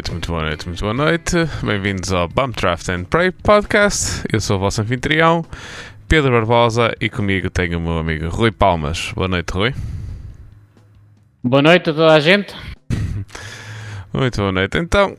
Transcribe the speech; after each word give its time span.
Muito 0.00 0.08
boa 0.08 0.16
noite, 0.16 0.22
muito 0.22 0.28
boa 0.30 0.42
noite, 0.42 0.66
muito 0.66 0.80
boa 0.80 0.94
noite. 0.94 1.36
Bem-vindos 1.62 2.10
ao 2.10 2.26
Bump 2.26 2.56
Draft 2.58 2.88
and 2.88 3.04
Pray 3.04 3.30
Podcast. 3.30 4.24
Eu 4.32 4.40
sou 4.40 4.56
o 4.56 4.58
vosso 4.58 4.80
anfitrião, 4.80 5.44
Pedro 6.08 6.30
Barbosa, 6.30 6.94
e 6.98 7.10
comigo 7.10 7.50
tenho 7.50 7.78
o 7.78 7.82
meu 7.82 7.98
amigo 7.98 8.28
Rui 8.30 8.50
Palmas. 8.50 9.12
Boa 9.14 9.28
noite, 9.28 9.50
Rui. 9.50 9.74
Boa 11.44 11.60
noite 11.60 11.90
a 11.90 11.92
toda 11.92 12.14
a 12.14 12.20
gente. 12.20 12.54
Muito 14.14 14.36
boa 14.38 14.52
noite. 14.52 14.78
Então, 14.78 15.18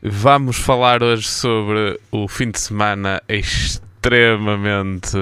vamos 0.00 0.58
falar 0.58 1.02
hoje 1.02 1.26
sobre 1.26 1.98
o 2.12 2.28
fim 2.28 2.52
de 2.52 2.60
semana 2.60 3.20
extremamente, 3.28 5.16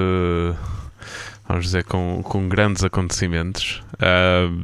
vamos 1.47 1.65
dizer, 1.65 1.83
com, 1.85 2.21
com 2.21 2.47
grandes 2.47 2.83
acontecimentos. 2.83 3.81
Uh, 3.95 4.63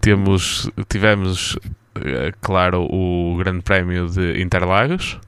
temos, 0.00 0.70
tivemos 0.88 1.58
claro, 2.40 2.86
o 2.90 3.36
Grande 3.38 3.62
Prémio 3.62 4.08
de 4.08 4.40
Interlagos. 4.40 5.18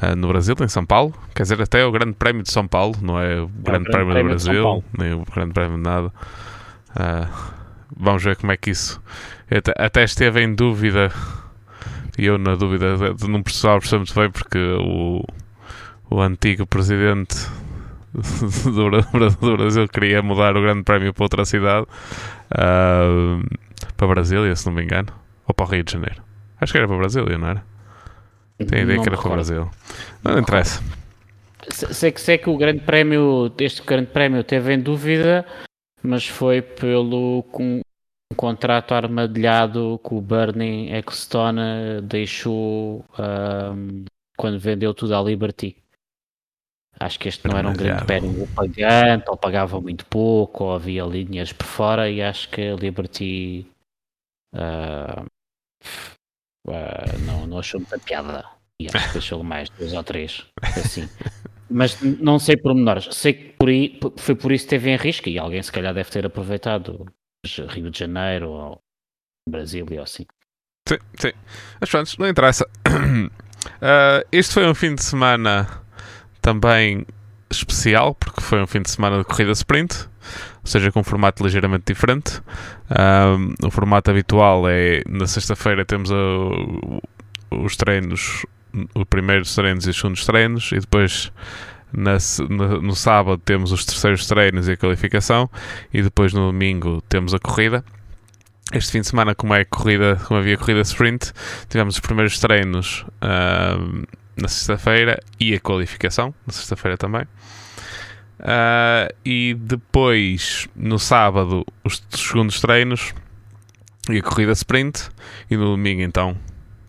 Uh, 0.00 0.14
no 0.14 0.28
Brasil, 0.28 0.54
em 0.60 0.68
São 0.68 0.86
Paulo, 0.86 1.12
quer 1.34 1.42
dizer, 1.42 1.60
até 1.60 1.84
o 1.84 1.90
Grande 1.90 2.12
Prémio 2.12 2.44
de 2.44 2.52
São 2.52 2.68
Paulo, 2.68 2.94
não 3.02 3.18
é 3.18 3.40
o 3.40 3.48
Grande, 3.48 3.48
é 3.48 3.50
o 3.50 3.62
grande 3.64 3.90
Prémio, 3.90 4.14
do 4.14 4.28
Brasil, 4.28 4.84
nem 4.96 5.12
o 5.12 5.24
Grande 5.24 5.52
Prémio 5.52 5.76
de 5.76 5.82
nada. 5.82 6.12
Uh, 6.90 7.28
vamos 7.96 8.22
ver 8.22 8.36
como 8.36 8.52
é 8.52 8.56
que 8.56 8.70
isso. 8.70 9.02
Até, 9.50 9.74
até 9.76 10.04
esteve 10.04 10.40
em 10.40 10.54
dúvida, 10.54 11.10
e 12.16 12.26
eu 12.26 12.38
na 12.38 12.54
dúvida 12.54 12.94
não 13.28 13.42
precisava 13.42 13.80
perceber 13.80 13.98
muito 13.98 14.14
bem, 14.14 14.30
porque 14.30 14.58
o, 14.78 15.24
o 16.08 16.20
antigo 16.20 16.64
presidente 16.64 17.36
do, 18.64 18.90
do 19.40 19.56
Brasil 19.56 19.88
queria 19.88 20.22
mudar 20.22 20.56
o 20.56 20.62
Grande 20.62 20.84
Prémio 20.84 21.12
para 21.12 21.24
outra 21.24 21.44
cidade, 21.44 21.86
uh, 22.52 23.42
para 23.96 24.06
Brasília, 24.06 24.54
se 24.54 24.64
não 24.66 24.74
me 24.74 24.84
engano. 24.84 25.08
Ou 25.48 25.54
para 25.54 25.66
o 25.66 25.68
Rio 25.68 25.82
de 25.82 25.92
Janeiro? 25.92 26.22
Acho 26.60 26.72
que 26.72 26.78
era 26.78 26.86
para 26.86 26.96
o 26.96 26.98
Brasil, 26.98 27.24
não 27.38 27.48
era? 27.48 27.64
Tenho 28.58 28.74
a 28.74 28.84
ideia 28.84 28.96
não 28.96 29.02
que 29.02 29.08
era 29.08 29.16
para 29.16 29.28
o 29.28 29.32
Brasil. 29.32 29.70
Não, 30.22 30.32
não 30.32 30.40
interessa. 30.40 30.82
Sei 31.70 32.12
que, 32.12 32.20
sei 32.20 32.38
que 32.38 32.50
o 32.50 32.56
grande 32.56 32.80
prémio, 32.80 33.52
este 33.58 33.82
grande 33.82 34.10
prémio 34.10 34.44
teve 34.44 34.72
em 34.74 34.80
dúvida, 34.80 35.46
mas 36.02 36.26
foi 36.26 36.62
pelo 36.62 37.42
com, 37.44 37.80
um 38.32 38.36
contrato 38.36 38.94
armadilhado 38.94 40.00
que 40.06 40.14
o 40.14 40.20
Bernie 40.20 40.92
Ecclestone 40.92 42.00
deixou 42.02 43.04
um, 43.18 44.04
quando 44.36 44.58
vendeu 44.58 44.92
tudo 44.94 45.14
à 45.14 45.22
Liberty. 45.22 45.76
Acho 47.00 47.18
que 47.18 47.28
este 47.28 47.46
não 47.46 47.56
era 47.56 47.68
um 47.68 47.74
grande 47.74 48.04
prémio 48.04 48.48
pagante, 48.48 49.24
ou 49.28 49.36
pagava 49.36 49.80
muito 49.80 50.04
pouco, 50.06 50.64
ou 50.64 50.74
havia 50.74 51.04
linhas 51.04 51.52
por 51.52 51.66
fora, 51.66 52.10
e 52.10 52.20
acho 52.20 52.48
que 52.48 52.60
a 52.60 52.74
Liberty 52.74 53.66
uh, 54.54 55.24
Uh, 56.66 57.18
não, 57.26 57.46
não 57.46 57.58
achou 57.58 57.80
muita 57.80 57.98
piada. 57.98 58.44
E 58.80 58.86
acho 58.86 59.08
que 59.08 59.12
deixou 59.14 59.42
mais 59.42 59.68
dois 59.70 59.92
ou 59.92 60.04
três. 60.04 60.46
Assim. 60.62 61.08
Mas 61.70 62.00
não 62.00 62.38
sei 62.38 62.56
pormenores. 62.56 63.08
Sei 63.14 63.32
que 63.32 63.48
por 63.58 63.68
aí, 63.68 63.98
foi 64.16 64.34
por 64.34 64.52
isso 64.52 64.64
que 64.64 64.70
teve 64.70 64.90
em 64.90 64.96
risco 64.96 65.28
e 65.28 65.38
alguém 65.38 65.62
se 65.62 65.72
calhar 65.72 65.92
deve 65.92 66.10
ter 66.10 66.24
aproveitado 66.24 67.06
Rio 67.68 67.90
de 67.90 67.98
Janeiro 67.98 68.50
ou 68.50 68.82
Brasília 69.48 69.98
ou 69.98 70.04
assim. 70.04 70.26
Sim, 70.88 70.98
sim. 71.18 71.32
Mas 71.80 71.90
pronto, 71.90 72.14
não 72.18 72.28
interessa. 72.28 72.66
Uh, 73.78 74.24
este 74.32 74.54
foi 74.54 74.66
um 74.66 74.74
fim 74.74 74.94
de 74.94 75.02
semana 75.02 75.68
também 76.40 77.04
especial, 77.50 78.14
porque 78.14 78.40
foi 78.40 78.62
um 78.62 78.66
fim 78.66 78.82
de 78.82 78.90
semana 78.90 79.18
de 79.18 79.24
corrida 79.24 79.52
sprint, 79.52 80.08
seja, 80.64 80.92
com 80.92 81.00
um 81.00 81.04
formato 81.04 81.42
ligeiramente 81.42 81.84
diferente. 81.86 82.40
Um, 82.90 83.54
o 83.66 83.70
formato 83.70 84.10
habitual 84.10 84.68
é 84.68 85.02
na 85.08 85.26
sexta-feira 85.26 85.84
temos 85.84 86.10
a, 86.10 86.16
os 87.50 87.76
treinos, 87.76 88.44
os 88.94 89.04
primeiros 89.04 89.54
treinos 89.54 89.86
e 89.86 89.90
os 89.90 89.96
segundos 89.96 90.24
treinos, 90.24 90.72
e 90.72 90.80
depois 90.80 91.32
na, 91.92 92.18
no, 92.48 92.82
no, 92.82 92.94
sábado 92.94 93.40
temos 93.44 93.72
os 93.72 93.84
terceiros 93.84 94.26
treinos 94.26 94.68
e 94.68 94.72
a 94.72 94.76
qualificação, 94.76 95.50
e 95.92 96.02
depois 96.02 96.32
no 96.32 96.50
domingo 96.52 97.02
temos 97.08 97.34
a 97.34 97.38
corrida. 97.38 97.84
Este 98.72 98.92
fim 98.92 99.00
de 99.00 99.06
semana, 99.06 99.34
como 99.34 99.54
é 99.54 99.64
corrida, 99.64 100.16
como 100.26 100.38
havia 100.40 100.58
corrida 100.58 100.82
sprint, 100.82 101.32
tivemos 101.70 101.94
os 101.94 102.00
primeiros 102.00 102.38
treinos 102.38 103.06
um, 103.22 104.02
na 104.36 104.46
sexta-feira 104.46 105.18
e 105.40 105.54
a 105.54 105.60
qualificação 105.60 106.34
na 106.46 106.52
sexta-feira 106.52 106.98
também. 106.98 107.26
Uh, 108.40 109.12
e 109.24 109.54
depois, 109.54 110.68
no 110.76 110.98
sábado, 110.98 111.66
os 111.84 112.02
segundos 112.10 112.60
treinos 112.60 113.12
e 114.08 114.18
a 114.18 114.22
corrida 114.22 114.52
sprint. 114.52 115.08
E 115.50 115.56
no 115.56 115.64
domingo, 115.66 116.02
então, 116.02 116.36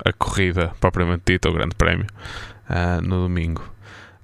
a 0.03 0.13
corrida 0.13 0.71
propriamente 0.79 1.23
dita, 1.25 1.49
o 1.49 1.53
Grande 1.53 1.75
Prémio, 1.75 2.07
uh, 2.69 3.01
no 3.01 3.23
domingo. 3.23 3.63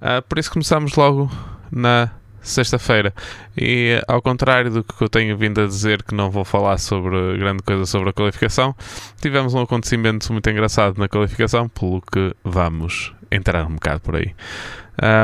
Uh, 0.02 0.22
por 0.28 0.38
isso 0.38 0.52
começamos 0.52 0.96
logo 0.96 1.32
na 1.72 2.12
sexta-feira. 2.42 3.14
E 3.58 4.02
ao 4.08 4.22
contrário 4.22 4.70
do 4.70 4.84
que 4.84 5.04
eu 5.04 5.10
tenho 5.10 5.36
vindo 5.36 5.62
a 5.62 5.66
dizer, 5.66 6.04
que 6.04 6.14
não 6.14 6.30
vou 6.30 6.46
falar 6.46 6.78
sobre 6.78 7.38
grande 7.38 7.64
coisa 7.64 7.86
sobre 7.86 8.10
a 8.10 8.14
qualificação, 8.14 8.76
tivemos 9.20 9.54
um 9.54 9.62
acontecimento 9.62 10.32
muito 10.32 10.50
engraçado 10.50 10.98
na 11.00 11.10
qualificação, 11.10 11.68
pelo 11.68 12.02
que 12.02 12.36
vamos 12.44 13.14
entrar 13.32 13.66
um 13.66 13.74
bocado 13.74 14.00
por 14.02 14.16
aí. 14.16 14.36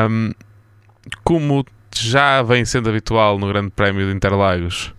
Um, 0.09 0.31
como 1.23 1.63
já 1.99 2.41
vem 2.41 2.65
sendo 2.65 2.89
habitual 2.89 3.37
no 3.37 3.47
Grande 3.47 3.71
Prémio 3.71 4.07
de 4.07 4.15
Interlagos, 4.15 4.93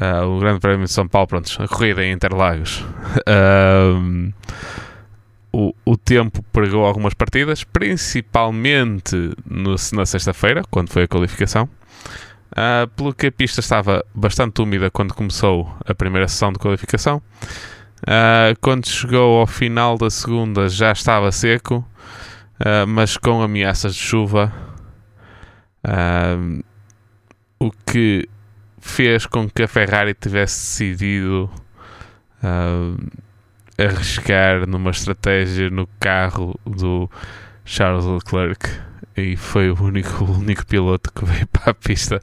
uh, 0.00 0.26
o 0.26 0.38
Grande 0.40 0.60
Prémio 0.60 0.84
de 0.86 0.92
São 0.92 1.06
Paulo, 1.06 1.28
pronto, 1.28 1.50
a 1.62 1.68
corrida 1.68 2.04
em 2.04 2.12
Interlagos. 2.12 2.84
Uh, 3.28 4.32
o, 5.52 5.74
o 5.84 5.96
tempo 5.96 6.42
pregou 6.52 6.86
algumas 6.86 7.14
partidas, 7.14 7.62
principalmente 7.64 9.32
no, 9.48 9.76
na 9.92 10.06
sexta-feira, 10.06 10.62
quando 10.70 10.90
foi 10.90 11.02
a 11.02 11.08
qualificação. 11.08 11.68
Uh, 12.52 12.86
pelo 12.96 13.14
que 13.14 13.26
a 13.26 13.32
pista 13.32 13.60
estava 13.60 14.04
bastante 14.14 14.60
úmida 14.60 14.90
quando 14.90 15.14
começou 15.14 15.74
a 15.86 15.94
primeira 15.94 16.28
sessão 16.28 16.52
de 16.52 16.58
qualificação. 16.58 17.22
Quando 18.60 18.88
chegou 18.88 19.38
ao 19.38 19.46
final 19.46 19.96
da 19.96 20.10
segunda 20.10 20.68
já 20.68 20.90
estava 20.90 21.30
seco, 21.30 21.86
mas 22.88 23.16
com 23.16 23.40
ameaças 23.40 23.94
de 23.94 24.00
chuva 24.00 24.52
um, 25.86 26.60
o 27.58 27.70
que 27.70 28.28
fez 28.80 29.26
com 29.26 29.48
que 29.48 29.62
a 29.62 29.68
Ferrari 29.68 30.14
tivesse 30.14 30.84
decidido 30.84 31.50
arriscar 33.78 34.66
numa 34.68 34.90
estratégia 34.90 35.70
no 35.70 35.86
carro 36.00 36.58
do 36.66 37.08
Charles 37.64 38.04
Leclerc 38.04 38.68
e 39.16 39.36
foi 39.36 39.70
o 39.70 39.80
único, 39.80 40.24
o 40.24 40.38
único 40.38 40.66
piloto 40.66 41.12
que 41.12 41.24
veio 41.24 41.46
para 41.48 41.70
a 41.70 41.74
pista 41.74 42.20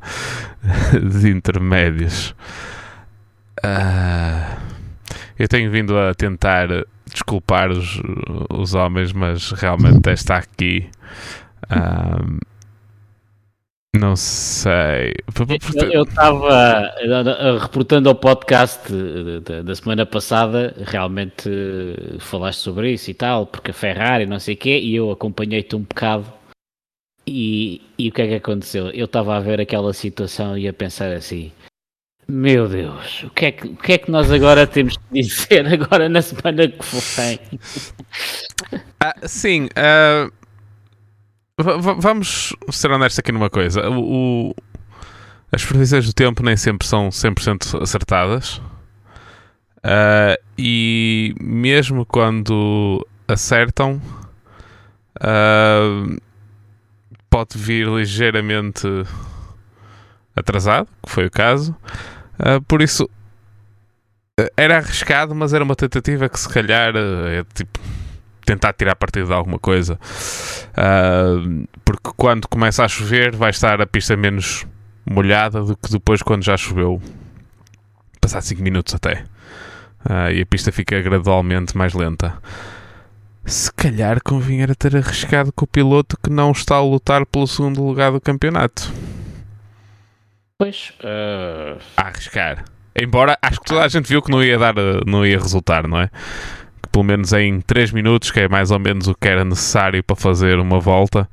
de 1.12 1.30
intermédios. 1.30 2.36
Uh, 3.64 4.58
eu 5.38 5.48
tenho 5.48 5.72
vindo 5.72 5.98
a 5.98 6.14
tentar 6.14 6.68
desculpar 7.12 7.72
os, 7.72 8.02
os 8.50 8.74
homens, 8.74 9.14
mas 9.14 9.52
realmente 9.52 10.10
esta 10.10 10.36
aqui 10.36 10.90
não 14.00 14.16
sei. 14.16 15.14
Eu 15.92 16.04
estava 16.04 16.96
reportando 17.60 18.08
ao 18.08 18.16
podcast 18.16 18.92
da 19.64 19.76
semana 19.76 20.06
passada, 20.06 20.74
realmente 20.86 21.50
falaste 22.20 22.60
sobre 22.60 22.94
isso 22.94 23.12
e 23.12 23.14
tal, 23.14 23.46
porque 23.46 23.72
a 23.72 23.74
Ferrari 23.74 24.26
não 24.26 24.40
sei 24.40 24.56
o 24.56 24.58
quê, 24.58 24.80
e 24.80 24.96
eu 24.96 25.12
acompanhei-te 25.12 25.76
um 25.76 25.82
bocado. 25.82 26.26
E, 27.28 27.82
e 27.98 28.10
o 28.10 28.12
que 28.12 28.22
é 28.22 28.28
que 28.28 28.36
aconteceu? 28.36 28.90
Eu 28.90 29.06
estava 29.06 29.36
a 29.36 29.40
ver 29.40 29.60
aquela 29.60 29.94
situação 29.94 30.58
e 30.58 30.68
a 30.68 30.74
pensar 30.74 31.12
assim: 31.12 31.52
Meu 32.28 32.68
Deus, 32.68 33.24
o 33.24 33.30
que 33.30 33.46
é 33.46 33.52
que, 33.52 33.68
o 33.68 33.76
que, 33.76 33.94
é 33.94 33.98
que 33.98 34.10
nós 34.10 34.32
agora 34.32 34.66
temos 34.66 34.98
que 34.98 35.22
dizer 35.22 35.68
agora 35.72 36.10
na 36.10 36.22
semana 36.22 36.68
que 36.68 36.86
vem? 37.16 37.40
Ah, 39.00 39.16
sim, 39.28 39.66
uh 39.66 40.39
vamos 41.64 42.56
ser 42.72 42.92
honestos 42.92 43.20
aqui 43.20 43.32
numa 43.32 43.50
coisa. 43.50 43.90
O, 43.90 44.52
o, 44.52 44.56
as 45.52 45.66
previsões 45.66 46.06
do 46.06 46.14
tempo 46.14 46.44
nem 46.44 46.56
sempre 46.56 46.88
são 46.88 47.10
100% 47.10 47.82
acertadas. 47.82 48.62
Uh, 49.78 50.36
e 50.58 51.34
mesmo 51.40 52.06
quando 52.06 53.06
acertam, 53.28 54.02
uh, 55.18 56.22
pode 57.30 57.58
vir 57.58 57.88
ligeiramente 57.88 58.88
atrasado, 60.36 60.88
que 61.06 61.12
foi 61.12 61.26
o 61.26 61.32
caso. 61.32 61.76
Uh, 62.40 62.62
por 62.68 62.82
isso, 62.82 63.10
era 64.56 64.78
arriscado, 64.78 65.36
mas 65.36 65.54
era 65.54 65.64
uma 65.64 65.76
tentativa 65.76 66.30
que 66.30 66.40
se 66.40 66.48
calhar 66.48 66.94
é 66.96 67.44
tipo 67.54 67.80
tentar 68.46 68.74
tirar 68.74 68.96
partido 68.96 69.28
de 69.28 69.34
alguma 69.34 69.60
coisa. 69.60 70.00
Uh, 70.74 71.68
porque 71.84 72.10
quando 72.16 72.48
começa 72.48 72.84
a 72.84 72.88
chover, 72.88 73.36
vai 73.36 73.50
estar 73.50 73.82
a 73.82 73.88
pista 73.88 74.16
menos 74.16 74.66
molhada 75.10 75.64
do 75.64 75.76
que 75.76 75.92
depois 75.92 76.22
quando 76.22 76.44
já 76.44 76.56
choveu. 76.58 77.02
Passar 78.22 78.42
5 78.42 78.62
minutos 78.62 78.94
até. 78.94 79.24
uh, 80.06 80.32
e 80.34 80.42
a 80.42 80.46
pista 80.46 80.72
fica 80.72 81.02
gradualmente 81.02 81.78
mais 81.78 81.94
lenta. 81.94 82.38
Se 83.46 83.72
calhar 83.74 84.22
convinha 84.24 84.68
ter 84.76 84.96
arriscado 84.96 85.52
com 85.52 85.66
o 85.66 85.68
piloto 85.68 86.18
que 86.22 86.30
não 86.30 86.52
está 86.52 86.76
a 86.76 86.84
lutar 86.84 87.26
pelo 87.26 87.48
segundo 87.48 87.84
lugar 87.84 88.12
do 88.12 88.22
campeonato. 88.22 88.92
Pois. 90.58 90.94
Uh... 91.00 91.82
A 91.98 92.08
arriscar. 92.08 92.66
Embora 92.96 93.38
acho 93.42 93.60
que 93.62 93.66
toda 93.66 93.84
a 93.84 93.88
gente 93.88 94.08
viu 94.08 94.22
que 94.22 94.30
não 94.30 94.44
ia 94.44 94.58
dar, 94.58 94.76
não 95.06 95.26
ia 95.26 95.40
resultar, 95.40 95.88
não 95.88 96.02
é? 96.02 96.10
Pelo 97.00 97.08
menos 97.08 97.32
em 97.32 97.62
3 97.62 97.94
minutos, 97.94 98.30
que 98.30 98.42
é 98.42 98.50
mais 98.50 98.72
ou 98.72 98.78
menos 98.78 99.08
o 99.08 99.16
que 99.16 99.26
era 99.26 99.46
necessário 99.46 100.04
para 100.04 100.18
fazer 100.18 100.60
uma 100.60 100.82
volta, 100.82 101.30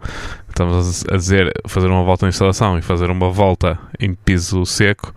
estamos 0.49 1.05
a 1.11 1.17
dizer 1.17 1.53
fazer 1.67 1.89
uma 1.89 2.05
volta 2.05 2.25
em 2.25 2.29
instalação 2.29 2.79
e 2.79 2.83
fazer 2.83 3.11
uma 3.11 3.31
volta 3.31 3.77
em 3.99 4.15
piso 4.15 4.65
seco, 4.65 5.13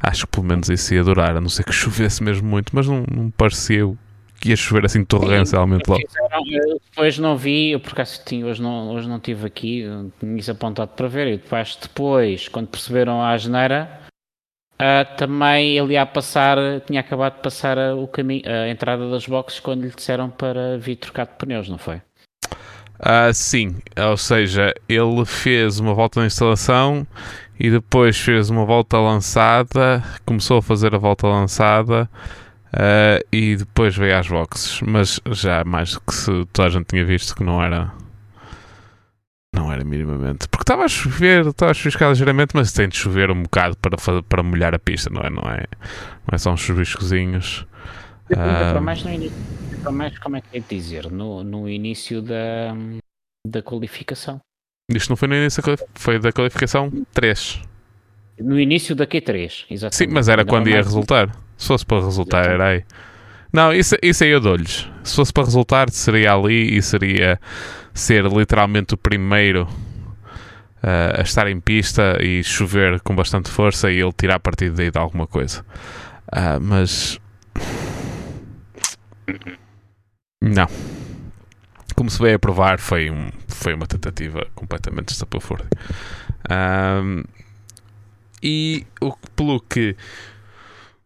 acho 0.00 0.26
que 0.26 0.32
pelo 0.32 0.48
menos 0.48 0.68
isso 0.68 0.92
ia 0.94 1.04
durar, 1.04 1.36
a 1.36 1.40
não 1.40 1.48
ser 1.48 1.62
que 1.62 1.72
chovesse 1.72 2.24
mesmo 2.24 2.48
muito, 2.48 2.74
mas 2.74 2.88
não, 2.88 3.04
não 3.08 3.30
parecia 3.30 3.88
que 4.40 4.48
ia 4.48 4.56
chover 4.56 4.84
assim 4.84 5.04
torrencialmente 5.04 5.88
logo. 5.88 6.02
Depois 6.90 7.16
não 7.16 7.36
vi, 7.36 7.70
eu 7.70 7.78
por 7.78 7.92
acaso 7.92 8.20
tinha, 8.26 8.44
hoje, 8.44 8.60
não, 8.60 8.90
hoje 8.90 9.08
não 9.08 9.18
estive 9.18 9.46
aqui, 9.46 9.84
tinha 10.18 10.36
isso 10.36 10.50
apontado 10.50 10.90
para 10.96 11.06
ver, 11.06 11.28
e 11.28 11.36
depois, 11.36 11.78
depois 11.80 12.48
quando 12.48 12.66
perceberam 12.66 13.22
a 13.22 13.36
geneira, 13.36 14.00
uh, 14.80 15.16
também 15.16 15.76
ele 15.76 15.94
ia 15.94 16.06
passar, 16.06 16.56
tinha 16.86 17.00
acabado 17.00 17.36
de 17.36 17.42
passar 17.42 17.78
a, 17.78 17.94
o 17.94 18.06
caminho, 18.06 18.42
a 18.46 18.68
entrada 18.68 19.10
das 19.10 19.26
boxes 19.26 19.60
quando 19.60 19.82
lhe 19.82 19.90
disseram 19.90 20.30
para 20.30 20.78
vir 20.78 20.96
trocar 20.96 21.26
de 21.26 21.32
pneus, 21.38 21.68
não 21.68 21.78
foi? 21.78 21.96
Uh, 23.00 23.32
sim, 23.32 23.76
ou 24.08 24.16
seja, 24.16 24.72
ele 24.88 25.24
fez 25.24 25.80
uma 25.80 25.94
volta 25.94 26.20
na 26.20 26.26
instalação 26.26 27.06
e 27.58 27.70
depois 27.70 28.18
fez 28.18 28.50
uma 28.50 28.64
volta 28.64 28.98
lançada, 28.98 30.02
começou 30.24 30.58
a 30.58 30.62
fazer 30.62 30.94
a 30.94 30.98
volta 30.98 31.26
lançada 31.26 32.08
Uh, 32.74 33.22
e 33.30 33.54
depois 33.54 33.96
veio 33.96 34.18
às 34.18 34.26
boxes, 34.26 34.80
mas 34.80 35.20
já 35.30 35.62
mais 35.64 35.92
do 35.92 36.00
que 36.00 36.12
se 36.12 36.44
toda 36.52 36.66
a 36.66 36.70
gente 36.72 36.86
tinha 36.86 37.04
visto 37.04 37.36
que 37.36 37.44
não 37.44 37.62
era. 37.62 37.92
Não 39.54 39.72
era 39.72 39.84
minimamente. 39.84 40.48
Porque 40.48 40.64
estava 40.64 40.84
a 40.84 40.88
chover, 40.88 41.46
estava 41.46 41.70
a 41.70 41.74
chover 41.74 42.08
ligeiramente, 42.08 42.50
mas 42.54 42.72
tem 42.72 42.88
de 42.88 42.96
chover 42.96 43.30
um 43.30 43.42
bocado 43.44 43.76
para, 43.76 44.22
para 44.22 44.42
molhar 44.42 44.74
a 44.74 44.78
pista, 44.78 45.08
não 45.10 45.22
é? 45.22 45.30
Não 45.30 45.42
é, 45.42 45.64
não 46.26 46.32
é 46.32 46.38
só 46.38 46.52
uns 46.52 46.60
chuviscozinhos. 46.60 47.64
Uh, 48.30 48.34
para 48.34 48.80
mais 48.80 49.04
no 49.04 49.12
início, 49.12 49.36
para 49.80 49.92
mais 49.92 50.18
como 50.18 50.36
é 50.36 50.40
que 50.40 50.56
é 50.56 50.60
dizer? 50.60 51.10
No, 51.10 51.44
no 51.44 51.68
início 51.68 52.20
da, 52.20 52.74
da 53.46 53.62
qualificação. 53.62 54.40
Isto 54.90 55.10
não 55.10 55.16
foi 55.16 55.28
no 55.28 55.36
início, 55.36 55.62
foi 55.94 56.18
da 56.18 56.32
qualificação 56.32 56.90
3. 57.12 57.62
No 58.40 58.58
início 58.58 58.96
da 58.96 59.06
Q3, 59.06 59.66
exatamente. 59.70 59.96
Sim, 59.96 60.06
mas 60.08 60.28
era 60.28 60.44
quando 60.44 60.68
ia 60.68 60.76
resultar. 60.76 61.30
Se 61.56 61.68
fosse 61.68 61.86
para 61.86 62.04
resultar, 62.04 62.46
era 62.46 62.68
aí. 62.70 62.84
Não, 63.52 63.72
isso, 63.72 63.94
isso 64.02 64.24
aí 64.24 64.30
eu 64.30 64.40
dou-lhes. 64.40 64.90
Se 65.04 65.14
fosse 65.14 65.32
para 65.32 65.44
resultar, 65.44 65.88
seria 65.90 66.32
ali 66.34 66.76
e 66.76 66.82
seria 66.82 67.38
ser 67.94 68.24
literalmente 68.26 68.94
o 68.94 68.98
primeiro 68.98 69.68
uh, 70.82 71.20
a 71.20 71.22
estar 71.22 71.46
em 71.46 71.60
pista 71.60 72.18
e 72.20 72.42
chover 72.42 73.00
com 73.00 73.14
bastante 73.14 73.48
força 73.48 73.90
e 73.90 74.00
ele 74.00 74.12
tirar 74.12 74.40
partido 74.40 74.76
daí 74.76 74.90
de 74.90 74.98
alguma 74.98 75.26
coisa. 75.26 75.64
Uh, 76.28 76.60
mas. 76.60 77.18
Não. 80.42 80.66
Como 81.94 82.10
se 82.10 82.20
veio 82.20 82.36
a 82.36 82.38
provar, 82.38 82.80
foi, 82.80 83.08
um, 83.08 83.30
foi 83.46 83.72
uma 83.72 83.86
tentativa 83.86 84.46
completamente 84.54 85.10
estapafúrdia. 85.10 85.68
Um, 86.50 87.22
e 88.42 88.84
o, 89.00 89.16
pelo 89.34 89.60
que 89.60 89.96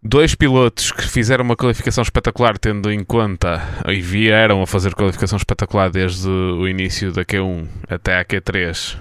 dois 0.03 0.35
pilotos 0.35 0.93
que 0.93 1.03
fizeram 1.03 1.45
uma 1.45 1.56
qualificação 1.56 2.03
espetacular, 2.03 2.56
tendo 2.59 2.91
em 2.91 3.03
conta 3.03 3.62
e 3.89 4.00
vieram 4.00 4.62
a 4.62 4.67
fazer 4.67 4.95
qualificação 4.95 5.37
espetacular 5.37 5.91
desde 5.91 6.29
o 6.29 6.69
início 6.69 7.12
da 7.12 7.25
Q1 7.25 7.67
até 7.89 8.19
a 8.19 8.25
Q3, 8.25 8.95
uh, 8.95 8.99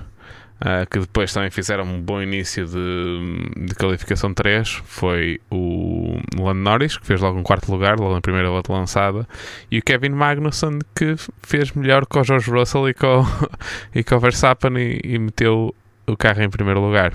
ah, 0.60 0.86
que 0.90 1.00
depois 1.00 1.32
também 1.32 1.52
fizeram 1.52 1.84
um 1.84 2.02
bom 2.02 2.22
início 2.22 2.66
de, 2.66 3.66
de 3.68 3.76
qualificação 3.76 4.34
3, 4.34 4.82
foi 4.86 5.40
o 5.52 6.20
Lando 6.36 6.62
Norris, 6.62 6.98
que 6.98 7.06
fez 7.06 7.22
logo 7.22 7.38
um 7.38 7.44
quarto 7.44 7.72
lugar, 7.72 8.00
logo 8.00 8.16
na 8.16 8.22
primeira 8.22 8.50
volta 8.50 8.74
lançada, 8.74 9.28
e 9.70 9.78
o 9.78 9.84
Kevin 9.84 10.10
Magnussen, 10.10 10.80
que 10.96 11.16
fez 11.44 11.72
melhor 11.74 12.06
com 12.08 12.20
o 12.20 12.24
George 12.24 12.50
Russell 12.50 12.90
e 12.90 12.94
com, 12.96 13.24
e 13.94 14.04
com 14.04 14.16
o 14.16 14.20
Verstappen 14.20 14.76
e, 14.78 15.00
e 15.04 15.20
meteu 15.20 15.76
o 16.08 16.18
carro 16.18 16.42
em 16.42 16.50
primeiro 16.50 16.82
lugar. 16.82 17.14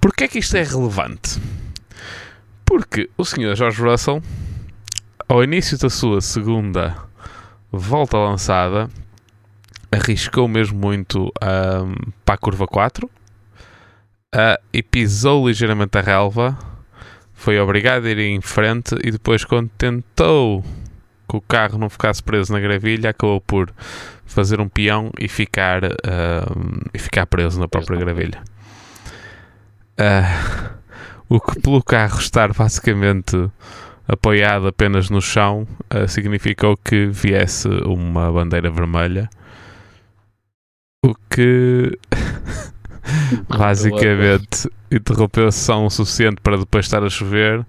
Porquê 0.00 0.24
é 0.24 0.28
que 0.28 0.38
isto 0.38 0.56
é 0.56 0.62
relevante? 0.62 1.40
Porque 2.64 3.10
o 3.16 3.24
senhor 3.24 3.54
George 3.56 3.82
Russell, 3.82 4.22
ao 5.28 5.42
início 5.42 5.78
da 5.78 5.90
sua 5.90 6.20
segunda 6.20 6.96
volta 7.70 8.16
lançada, 8.16 8.88
arriscou 9.90 10.48
mesmo 10.48 10.78
muito 10.78 11.24
um, 11.24 12.12
para 12.24 12.34
a 12.34 12.38
curva 12.38 12.66
4 12.66 13.06
uh, 13.06 13.10
e 14.72 14.82
pisou 14.82 15.46
ligeiramente 15.46 15.98
a 15.98 16.00
relva. 16.00 16.58
Foi 17.34 17.58
obrigado 17.58 18.06
a 18.06 18.10
ir 18.10 18.18
em 18.18 18.40
frente 18.40 18.96
e 19.02 19.10
depois, 19.10 19.44
quando 19.44 19.68
tentou 19.76 20.64
que 21.28 21.36
o 21.36 21.40
carro 21.40 21.78
não 21.78 21.90
ficasse 21.90 22.22
preso 22.22 22.52
na 22.52 22.60
gravilha, 22.60 23.10
acabou 23.10 23.40
por 23.40 23.72
fazer 24.24 24.60
um 24.60 24.68
peão 24.68 25.10
e 25.18 25.28
ficar, 25.28 25.84
uh, 25.84 26.90
e 26.92 26.98
ficar 26.98 27.26
preso 27.26 27.58
na 27.60 27.68
própria 27.68 27.98
gravilha. 27.98 28.42
Uh, 29.98 30.81
o 31.32 31.40
que 31.40 31.58
pelo 31.60 31.82
carro 31.82 32.18
estar 32.18 32.52
basicamente 32.52 33.50
apoiado 34.06 34.66
apenas 34.66 35.08
no 35.08 35.22
chão 35.22 35.66
uh, 35.90 36.06
significou 36.06 36.76
que 36.76 37.06
viesse 37.06 37.68
uma 37.86 38.30
bandeira 38.30 38.70
vermelha. 38.70 39.30
O 41.02 41.14
que 41.30 41.98
basicamente 43.48 44.70
interrompeu 44.90 45.46
a 45.48 45.52
sessão 45.52 45.86
o 45.86 45.90
suficiente 45.90 46.36
para 46.42 46.58
depois 46.58 46.84
estar 46.84 47.02
a 47.02 47.08
chover. 47.08 47.60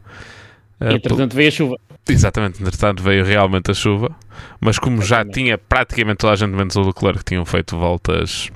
Uh, 0.81 0.91
entretanto 0.91 1.33
veio 1.33 1.47
a 1.47 1.51
chuva. 1.51 1.77
Exatamente, 2.09 2.61
entretanto 2.61 3.01
veio 3.01 3.23
realmente 3.23 3.71
a 3.71 3.73
chuva. 3.73 4.13
Mas 4.59 4.77
como 4.77 5.01
já 5.01 5.23
tinha 5.23 5.57
praticamente 5.57 6.17
toda 6.17 6.33
a 6.33 6.35
gente, 6.35 6.51
menos 6.51 6.75
o 6.75 6.81
Leclerc, 6.81 7.19
que 7.19 7.25
tinham 7.29 7.45
feito 7.45 7.77
voltas 7.77 8.51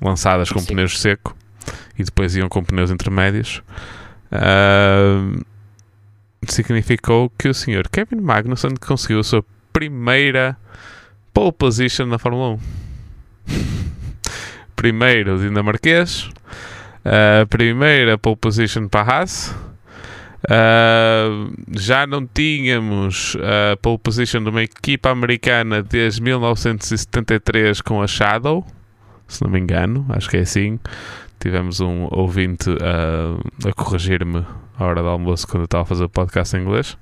lançadas 0.00 0.48
com 0.48 0.60
Sim. 0.60 0.68
pneus 0.68 0.98
seco 0.98 1.36
e 1.98 2.02
depois 2.02 2.34
iam 2.34 2.48
com 2.48 2.64
pneus 2.64 2.90
intermédios, 2.90 3.62
uh, 4.32 5.44
significou 6.46 7.30
que 7.38 7.48
o 7.48 7.54
senhor 7.54 7.88
Kevin 7.88 8.20
Magnussen 8.20 8.74
conseguiu 8.80 9.20
a 9.20 9.24
sua 9.24 9.44
primeira 9.72 10.56
pole 11.32 11.52
position 11.52 12.06
na 12.06 12.18
Fórmula 12.18 12.54
1. 12.54 12.58
Primeiro 14.76 15.38
dinamarquês, 15.38 16.30
uh, 17.04 17.46
primeira 17.48 18.16
pole 18.16 18.36
position 18.36 18.88
para 18.88 19.00
a 19.00 19.18
Haas. 19.20 19.54
Uh, 20.44 21.52
já 21.76 22.06
não 22.06 22.24
tínhamos 22.24 23.36
a 23.72 23.76
pole 23.76 23.98
position 23.98 24.42
de 24.44 24.50
uma 24.50 24.62
equipa 24.62 25.10
americana 25.10 25.82
desde 25.82 26.22
1973 26.22 27.80
com 27.80 28.00
a 28.00 28.06
Shadow, 28.06 28.64
se 29.26 29.42
não 29.42 29.50
me 29.50 29.58
engano, 29.58 30.06
acho 30.10 30.30
que 30.30 30.36
é 30.36 30.40
assim. 30.40 30.78
Tivemos 31.38 31.80
um 31.80 32.08
ouvinte 32.10 32.70
a, 32.70 33.68
a 33.68 33.72
corrigir-me 33.72 34.44
à 34.76 34.84
hora 34.84 35.02
do 35.02 35.08
almoço 35.08 35.46
quando 35.46 35.62
eu 35.62 35.64
estava 35.66 35.82
a 35.82 35.86
fazer 35.86 36.04
o 36.04 36.08
podcast 36.08 36.56
em 36.56 36.62
inglês. 36.62 36.98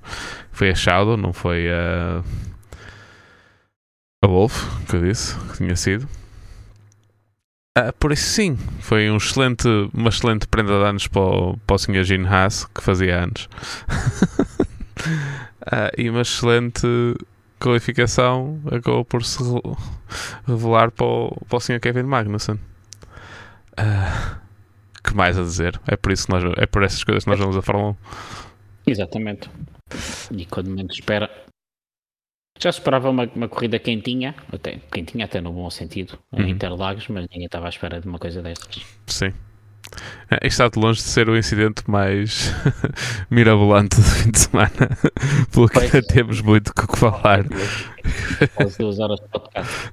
Foi 0.53 0.71
a 0.71 0.75
Shadow, 0.75 1.17
não 1.17 1.33
foi 1.33 1.71
a, 1.71 2.23
a 4.23 4.27
Wolf, 4.27 4.65
que 4.89 4.97
eu 4.97 5.03
disse, 5.03 5.39
que 5.51 5.59
tinha 5.59 5.77
sido. 5.77 6.09
Uh, 7.79 7.93
por 7.99 8.13
isso 8.13 8.25
sim, 8.25 8.57
foi 8.81 9.11
um 9.11 9.19
excelente, 9.19 9.69
uma 9.93 10.09
excelente 10.09 10.47
prenda 10.49 10.73
de 10.73 10.85
anos 10.85 11.07
para 11.09 11.21
o, 11.21 11.59
o 11.71 11.79
Sr. 11.79 12.05
Gene 12.05 12.27
Haas, 12.27 12.65
que 12.65 12.83
fazia 12.83 13.23
anos. 13.23 13.49
uh, 15.63 15.93
e 15.97 16.09
uma 16.09 16.23
excelente 16.23 16.87
qualificação 17.61 18.61
acabou 18.67 19.05
por 19.05 19.25
se 19.25 19.43
revelar 20.47 20.91
para 20.91 21.07
o, 21.07 21.37
para 21.49 21.57
o 21.57 21.61
Sr. 21.61 21.81
Kevin 21.81 22.05
Magnussen. 22.05 22.59
Uh, 23.79 24.41
que 25.03 25.15
mais 25.15 25.39
a 25.39 25.43
dizer? 25.43 25.81
É 25.87 25.97
por 25.97 26.13
isso 26.13 26.27
que 26.27 26.33
nós, 26.33 26.45
é 26.57 26.67
por 26.67 26.83
essas 26.83 27.03
coisas 27.05 27.25
que 27.25 27.31
nós 27.31 27.39
vamos 27.39 27.57
a 27.57 27.63
Fórmula 27.63 27.97
1. 28.87 28.91
Exatamente. 28.91 29.51
E 30.33 30.45
quando 30.47 30.71
menos 30.71 30.95
espera. 30.95 31.31
Já 32.59 32.71
esperava 32.71 33.11
uma, 33.11 33.31
uma 33.35 33.49
corrida 33.49 33.79
quentinha, 33.79 34.35
até, 34.51 34.79
quentinha 34.91 35.27
até 35.27 35.43
no 35.43 35.53
bom 35.53 35.69
sentido, 35.69 36.19
em 36.33 36.43
uhum. 36.43 36.49
Interlagos, 36.49 37.07
mas 37.09 37.27
ninguém 37.31 37.45
estava 37.45 37.67
à 37.67 37.69
espera 37.69 38.01
de 38.01 38.09
uma 38.09 38.19
coisa 38.19 38.41
destas. 38.41 38.83
Sim. 39.07 39.33
É, 40.29 40.45
está 40.47 40.69
de 40.69 40.79
longe 40.79 41.01
de 41.01 41.07
ser 41.07 41.29
o 41.29 41.37
incidente 41.37 41.89
mais 41.89 42.53
mirabolante 43.31 43.97
do 43.97 44.03
fim 44.03 44.31
de 44.31 44.41
semana, 44.41 44.71
pelo 45.53 45.69
que 45.69 45.79
ainda 45.79 46.03
temos 46.03 46.41
muito 46.41 46.69
o 46.71 46.75
que 46.75 46.99
falar. 46.99 47.45
Quase 48.55 48.79
duas 48.79 48.99
horas 48.99 49.21
de 49.21 49.29
podcast. 49.29 49.89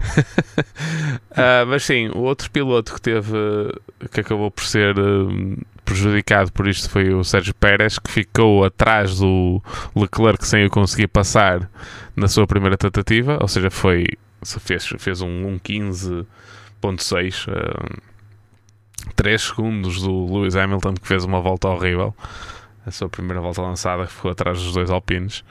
uh, 1.32 1.66
mas 1.70 1.84
sim, 1.84 2.10
o 2.10 2.22
outro 2.22 2.50
piloto 2.50 2.96
que 2.96 3.02
teve, 3.02 3.38
que 4.12 4.22
acabou 4.22 4.50
por 4.50 4.64
ser 4.64 4.98
uh, 4.98 5.58
prejudicado 5.86 6.52
por 6.52 6.68
isto 6.68 6.90
foi 6.90 7.14
o 7.14 7.24
Sérgio 7.24 7.54
Pérez, 7.54 8.00
que 8.00 8.10
ficou 8.10 8.66
atrás 8.66 9.20
do 9.20 9.62
Leclerc 9.96 10.46
sem 10.48 10.66
o 10.66 10.70
conseguir 10.70 11.10
passar 11.10 11.70
na 12.16 12.28
sua 12.28 12.48
primeira 12.48 12.76
tentativa, 12.78 13.38
ou 13.40 13.48
seja, 13.48 13.70
foi 13.70 14.06
fez, 14.44 14.88
fez 14.98 15.22
um 15.22 15.60
1.15.6 15.60 17.48
uh, 17.48 18.12
3 19.15 19.41
segundos 19.41 20.01
do 20.01 20.25
Lewis 20.25 20.55
Hamilton 20.55 20.93
que 20.95 21.07
fez 21.07 21.24
uma 21.24 21.41
volta 21.41 21.67
horrível. 21.67 22.15
A 22.86 22.91
sua 22.91 23.07
primeira 23.10 23.41
volta 23.41 23.62
lançada 23.62 24.05
ficou 24.07 24.31
atrás 24.31 24.62
dos 24.62 24.74
dois 24.74 24.89
alpinos 24.89 25.43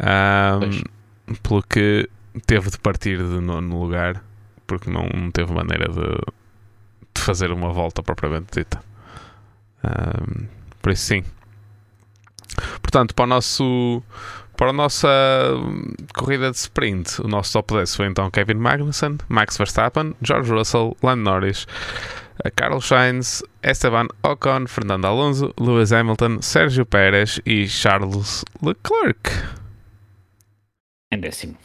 um, 0.00 1.34
pelo 1.42 1.62
que 1.62 2.08
teve 2.46 2.70
de 2.70 2.78
partir 2.78 3.18
de 3.18 3.40
nono 3.40 3.80
lugar 3.80 4.22
porque 4.66 4.90
não, 4.90 5.08
não 5.14 5.30
teve 5.30 5.52
maneira 5.52 5.88
de, 5.88 6.08
de, 7.14 7.20
fazer 7.20 7.50
uma 7.50 7.72
volta 7.72 8.02
propriamente 8.02 8.58
dita. 8.58 8.80
Um, 9.82 10.46
por 10.80 10.92
isso 10.92 11.04
sim. 11.04 11.24
Portanto 12.80 13.14
para 13.14 13.24
o 13.24 13.28
nosso 13.28 14.02
para 14.56 14.70
a 14.70 14.72
nossa 14.72 15.08
corrida 16.14 16.50
de 16.50 16.56
sprint, 16.56 17.22
o 17.22 17.28
nosso 17.28 17.52
top 17.52 17.74
10 17.74 17.94
foi 17.94 18.06
então 18.06 18.28
Kevin 18.28 18.54
Magnussen, 18.54 19.16
Max 19.28 19.56
Verstappen, 19.56 20.16
George 20.20 20.52
Russell, 20.52 20.96
Lando 21.00 21.22
Norris, 21.22 21.64
Carlos 22.54 22.86
Sainz, 22.86 23.42
Esteban 23.62 24.06
Ocon, 24.22 24.66
Fernando 24.66 25.06
Alonso, 25.06 25.52
Lewis 25.58 25.92
Hamilton, 25.92 26.40
Sérgio 26.40 26.86
Pérez 26.86 27.40
e 27.44 27.66
Charles 27.68 28.44
Leclerc. 28.62 29.30
Em 31.12 31.20
décimo. 31.20 31.56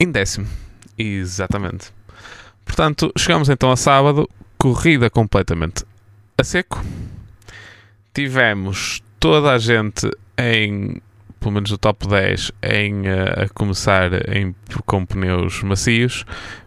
Em 0.00 0.10
décimo, 0.10 0.46
exatamente. 0.98 1.92
Portanto, 2.64 3.12
chegamos 3.18 3.48
então 3.48 3.70
a 3.70 3.76
sábado, 3.76 4.28
corrida 4.58 5.10
completamente 5.10 5.84
a 6.38 6.44
seco. 6.44 6.82
Tivemos 8.12 9.02
toda 9.18 9.52
a 9.52 9.58
gente 9.58 10.10
em 10.38 11.00
pelo 11.44 11.52
menos 11.52 11.70
o 11.72 11.76
top 11.76 12.08
10 12.08 12.52
em, 12.62 13.02
uh, 13.02 13.44
a 13.44 13.48
começar 13.50 14.12
em, 14.34 14.54
com 14.86 15.04
pneus 15.04 15.62
macios, 15.62 16.24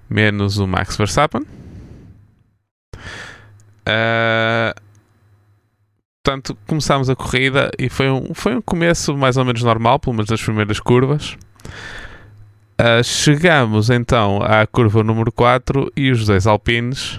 menos 0.08 0.60
o 0.60 0.68
Max 0.68 0.96
Verstappen. 0.96 1.42
Uh, 3.88 4.74
portanto, 6.22 6.58
começámos 6.68 7.10
a 7.10 7.16
corrida 7.16 7.72
e 7.80 7.88
foi 7.88 8.10
um, 8.10 8.34
foi 8.34 8.56
um 8.56 8.62
começo 8.62 9.16
mais 9.16 9.38
ou 9.38 9.46
menos 9.46 9.64
normal, 9.64 9.98
pelo 10.00 10.16
menos 10.16 10.30
das 10.30 10.42
primeiras 10.42 10.80
curvas. 10.80 11.38
Uh, 12.80 13.04
chegamos 13.04 13.90
então 13.90 14.42
à 14.44 14.68
curva 14.68 15.04
número 15.04 15.32
4 15.32 15.92
e 15.96 16.12
os 16.12 16.26
dois 16.26 16.46
alpines, 16.46 17.16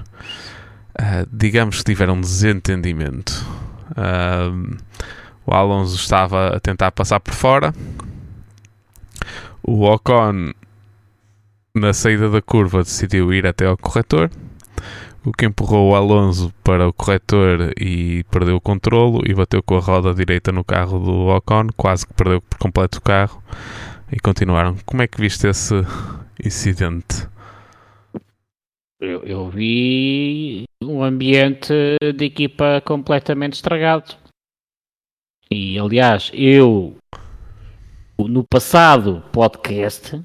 uh, 1.00 1.26
digamos 1.32 1.78
que 1.78 1.84
tiveram 1.84 2.14
um 2.14 2.20
desentendimento. 2.20 3.32
Uh, 3.90 4.76
o 5.46 5.54
Alonso 5.54 5.96
estava 5.96 6.56
a 6.56 6.60
tentar 6.60 6.92
passar 6.92 7.18
por 7.18 7.32
fora. 7.32 7.74
O 9.62 9.84
Ocon, 9.84 10.52
na 11.74 11.92
saída 11.94 12.28
da 12.28 12.42
curva, 12.42 12.82
decidiu 12.82 13.32
ir 13.32 13.46
até 13.46 13.64
ao 13.66 13.76
corretor. 13.76 14.30
O 15.28 15.32
que 15.32 15.44
empurrou 15.44 15.90
o 15.90 15.94
Alonso 15.94 16.50
para 16.64 16.88
o 16.88 16.92
corretor 16.92 17.74
e 17.78 18.24
perdeu 18.30 18.56
o 18.56 18.60
controlo 18.60 19.20
e 19.28 19.34
bateu 19.34 19.62
com 19.62 19.76
a 19.76 19.80
roda 19.80 20.14
direita 20.14 20.50
no 20.50 20.64
carro 20.64 20.98
do 20.98 21.26
Ocon, 21.26 21.66
quase 21.76 22.06
que 22.06 22.14
perdeu 22.14 22.40
por 22.40 22.56
completo 22.56 22.96
o 22.96 23.02
carro 23.02 23.42
e 24.10 24.18
continuaram. 24.18 24.74
Como 24.86 25.02
é 25.02 25.06
que 25.06 25.20
viste 25.20 25.46
esse 25.46 25.74
incidente? 26.42 27.28
Eu, 28.98 29.22
eu 29.24 29.50
vi 29.50 30.64
um 30.82 31.02
ambiente 31.02 31.74
de 32.16 32.24
equipa 32.24 32.82
completamente 32.82 33.52
estragado. 33.52 34.16
E 35.50 35.78
aliás, 35.78 36.30
eu 36.32 36.96
no 38.18 38.44
passado 38.44 39.22
podcast 39.30 40.24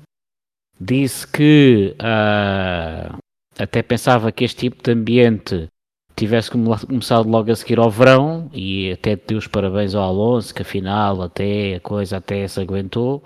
disse 0.79 1.27
que 1.27 1.93
uh, 1.99 3.17
até 3.57 3.81
pensava 3.81 4.31
que 4.31 4.43
este 4.43 4.69
tipo 4.69 4.83
de 4.83 4.91
ambiente 4.91 5.67
tivesse 6.15 6.51
começado 6.51 7.27
logo 7.27 7.51
a 7.51 7.55
seguir 7.55 7.79
ao 7.79 7.89
verão 7.89 8.49
e 8.53 8.91
até 8.91 9.15
dei 9.15 9.37
os 9.37 9.47
parabéns 9.47 9.95
ao 9.95 10.03
Alonso 10.03 10.53
que 10.53 10.61
afinal 10.61 11.21
até 11.23 11.75
a 11.75 11.79
coisa 11.79 12.17
até 12.17 12.47
se 12.47 12.61
aguentou 12.61 13.23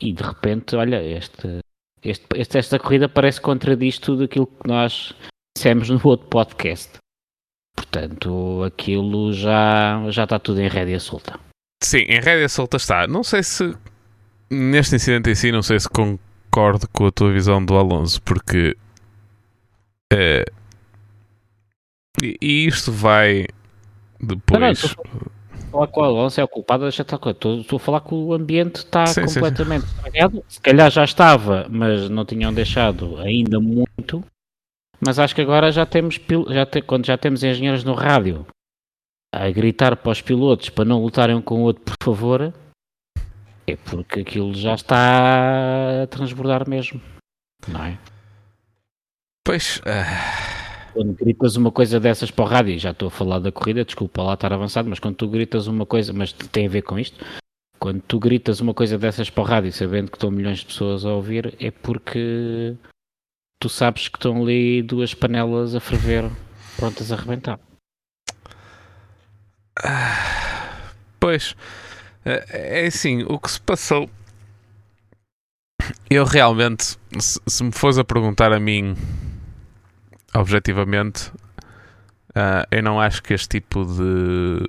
e 0.00 0.12
de 0.12 0.22
repente 0.22 0.76
olha 0.76 1.02
este, 1.02 1.60
este, 2.02 2.26
este 2.34 2.58
esta 2.58 2.78
corrida 2.78 3.08
parece 3.08 3.40
contradiz 3.40 3.98
tudo 3.98 4.24
aquilo 4.24 4.46
que 4.46 4.68
nós 4.68 5.14
dissemos 5.56 5.88
no 5.90 6.00
outro 6.04 6.26
podcast 6.28 6.98
Portanto, 7.78 8.64
aquilo 8.64 9.32
já, 9.32 10.02
já 10.10 10.24
está 10.24 10.38
tudo 10.38 10.60
em 10.60 10.68
rédea 10.68 10.98
solta. 10.98 11.38
Sim, 11.82 11.98
em 12.08 12.20
rédea 12.20 12.48
solta 12.48 12.76
está. 12.76 13.06
Não 13.06 13.22
sei 13.22 13.42
se 13.42 13.72
neste 14.50 14.96
incidente 14.96 15.30
em 15.30 15.34
si, 15.34 15.52
não 15.52 15.62
sei 15.62 15.78
se 15.78 15.88
concordo 15.88 16.88
com 16.92 17.06
a 17.06 17.12
tua 17.12 17.32
visão 17.32 17.64
do 17.64 17.76
Alonso, 17.76 18.20
porque 18.22 18.76
é, 20.12 20.44
e 22.22 22.66
isto 22.66 22.90
vai 22.90 23.46
depois. 24.20 24.96
Falar 25.70 25.86
com 25.88 26.00
o 26.00 26.04
Alonso 26.04 26.40
é 26.40 26.44
o 26.44 26.48
culpado, 26.48 26.84
deixa 26.84 27.02
estar 27.02 27.16
estou, 27.16 27.60
estou 27.60 27.76
a 27.76 27.80
falar 27.80 28.00
que 28.00 28.14
o 28.14 28.32
ambiente 28.32 28.76
está 28.76 29.06
sim, 29.06 29.20
completamente 29.26 29.84
estragado. 29.84 30.44
Se 30.48 30.60
calhar 30.60 30.90
já 30.90 31.04
estava, 31.04 31.66
mas 31.68 32.08
não 32.08 32.24
tinham 32.24 32.52
deixado 32.52 33.18
ainda 33.18 33.60
muito. 33.60 34.24
Mas 34.98 35.18
acho 35.18 35.34
que 35.34 35.42
agora 35.42 35.70
já 35.70 35.84
temos, 35.84 36.18
já 36.48 36.64
te, 36.64 36.80
quando 36.80 37.06
já 37.06 37.18
temos 37.18 37.44
engenheiros 37.44 37.84
no 37.84 37.92
rádio 37.92 38.46
a 39.32 39.50
gritar 39.50 39.94
para 39.96 40.10
os 40.10 40.22
pilotos 40.22 40.70
para 40.70 40.86
não 40.86 41.02
lutarem 41.02 41.36
um 41.36 41.42
com 41.42 41.56
o 41.56 41.64
outro, 41.64 41.84
por 41.84 41.96
favor, 42.02 42.52
é 43.66 43.76
porque 43.76 44.20
aquilo 44.20 44.54
já 44.54 44.74
está 44.74 46.02
a 46.02 46.06
transbordar 46.06 46.68
mesmo, 46.68 47.00
não 47.68 47.84
é? 47.84 47.98
Pois. 49.48 49.78
Uh... 49.78 50.92
Quando 50.92 51.14
gritas 51.14 51.56
uma 51.56 51.72
coisa 51.72 51.98
dessas 51.98 52.30
para 52.30 52.44
o 52.44 52.46
rádio, 52.46 52.78
já 52.78 52.90
estou 52.90 53.08
a 53.08 53.10
falar 53.10 53.38
da 53.38 53.50
corrida, 53.50 53.82
desculpa 53.82 54.22
lá 54.22 54.34
estar 54.34 54.52
avançado, 54.52 54.90
mas 54.90 54.98
quando 54.98 55.14
tu 55.16 55.26
gritas 55.26 55.66
uma 55.66 55.86
coisa, 55.86 56.12
mas 56.12 56.34
tem 56.34 56.66
a 56.66 56.68
ver 56.68 56.82
com 56.82 56.98
isto, 56.98 57.24
quando 57.78 58.02
tu 58.02 58.18
gritas 58.18 58.60
uma 58.60 58.74
coisa 58.74 58.98
dessas 58.98 59.30
para 59.30 59.42
o 59.42 59.46
rádio, 59.46 59.72
sabendo 59.72 60.10
que 60.10 60.18
estão 60.18 60.30
milhões 60.30 60.58
de 60.58 60.66
pessoas 60.66 61.06
a 61.06 61.14
ouvir, 61.14 61.56
é 61.58 61.70
porque 61.70 62.76
tu 63.58 63.70
sabes 63.70 64.08
que 64.08 64.18
estão 64.18 64.42
ali 64.42 64.82
duas 64.82 65.14
panelas 65.14 65.74
a 65.74 65.80
ferver 65.80 66.30
prontas 66.76 67.10
a 67.10 67.14
arrebentar. 67.14 67.58
Ah, 69.82 70.90
pois 71.18 71.56
é, 72.22 72.82
é 72.82 72.86
assim, 72.86 73.22
o 73.22 73.38
que 73.38 73.50
se 73.50 73.60
passou. 73.62 74.10
Eu 76.10 76.26
realmente, 76.26 76.98
se, 77.18 77.40
se 77.46 77.64
me 77.64 77.72
fores 77.72 77.96
a 77.96 78.04
perguntar 78.04 78.52
a 78.52 78.60
mim 78.60 78.94
objetivamente, 80.34 81.30
uh, 82.30 82.66
eu 82.70 82.82
não 82.82 83.00
acho 83.00 83.22
que 83.22 83.34
este 83.34 83.60
tipo 83.60 83.84
de, 83.84 84.68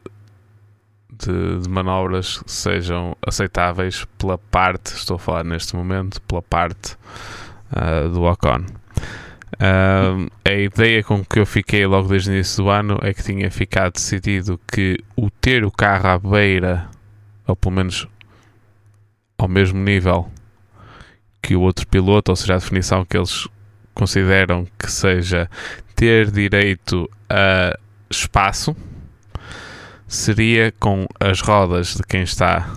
de, 1.12 1.60
de, 1.62 1.70
manobras 1.70 2.42
sejam 2.46 3.16
aceitáveis 3.26 4.06
pela 4.18 4.38
parte, 4.38 4.88
estou 4.94 5.16
a 5.16 5.20
falar 5.20 5.44
neste 5.44 5.76
momento, 5.76 6.22
pela 6.22 6.42
parte 6.42 6.96
uh, 7.72 8.10
do 8.10 8.24
Ocon. 8.24 8.66
Uh, 9.56 10.30
a 10.46 10.54
ideia 10.54 11.04
com 11.04 11.26
que 11.26 11.40
eu 11.40 11.46
fiquei 11.46 11.86
logo 11.86 12.08
desde 12.08 12.30
o 12.30 12.34
início 12.34 12.64
do 12.64 12.70
ano 12.70 12.98
é 13.02 13.14
que 13.14 13.24
tinha 13.24 13.52
ficado 13.52 13.94
decidido 13.94 14.60
que 14.72 14.98
o 15.18 15.30
ter 15.30 15.66
o 15.66 15.72
carro 15.72 16.08
à 16.08 16.18
beira, 16.18 16.88
ou 17.46 17.56
pelo 17.56 17.76
menos 17.76 18.08
ao 19.38 19.48
mesmo 19.48 19.80
nível 19.80 20.32
que 21.42 21.56
o 21.56 21.62
outro 21.62 21.88
piloto, 21.88 22.32
ou 22.32 22.36
seja, 22.36 22.56
a 22.56 22.58
definição 22.58 23.04
que 23.04 23.18
eles 23.18 23.48
consideram 23.94 24.68
que 24.78 24.92
seja 24.92 25.50
ter 25.96 26.32
direito 26.32 27.10
a 27.30 27.78
espaço, 28.10 28.76
seria 30.08 30.74
com 30.80 31.06
as 31.20 31.42
rodas 31.42 31.96
de 31.96 32.04
quem 32.04 32.24
está 32.24 32.74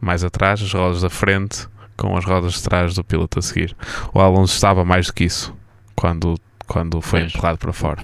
mais 0.00 0.24
atrás, 0.24 0.60
as 0.60 0.72
rodas 0.72 1.02
da 1.02 1.10
frente, 1.10 1.68
com 1.96 2.16
as 2.16 2.24
rodas 2.24 2.54
de 2.54 2.62
trás 2.62 2.94
do 2.94 3.04
piloto 3.04 3.38
a 3.38 3.42
seguir. 3.42 3.76
O 4.12 4.20
Alonso 4.20 4.54
estava 4.54 4.84
mais 4.84 5.06
do 5.06 5.12
que 5.12 5.24
isso 5.24 5.54
quando, 5.94 6.36
quando 6.66 7.00
foi 7.00 7.22
empurrado 7.22 7.58
para 7.58 7.72
fora. 7.72 8.02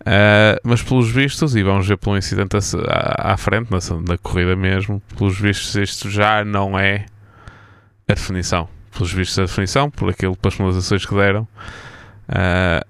Uh, 0.00 0.56
mas 0.62 0.82
pelos 0.82 1.10
vistos, 1.10 1.56
e 1.56 1.62
vamos 1.64 1.88
ver 1.88 1.98
pelo 1.98 2.16
incidente 2.16 2.56
à, 2.56 3.32
à 3.32 3.36
frente, 3.36 3.70
na, 3.70 3.78
na, 4.08 4.16
corrida 4.16 4.54
mesmo, 4.54 5.02
pelos 5.18 5.38
vistos 5.38 5.74
isto 5.74 6.08
já 6.08 6.44
não 6.44 6.78
é 6.78 7.06
a 8.08 8.14
definição. 8.14 8.68
Pelos 8.96 9.12
vistos 9.12 9.38
a 9.38 9.42
definição, 9.42 9.90
por 9.90 10.08
aquilo, 10.08 10.36
pelas 10.36 10.56
penalizações 10.56 11.04
que 11.04 11.14
deram, 11.14 11.42
uh, 11.42 12.86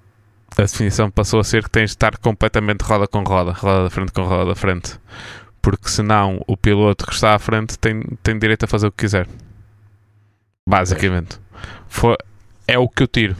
a 0.56 0.62
definição 0.62 1.10
passou 1.10 1.40
a 1.40 1.44
ser 1.44 1.64
que 1.64 1.70
tens 1.70 1.90
de 1.90 1.96
estar 1.96 2.16
completamente 2.18 2.82
roda 2.82 3.06
com 3.06 3.22
roda, 3.22 3.52
roda 3.52 3.84
da 3.84 3.90
frente 3.90 4.12
com 4.12 4.22
roda 4.22 4.46
da 4.46 4.54
frente. 4.54 4.98
Porque 5.60 5.88
senão 5.88 6.40
o 6.46 6.56
piloto 6.56 7.06
que 7.06 7.12
está 7.12 7.34
à 7.34 7.38
frente 7.38 7.78
tem, 7.78 8.02
tem 8.22 8.38
direito 8.38 8.64
a 8.64 8.68
fazer 8.68 8.86
o 8.86 8.92
que 8.92 8.98
quiser. 8.98 9.26
Basicamente. 10.68 11.40
Foi, 11.88 12.16
é 12.68 12.78
o 12.78 12.88
que 12.88 13.02
eu 13.02 13.08
tiro 13.08 13.36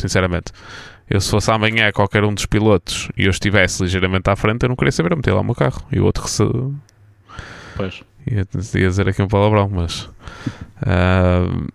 sinceramente. 0.00 0.52
Eu, 1.08 1.20
se 1.20 1.30
fosse 1.30 1.50
amanhã 1.50 1.90
qualquer 1.92 2.24
um 2.24 2.32
dos 2.32 2.46
pilotos 2.46 3.08
e 3.16 3.24
eu 3.24 3.30
estivesse 3.30 3.82
ligeiramente 3.82 4.30
à 4.30 4.36
frente, 4.36 4.62
eu 4.62 4.68
não 4.68 4.76
queria 4.76 4.92
saber 4.92 5.12
a 5.12 5.16
meter 5.16 5.32
lá 5.32 5.40
o 5.40 5.44
meu 5.44 5.54
carro. 5.54 5.82
E 5.90 5.98
o 5.98 6.04
outro 6.04 6.22
que 6.22 6.30
se. 6.30 6.44
Pois. 7.76 8.02
Ia, 8.30 8.46
ia 8.74 8.88
dizer 8.88 9.08
aqui 9.08 9.22
um 9.22 9.28
palavrão, 9.28 9.68
mas. 9.68 10.08
ah, 10.82 11.66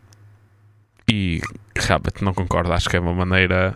e 1.09 1.41
realmente 1.75 2.23
não 2.23 2.33
concordo. 2.33 2.71
Acho 2.73 2.89
que 2.89 2.97
é 2.97 2.99
uma 2.99 3.13
maneira 3.13 3.75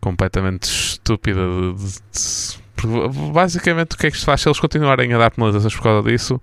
completamente 0.00 0.64
estúpida 0.64 1.40
de. 1.40 1.74
de- 1.76 2.66
de- 2.76 3.30
basicamente, 3.32 3.94
o 3.94 3.98
que 3.98 4.06
é 4.08 4.10
que 4.10 4.18
se 4.18 4.24
faz? 4.24 4.40
Se 4.42 4.48
eles 4.48 4.60
continuarem 4.60 5.12
a 5.14 5.18
dar 5.18 5.30
penalizações 5.30 5.74
por 5.74 5.82
causa 5.82 6.08
disso, 6.08 6.40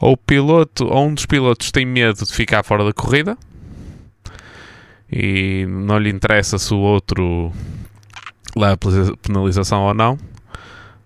ou 0.00 0.12
o 0.12 0.16
piloto, 0.16 0.86
ou 0.86 1.06
um 1.06 1.14
dos 1.14 1.26
pilotos 1.26 1.70
tem 1.70 1.84
medo 1.84 2.24
de 2.24 2.32
ficar 2.32 2.62
fora 2.64 2.82
da 2.84 2.92
corrida 2.94 3.36
e 5.12 5.66
não 5.68 5.98
lhe 5.98 6.10
interessa 6.10 6.58
se 6.58 6.72
o 6.72 6.78
outro 6.78 7.52
leva 8.56 8.78
penalização 9.22 9.82
ou 9.82 9.94
não. 9.94 10.18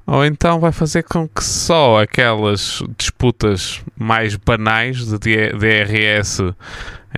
Ou 0.06 0.24
então 0.24 0.58
vai 0.58 0.72
fazer 0.72 1.02
com 1.04 1.28
que 1.28 1.42
só 1.44 2.00
aquelas 2.02 2.82
disputas 2.98 3.80
mais 3.96 4.34
banais 4.36 5.04
de 5.06 5.18
DRS 5.18 6.40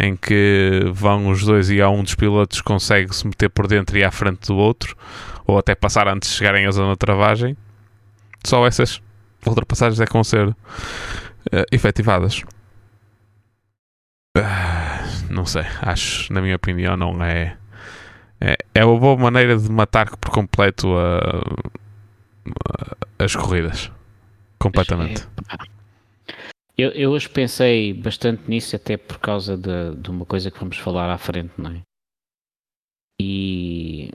em 0.01 0.17
que 0.17 0.83
vão 0.93 1.29
os 1.29 1.45
dois 1.45 1.71
e 1.71 1.81
há 1.83 1.89
um 1.91 2.03
dos 2.03 2.15
pilotos 2.15 2.61
consegue 2.61 3.15
se 3.15 3.27
meter 3.27 3.49
por 3.51 3.67
dentro 3.67 3.97
e 3.99 4.05
à 4.05 4.11
frente 4.11 4.47
do 4.49 4.57
outro, 4.57 4.97
ou 5.47 5.59
até 5.59 5.75
passar 5.75 6.09
antes 6.09 6.31
de 6.31 6.37
chegarem 6.37 6.67
à 6.67 6.71
zona 6.71 6.93
de 6.93 6.99
travagem, 6.99 7.57
só 8.45 8.67
essas 8.67 9.01
ultrapassagens 9.47 10.01
é 10.01 10.07
que 10.07 10.13
vão 10.13 10.25
ser 10.25 10.55
eh, 11.53 11.65
efetivadas. 11.73 12.43
Ah, 14.37 15.05
não 15.29 15.45
sei, 15.45 15.65
acho, 15.83 16.33
na 16.33 16.41
minha 16.41 16.57
opinião, 16.57 16.97
não 16.97 17.23
é. 17.23 17.57
É, 18.41 18.57
é 18.75 18.85
uma 18.85 18.99
boa 18.99 19.17
maneira 19.17 19.57
de 19.57 19.71
matar 19.71 20.17
por 20.17 20.31
completo 20.31 20.89
a, 20.97 21.19
a- 22.49 23.25
as 23.25 23.37
corridas. 23.37 23.91
Completamente. 24.59 25.27
Eu, 26.77 26.91
eu 26.91 27.11
hoje 27.11 27.29
pensei 27.29 27.93
bastante 27.93 28.49
nisso, 28.49 28.75
até 28.77 28.97
por 28.97 29.19
causa 29.19 29.57
de, 29.57 29.95
de 29.97 30.11
uma 30.11 30.25
coisa 30.25 30.51
que 30.51 30.59
vamos 30.59 30.79
falar 30.79 31.11
à 31.11 31.19
frente, 31.19 31.53
não 31.59 31.71
é? 31.71 31.83
E 33.21 34.11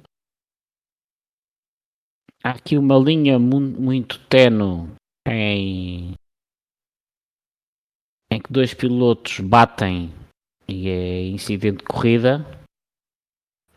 há 2.43 2.51
aqui 2.51 2.77
uma 2.77 2.97
linha 2.97 3.37
mu- 3.39 3.59
muito 3.59 4.19
tenue 4.27 4.89
em, 5.27 6.15
em 8.31 8.41
que 8.41 8.51
dois 8.51 8.73
pilotos 8.73 9.39
batem 9.39 10.11
e 10.67 10.89
é 10.89 11.27
incidente 11.27 11.77
de 11.79 11.83
corrida. 11.85 12.56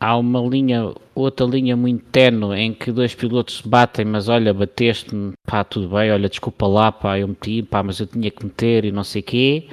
Há 0.03 0.17
uma 0.17 0.41
linha, 0.41 0.95
outra 1.13 1.45
linha 1.45 1.77
muito 1.77 2.03
tenue 2.05 2.57
em 2.57 2.73
que 2.73 2.91
dois 2.91 3.13
pilotos 3.13 3.61
batem, 3.61 4.03
mas 4.03 4.27
olha, 4.29 4.51
bateste-me, 4.51 5.33
pá, 5.47 5.63
tudo 5.63 5.89
bem, 5.89 6.11
olha, 6.11 6.27
desculpa 6.27 6.65
lá, 6.65 6.91
pá, 6.91 7.19
eu 7.19 7.27
meti, 7.27 7.61
pá, 7.61 7.83
mas 7.83 7.99
eu 7.99 8.07
tinha 8.07 8.31
que 8.31 8.43
meter 8.43 8.83
e 8.83 8.91
não 8.91 9.03
sei 9.03 9.21
quê. 9.21 9.69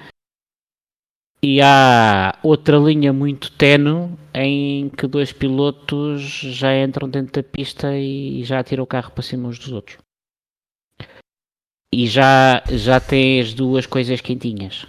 E 1.43 1.63
há 1.63 2.39
outra 2.43 2.77
linha 2.77 3.11
muito 3.11 3.51
tenue 3.53 4.19
em 4.35 4.91
que 4.91 5.07
dois 5.07 5.33
pilotos 5.33 6.21
já 6.21 6.77
entram 6.77 7.09
dentro 7.09 7.41
da 7.41 7.49
pista 7.49 7.97
e 7.97 8.45
já 8.45 8.59
atiram 8.59 8.85
o 8.85 8.87
carro 8.87 9.13
para 9.13 9.23
cima 9.23 9.49
uns 9.49 9.59
dos 9.59 9.73
outros. 9.73 9.97
E 11.91 12.07
já, 12.07 12.63
já 12.71 13.01
tem 13.01 13.41
as 13.41 13.55
duas 13.55 13.87
coisas 13.87 14.21
quentinhas. 14.21 14.85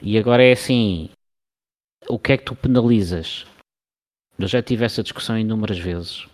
E 0.00 0.16
agora 0.16 0.42
é 0.42 0.52
assim: 0.52 1.10
o 2.08 2.18
que 2.18 2.32
é 2.32 2.38
que 2.38 2.44
tu 2.44 2.54
penalizas? 2.54 3.49
Eu 4.40 4.48
já 4.48 4.62
tive 4.62 4.84
essa 4.84 5.02
discussão 5.02 5.38
inúmeras 5.38 5.78
vezes. 5.78 6.26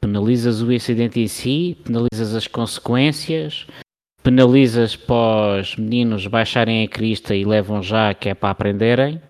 Penalizas 0.00 0.62
o 0.62 0.72
incidente 0.72 1.20
em 1.20 1.28
si, 1.28 1.76
penalizas 1.84 2.34
as 2.34 2.46
consequências, 2.46 3.66
penalizas 4.22 4.96
para 4.96 5.60
os 5.60 5.76
meninos 5.76 6.26
baixarem 6.26 6.82
a 6.82 6.88
crista 6.88 7.34
e 7.34 7.44
levam 7.44 7.82
já 7.82 8.14
que 8.14 8.30
é 8.30 8.34
para 8.34 8.50
aprenderem. 8.50 9.20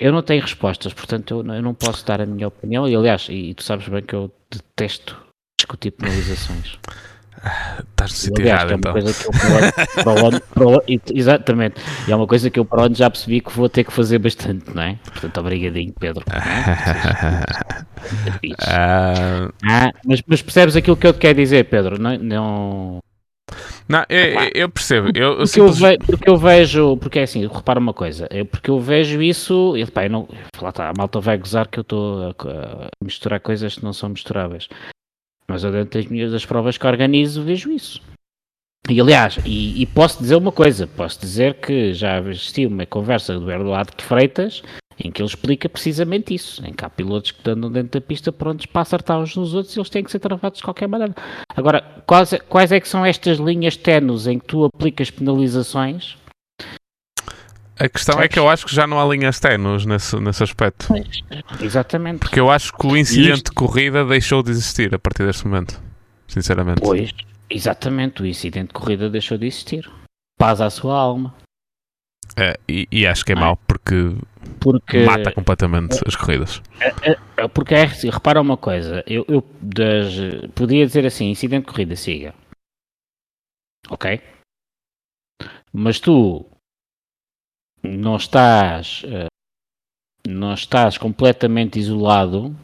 Eu 0.00 0.12
não 0.12 0.22
tenho 0.22 0.42
respostas, 0.42 0.92
portanto 0.92 1.34
eu 1.34 1.42
não, 1.44 1.54
eu 1.54 1.62
não 1.62 1.74
posso 1.74 2.04
dar 2.04 2.20
a 2.20 2.26
minha 2.26 2.48
opinião. 2.48 2.88
E 2.88 2.96
aliás, 2.96 3.28
e, 3.28 3.50
e 3.50 3.54
tu 3.54 3.62
sabes 3.62 3.88
bem 3.88 4.02
que 4.02 4.14
eu 4.14 4.32
detesto 4.50 5.24
discutir 5.56 5.92
penalizações. 5.92 6.78
Estás 7.90 8.10
no 8.10 8.16
sítio 8.16 8.46
errado 8.46 8.70
é 8.70 8.74
uma 8.74 8.78
então. 8.78 8.92
coisa 8.92 9.12
que 9.12 9.26
eu 9.26 9.30
para 9.32 9.48
o 9.50 9.56
ano- 9.56 9.72
para 10.04 10.12
o 10.12 10.26
ano- 10.28 10.40
para 10.54 10.64
o 10.66 10.68
ano- 10.70 10.82
exatamente, 11.14 11.76
e 12.08 12.12
é 12.12 12.16
uma 12.16 12.26
coisa 12.26 12.48
que 12.50 12.58
eu 12.58 12.64
para 12.64 12.80
o 12.82 12.84
ano 12.86 12.94
já 12.94 13.10
percebi 13.10 13.40
que 13.40 13.52
vou 13.52 13.68
ter 13.68 13.84
que 13.84 13.92
fazer 13.92 14.18
bastante, 14.18 14.74
não 14.74 14.82
é? 14.82 14.98
Portanto, 15.04 15.38
obrigadinho, 15.40 15.92
Pedro. 15.98 16.24
é? 16.32 17.84
Vocês-. 18.40 18.56
Ah, 18.68 19.48
Ah, 19.64 19.92
mas, 20.04 20.22
mas 20.26 20.42
percebes 20.42 20.76
aquilo 20.76 20.96
que 20.96 21.06
eu 21.06 21.12
te 21.12 21.18
quero 21.18 21.36
dizer, 21.38 21.64
Pedro? 21.64 22.00
Não, 22.00 22.16
não... 22.18 22.98
não, 23.88 24.04
eu, 24.08 24.20
eu- 24.24 24.50
eu 24.54 24.68
percebo. 24.68 25.08
Eu, 25.14 25.22
eu 25.32 25.36
Porque, 25.36 25.60
eu 25.60 25.72
simples- 25.72 25.78
ve- 25.78 25.98
porque 25.98 26.28
eu 26.30 26.36
vejo, 26.36 26.96
porque 26.98 27.18
é 27.18 27.22
assim, 27.24 27.46
repara 27.46 27.78
uma 27.80 27.92
coisa, 27.94 28.26
eu, 28.30 28.46
porque 28.46 28.70
eu 28.70 28.80
vejo 28.80 29.20
isso, 29.22 29.76
e, 29.76 29.84
pá, 29.86 30.04
eu 30.06 30.10
não, 30.10 30.28
lá 30.60 30.70
está, 30.70 30.88
a 30.88 30.92
malta 30.96 31.20
vai 31.20 31.36
gozar 31.38 31.68
que 31.68 31.78
eu 31.78 31.82
estou 31.82 32.28
a, 32.28 32.30
a 32.30 32.88
misturar 33.02 33.40
coisas 33.40 33.74
que 33.76 33.84
não 33.84 33.92
são 33.92 34.08
misturáveis. 34.08 34.68
Mas 35.54 35.62
eu 35.62 35.70
das 36.32 36.44
provas 36.44 36.76
que 36.76 36.84
organizo 36.84 37.44
vejo 37.44 37.70
isso. 37.70 38.02
E 38.90 39.00
aliás, 39.00 39.38
e, 39.46 39.80
e 39.80 39.86
posso 39.86 40.20
dizer 40.20 40.34
uma 40.34 40.50
coisa, 40.50 40.84
posso 40.84 41.20
dizer 41.20 41.54
que 41.54 41.94
já 41.94 42.18
assisti 42.18 42.66
uma 42.66 42.84
conversa 42.84 43.38
do 43.38 43.48
Eduardo 43.48 43.92
de 43.96 44.02
Freitas 44.02 44.64
em 44.98 45.12
que 45.12 45.22
ele 45.22 45.28
explica 45.28 45.68
precisamente 45.68 46.34
isso, 46.34 46.60
em 46.66 46.72
que 46.72 46.84
há 46.84 46.90
pilotos 46.90 47.30
que 47.30 47.48
andam 47.48 47.70
dentro 47.70 48.00
da 48.00 48.04
pista 48.04 48.32
prontos 48.32 48.66
para 48.66 48.82
acertar 48.82 49.20
uns 49.20 49.36
nos 49.36 49.54
outros 49.54 49.76
e 49.76 49.78
eles 49.78 49.88
têm 49.90 50.02
que 50.02 50.10
ser 50.10 50.18
travados 50.18 50.58
de 50.58 50.64
qualquer 50.64 50.88
maneira. 50.88 51.14
Agora, 51.56 52.02
quais, 52.04 52.32
é- 52.32 52.38
quais 52.40 52.72
é 52.72 52.80
que 52.80 52.88
são 52.88 53.06
estas 53.06 53.38
linhas 53.38 53.76
tenues 53.76 54.26
em 54.26 54.40
que 54.40 54.46
tu 54.46 54.64
aplicas 54.64 55.08
penalizações? 55.08 56.16
A 57.78 57.88
questão 57.88 58.20
é 58.20 58.28
que 58.28 58.38
eu 58.38 58.48
acho 58.48 58.66
que 58.66 58.74
já 58.74 58.86
não 58.86 59.00
há 59.00 59.04
linhas 59.12 59.40
ténues 59.40 59.84
nesse, 59.84 60.16
nesse 60.20 60.42
aspecto. 60.44 60.86
Exatamente. 61.60 62.20
Porque 62.20 62.38
eu 62.38 62.50
acho 62.50 62.72
que 62.72 62.86
o 62.86 62.96
incidente 62.96 63.36
isto- 63.38 63.50
de 63.50 63.54
corrida 63.54 64.04
deixou 64.04 64.42
de 64.42 64.50
existir 64.52 64.94
a 64.94 64.98
partir 64.98 65.26
deste 65.26 65.46
momento. 65.46 65.82
Sinceramente. 66.28 66.80
Pois, 66.80 67.10
exatamente, 67.50 68.22
o 68.22 68.26
incidente 68.26 68.68
de 68.68 68.74
corrida 68.74 69.10
deixou 69.10 69.36
de 69.36 69.46
existir. 69.46 69.90
Paz 70.38 70.60
à 70.60 70.70
sua 70.70 70.96
alma. 70.96 71.34
É, 72.36 72.58
e, 72.68 72.86
e 72.90 73.06
acho 73.06 73.24
que 73.24 73.32
é 73.32 73.36
é? 73.36 73.38
mau 73.38 73.56
porque 73.56 74.16
Porque, 74.60 75.04
mata 75.04 75.30
completamente 75.32 76.00
as 76.06 76.16
corridas. 76.16 76.62
é, 76.80 77.46
porque 77.48 77.74
é, 77.74 77.82
assim, 77.84 78.08
repara 78.08 78.40
uma 78.40 78.56
coisa, 78.56 79.04
eu, 79.06 79.24
eu 79.28 79.44
das, 79.60 80.14
podia 80.54 80.86
dizer 80.86 81.04
assim, 81.06 81.28
incidente 81.30 81.66
de 81.66 81.72
corrida, 81.72 81.94
siga. 81.96 82.34
Ok? 83.90 84.20
Mas 85.72 86.00
tu 86.00 86.46
não 87.84 88.16
estás 88.16 89.02
eh, 89.06 89.26
não 90.26 90.54
estás 90.54 90.96
completamente 90.98 91.78
isolado 91.78 92.54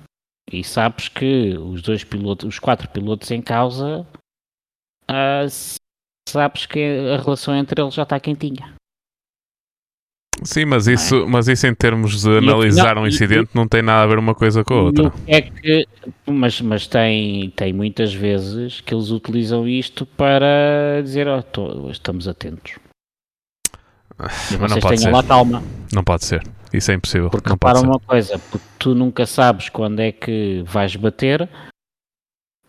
e 0.51 0.65
sabes 0.65 1.09
que 1.09 1.57
os 1.59 1.83
dois 1.83 2.03
pilotos, 2.03 2.49
os 2.49 2.59
quatro 2.59 2.89
pilotos 2.89 3.31
em 3.31 3.41
causa 3.43 4.07
ah, 5.09 5.47
sabes 6.29 6.67
que 6.67 6.81
a 7.15 7.23
relação 7.23 7.55
entre 7.55 7.81
eles 7.83 7.95
já 7.95 8.03
está 8.05 8.19
quentinha. 8.19 8.75
Sim, 10.43 10.65
mas 10.65 10.87
isso, 10.87 11.27
mas 11.29 11.49
isso 11.49 11.67
em 11.67 11.75
termos 11.75 12.23
de 12.23 12.29
é? 12.29 12.33
E- 12.33 12.39
analisar 12.39 12.95
não, 12.95 13.03
um 13.03 13.07
e- 13.07 13.09
incidente 13.11 13.51
não 13.55 13.69
tem 13.69 13.83
nada 13.83 14.05
a 14.05 14.07
ver 14.07 14.19
uma 14.19 14.35
coisa 14.35 14.65
com 14.65 14.73
a 14.73 14.77
E 14.79 14.81
outra. 14.81 15.13
é 15.27 15.43
que, 15.43 15.87
mas 16.27 16.61
mas 16.63 16.87
tem, 16.87 17.51
tem 17.51 17.73
muitas 17.75 18.15
vezes 18.15 18.81
que 18.81 18.95
eles 18.95 19.11
utilizam 19.11 19.69
isto 19.69 20.07
para 20.07 21.03
dizer 21.03 21.29
"Oh, 21.29 21.43
tô- 21.43 21.91
estamos 21.91 22.27
atentos. 22.27 22.79
E 24.51 24.57
Mas 24.57 24.71
não 24.71 24.81
pode 24.81 24.97
tenham 24.97 24.99
ser. 24.99 25.11
lá 25.11 25.23
calma. 25.23 25.63
Não 25.93 26.05
pode 26.05 26.25
ser. 26.25 26.43
Isso 26.73 26.91
é 26.91 26.95
impossível. 26.95 27.31
Porque 27.31 27.49
não 27.49 27.59
pode 27.59 27.79
repara 27.79 27.93
uma 27.93 28.01
coisa, 28.01 28.39
porque 28.39 28.67
tu 28.79 28.95
nunca 28.95 29.27
sabes 29.27 29.69
quando 29.69 30.01
é 30.01 30.13
que 30.13 30.63
vais 30.67 30.95
bater 30.97 31.49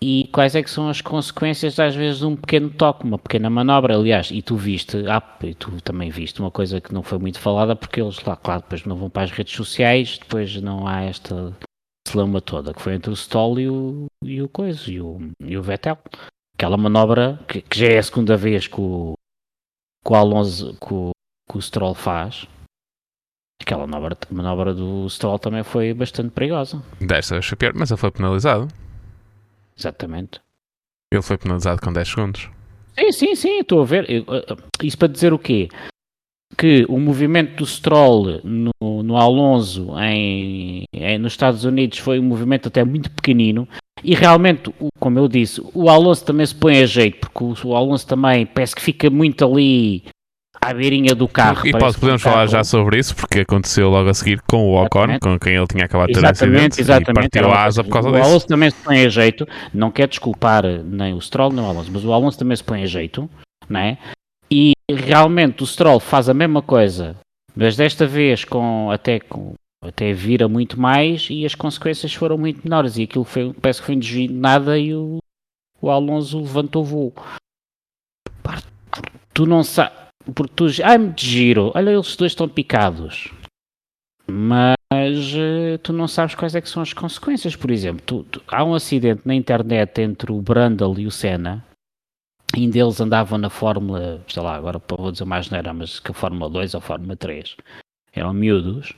e 0.01 0.27
quais 0.33 0.55
é 0.55 0.63
que 0.63 0.69
são 0.69 0.89
as 0.89 0.99
consequências 0.99 1.79
às 1.79 1.95
vezes 1.95 2.19
de 2.19 2.25
um 2.25 2.35
pequeno 2.35 2.71
toque, 2.71 3.05
uma 3.05 3.19
pequena 3.19 3.49
manobra, 3.51 3.95
aliás, 3.95 4.31
e 4.31 4.41
tu 4.41 4.55
viste, 4.55 4.97
ah, 5.07 5.21
e 5.43 5.53
tu 5.53 5.79
também 5.81 6.09
viste 6.09 6.39
uma 6.39 6.49
coisa 6.49 6.81
que 6.81 6.91
não 6.91 7.03
foi 7.03 7.19
muito 7.19 7.39
falada 7.39 7.75
porque 7.75 8.01
eles 8.01 8.19
lá, 8.23 8.35
claro, 8.35 8.63
depois 8.63 8.83
não 8.85 8.95
vão 8.95 9.11
para 9.11 9.23
as 9.23 9.31
redes 9.31 9.53
sociais, 9.55 10.17
depois 10.17 10.59
não 10.59 10.87
há 10.87 11.01
esta 11.03 11.55
celama 12.07 12.41
toda, 12.41 12.73
que 12.73 12.81
foi 12.81 12.95
entre 12.95 13.11
o 13.11 13.13
Stoll 13.13 13.59
e 13.59 13.69
o, 13.69 14.05
e 14.23 14.41
o 14.41 14.49
coisa, 14.49 14.89
e 14.91 14.99
o, 14.99 15.19
e 15.39 15.55
o 15.55 15.61
Vettel. 15.61 15.99
Aquela 16.55 16.77
manobra 16.77 17.39
que, 17.47 17.61
que 17.61 17.79
já 17.79 17.87
é 17.87 17.99
a 17.99 18.03
segunda 18.03 18.35
vez 18.35 18.65
que 18.65 18.81
o, 18.81 19.13
que 20.03 20.11
o 20.11 20.15
Alonso, 20.15 20.75
que 20.79 20.93
o, 20.95 21.11
que 21.51 21.57
o 21.57 21.61
Stroll 21.61 21.93
faz, 21.93 22.47
Aquela 23.61 23.85
manobra, 23.85 24.17
manobra 24.31 24.73
do 24.73 25.07
Stroll 25.07 25.37
também 25.37 25.63
foi 25.63 25.93
bastante 25.93 26.31
perigosa. 26.31 26.81
Desta 26.99 27.35
vez 27.35 27.45
foi 27.45 27.55
pior, 27.55 27.73
mas 27.75 27.91
ele 27.91 27.99
foi 27.99 28.09
penalizado. 28.09 28.67
Exatamente. 29.77 30.41
Ele 31.13 31.21
foi 31.21 31.37
penalizado 31.37 31.79
com 31.79 31.93
10 31.93 32.07
segundos. 32.07 32.49
Sim, 32.97 33.11
sim, 33.11 33.35
sim, 33.35 33.59
estou 33.59 33.81
a 33.81 33.85
ver. 33.85 34.09
Eu, 34.09 34.23
uh, 34.23 34.53
uh, 34.53 34.57
Isso 34.83 34.97
para 34.97 35.07
dizer 35.07 35.31
o 35.31 35.39
quê? 35.39 35.69
que 36.57 36.85
o 36.89 36.99
movimento 36.99 37.55
do 37.55 37.65
Stroll 37.65 38.41
no, 38.43 39.03
no 39.03 39.15
Alonso 39.15 39.97
em, 39.99 40.83
em, 40.93 41.17
nos 41.17 41.31
Estados 41.31 41.63
Unidos 41.63 41.97
foi 41.97 42.19
um 42.19 42.23
movimento 42.23 42.67
até 42.67 42.83
muito 42.83 43.09
pequenino 43.09 43.65
e 44.03 44.13
realmente, 44.13 44.69
como 44.99 45.17
eu 45.17 45.29
disse, 45.29 45.61
o 45.73 45.89
Alonso 45.89 46.25
também 46.25 46.45
se 46.45 46.53
põe 46.53 46.83
a 46.83 46.85
jeito, 46.85 47.19
porque 47.19 47.43
o, 47.43 47.69
o 47.69 47.75
Alonso 47.75 48.05
também 48.05 48.45
parece 48.45 48.75
que 48.75 48.81
fica 48.81 49.09
muito 49.09 49.45
ali 49.45 50.03
à 50.63 50.73
beirinha 50.73 51.15
do 51.15 51.27
carro. 51.27 51.65
E 51.65 51.71
pode, 51.71 51.97
podemos 51.97 52.21
falar 52.21 52.45
já 52.45 52.63
sobre 52.63 52.99
isso, 52.99 53.15
porque 53.15 53.39
aconteceu 53.39 53.89
logo 53.89 54.09
a 54.09 54.13
seguir 54.13 54.41
com 54.41 54.69
o 54.69 54.75
Ocon, 54.75 54.99
exatamente. 54.99 55.19
com 55.21 55.39
quem 55.39 55.55
ele 55.55 55.67
tinha 55.67 55.85
acabado 55.85 56.07
de 56.07 56.13
ter 56.13 56.19
exatamente, 56.19 56.55
acidente 56.55 56.81
exatamente. 56.81 57.27
e 57.27 57.29
partiu 57.29 57.51
a 57.51 57.63
asa 57.63 57.83
por 57.83 57.89
causa 57.91 58.09
o 58.09 58.11
disso. 58.11 58.23
O 58.23 58.29
Alonso 58.29 58.47
também 58.47 58.69
se 58.69 58.77
põe 58.77 59.05
a 59.05 59.09
jeito, 59.09 59.47
não 59.73 59.91
quer 59.91 60.07
desculpar 60.07 60.63
nem 60.83 61.13
o 61.13 61.21
Stroll 61.21 61.51
nem 61.51 61.65
o 61.65 61.67
Alonso, 61.67 61.89
mas 61.91 62.05
o 62.05 62.13
Alonso 62.13 62.37
também 62.37 62.55
se 62.55 62.63
põe 62.63 62.83
a 62.83 62.85
jeito, 62.85 63.29
não 63.67 63.79
é? 63.79 63.97
E 64.49 64.73
realmente 64.89 65.63
o 65.63 65.67
Stroll 65.67 65.99
faz 65.99 66.29
a 66.29 66.33
mesma 66.33 66.61
coisa, 66.61 67.15
mas 67.55 67.75
desta 67.75 68.05
vez 68.05 68.45
com 68.45 68.91
até 68.91 69.19
com 69.19 69.53
até 69.83 70.13
vira 70.13 70.47
muito 70.47 70.79
mais 70.79 71.27
e 71.31 71.43
as 71.43 71.55
consequências 71.55 72.13
foram 72.13 72.37
muito 72.37 72.61
menores 72.63 72.97
e 72.97 73.03
aquilo 73.03 73.23
foi, 73.23 73.51
parece 73.53 73.79
que 73.79 73.87
foi 73.87 73.95
um 73.95 73.99
de 73.99 74.27
nada 74.27 74.77
e 74.77 74.93
o, 74.93 75.17
o 75.81 75.89
Alonso 75.89 76.39
levantou 76.39 76.83
o 76.83 76.85
voo. 76.85 77.13
Tu 79.33 79.45
não 79.47 79.63
sabes, 79.63 79.97
porque 80.33 80.53
tu, 80.55 80.67
ai, 80.83 80.97
me 80.97 81.13
giro, 81.17 81.71
olha, 81.75 81.91
eles 81.91 82.15
dois 82.15 82.31
estão 82.31 82.47
picados, 82.47 83.31
mas 84.29 84.75
uh, 85.33 85.77
tu 85.81 85.91
não 85.91 86.07
sabes 86.07 86.35
quais 86.35 86.55
é 86.55 86.61
que 86.61 86.69
são 86.69 86.81
as 86.81 86.93
consequências. 86.93 87.55
Por 87.55 87.71
exemplo, 87.71 88.01
tu, 88.05 88.23
tu, 88.23 88.41
há 88.47 88.63
um 88.63 88.73
acidente 88.73 89.21
na 89.25 89.35
internet 89.35 90.01
entre 90.01 90.31
o 90.31 90.41
Brundle 90.41 90.99
e 90.99 91.05
o 91.05 91.11
Senna, 91.11 91.65
ainda 92.55 92.79
eles 92.79 92.99
andavam 92.99 93.37
na 93.37 93.49
Fórmula, 93.49 94.21
sei 94.27 94.41
lá, 94.41 94.55
agora 94.55 94.81
vou 94.87 95.11
dizer 95.11 95.25
mais 95.25 95.51
era, 95.51 95.73
mas 95.73 95.99
que 95.99 96.11
a 96.11 96.13
Fórmula 96.13 96.49
2 96.49 96.73
ou 96.73 96.77
a 96.79 96.81
Fórmula 96.81 97.15
3 97.15 97.55
eram 98.13 98.33
miúdos, 98.33 98.93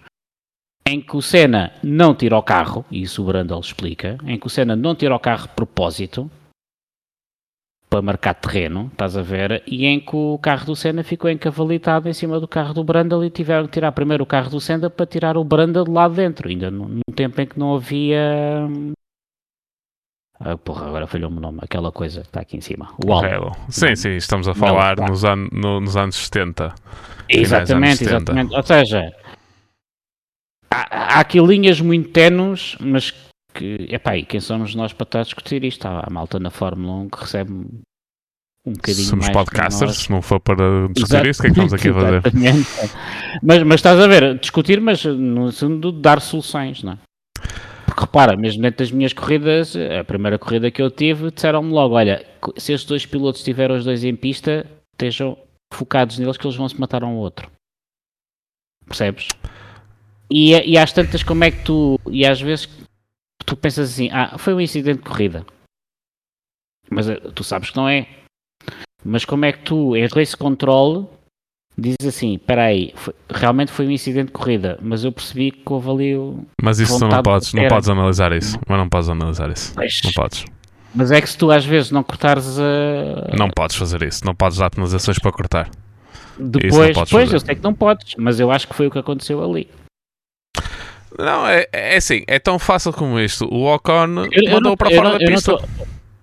em 0.86 1.02
que 1.02 1.16
o 1.16 1.22
Senna 1.22 1.74
não 1.82 2.14
tira 2.14 2.38
o 2.38 2.44
carro, 2.44 2.86
e 2.92 3.02
isso 3.02 3.22
o 3.22 3.26
Brundle 3.26 3.60
explica, 3.60 4.18
em 4.26 4.38
que 4.38 4.48
o 4.48 4.50
Senna 4.50 4.76
não 4.76 4.96
tira 4.96 5.16
o 5.16 5.20
carro 5.20 5.48
de 5.48 5.54
propósito 5.56 6.30
para 7.94 8.02
marcar 8.02 8.34
terreno, 8.34 8.90
estás 8.92 9.16
a 9.16 9.22
ver, 9.22 9.62
e 9.68 9.86
em 9.86 10.00
que 10.00 10.16
o 10.16 10.40
carro 10.40 10.66
do 10.66 10.76
Senna 10.76 11.04
ficou 11.04 11.30
encavalitado 11.30 12.10
em 12.10 12.14
cima 12.14 12.40
do 12.40 12.48
carro 12.48 12.74
do 12.74 12.84
Brundle 12.84 13.24
e 13.24 13.30
tiveram 13.30 13.68
que 13.68 13.74
tirar 13.74 13.92
primeiro 13.92 14.24
o 14.24 14.26
carro 14.26 14.50
do 14.50 14.60
Senna 14.60 14.90
para 14.90 15.06
tirar 15.06 15.38
o 15.38 15.44
Brundle 15.44 15.84
de 15.84 15.92
lá 15.92 16.08
dentro, 16.08 16.50
ainda 16.50 16.72
num 16.72 17.02
tempo 17.16 17.40
em 17.40 17.46
que 17.46 17.60
não 17.60 17.76
havia 17.76 18.68
ah, 20.40 20.58
porra, 20.58 20.88
agora 20.88 21.06
falhou-me 21.06 21.38
o 21.38 21.40
nome, 21.40 21.60
aquela 21.62 21.92
coisa 21.92 22.22
que 22.22 22.28
está 22.30 22.42
aqui 22.42 22.58
em 22.58 22.62
cima. 22.62 22.90
O 23.06 23.14
Halo. 23.14 23.52
Sim, 23.70 23.96
sim, 23.96 24.16
estamos 24.16 24.48
a 24.48 24.56
falar 24.56 24.98
não, 24.98 25.10
nos, 25.10 25.24
an 25.24 25.48
no, 25.52 25.80
nos 25.80 25.96
anos 25.96 26.16
70. 26.16 26.74
Exatamente, 27.30 27.76
anos 27.76 28.00
70. 28.00 28.16
exatamente. 28.16 28.56
Ou 28.56 28.64
seja, 28.64 29.14
há, 30.72 31.18
há 31.18 31.20
aqui 31.20 31.40
linhas 31.40 31.80
muito 31.80 32.10
tenues, 32.10 32.76
mas 32.80 33.14
que, 33.54 33.88
epá, 33.90 34.18
e 34.18 34.26
quem 34.26 34.40
somos 34.40 34.76
nós 34.76 34.94
para 34.94 35.06
estar 35.06 35.20
a 35.20 35.24
discutir 35.24 35.64
isto? 35.64 35.86
Há 35.86 36.04
a 36.06 36.10
malta 36.10 36.40
na 36.40 36.50
Fórmula 36.50 37.04
1 37.04 37.10
que 37.10 37.22
recebe 37.22 37.52
um 38.66 38.74
bocadinho 38.74 39.06
Somos 39.06 39.26
mais 39.26 39.38
podcasters, 39.38 39.98
se 39.98 40.12
não 40.12 40.22
for 40.22 40.40
para 40.40 40.88
discutir 40.90 41.28
isso, 41.28 41.42
o 41.42 41.44
que 41.44 41.48
é 41.48 41.54
que 41.54 41.60
estamos 41.60 41.74
aqui 41.74 41.90
a 41.90 41.94
fazer? 41.94 42.22
mas, 43.44 43.64
mas 43.64 43.76
estás 43.76 44.00
a 44.00 44.08
ver, 44.08 44.40
discutir, 44.40 44.80
mas 44.80 45.04
no 45.04 45.52
fundo 45.52 45.92
dar 45.92 46.22
soluções, 46.22 46.82
não 46.82 46.94
é? 46.94 46.98
Porque 47.86 48.02
repara, 48.02 48.36
mesmo 48.38 48.62
dentro 48.62 48.80
das 48.80 48.92
minhas 48.92 49.14
corridas, 49.14 49.76
a 49.76 50.04
primeira 50.04 50.40
corrida 50.40 50.72
que 50.72 50.82
eu 50.82 50.90
tive, 50.90 51.30
disseram-me 51.30 51.72
logo: 51.72 51.96
olha, 51.96 52.26
se 52.58 52.74
estes 52.74 52.88
dois 52.88 53.06
pilotos 53.06 53.42
estiverem 53.42 53.76
os 53.76 53.84
dois 53.84 54.04
em 54.04 54.16
pista, 54.16 54.66
estejam 54.94 55.38
focados 55.72 56.18
neles 56.18 56.38
que 56.38 56.48
eles 56.48 56.56
vão 56.56 56.68
se 56.68 56.80
matar 56.80 57.04
um 57.04 57.10
ao 57.10 57.16
outro. 57.16 57.52
Percebes? 58.88 59.28
E, 60.32 60.54
e 60.54 60.78
às 60.78 60.92
tantas, 60.92 61.22
como 61.22 61.44
é 61.44 61.52
que 61.52 61.64
tu. 61.64 62.00
E 62.10 62.26
às 62.26 62.42
vezes 62.42 62.68
tu 63.46 63.56
pensas 63.56 63.92
assim: 63.92 64.10
ah, 64.12 64.38
foi 64.38 64.54
um 64.54 64.62
incidente 64.62 64.98
de 64.98 65.10
corrida. 65.10 65.46
Mas 66.90 67.08
tu 67.34 67.44
sabes 67.44 67.70
que 67.70 67.78
não 67.78 67.88
é. 67.88 68.08
Mas 69.04 69.26
como 69.26 69.46
é 69.46 69.52
que 69.52 69.60
tu, 69.60 69.96
em 69.96 70.06
race 70.08 70.36
control, 70.36 71.12
diz 71.78 71.96
assim, 72.08 72.36
espera 72.36 72.66
aí, 72.66 72.94
foi, 72.96 73.14
realmente 73.30 73.72
foi 73.72 73.88
um 73.88 73.92
incidente 73.92 74.28
de 74.28 74.32
corrida, 74.32 74.78
mas 74.82 75.04
eu 75.04 75.12
percebi 75.12 75.52
que 75.52 75.74
houve 75.74 75.90
ali 75.90 76.16
o... 76.16 76.46
Mas 76.62 76.80
isso 76.80 76.98
tu 77.00 77.08
não 77.08 77.22
podes, 77.22 77.54
não 77.54 77.68
podes 77.68 77.90
analisar 77.90 78.32
isso, 78.32 78.58
mas 78.68 78.78
não 78.78 78.88
podes 78.88 79.10
analisar 79.10 79.52
isso, 79.52 79.74
Pois. 79.76 80.02
não 80.06 80.12
podes. 80.14 80.46
Mas 80.96 81.12
é 81.12 81.20
que 81.20 81.30
se 81.30 81.38
tu 81.38 81.52
às 81.52 81.66
vezes 81.66 81.92
não 81.92 82.04
cortares 82.04 82.58
a... 82.60 83.36
Não 83.38 83.50
podes 83.50 83.76
fazer 83.76 84.04
isso, 84.04 84.26
não 84.26 84.36
podes 84.36 84.58
dar 84.58 84.70
penalizações 84.70 85.20
para 85.20 85.32
cortar. 85.32 85.70
Depois, 86.38 86.88
depois 86.88 87.10
fazer. 87.10 87.36
eu 87.36 87.40
sei 87.40 87.56
que 87.56 87.64
não 87.64 87.74
podes, 87.74 88.16
mas 88.18 88.40
eu 88.40 88.52
acho 88.52 88.68
que 88.68 88.76
foi 88.76 88.88
o 88.88 88.92
que 88.92 89.00
aconteceu 89.00 89.44
ali. 89.44 89.68
Não, 91.20 91.48
é, 91.48 91.68
é 91.72 91.96
assim, 91.98 92.24
é 92.28 92.40
tão 92.40 92.58
fácil 92.58 92.92
como 92.94 93.20
isto. 93.20 93.46
O 93.52 93.66
Ocon 93.74 94.26
Eu- 94.32 94.52
mandou 94.52 94.76
para 94.78 94.90
fora 94.90 95.10
não- 95.12 95.18
da 95.18 95.26
pista. 95.26 95.58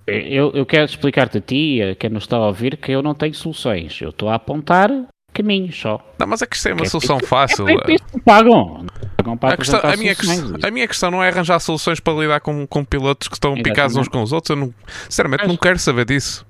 Eu, 0.06 0.50
eu 0.54 0.66
quero 0.66 0.84
explicar-te 0.86 1.38
a 1.38 1.40
ti, 1.40 1.80
a 1.82 1.94
quem 1.94 2.10
nos 2.10 2.24
está 2.24 2.36
a 2.36 2.46
ouvir, 2.48 2.76
que 2.76 2.90
eu 2.90 3.00
não 3.02 3.14
tenho 3.14 3.34
soluções. 3.34 4.00
Eu 4.00 4.10
estou 4.10 4.28
a 4.28 4.34
apontar 4.34 4.90
caminhos 5.32 5.78
só. 5.80 6.00
Não, 6.18 6.26
mas 6.26 6.42
é 6.42 6.46
que 6.46 6.56
isto 6.56 6.66
é 6.68 6.72
uma 6.72 6.80
Que 6.80 6.86
é 6.86 6.90
solução 6.90 7.18
isso- 7.18 7.26
fácil. 7.26 7.68
É 7.68 7.74
isso 7.94 8.04
que 8.12 8.20
pagam. 8.20 8.84
Pagam 9.16 9.36
para 9.36 9.54
A, 9.54 9.56
questão- 9.56 9.80
a 9.82 9.96
minha 9.96 10.14
questão, 10.14 10.54
a 10.64 10.70
minha 10.72 10.88
questão 10.88 11.10
não 11.12 11.22
é 11.22 11.28
arranjar 11.28 11.60
soluções 11.60 12.00
para 12.00 12.12
lidar 12.14 12.40
com, 12.40 12.66
com 12.66 12.84
pilotos 12.84 13.28
que 13.28 13.34
estão 13.36 13.54
picados 13.54 13.94
uns 13.94 14.00
Exatamente. 14.00 14.10
com 14.10 14.22
os 14.24 14.32
outros. 14.32 14.50
Eu 14.50 14.56
não, 14.56 14.74
sinceramente 15.08 15.42
Mas- 15.42 15.48
não 15.48 15.56
quero 15.56 15.78
saber 15.78 16.04
disso. 16.06 16.44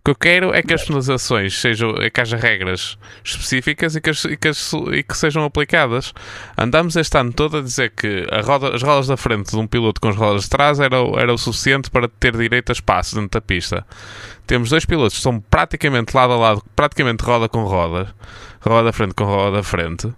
O 0.00 0.02
que 0.02 0.10
eu 0.12 0.14
quero 0.14 0.54
é 0.54 0.62
que 0.62 0.72
as 0.72 0.82
penalizações 0.82 1.60
sejam, 1.60 1.94
é 1.98 2.08
que 2.08 2.22
haja 2.22 2.38
regras 2.38 2.96
específicas 3.22 3.94
e 3.96 4.00
que, 4.00 4.08
as- 4.08 4.24
e 4.24 4.34
que 4.34 4.48
as- 4.48 4.72
e 4.72 5.02
que 5.02 5.14
sejam 5.14 5.44
aplicadas. 5.44 6.14
Andamos 6.56 6.96
este 6.96 7.18
ano 7.18 7.30
todo 7.34 7.58
a 7.58 7.60
dizer 7.60 7.90
que 7.90 8.26
a 8.32 8.40
roda- 8.40 8.74
as 8.74 8.82
rodas 8.82 9.08
da 9.08 9.18
frente 9.18 9.50
de 9.50 9.56
um 9.58 9.66
piloto 9.66 10.00
com 10.00 10.08
as 10.08 10.16
rodas 10.16 10.44
de 10.44 10.48
trás 10.48 10.80
era, 10.80 10.96
era 11.18 11.34
o 11.34 11.36
suficiente 11.36 11.90
para 11.90 12.08
ter 12.08 12.34
direito 12.34 12.70
a 12.70 12.72
espaço 12.72 13.14
dentro 13.14 13.38
da 13.38 13.42
pista. 13.42 13.86
Temos 14.46 14.70
dois 14.70 14.86
pilotos 14.86 15.12
que 15.12 15.18
estão 15.18 15.38
praticamente 15.38 16.16
lado 16.16 16.32
a 16.32 16.36
lado, 16.36 16.64
praticamente 16.74 17.22
roda 17.22 17.46
com 17.46 17.62
roda, 17.64 18.14
roda 18.62 18.84
da 18.84 18.92
frente 18.94 19.12
com 19.14 19.24
roda 19.24 19.58
da 19.58 19.62
frente. 19.62 20.10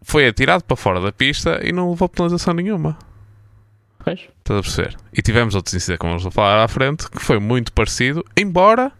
Foi 0.00 0.26
atirado 0.26 0.64
para 0.64 0.74
fora 0.76 1.02
da 1.02 1.12
pista 1.12 1.60
e 1.62 1.70
não 1.70 1.90
levou 1.90 2.08
penalização 2.08 2.54
nenhuma. 2.54 2.96
Pois. 4.06 4.20
Estás 4.38 4.60
a 4.60 4.62
perceber? 4.62 4.96
E 5.12 5.20
tivemos 5.20 5.56
outros 5.56 5.74
incidentes, 5.74 5.98
como 5.98 6.16
vamos 6.16 6.32
falar 6.32 6.62
à 6.62 6.68
frente, 6.68 7.10
que 7.10 7.18
foi 7.20 7.40
muito 7.40 7.72
parecido, 7.72 8.24
embora 8.36 8.92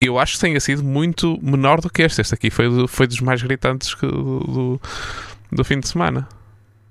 eu 0.00 0.18
acho 0.18 0.34
que 0.34 0.40
tenha 0.40 0.58
sido 0.58 0.82
muito 0.82 1.38
menor 1.40 1.80
do 1.80 1.88
que 1.88 2.02
este. 2.02 2.20
Este 2.20 2.34
aqui 2.34 2.50
foi, 2.50 2.68
do- 2.68 2.88
foi 2.88 3.06
dos 3.06 3.20
mais 3.20 3.40
gritantes 3.40 3.94
que- 3.94 4.04
do, 4.08 4.80
do, 5.52 5.64
fim 5.64 5.78
de 5.78 5.86
semana. 5.88 6.28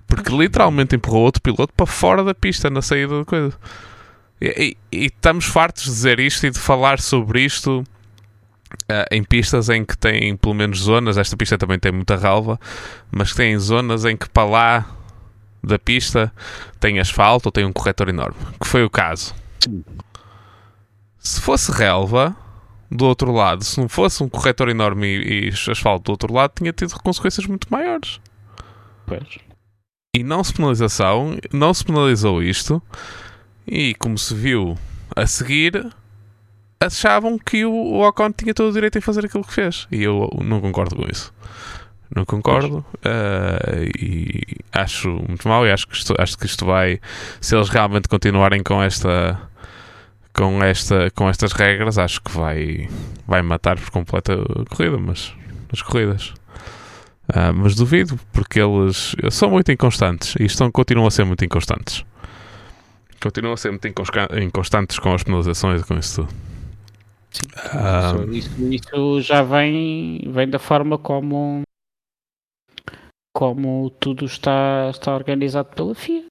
Porque 0.07 0.33
literalmente 0.33 0.95
empurrou 0.95 1.23
outro 1.23 1.41
piloto 1.41 1.73
para 1.75 1.85
fora 1.85 2.23
da 2.23 2.33
pista 2.33 2.69
na 2.69 2.81
saída 2.81 3.19
da 3.19 3.25
coisa. 3.25 3.53
E, 4.39 4.77
e- 4.91 4.97
e 4.97 5.05
estamos 5.07 5.43
fartos 5.45 5.83
de 5.83 5.89
dizer 5.89 6.17
isto 6.21 6.47
e 6.47 6.49
de 6.49 6.59
falar 6.59 7.01
sobre 7.01 7.41
isto 7.41 7.83
ah, 8.87 9.05
em 9.11 9.21
pistas 9.21 9.67
em 9.67 9.83
que 9.83 9.97
tem 9.97 10.37
pelo 10.37 10.53
menos 10.55 10.79
zonas. 10.79 11.17
Esta 11.17 11.35
pista 11.35 11.57
também 11.57 11.77
tem 11.77 11.91
muita 11.91 12.15
relva, 12.15 12.57
mas 13.11 13.31
que 13.31 13.37
tem 13.37 13.57
zonas 13.59 14.05
em 14.05 14.15
que 14.15 14.29
para 14.29 14.47
lá 14.47 14.85
da 15.65 15.79
pista 15.79 16.31
tem 16.79 16.99
asfalto 16.99 17.47
ou 17.47 17.51
tem 17.51 17.65
um 17.65 17.73
corretor 17.73 18.09
enorme, 18.09 18.37
que 18.59 18.67
foi 18.67 18.83
o 18.83 18.89
caso. 18.89 19.33
Se 21.17 21.41
fosse 21.41 21.71
relva 21.71 22.35
do 22.91 23.05
outro 23.05 23.31
lado, 23.31 23.63
se 23.63 23.79
não 23.79 23.89
fosse 23.89 24.23
um 24.23 24.29
corretor 24.29 24.69
enorme 24.69 25.07
e, 25.07 25.49
e 25.49 25.71
asfalto 25.71 26.05
do 26.05 26.11
outro 26.11 26.33
lado, 26.33 26.53
tinha 26.55 26.71
tido 26.71 26.93
consequências 27.01 27.47
muito 27.47 27.67
maiores. 27.69 28.19
Pois. 29.05 29.39
E 30.15 30.23
não 30.23 30.43
se 30.43 30.53
penalização, 30.53 31.37
não 31.51 31.73
se 31.73 31.83
penalizou 31.83 32.41
isto, 32.41 32.81
e 33.67 33.95
como 33.95 34.17
se 34.17 34.33
viu 34.33 34.77
a 35.15 35.25
seguir, 35.25 35.91
achavam 36.79 37.37
que 37.37 37.65
o, 37.65 37.71
o 37.71 38.07
Ocon 38.07 38.31
tinha 38.31 38.53
todo 38.53 38.69
o 38.69 38.73
direito 38.73 38.97
em 38.97 39.01
fazer 39.01 39.25
aquilo 39.25 39.43
que 39.43 39.53
fez. 39.53 39.87
E 39.91 40.03
eu 40.03 40.29
não 40.43 40.61
concordo 40.61 40.95
com 40.95 41.07
isso. 41.09 41.33
Não 42.13 42.25
concordo 42.25 42.85
eh, 43.03 43.89
e 43.99 44.41
acho 44.71 45.09
muito 45.27 45.47
mal 45.47 45.65
e 45.65 45.71
acho 45.71 45.87
que, 45.87 45.95
isto, 45.95 46.13
acho 46.19 46.37
que 46.37 46.45
isto 46.45 46.65
vai, 46.65 46.99
se 47.41 47.55
eles 47.55 47.69
realmente 47.69 48.07
continuarem 48.07 48.61
com 48.63 48.81
esta 48.81 49.39
com 50.33 50.61
esta 50.63 51.09
com 51.11 51.29
estas 51.29 51.51
regras, 51.53 51.97
acho 51.97 52.21
que 52.21 52.31
vai 52.31 52.89
vai 53.27 53.41
matar 53.41 53.77
por 53.79 53.89
completo 53.89 54.31
a 54.33 54.75
corrida, 54.75 54.97
mas 54.97 55.33
as 55.73 55.81
corridas. 55.81 56.33
Ah, 57.27 57.51
mas 57.51 57.73
duvido, 57.73 58.19
porque 58.31 58.59
eles 58.59 59.15
são 59.31 59.49
muito 59.49 59.71
inconstantes 59.71 60.35
e 60.39 60.43
estão, 60.45 60.69
continuam 60.71 61.07
a 61.07 61.11
ser 61.11 61.25
muito 61.25 61.43
inconstantes. 61.43 62.05
Continuam 63.19 63.55
a 63.55 63.57
ser 63.57 63.69
muito 63.71 63.87
inconstantes 63.87 64.99
com 64.99 65.11
as 65.13 65.23
penalizações 65.23 65.81
e 65.81 65.85
com 65.85 65.97
isso 65.97 66.21
tudo. 66.21 66.33
Ah, 67.73 68.13
Isso, 68.31 68.51
isso- 68.61 68.71
isso 68.71 69.21
já 69.21 69.41
vem, 69.41 70.21
vem 70.27 70.47
da 70.47 70.59
forma 70.59 70.97
como, 70.97 71.63
como 73.35 73.89
tudo 73.89 74.25
está, 74.25 74.89
está 74.89 75.13
organizado 75.13 75.75
pela 75.75 75.93
FIA. 75.93 76.23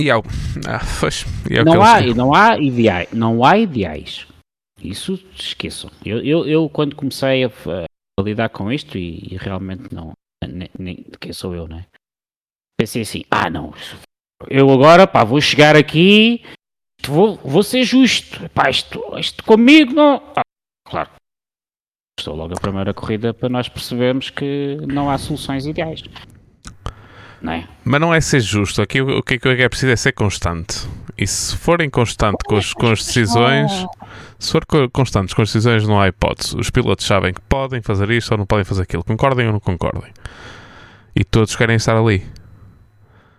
e 0.00 0.08
é 0.08 0.16
o, 0.16 0.22
ah, 0.66 0.80
pois, 0.98 1.26
e 1.50 1.54
é 1.54 1.58
que 1.58 1.64
não, 1.64 1.82
há, 1.82 2.00
não 2.00 2.34
há 2.34 2.58
ideais, 2.58 3.12
não 3.12 3.44
há 3.44 3.58
ideais. 3.58 4.26
Isso 4.82 5.14
esqueçam. 5.34 5.90
Eu, 6.02 6.24
eu, 6.24 6.46
eu 6.46 6.70
quando 6.70 6.96
comecei 6.96 7.44
a, 7.44 7.48
a, 7.48 8.22
lidar 8.22 8.48
com 8.48 8.72
isto, 8.72 8.96
e, 8.96 9.34
e 9.34 9.36
realmente 9.36 9.94
não. 9.94 10.12
Nem, 10.42 10.70
nem, 10.78 10.94
quem 11.20 11.32
sou 11.32 11.54
eu, 11.54 11.68
né? 11.68 11.84
Pensei 12.78 13.02
assim: 13.02 13.24
ah, 13.30 13.50
não. 13.50 13.74
Eu 14.48 14.70
agora, 14.70 15.06
pá, 15.06 15.24
vou 15.24 15.40
chegar 15.40 15.76
aqui, 15.76 16.42
vou, 17.04 17.36
vou 17.36 17.62
ser 17.62 17.84
justo. 17.84 18.48
Pá, 18.50 18.70
isto, 18.70 19.02
isto 19.18 19.44
comigo 19.44 19.92
não. 19.92 20.22
Ah, 20.34 20.42
claro. 20.88 21.10
Estou 22.18 22.34
logo 22.34 22.52
a 22.52 22.60
primeira 22.60 22.92
corrida 22.92 23.32
para 23.32 23.48
nós 23.48 23.68
percebermos 23.68 24.28
que 24.28 24.76
não 24.86 25.08
há 25.08 25.16
soluções 25.16 25.66
ideais. 25.66 26.02
Não 27.40 27.52
é? 27.52 27.68
Mas 27.84 28.00
não 28.00 28.12
é 28.12 28.20
ser 28.20 28.40
justo. 28.40 28.82
Aqui 28.82 29.00
o 29.00 29.22
que 29.22 29.38
é 29.46 29.68
preciso 29.68 29.92
é 29.92 29.96
ser 29.96 30.12
constante. 30.12 30.88
E 31.16 31.26
se 31.26 31.56
forem 31.56 31.88
constantes 31.88 32.44
com, 32.44 32.56
as, 32.56 32.72
com 32.72 32.90
as 32.90 33.04
decisões, 33.04 33.70
se 34.38 34.50
for 34.50 34.64
constantes 34.92 35.32
com 35.32 35.42
as 35.42 35.48
decisões, 35.48 35.86
não 35.86 36.00
há 36.00 36.08
hipótese. 36.08 36.56
Os 36.56 36.70
pilotos 36.70 37.06
sabem 37.06 37.32
que 37.32 37.40
podem 37.42 37.80
fazer 37.80 38.10
isto 38.10 38.32
ou 38.32 38.38
não 38.38 38.46
podem 38.46 38.64
fazer 38.64 38.82
aquilo. 38.82 39.04
Concordem 39.04 39.46
ou 39.46 39.52
não 39.52 39.60
concordem. 39.60 40.12
E 41.14 41.24
todos 41.24 41.54
querem 41.54 41.76
estar 41.76 41.96
ali. 41.96 42.24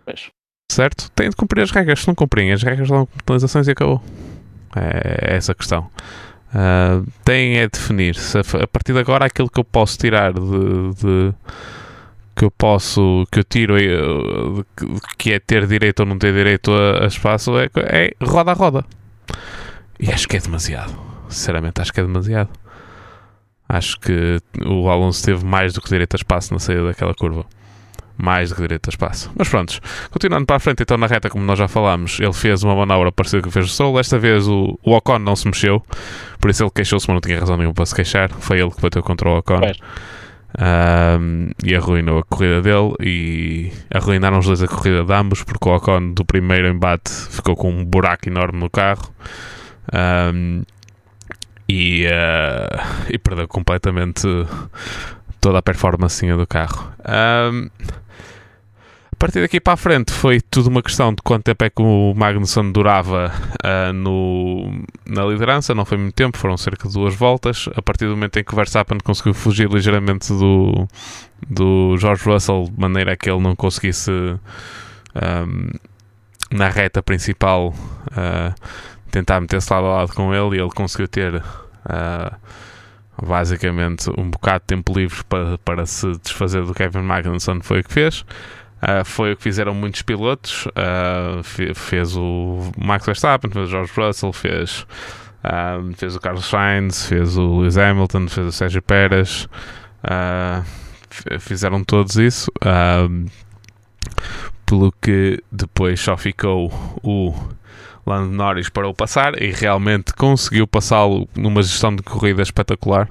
Pois. 0.06 0.30
Certo? 0.72 1.10
Têm 1.12 1.30
de 1.30 1.36
cumprir 1.36 1.64
as 1.64 1.72
regras. 1.72 2.00
Se 2.00 2.08
não 2.08 2.16
cumprem 2.16 2.54
as 2.54 2.64
regras, 2.64 2.88
dão 2.88 3.08
penalizações 3.26 3.68
e 3.68 3.72
acabou. 3.72 4.02
É, 4.76 5.34
é 5.34 5.36
essa 5.36 5.52
a 5.52 5.56
questão. 5.56 5.90
Uh, 6.50 7.06
têm 7.24 7.60
é 7.60 7.68
definir 7.68 8.16
se 8.16 8.40
a, 8.40 8.68
partir 8.68 8.94
de 8.94 9.00
agora 9.00 9.26
aquilo 9.26 9.50
que 9.50 9.60
eu 9.60 9.64
posso 9.64 10.00
tirar 10.00 10.34
de, 10.34 10.40
de 10.40 11.34
que 12.36 12.46
eu 12.46 12.50
posso, 12.50 13.28
que 13.32 13.40
eu 13.40 13.44
tiro, 13.44 13.78
eh, 13.78 14.64
que 15.18 15.34
é 15.34 15.40
ter 15.40 15.68
direito 15.68 16.00
ou 16.00 16.06
não 16.06 16.18
ter 16.18 16.34
direito 16.34 16.72
a, 16.72 17.04
a 17.04 17.08
espaço, 17.08 17.52
é, 17.60 17.70
é 17.76 18.14
roda 18.24 18.52
a 18.52 18.54
roda. 18.54 18.86
E 20.00 20.10
acho 20.10 20.26
que 20.26 20.38
é 20.38 20.40
demasiado. 20.40 20.98
Sinceramente, 21.28 21.82
acho 21.82 21.92
que 21.92 22.00
é 22.00 22.04
demasiado. 22.04 22.50
Acho 23.68 24.00
que 24.00 24.40
o 24.66 24.90
Alonso 24.90 25.24
teve 25.24 25.46
mais 25.46 25.74
do 25.74 25.82
que 25.82 25.90
direito 25.90 26.14
a 26.14 26.18
espaço 26.18 26.54
na 26.54 26.60
saída 26.60 26.86
daquela 26.86 27.14
curva. 27.14 27.46
Mais 28.22 28.50
do 28.50 28.56
que 28.56 28.62
direito 28.62 28.88
a 28.88 28.92
espaço. 28.92 29.32
Mas 29.36 29.48
pronto, 29.48 29.80
continuando 30.12 30.46
para 30.46 30.58
a 30.58 30.60
frente, 30.60 30.84
então 30.84 30.98
na 30.98 31.08
reta, 31.08 31.30
como 31.30 31.44
nós 31.46 31.58
já 31.58 31.68
falámos, 31.68 32.20
ele 32.20 32.34
fez 32.34 32.64
uma 32.64 32.76
manobra 32.76 33.12
parecida 33.12 33.42
com 33.42 33.50
o 33.50 33.52
fez 33.52 33.66
o 33.66 33.70
Stroll. 33.70 33.96
Desta 33.96 34.20
vez 34.20 34.48
o, 34.48 34.78
o 34.84 34.94
Ocon 34.94 35.20
não 35.20 35.36
se 35.36 35.48
mexeu, 35.48 35.82
por 36.40 36.50
isso 36.50 36.64
ele 36.64 36.72
queixou-se, 36.72 37.08
mas 37.08 37.16
não 37.16 37.22
tinha 37.22 37.40
razão 37.40 37.56
nenhuma 37.56 37.74
para 37.74 37.86
se 37.86 37.96
queixar. 37.96 38.30
Foi 38.30 38.60
ele 38.60 38.72
que 38.72 38.82
bateu 38.82 39.02
contra 39.02 39.30
o 39.30 39.38
Ocon. 39.38 39.62
É 39.64 39.74
um, 40.58 41.50
e 41.64 41.76
arruinou 41.76 42.20
a 42.20 42.24
corrida 42.24 42.62
dele 42.62 42.94
e 43.00 43.72
arruinaram 43.94 44.40
os 44.40 44.48
dois 44.48 44.64
a 44.64 44.68
corrida 44.68 45.04
de 45.04 45.14
ambos 45.14 45.44
porque 45.44 45.70
o 45.70 45.76
Ocon 45.76 46.14
do 46.14 46.26
primeiro 46.26 46.68
embate 46.68 47.12
ficou 47.12 47.56
com 47.56 47.70
um 47.70 47.86
buraco 47.86 48.28
enorme 48.28 48.60
no 48.60 48.70
carro 48.70 49.14
um, 50.34 50.64
e, 51.68 52.08
uh, 52.08 52.82
e 53.10 53.18
perdeu 53.20 53.48
completamente 53.48 54.28
toda 55.40 55.60
a 55.60 55.62
performance 55.62 56.26
do 56.26 56.48
carro. 56.48 56.92
Um, 57.08 57.70
partir 59.20 59.42
daqui 59.42 59.60
para 59.60 59.74
a 59.74 59.78
frente 59.78 60.14
foi 60.14 60.40
tudo 60.40 60.70
uma 60.70 60.82
questão 60.82 61.14
de 61.14 61.22
quanto 61.22 61.44
tempo 61.44 61.62
é 61.66 61.70
que 61.70 61.82
o 61.82 62.14
Magnusson 62.16 62.72
durava 62.72 63.30
uh, 63.66 63.92
no, 63.92 64.82
na 65.06 65.26
liderança, 65.26 65.76
não 65.76 65.84
foi 65.84 65.98
muito 65.98 66.16
tempo, 66.16 66.38
foram 66.38 66.56
cerca 66.56 66.88
de 66.88 66.94
duas 66.94 67.14
voltas. 67.14 67.68
A 67.76 67.82
partir 67.82 68.06
do 68.06 68.12
momento 68.12 68.38
em 68.38 68.44
que 68.46 68.54
o 68.54 68.56
Verstappen 68.56 68.98
conseguiu 69.04 69.34
fugir 69.34 69.70
ligeiramente 69.70 70.30
do, 70.30 70.88
do 71.48 71.98
George 71.98 72.24
Russell, 72.24 72.70
de 72.74 72.80
maneira 72.80 73.18
que 73.18 73.30
ele 73.30 73.42
não 73.42 73.58
conseguisse 73.58 74.10
um, 74.10 75.70
na 76.50 76.70
reta 76.70 77.04
principal 77.04 77.76
uh, 78.12 78.56
tentar 79.12 79.42
meter-se 79.42 79.72
lado 79.74 79.86
a 79.88 79.98
lado 79.98 80.14
com 80.14 80.34
ele, 80.34 80.56
e 80.58 80.62
ele 80.62 80.72
conseguiu 80.72 81.10
ter. 81.10 81.36
Uh, 81.36 82.36
basicamente 83.22 84.10
um 84.18 84.30
bocado 84.30 84.60
de 84.60 84.68
tempo 84.68 84.98
livre 84.98 85.22
para, 85.26 85.58
para 85.58 85.86
se 85.86 86.10
desfazer 86.24 86.64
do 86.64 86.74
Kevin 86.74 87.02
Magnussen 87.02 87.60
foi 87.62 87.82
o 87.82 87.84
que 87.84 87.92
fez 87.94 88.24
Uh, 88.82 89.04
foi 89.04 89.34
o 89.34 89.38
que 89.38 89.44
fizeram 89.44 89.74
muitos 89.74 90.02
pilotos. 90.02 90.66
Uh, 90.68 91.74
fez 91.74 92.16
o 92.16 92.72
Max 92.78 93.06
Verstappen, 93.06 93.52
fez 93.52 93.68
o 93.68 93.70
George 93.70 93.92
Russell, 93.96 94.34
fez, 94.34 94.86
uh, 95.44 95.94
fez 95.96 96.16
o 96.16 96.20
Carlos 96.20 96.46
Sainz, 96.46 97.06
fez 97.06 97.38
o 97.38 97.60
Lewis 97.60 97.78
Hamilton, 97.78 98.28
fez 98.28 98.48
o 98.48 98.52
Sérgio 98.52 98.82
Pérez. 98.82 99.48
fizeram 101.40 101.84
todos 101.84 102.16
isso. 102.16 102.52
pelo 104.66 104.94
que 105.02 105.44
depois 105.52 106.00
só 106.00 106.16
ficou 106.16 106.72
o 107.04 107.34
Lando 108.06 108.32
Norris 108.32 108.70
para 108.70 108.88
o 108.88 108.94
passar 108.94 109.40
e 109.42 109.52
realmente 109.52 110.14
conseguiu 110.14 110.66
passá-lo 110.66 111.28
numa 111.36 111.62
gestão 111.62 111.96
de 111.96 112.02
corrida 112.02 112.42
espetacular 112.42 113.10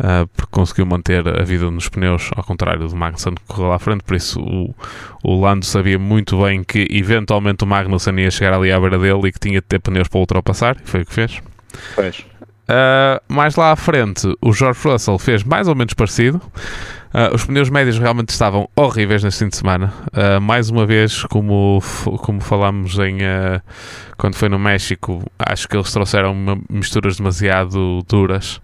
uh, 0.00 0.26
porque 0.34 0.50
conseguiu 0.50 0.86
manter 0.86 1.26
a 1.28 1.44
vida 1.44 1.70
nos 1.70 1.88
pneus, 1.88 2.30
ao 2.34 2.42
contrário 2.42 2.88
do 2.88 2.96
Magnussen 2.96 3.34
que 3.34 3.42
correu 3.46 3.68
lá 3.68 3.76
à 3.76 3.78
frente. 3.78 4.02
Por 4.02 4.16
isso, 4.16 4.40
o, 4.40 4.74
o 5.22 5.40
Lando 5.40 5.64
sabia 5.64 5.98
muito 5.98 6.42
bem 6.42 6.64
que 6.64 6.86
eventualmente 6.90 7.64
o 7.64 7.66
Magnussen 7.66 8.18
ia 8.18 8.30
chegar 8.30 8.54
ali 8.54 8.72
à 8.72 8.80
beira 8.80 8.98
dele 8.98 9.28
e 9.28 9.32
que 9.32 9.38
tinha 9.38 9.60
de 9.60 9.66
ter 9.66 9.80
pneus 9.80 10.08
para 10.08 10.20
ultrapassar, 10.20 10.76
e 10.82 10.88
foi 10.88 11.02
o 11.02 11.06
que 11.06 11.12
fez. 11.12 11.40
Pois. 11.94 12.24
Uh, 12.70 13.20
mais 13.26 13.56
lá 13.56 13.72
à 13.72 13.76
frente, 13.76 14.32
o 14.40 14.52
George 14.52 14.80
Russell 14.84 15.18
fez 15.18 15.42
mais 15.42 15.66
ou 15.66 15.74
menos 15.74 15.92
parecido. 15.92 16.40
Uh, 17.12 17.34
os 17.34 17.44
pneus 17.44 17.68
médios 17.68 17.98
realmente 17.98 18.28
estavam 18.28 18.68
horríveis 18.76 19.24
neste 19.24 19.40
fim 19.40 19.48
de 19.48 19.56
semana. 19.56 19.92
Uh, 20.12 20.40
mais 20.40 20.70
uma 20.70 20.86
vez, 20.86 21.24
como, 21.24 21.82
como 22.18 22.40
falámos 22.40 22.96
em, 23.00 23.18
quando 24.16 24.36
foi 24.36 24.48
no 24.48 24.56
México, 24.60 25.24
acho 25.36 25.66
que 25.68 25.76
eles 25.76 25.92
trouxeram 25.92 26.62
misturas 26.70 27.16
demasiado 27.16 28.04
duras 28.08 28.60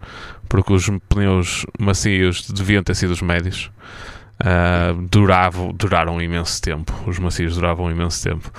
porque 0.49 0.73
os 0.73 0.89
pneus 1.09 1.67
macios 1.79 2.49
deviam 2.51 2.83
ter 2.83 2.95
sido 2.95 3.11
os 3.11 3.23
médios. 3.23 3.71
Uh, 4.39 5.09
duraram 5.75 6.17
um 6.17 6.21
imenso 6.21 6.61
tempo. 6.61 6.93
Os 7.07 7.19
macios 7.19 7.55
duravam 7.55 7.87
um 7.87 7.91
imenso 7.91 8.23
tempo. 8.23 8.51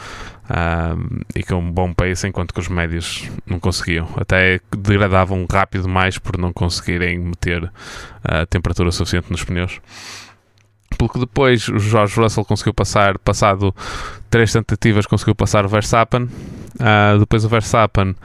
Uh, 0.49 1.23
e 1.35 1.43
com 1.43 1.55
um 1.55 1.71
bom 1.71 1.93
pace, 1.93 2.27
enquanto 2.27 2.53
que 2.53 2.59
os 2.59 2.67
médios 2.67 3.29
não 3.45 3.59
conseguiam. 3.59 4.07
Até 4.15 4.59
degradavam 4.75 5.45
rápido 5.51 5.87
mais 5.87 6.17
por 6.17 6.37
não 6.37 6.53
conseguirem 6.53 7.19
meter 7.19 7.63
uh, 7.63 8.45
temperatura 8.49 8.91
suficiente 8.91 9.29
nos 9.29 9.43
pneus. 9.43 9.79
Pelo 10.97 11.09
que 11.09 11.19
depois 11.19 11.67
o 11.67 11.77
George 11.77 12.19
Russell 12.19 12.45
conseguiu 12.45 12.73
passar, 12.73 13.19
passado 13.19 13.75
três 14.29 14.51
tentativas, 14.51 15.05
conseguiu 15.05 15.35
passar 15.35 15.65
o 15.65 15.69
Verstappen. 15.69 16.23
Uh, 16.23 17.19
depois 17.19 17.45
o 17.45 17.49
Verstappen 17.49 18.15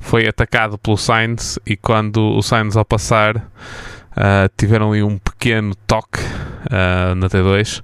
foi 0.00 0.26
atacado 0.26 0.76
pelo 0.78 0.96
Sainz 0.96 1.58
e 1.64 1.76
quando 1.76 2.20
o 2.36 2.42
Sainz 2.42 2.76
ao 2.76 2.84
passar 2.84 3.36
uh, 3.36 4.50
tiveram 4.56 4.90
ali 4.90 5.02
um 5.02 5.18
pequeno 5.18 5.74
toque 5.86 6.18
uh, 6.18 7.14
na 7.14 7.28
T2. 7.28 7.82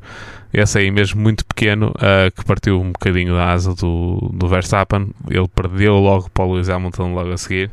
Esse 0.52 0.78
aí 0.78 0.90
mesmo 0.90 1.20
muito 1.20 1.44
pequeno 1.44 1.92
que 2.34 2.42
partiu 2.42 2.80
um 2.80 2.90
bocadinho 2.90 3.34
da 3.34 3.52
asa 3.52 3.74
do, 3.74 4.30
do 4.32 4.48
Verstappen. 4.48 5.10
Ele 5.28 5.46
perdeu 5.48 5.96
logo 5.96 6.30
para 6.30 6.44
o 6.46 6.54
Lewis 6.54 6.70
Hamilton 6.70 7.12
logo 7.12 7.30
a 7.30 7.36
seguir. 7.36 7.70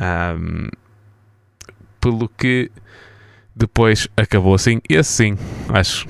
Um, 0.00 0.68
pelo 2.00 2.30
que 2.30 2.70
depois 3.54 4.08
acabou 4.16 4.54
assim. 4.54 4.80
Esse 4.88 5.12
sim, 5.12 5.38
acho. 5.68 6.06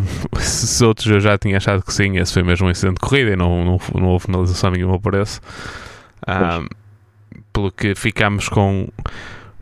Se 0.38 0.84
outros 0.84 1.06
eu 1.06 1.20
já 1.20 1.36
tinha 1.36 1.56
achado 1.56 1.82
que 1.82 1.92
sim, 1.92 2.16
esse 2.18 2.32
foi 2.32 2.42
mesmo 2.42 2.66
um 2.66 2.70
incidente 2.70 2.94
de 2.94 3.00
corrida 3.00 3.32
e 3.32 3.36
não, 3.36 3.64
não, 3.64 3.80
não 3.94 4.08
houve 4.08 4.26
finalização 4.26 4.70
nenhuma 4.70 4.98
por 4.98 5.14
esse. 5.14 5.40
Um, 6.26 6.66
pelo 7.52 7.70
que 7.70 7.94
ficamos 7.94 8.48
com 8.48 8.88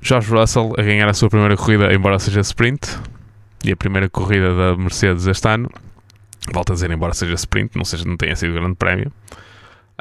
George 0.00 0.30
Russell 0.30 0.72
a 0.78 0.82
ganhar 0.82 1.08
a 1.08 1.14
sua 1.14 1.28
primeira 1.28 1.56
corrida, 1.56 1.92
embora 1.92 2.18
seja 2.18 2.40
sprint, 2.40 2.98
e 3.64 3.72
a 3.72 3.76
primeira 3.76 4.08
corrida 4.08 4.54
da 4.54 4.76
Mercedes 4.76 5.26
este 5.26 5.48
ano. 5.48 5.70
Volto 6.52 6.72
a 6.72 6.74
dizer, 6.74 6.90
embora 6.90 7.12
seja 7.12 7.34
sprint, 7.34 7.76
não, 7.76 7.84
seja, 7.84 8.04
não 8.04 8.16
tenha 8.16 8.34
sido 8.34 8.54
grande 8.54 8.74
prémio. 8.74 9.12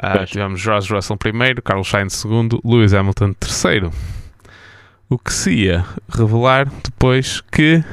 Uh, 0.02 0.24
tivemos 0.24 0.60
George 0.60 0.92
Russell 0.92 1.16
primeiro, 1.18 1.60
Carlos 1.60 1.88
Sainz 1.88 2.14
segundo, 2.14 2.60
Lewis 2.64 2.94
Hamilton 2.94 3.34
terceiro. 3.34 3.90
O 5.08 5.18
que 5.18 5.32
se 5.32 5.52
ia 5.52 5.84
revelar 6.08 6.70
depois 6.82 7.42
que 7.42 7.84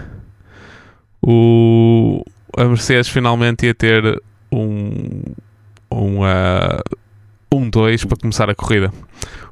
o, 1.30 2.24
a 2.56 2.64
Mercedes 2.64 3.10
finalmente 3.10 3.66
ia 3.66 3.74
ter 3.74 4.24
um, 4.50 5.24
um, 5.92 6.22
uh, 6.22 6.82
um 7.52 7.70
2 7.70 8.06
para 8.06 8.18
começar 8.18 8.50
a 8.50 8.56
corrida. 8.56 8.94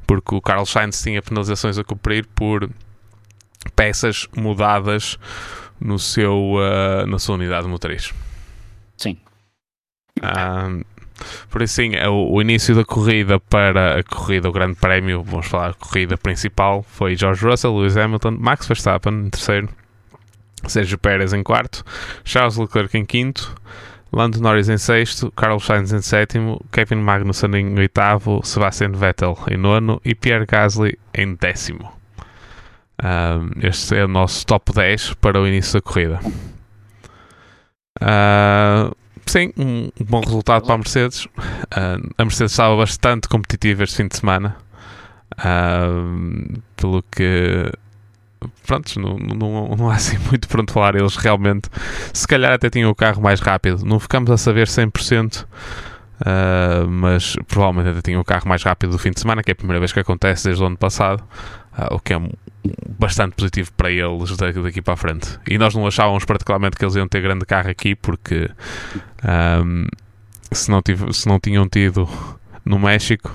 Porque 0.08 0.34
o 0.34 0.42
Carlos 0.42 0.70
Sainz 0.70 1.02
tinha 1.02 1.22
penalizações 1.22 1.78
a 1.78 1.84
cumprir 1.84 2.26
por 2.28 2.70
peças 3.76 4.26
mudadas 4.38 5.20
no 5.78 6.00
seu, 6.00 6.54
uh, 6.54 7.06
na 7.08 7.20
sua 7.20 7.36
unidade 7.36 7.68
motriz. 7.68 8.14
Sim. 8.96 9.18
Uh, 10.20 10.86
por 11.50 11.62
isso, 11.62 11.74
sim, 11.74 11.94
é 11.94 12.08
o, 12.08 12.32
o, 12.32 12.42
início 12.42 12.74
da 12.74 12.86
corrida 12.86 13.38
para 13.38 14.00
a 14.00 14.04
corrida, 14.04 14.48
o 14.48 14.52
Grande 14.54 14.76
Prémio, 14.76 15.24
vamos 15.24 15.48
falar, 15.48 15.72
a 15.72 15.74
corrida 15.74 16.16
principal, 16.18 16.84
foi 16.84 17.18
George 17.18 17.46
Russell, 17.46 17.76
Lewis 17.78 17.98
Hamilton, 17.98 18.32
Max 18.40 18.66
Verstappen 18.66 19.26
em 19.26 19.30
terceiro, 19.30 19.68
Sérgio 20.68 20.98
Pérez 20.98 21.34
em 21.34 21.44
quarto, 21.44 21.84
Charles 22.24 22.58
Leclerc 22.58 22.98
em 22.98 23.06
quinto, 23.06 23.56
Lando 24.12 24.40
Norris 24.40 24.70
em 24.70 24.78
sexto, 24.78 25.32
Carlos 25.32 25.66
Sainz 25.66 25.92
em 25.92 26.02
sétimo, 26.02 26.64
Kevin 26.72 26.96
Magnussen 26.96 27.54
em 27.56 27.78
oitavo, 27.78 28.42
Sebastian 28.44 28.94
Vettel 28.94 29.38
em 29.50 29.58
nono 29.58 30.02
e 30.06 30.16
Pierre 30.16 30.46
Gasly 30.46 30.98
em 31.14 31.36
décimo. 31.36 31.92
Um, 33.04 33.68
este 33.68 33.98
é 33.98 34.06
o 34.06 34.08
nosso 34.08 34.46
top 34.46 34.72
10 34.74 35.16
para 35.16 35.42
o 35.42 35.46
início 35.46 35.74
da 35.74 35.82
corrida. 35.82 36.20
Uh, 38.02 38.96
sim, 39.26 39.52
um, 39.58 39.90
bom 40.00 40.22
resultado 40.22 40.64
para 40.66 40.76
a 40.76 40.78
Mercedes. 40.78 41.26
Uh, 41.26 42.10
a 42.18 42.24
Mercedes 42.24 42.54
estava 42.54 42.78
bastante 42.78 43.28
competitiva 43.28 43.84
este 43.84 43.98
fim 43.98 44.08
de 44.08 44.16
semana. 44.16 44.56
Uh, 45.40 46.62
pelo 46.78 47.04
que 47.04 47.70
pronto, 48.66 49.00
não, 49.00 49.18
não, 49.18 49.76
não 49.76 49.90
há 49.90 49.96
assim 49.96 50.18
muito 50.30 50.48
para 50.48 50.64
falar. 50.72 50.96
Eles 50.96 51.16
realmente, 51.16 51.70
se 52.14 52.28
calhar, 52.28 52.52
até 52.52 52.70
tinham 52.70 52.90
o 52.90 52.96
carro 52.96 53.22
mais 53.22 53.40
rápido. 53.40 53.86
Não 53.86 54.00
ficamos 54.00 54.30
a 54.32 54.38
saber 54.38 54.68
100%, 54.68 55.44
uh, 55.44 56.88
mas 56.90 57.36
provavelmente 57.48 57.90
até 57.90 58.02
tinham 58.02 58.22
o 58.22 58.26
carro 58.26 58.48
mais 58.48 58.64
rápido 58.64 58.92
do 58.92 59.00
fim 59.00 59.12
de 59.12 59.20
semana, 59.20 59.44
que 59.44 59.52
é 59.52 59.54
a 59.54 59.56
primeira 59.56 59.80
vez 59.80 59.92
que 59.92 60.00
acontece 60.00 60.46
desde 60.46 60.64
o 60.64 60.68
ano 60.68 60.78
passado, 60.78 61.24
uh, 61.78 61.96
o 61.96 62.00
que 62.00 62.14
é 62.14 62.22
bastante 62.98 63.36
positivo 63.36 63.72
para 63.74 63.92
eles 63.92 64.36
daqui 64.38 64.82
para 64.82 64.94
a 64.94 64.98
frente. 64.98 65.40
E 65.48 65.58
nós 65.58 65.76
não 65.76 65.86
achávamos 65.86 66.26
particularmente 66.26 66.78
que 66.78 66.84
eles 66.84 66.96
iam 66.96 67.08
ter 67.08 67.22
grande 67.22 67.46
carro 67.46 67.70
aqui, 67.70 67.96
porque 67.96 68.50
um, 69.64 69.86
se, 70.52 70.72
não 70.72 70.82
tive, 70.82 71.14
se 71.14 71.28
não 71.28 71.40
tinham 71.40 71.68
tido 71.68 72.08
no 72.64 72.80
México 72.80 73.32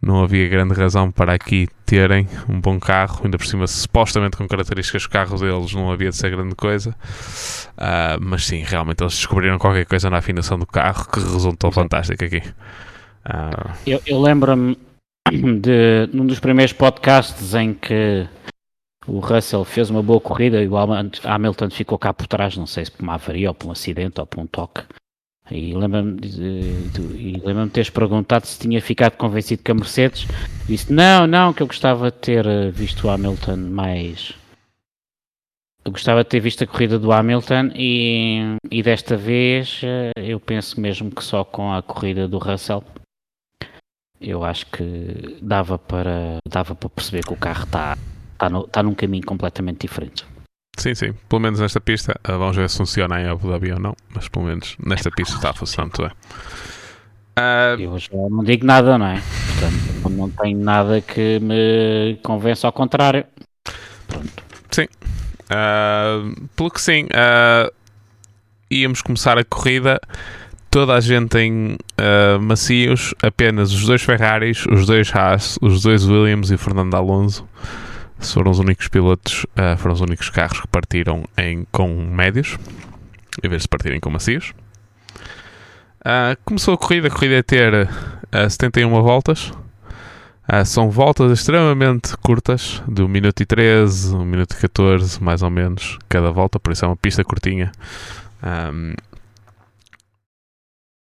não 0.00 0.22
havia 0.22 0.48
grande 0.48 0.74
razão 0.74 1.10
para 1.10 1.34
aqui 1.34 1.68
terem 1.84 2.28
um 2.48 2.60
bom 2.60 2.78
carro, 2.78 3.22
ainda 3.24 3.38
por 3.38 3.46
cima, 3.46 3.66
supostamente 3.66 4.36
com 4.36 4.46
características 4.46 5.04
do 5.04 5.08
carro 5.08 5.38
deles, 5.38 5.72
não 5.72 5.90
havia 5.90 6.10
de 6.10 6.16
ser 6.16 6.30
grande 6.30 6.54
coisa. 6.54 6.90
Uh, 6.90 8.18
mas 8.20 8.46
sim, 8.46 8.62
realmente 8.62 9.02
eles 9.02 9.14
descobriram 9.14 9.58
qualquer 9.58 9.86
coisa 9.86 10.10
na 10.10 10.18
afinação 10.18 10.58
do 10.58 10.66
carro 10.66 11.08
que 11.10 11.20
resultou 11.20 11.72
fantástico 11.72 12.24
aqui. 12.24 12.42
Uh... 13.26 13.72
Eu, 13.86 14.00
eu 14.06 14.20
lembro-me 14.20 14.78
de 15.60 16.08
num 16.12 16.26
dos 16.26 16.38
primeiros 16.38 16.72
podcasts 16.72 17.54
em 17.54 17.74
que 17.74 18.26
o 19.06 19.20
Russell 19.20 19.64
fez 19.64 19.90
uma 19.90 20.02
boa 20.02 20.20
corrida 20.20 20.62
e 20.62 20.68
o 20.68 20.76
Hamilton 20.76 21.70
ficou 21.70 21.98
cá 21.98 22.12
por 22.12 22.26
trás, 22.26 22.56
não 22.56 22.66
sei 22.66 22.84
se 22.84 22.90
por 22.90 23.02
uma 23.02 23.14
avaria 23.14 23.48
ou 23.48 23.54
por 23.54 23.68
um 23.68 23.72
acidente 23.72 24.20
ou 24.20 24.26
por 24.26 24.40
um 24.40 24.46
toque. 24.46 24.82
E 25.50 25.74
lembro-me 25.74 26.18
lembro 27.44 27.68
teres 27.68 27.90
perguntado 27.90 28.46
se 28.46 28.58
tinha 28.58 28.80
ficado 28.80 29.16
convencido 29.16 29.62
que 29.62 29.70
a 29.70 29.74
Mercedes 29.74 30.26
disse 30.66 30.92
não, 30.92 31.26
não, 31.26 31.52
que 31.52 31.62
eu 31.62 31.66
gostava 31.66 32.10
de 32.10 32.16
ter 32.18 32.46
eh, 32.46 32.70
visto 32.70 33.06
o 33.06 33.10
Hamilton 33.10 33.56
mais. 33.56 34.32
Eu 35.84 35.92
gostava 35.92 36.24
de 36.24 36.30
ter 36.30 36.40
visto 36.40 36.64
a 36.64 36.66
corrida 36.66 36.98
do 36.98 37.12
Hamilton 37.12 37.70
e, 37.76 38.56
e 38.70 38.82
desta 38.82 39.16
vez 39.16 39.80
eh, 39.84 40.10
eu 40.16 40.40
penso 40.40 40.80
mesmo 40.80 41.12
que 41.12 41.22
só 41.22 41.44
com 41.44 41.72
a 41.72 41.80
corrida 41.80 42.26
do 42.26 42.38
Russell 42.38 42.82
eu 44.20 44.42
acho 44.44 44.66
que 44.66 45.38
dava 45.40 45.78
para, 45.78 46.38
dava 46.48 46.74
para 46.74 46.88
perceber 46.88 47.24
que 47.24 47.32
o 47.32 47.36
carro 47.36 47.64
está 47.64 47.96
tá, 48.38 48.48
no, 48.48 48.66
tá 48.66 48.82
num 48.82 48.94
caminho 48.94 49.24
completamente 49.24 49.82
diferente. 49.82 50.24
Sim, 50.76 50.94
sim. 50.94 51.12
Pelo 51.28 51.40
menos 51.40 51.60
nesta 51.60 51.80
pista. 51.80 52.18
Uh, 52.28 52.38
vamos 52.38 52.56
ver 52.56 52.68
se 52.68 52.76
funciona 52.76 53.20
em 53.20 53.26
Abu 53.26 53.50
Dhabi 53.50 53.72
ou 53.72 53.80
não. 53.80 53.96
Mas 54.14 54.28
pelo 54.28 54.44
menos 54.44 54.76
nesta 54.84 55.10
pista 55.10 55.34
está 55.36 55.50
a 55.50 55.54
funcionar 55.54 55.86
muito 55.86 56.02
bem. 56.02 56.12
Uh... 57.38 57.80
Eu 57.80 57.98
já 57.98 58.10
não 58.30 58.44
digo 58.44 58.66
nada, 58.66 58.98
não 58.98 59.06
é? 59.06 59.22
Portanto, 59.58 60.16
não 60.16 60.30
tenho 60.30 60.58
nada 60.58 61.00
que 61.00 61.40
me 61.40 62.18
convença 62.22 62.66
ao 62.66 62.72
contrário. 62.72 63.24
Pronto. 64.06 64.44
Sim. 64.70 64.86
Uh, 65.44 66.48
pelo 66.54 66.70
que 66.70 66.80
sim, 66.80 67.04
uh, 67.04 67.72
íamos 68.70 69.00
começar 69.00 69.38
a 69.38 69.44
corrida. 69.44 70.00
Toda 70.70 70.94
a 70.94 71.00
gente 71.00 71.38
em 71.38 71.74
uh, 71.74 72.38
macios, 72.40 73.14
apenas 73.22 73.72
os 73.72 73.86
dois 73.86 74.02
Ferraris, 74.02 74.66
os 74.66 74.84
dois 74.84 75.14
Haas, 75.14 75.58
os 75.62 75.82
dois 75.82 76.04
Williams 76.04 76.50
e 76.50 76.58
Fernando 76.58 76.94
Alonso 76.94 77.48
foram 78.18 78.50
os 78.50 78.58
únicos 78.58 78.88
pilotos, 78.88 79.44
uh, 79.44 79.76
foram 79.78 79.94
os 79.94 80.00
únicos 80.00 80.30
carros 80.30 80.60
que 80.60 80.68
partiram 80.68 81.24
em, 81.36 81.66
com 81.70 81.88
médios, 81.88 82.58
em 83.42 83.48
vez 83.48 83.62
de 83.62 83.68
partirem 83.68 84.00
com 84.00 84.10
macios. 84.10 84.52
Uh, 86.00 86.36
começou 86.44 86.74
a 86.74 86.78
corrida, 86.78 87.08
a 87.08 87.10
corrida 87.10 87.34
é 87.34 87.42
ter 87.42 87.74
uh, 87.74 88.50
71 88.50 88.90
voltas. 89.02 89.52
Uh, 90.48 90.64
são 90.64 90.88
voltas 90.88 91.32
extremamente 91.32 92.16
curtas, 92.18 92.80
de 92.86 93.02
1 93.02 93.08
minuto 93.08 93.40
e 93.42 93.46
13, 93.46 94.14
1 94.14 94.24
minuto 94.24 94.52
e 94.52 94.60
14, 94.60 95.22
mais 95.22 95.42
ou 95.42 95.50
menos, 95.50 95.98
cada 96.08 96.30
volta, 96.30 96.60
por 96.60 96.72
isso 96.72 96.84
é 96.84 96.88
uma 96.88 96.96
pista 96.96 97.24
curtinha. 97.24 97.72
Um, 98.42 98.94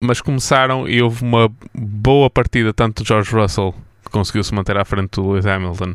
mas 0.03 0.21
começaram 0.21 0.89
e 0.89 1.01
houve 1.03 1.23
uma 1.25 1.51
boa 1.73 2.29
partida 2.29 2.73
tanto 2.73 3.03
de 3.03 3.09
George 3.09 3.31
Russell 3.33 3.75
que 4.09 4.13
conseguiu 4.13 4.43
se 4.43 4.55
manter 4.55 4.77
à 4.77 4.85
frente 4.85 5.13
do 5.13 5.31
Lewis 5.31 5.47
Hamilton 5.47 5.95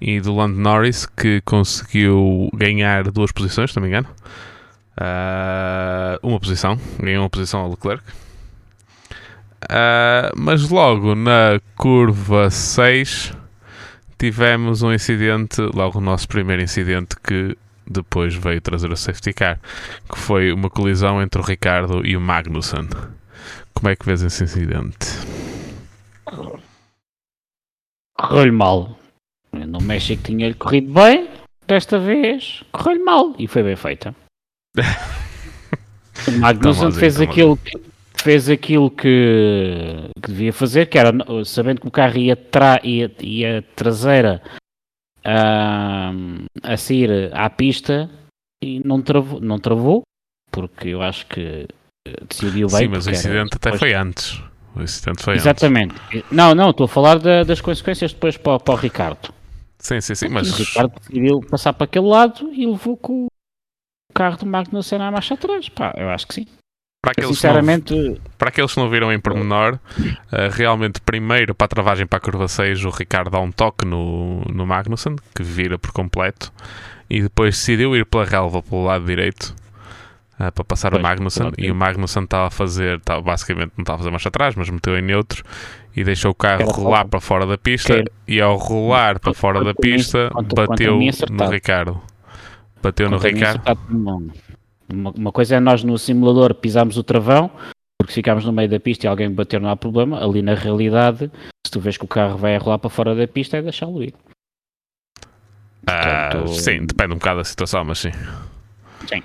e 0.00 0.20
do 0.20 0.34
Lando 0.34 0.58
Norris, 0.58 1.06
que 1.06 1.40
conseguiu 1.40 2.48
ganhar 2.54 3.10
duas 3.10 3.32
posições, 3.32 3.72
se 3.72 3.76
não 3.76 3.82
me 3.82 3.88
engano. 3.88 4.08
Uh, 4.96 6.26
uma 6.26 6.38
posição, 6.38 6.78
ganhou 7.00 7.22
uma 7.22 7.30
posição 7.30 7.60
ao 7.60 7.70
Leclerc. 7.70 8.02
Uh, 9.64 10.30
mas 10.36 10.68
logo 10.68 11.14
na 11.14 11.60
curva 11.76 12.48
6 12.48 13.32
tivemos 14.18 14.82
um 14.82 14.92
incidente, 14.92 15.60
logo 15.74 15.98
o 15.98 16.00
nosso 16.00 16.28
primeiro 16.28 16.62
incidente 16.62 17.16
que 17.22 17.56
depois 17.86 18.34
veio 18.34 18.60
trazer 18.60 18.90
o 18.90 18.96
safety 18.96 19.32
car, 19.32 19.58
que 20.10 20.18
foi 20.18 20.52
uma 20.52 20.68
colisão 20.68 21.22
entre 21.22 21.40
o 21.40 21.44
Ricardo 21.44 22.06
e 22.06 22.16
o 22.16 22.20
Magnussen. 22.20 22.88
Como 23.72 23.88
é 23.88 23.96
que 23.96 24.04
vês 24.04 24.22
esse 24.22 24.44
incidente? 24.44 25.06
Correu-lhe 28.18 28.50
mal. 28.50 28.98
No 29.52 29.80
México 29.80 30.22
tinha-lhe 30.22 30.54
corrido 30.54 30.92
bem, 30.92 31.28
desta 31.66 31.98
vez 31.98 32.62
correu-lhe 32.72 33.02
mal 33.02 33.34
e 33.38 33.46
foi 33.46 33.62
bem 33.62 33.76
feita. 33.76 34.14
o 36.28 36.32
Magnussen 36.38 36.92
fez, 36.92 37.20
aquilo, 37.20 37.56
que, 37.56 37.72
fez 38.16 38.50
aquilo 38.50 38.90
que, 38.90 40.10
que, 40.22 40.28
devia 40.28 40.52
fazer, 40.52 40.86
que 40.86 40.98
era 40.98 41.12
sabendo 41.44 41.80
que 41.80 41.88
o 41.88 41.90
carro 41.90 42.18
ia, 42.18 42.36
tra, 42.36 42.80
ia, 42.84 43.10
ia 43.20 43.64
traseira 43.74 44.42
uh, 45.20 46.44
a 46.62 46.76
sair 46.76 47.30
à 47.32 47.48
pista 47.48 48.10
e 48.62 48.80
não 48.80 49.00
travou, 49.00 49.40
não 49.40 49.58
travou 49.58 50.02
porque 50.50 50.88
eu 50.88 51.02
acho 51.02 51.26
que 51.26 51.66
decidiu 52.28 52.68
bem. 52.68 52.80
Sim, 52.80 52.88
mas 52.88 53.06
o 53.06 53.10
incidente 53.10 53.56
até 53.56 53.76
foi 53.76 53.94
antes. 53.94 54.42
O 54.74 54.82
incidente 54.82 55.22
foi 55.22 55.34
Exatamente. 55.34 55.94
Antes. 56.06 56.24
Não, 56.30 56.54
não, 56.54 56.70
estou 56.70 56.84
a 56.84 56.88
falar 56.88 57.18
da, 57.18 57.42
das 57.42 57.60
consequências 57.60 58.12
depois 58.12 58.36
para, 58.36 58.58
para 58.60 58.74
o 58.74 58.76
Ricardo. 58.76 59.32
Sim, 59.78 60.00
sim, 60.00 60.14
sim. 60.14 60.28
Mas... 60.28 60.52
O 60.52 60.56
Ricardo 60.56 60.92
decidiu 61.00 61.40
passar 61.40 61.72
para 61.72 61.84
aquele 61.84 62.06
lado 62.06 62.50
e 62.52 62.66
levou 62.66 62.96
com 62.96 63.26
o 63.26 63.28
carro 64.14 64.36
do 64.36 64.46
Magnussen 64.46 65.00
à 65.00 65.10
marcha 65.10 65.34
atrás. 65.34 65.68
Pá, 65.68 65.92
eu 65.96 66.08
acho 66.08 66.26
que 66.26 66.34
sim. 66.34 66.46
Para 67.00 67.12
aqueles, 67.12 67.30
Sinceramente... 67.30 67.94
não, 67.94 68.16
para 68.36 68.48
aqueles 68.48 68.74
que 68.74 68.80
não 68.80 68.90
viram 68.90 69.12
em 69.12 69.20
pormenor, 69.20 69.78
uh, 69.98 70.50
realmente, 70.50 71.00
primeiro 71.00 71.54
para 71.54 71.66
a 71.66 71.68
travagem 71.68 72.06
para 72.06 72.18
a 72.18 72.20
curva 72.20 72.48
6, 72.48 72.84
o 72.84 72.90
Ricardo 72.90 73.30
dá 73.30 73.38
um 73.38 73.52
toque 73.52 73.86
no, 73.86 74.40
no 74.52 74.66
Magnussen, 74.66 75.14
que 75.32 75.44
vira 75.44 75.78
por 75.78 75.92
completo, 75.92 76.52
e 77.08 77.22
depois 77.22 77.54
decidiu 77.54 77.94
ir 77.96 78.04
pela 78.04 78.24
relva 78.24 78.60
pelo 78.62 78.84
lado 78.84 79.04
direito 79.04 79.54
uh, 80.40 80.52
para 80.52 80.64
passar 80.64 80.90
pois, 80.90 81.00
o 81.00 81.02
Magnussen 81.02 81.52
e 81.58 81.70
o 81.70 81.74
Magnussen 81.74 82.24
estava 82.24 82.46
a 82.46 82.50
fazer, 82.50 82.98
estava, 82.98 83.20
basicamente 83.20 83.72
não 83.76 83.82
estava 83.82 83.96
a 83.96 83.98
fazer 83.98 84.10
marcha 84.10 84.28
atrás, 84.28 84.54
mas 84.54 84.70
meteu 84.70 84.98
em 84.98 85.02
neutro 85.02 85.42
e 85.96 86.04
deixou 86.04 86.30
o 86.30 86.34
carro 86.34 86.70
rolar 86.70 87.06
para 87.06 87.20
fora 87.20 87.46
da 87.46 87.58
pista 87.58 88.04
e 88.26 88.40
ao 88.40 88.56
rolar 88.56 89.18
para 89.18 89.34
fora 89.34 89.64
da 89.64 89.74
pista 89.74 90.30
bateu 90.54 90.98
no 91.30 91.50
Ricardo. 91.50 92.00
Bateu 92.82 93.10
no 93.10 93.18
Ricardo. 93.18 93.62
Uma, 94.90 95.10
uma 95.10 95.32
coisa 95.32 95.56
é 95.56 95.60
nós 95.60 95.82
no 95.84 95.98
simulador 95.98 96.54
pisarmos 96.54 96.96
o 96.96 97.02
travão 97.02 97.50
porque 97.98 98.12
ficámos 98.12 98.44
no 98.44 98.52
meio 98.52 98.68
da 98.68 98.78
pista 98.78 99.06
e 99.06 99.08
alguém 99.08 99.30
bater 99.30 99.60
não 99.60 99.68
há 99.68 99.76
problema. 99.76 100.22
Ali 100.24 100.40
na 100.40 100.54
realidade, 100.54 101.30
se 101.66 101.70
tu 101.70 101.80
vês 101.80 101.96
que 101.98 102.04
o 102.04 102.08
carro 102.08 102.38
vai 102.38 102.56
rolar 102.56 102.78
para 102.78 102.88
fora 102.88 103.14
da 103.14 103.26
pista, 103.26 103.56
é 103.56 103.62
deixá-lo 103.62 104.02
ir. 104.02 104.14
Ah, 105.86 106.30
Portanto, 106.30 106.54
sim, 106.54 106.86
depende 106.86 107.12
um 107.14 107.18
bocado 107.18 107.38
da 107.38 107.44
situação, 107.44 107.84
mas 107.84 107.98
sim. 107.98 108.12
Sim. 109.06 109.22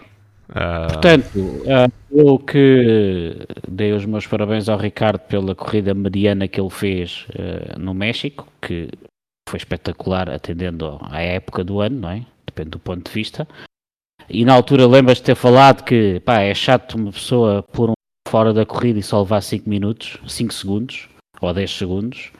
Portanto, 0.54 1.40
uh, 1.40 1.92
eu 2.12 2.38
que 2.38 3.36
dei 3.68 3.92
os 3.92 4.06
meus 4.06 4.28
parabéns 4.28 4.70
ao 4.70 4.78
Ricardo 4.78 5.20
pela 5.20 5.56
corrida 5.56 5.96
mediana 5.96 6.48
que 6.48 6.62
ele 6.62 6.70
fez 6.70 7.26
uh, 7.30 7.80
no 7.80 7.94
México, 7.94 8.48
que 8.62 8.90
foi 9.50 9.58
espetacular 9.58 10.30
atendendo 10.30 11.00
à 11.02 11.22
época 11.22 11.64
do 11.64 11.80
ano, 11.80 12.02
não 12.02 12.10
é? 12.10 12.26
Depende 12.46 12.70
do 12.70 12.80
ponto 12.80 13.10
de 13.10 13.12
vista. 13.12 13.48
E 14.30 14.46
na 14.46 14.54
altura 14.54 14.88
lembras 14.88 15.18
de 15.18 15.24
ter 15.24 15.36
falado 15.36 15.84
que 15.84 16.20
pá, 16.20 16.42
é 16.42 16.54
chato 16.54 16.96
uma 16.96 17.12
pessoa 17.12 17.64
pôr 17.64 17.90
um 17.90 17.94
fora 18.28 18.54
da 18.54 18.66
corrida 18.66 19.00
e 19.00 19.04
só 19.04 19.22
levar 19.22 19.42
5 19.42 19.68
minutos, 19.68 20.20
5 20.28 20.54
segundos 20.54 21.10
ou 21.42 21.52
10 21.52 21.72
segundos, 21.72 22.32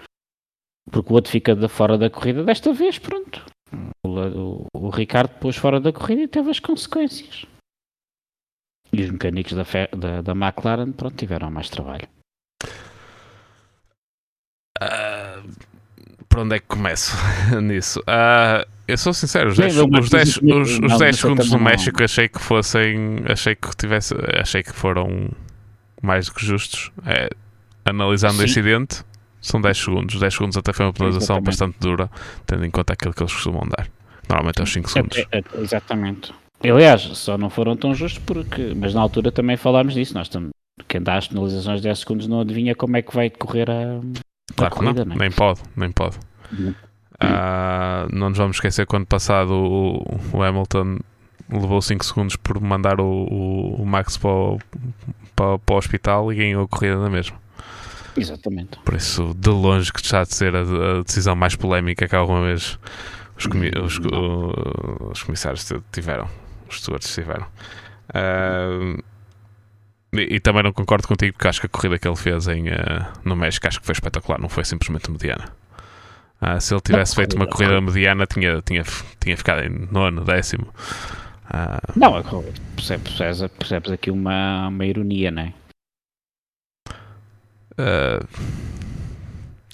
porque 0.92 1.12
o 1.12 1.16
outro 1.16 1.32
fica 1.32 1.56
de 1.56 1.68
fora 1.68 1.98
da 1.98 2.10
corrida. 2.10 2.44
Desta 2.44 2.72
vez, 2.74 3.00
pronto. 3.00 3.44
O, 4.06 4.10
o, 4.10 4.66
o 4.74 4.90
Ricardo 4.90 5.32
pôs 5.40 5.56
fora 5.56 5.80
da 5.80 5.92
corrida 5.92 6.22
e 6.22 6.28
teve 6.28 6.52
as 6.52 6.60
consequências. 6.60 7.46
E 8.94 9.02
os 9.02 9.10
mecânicos 9.10 9.54
da, 9.54 9.66
da, 9.98 10.22
da 10.22 10.32
McLaren, 10.34 10.92
pronto, 10.92 11.16
tiveram 11.16 11.50
mais 11.50 11.68
trabalho. 11.70 12.08
Uh, 14.82 15.50
por 16.30 16.40
onde 16.40 16.56
é 16.56 16.60
que 16.60 16.68
começo 16.68 17.16
nisso? 17.62 18.00
Uh, 18.02 18.70
eu 18.88 18.98
sou 18.98 19.14
sincero, 19.14 19.50
os 19.50 19.58
10, 19.58 19.78
os 19.78 20.10
10, 20.10 20.38
os, 20.38 20.80
os 20.80 20.98
10 21.00 21.16
segundos 21.18 21.52
no 21.52 21.60
México 21.60 22.04
achei 22.04 22.28
que 22.28 22.40
fossem. 22.40 23.24
Achei 23.28 23.56
que 23.56 23.76
tivesse. 23.76 24.14
Achei 24.40 24.62
que 24.62 24.74
foram 24.74 25.30
mais 26.02 26.28
do 26.28 26.34
que 26.34 26.46
justos. 26.46 26.92
É, 27.06 27.30
analisando 27.86 28.36
Sim. 28.36 28.42
o 28.42 28.46
incidente, 28.46 29.04
são 29.42 29.60
10 29.60 29.78
segundos. 29.78 30.20
10 30.20 30.34
segundos 30.34 30.58
até 30.58 30.72
foi 30.74 30.86
uma 30.86 30.94
penalização 30.94 31.42
bastante 31.42 31.78
dura, 31.80 32.12
tendo 32.46 32.66
em 32.66 32.70
conta 32.70 32.94
aquilo 32.94 33.14
que 33.14 33.24
eles 33.24 33.34
costumam 33.34 33.68
dar. 33.68 33.88
Normalmente 34.30 34.60
é 34.60 34.64
os 34.64 34.72
5 34.72 34.90
segundos. 34.90 35.18
É, 35.18 35.38
é, 35.38 35.44
exatamente. 35.58 36.34
Aliás, 36.64 37.02
só 37.02 37.38
não 37.38 37.50
foram 37.50 37.76
tão 37.76 37.94
justos 37.94 38.24
porque. 38.26 38.74
Mas 38.76 38.94
na 38.94 39.02
altura 39.02 39.32
também 39.32 39.58
falámos 39.58 39.94
disso. 39.94 40.14
Nós 40.14 40.28
estamos, 40.28 40.52
quem 40.88 41.02
dá 41.02 41.18
as 41.18 41.28
penalizações 41.28 41.82
de 41.82 41.88
10 41.88 42.00
segundos 42.00 42.28
não 42.28 42.42
adivinha 42.42 42.74
como 42.76 42.98
é 42.98 43.02
que 43.02 43.14
vai 43.14 43.30
decorrer 43.30 43.70
a. 43.70 44.00
Claro 44.56 44.74
a 44.74 44.78
corrida, 44.78 45.06
não, 45.06 45.16
é? 45.16 45.20
nem 45.20 45.32
pode, 45.32 45.62
nem 45.76 45.92
pode. 45.92 46.18
Uhum. 46.52 46.74
Uh, 47.22 48.16
não 48.16 48.30
nos 48.30 48.38
vamos 48.38 48.58
esquecer 48.58 48.86
quando 48.86 49.06
passado 49.06 49.54
o, 49.54 50.20
o 50.34 50.44
Hamilton 50.44 51.00
levou 51.50 51.82
5 51.82 52.04
segundos 52.06 52.36
por 52.36 52.60
mandar 52.60 53.00
o, 53.00 53.06
o, 53.06 53.82
o 53.82 53.86
Max 53.86 54.18
para 54.18 54.30
o, 54.30 54.60
para, 55.36 55.60
para 55.60 55.76
o 55.76 55.78
hospital 55.78 56.32
e 56.32 56.36
ganhou 56.36 56.64
a 56.64 56.68
corrida 56.68 56.98
na 56.98 57.10
mesma. 57.10 57.38
Exatamente. 58.16 58.78
Por 58.84 58.94
isso, 58.94 59.34
de 59.36 59.50
longe 59.50 59.92
que 59.92 60.02
está 60.02 60.24
de 60.24 60.34
ser 60.34 60.56
a, 60.56 60.62
a 60.62 61.04
decisão 61.04 61.36
mais 61.36 61.56
polémica 61.56 62.08
que 62.08 62.16
alguma 62.16 62.42
vez 62.44 62.78
os, 63.38 63.48
comi 63.48 63.72
os, 63.82 64.00
os 65.12 65.24
comissários 65.24 65.72
tiveram, 65.92 66.28
os 66.74 66.82
stewards 66.82 67.14
tiveram. 67.14 67.46
Uh, 68.10 69.04
e, 70.14 70.36
e, 70.36 70.40
também 70.40 70.64
não 70.64 70.72
concordo 70.72 71.08
contigo 71.08 71.34
porque 71.34 71.48
acho 71.48 71.60
que 71.60 71.66
a 71.66 71.70
corrida 71.70 71.98
que 71.98 72.08
ele 72.08 72.16
fez 72.16 72.48
em, 72.48 72.70
uh, 72.70 72.74
no 73.24 73.36
México 73.36 73.68
acho 73.68 73.80
que 73.80 73.86
foi 73.86 73.94
espetacular, 73.94 74.40
não 74.40 74.50
foi 74.50 74.64
simplesmente 74.64 75.10
mediana. 75.10 75.46
Uh, 76.42 76.60
se 76.60 76.74
ele 76.74 76.82
tivesse 76.82 77.14
não, 77.14 77.16
feito 77.16 77.36
uma 77.36 77.48
corrida 77.48 77.80
mediana, 77.80 78.26
tinha, 78.26 78.62
tinha, 78.62 78.84
tinha 79.20 79.38
ficado 79.38 79.64
em 79.64 79.88
nono, 79.92 80.24
décimo. 80.24 80.68
Uh, 81.46 82.00
não, 82.00 82.22
percebes, 82.76 83.14
percebes 83.58 83.92
aqui 83.92 84.12
uma, 84.12 84.68
uma 84.68 84.86
ironia, 84.86 85.32
não 85.32 85.44
é? 85.44 85.54
Uh, 87.74 88.28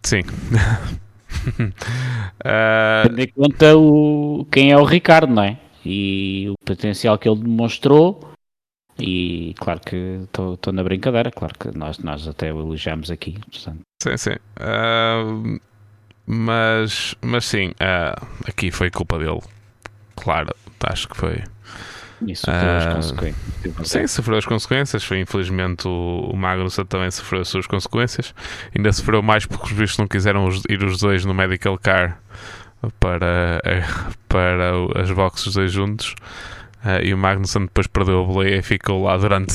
sim. 0.03 0.21
uh, 0.21 1.73
Tendo 3.07 3.19
em 3.19 3.27
conta 3.27 3.77
o, 3.77 4.47
quem 4.51 4.71
é 4.71 4.77
o 4.77 4.83
Ricardo, 4.83 5.33
não 5.33 5.43
é? 5.43 5.57
E 5.91 6.47
o 6.49 6.53
potencial 6.63 7.17
que 7.17 7.27
ele 7.27 7.41
demonstrou. 7.41 8.31
E 8.99 9.55
claro 9.57 9.79
que 9.79 10.21
estou 10.23 10.73
na 10.73 10.83
brincadeira, 10.83 11.31
claro 11.31 11.53
que 11.57 11.75
nós, 11.75 11.97
nós 11.99 12.27
até 12.27 12.53
o 12.53 12.59
elogiamos 12.59 13.09
aqui. 13.09 13.39
Portanto. 13.51 13.79
Sim, 14.03 14.17
sim. 14.17 14.35
Uh, 14.59 15.59
mas, 16.27 17.15
mas 17.21 17.45
sim, 17.45 17.69
uh, 17.69 18.27
aqui 18.47 18.69
foi 18.69 18.91
culpa 18.91 19.17
dele. 19.17 19.41
Claro, 20.15 20.53
acho 20.83 21.07
que 21.07 21.17
foi. 21.17 21.41
E 22.27 22.35
sofreu 22.35 22.77
as 22.77 22.85
ah, 22.85 22.95
consequências. 22.95 23.87
Sim, 23.87 24.07
sofreu 24.07 24.37
as 24.37 24.45
consequências. 24.45 25.03
Foi, 25.03 25.21
infelizmente 25.21 25.87
o, 25.87 26.29
o 26.31 26.35
Magnussen 26.35 26.85
também 26.85 27.09
sofreu 27.09 27.41
as 27.41 27.47
suas 27.47 27.65
consequências. 27.65 28.35
Ainda 28.75 28.91
sofreu 28.91 29.23
mais 29.23 29.45
porque 29.45 29.67
os 29.67 29.71
bichos 29.71 29.97
não 29.97 30.07
quiseram 30.07 30.47
ir 30.69 30.83
os 30.83 30.99
dois 30.99 31.25
no 31.25 31.33
medical 31.33 31.77
car 31.77 32.21
para, 32.99 33.61
para 34.27 34.71
as 34.95 35.11
boxes 35.11 35.53
dois 35.53 35.71
juntos. 35.71 36.15
Uh, 36.83 37.03
e 37.03 37.13
o 37.13 37.17
Magnussen 37.17 37.63
depois 37.63 37.87
perdeu 37.87 38.21
a 38.21 38.23
boleia 38.23 38.55
e 38.55 38.61
ficou 38.61 39.03
lá 39.03 39.17
durante 39.17 39.53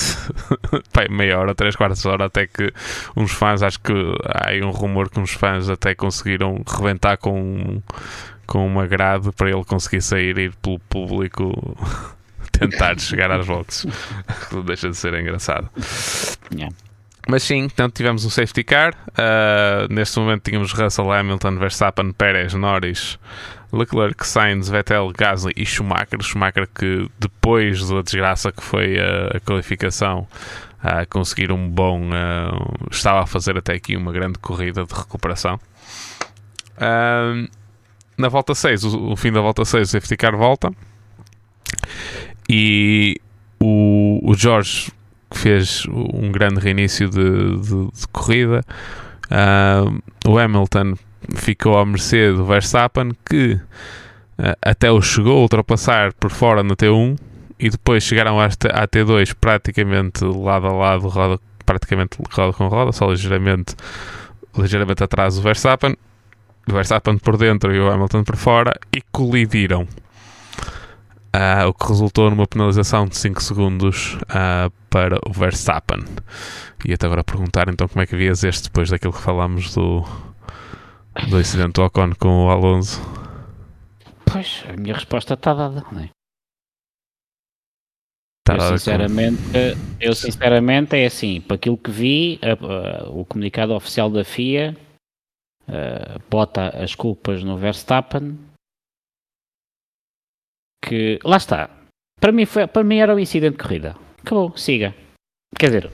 meia 1.09 1.39
hora, 1.39 1.55
três 1.55 1.75
quartos 1.75 2.03
de 2.03 2.09
hora, 2.09 2.27
até 2.27 2.47
que 2.47 2.70
uns 3.16 3.33
fãs, 3.33 3.62
acho 3.62 3.81
que 3.81 3.95
há 4.27 4.51
aí 4.51 4.62
um 4.62 4.70
rumor 4.70 5.09
que 5.09 5.18
uns 5.18 5.33
fãs 5.33 5.70
até 5.70 5.95
conseguiram 5.95 6.62
rebentar 6.66 7.16
com, 7.16 7.81
com 8.47 8.66
uma 8.66 8.87
grade 8.87 9.33
para 9.33 9.49
ele 9.49 9.64
conseguir 9.64 10.03
sair 10.03 10.37
e 10.37 10.43
ir 10.43 10.55
pelo 10.57 10.79
público 10.81 11.75
tentar 12.53 12.99
chegar 13.01 13.31
às 13.31 13.47
boxes. 13.47 13.91
Deixa 14.66 14.91
de 14.91 14.97
ser 14.97 15.14
engraçado. 15.14 15.70
Yeah. 16.55 16.75
Mas 17.27 17.43
sim, 17.43 17.62
então 17.64 17.89
tivemos 17.89 18.25
um 18.25 18.31
safety 18.31 18.62
car. 18.62 18.95
Uh, 19.11 19.93
neste 19.93 20.18
momento 20.18 20.43
tínhamos 20.43 20.72
Russell 20.72 21.11
Hamilton, 21.11 21.57
Verstappen, 21.57 22.12
Pérez, 22.12 22.53
Norris, 22.53 23.18
Leclerc, 23.72 24.27
Sainz, 24.27 24.68
Vettel, 24.68 25.11
Gasly 25.16 25.53
e 25.57 25.64
Schumacher. 25.64 26.22
Schumacher 26.22 26.68
que 26.68 27.09
depois 27.18 27.89
da 27.89 28.03
desgraça 28.03 28.53
que 28.53 28.62
foi 28.62 28.99
a, 28.99 29.37
a 29.37 29.41
qualificação 29.41 30.29
uh, 30.85 31.09
conseguir 31.09 31.51
um 31.51 31.68
bom. 31.68 32.11
Uh, 32.11 32.89
estava 32.91 33.22
a 33.22 33.27
fazer 33.27 33.57
até 33.57 33.72
aqui 33.75 33.97
uma 33.97 34.12
grande 34.12 34.39
corrida 34.39 34.85
de 34.85 34.95
recuperação. 34.95 35.59
Uh, 36.77 37.49
na 38.18 38.29
volta 38.29 38.55
6, 38.55 38.85
o, 38.85 39.12
o, 39.12 39.16
fim 39.16 39.33
da 39.33 39.41
volta 39.41 39.64
6, 39.64 39.89
o 39.89 39.91
safety 39.91 40.16
car 40.16 40.37
volta. 40.37 40.70
E 42.49 43.20
o, 43.59 44.20
o 44.22 44.35
Jorge 44.35 44.93
fez 45.39 45.87
um 45.89 46.30
grande 46.32 46.61
reinício 46.61 47.09
de, 47.09 47.57
de, 47.59 47.87
de 47.87 48.09
corrida. 48.12 48.62
Uh, 49.26 50.03
o 50.28 50.39
Hamilton 50.39 50.95
ficou 51.35 51.78
à 51.78 51.85
mercê 51.85 52.32
do 52.32 52.45
Verstappen, 52.45 53.12
que 53.24 53.55
uh, 53.55 54.57
até 54.62 54.91
o 54.91 55.01
chegou 55.01 55.39
a 55.39 55.43
ultrapassar 55.43 56.12
por 56.14 56.30
fora 56.30 56.62
na 56.62 56.74
T1 56.76 57.18
e 57.59 57.70
depois 57.70 58.03
chegaram 58.03 58.41
à 58.41 58.49
T2 58.49 59.35
praticamente 59.41 60.24
lado 60.24 60.66
a 60.66 60.72
lado, 60.72 61.09
roda, 61.09 61.41
praticamente 61.64 62.18
roda 62.30 62.53
com 62.53 62.68
roda, 62.68 62.93
só 62.93 63.11
ligeiramente, 63.11 63.74
ligeiramente 64.57 65.03
atrás 65.03 65.37
do 65.37 65.43
Verstappen. 65.43 65.97
O 66.68 66.72
Verstappen 66.72 67.18
por 67.18 67.37
dentro 67.37 67.74
e 67.74 67.78
o 67.78 67.91
Hamilton 67.91 68.24
por 68.24 68.37
fora 68.37 68.74
e 68.95 69.03
colidiram. 69.12 69.87
Uh, 71.35 71.66
o 71.66 71.74
que 71.74 71.89
resultou 71.89 72.30
numa 72.30 72.47
penalização 72.47 73.07
de 73.07 73.16
5 73.16 73.43
segundos 73.43 74.14
uh, 74.14 74.70
para 74.89 75.18
o 75.28 75.32
Verstappen. 75.32 75.99
E 76.87 76.95
até 76.95 77.07
agora 77.07 77.24
perguntar 77.24 77.68
então 77.68 77.89
como 77.89 78.01
é 78.01 78.07
que 78.07 78.14
vias 78.14 78.45
este 78.45 78.68
depois 78.68 78.89
daquilo 78.89 79.12
que 79.12 79.20
falámos 79.20 79.74
do, 79.74 80.05
do 81.28 81.41
incidente 81.41 81.72
do 81.72 81.82
Ocon 81.82 82.12
com 82.20 82.47
o 82.47 82.51
Alonso. 82.51 83.03
Pois, 84.24 84.62
a 84.68 84.76
minha 84.76 84.95
resposta 84.95 85.35
está 85.35 85.53
dada, 85.53 85.85
não 85.91 86.03
é? 86.03 86.11
Tá 88.47 88.55
eu, 88.55 88.78
sinceramente, 88.78 89.43
com... 89.43 89.97
eu 90.01 90.14
sinceramente 90.14 90.97
é 90.97 91.07
assim, 91.07 91.41
para 91.41 91.57
aquilo 91.57 91.78
que 91.78 91.91
vi, 91.91 92.39
a, 92.43 92.53
a, 92.53 93.09
o 93.09 93.24
comunicado 93.24 93.74
oficial 93.74 94.09
da 94.09 94.22
FIA 94.22 94.76
uh, 95.66 96.20
bota 96.30 96.68
as 96.80 96.95
culpas 96.95 97.43
no 97.43 97.57
Verstappen 97.57 98.39
que 100.85 101.18
lá 101.24 101.37
está. 101.37 101.70
Para 102.20 102.32
mim, 102.32 102.47
foi, 102.47 102.66
para 102.66 102.85
mim 102.85 102.99
era 102.99 103.14
um 103.14 103.18
incidente 103.18 103.57
de 103.57 103.62
corrida. 103.62 103.97
Acabou, 104.22 104.57
siga. 104.57 104.95
Quer 105.59 105.66
dizer. 105.66 105.91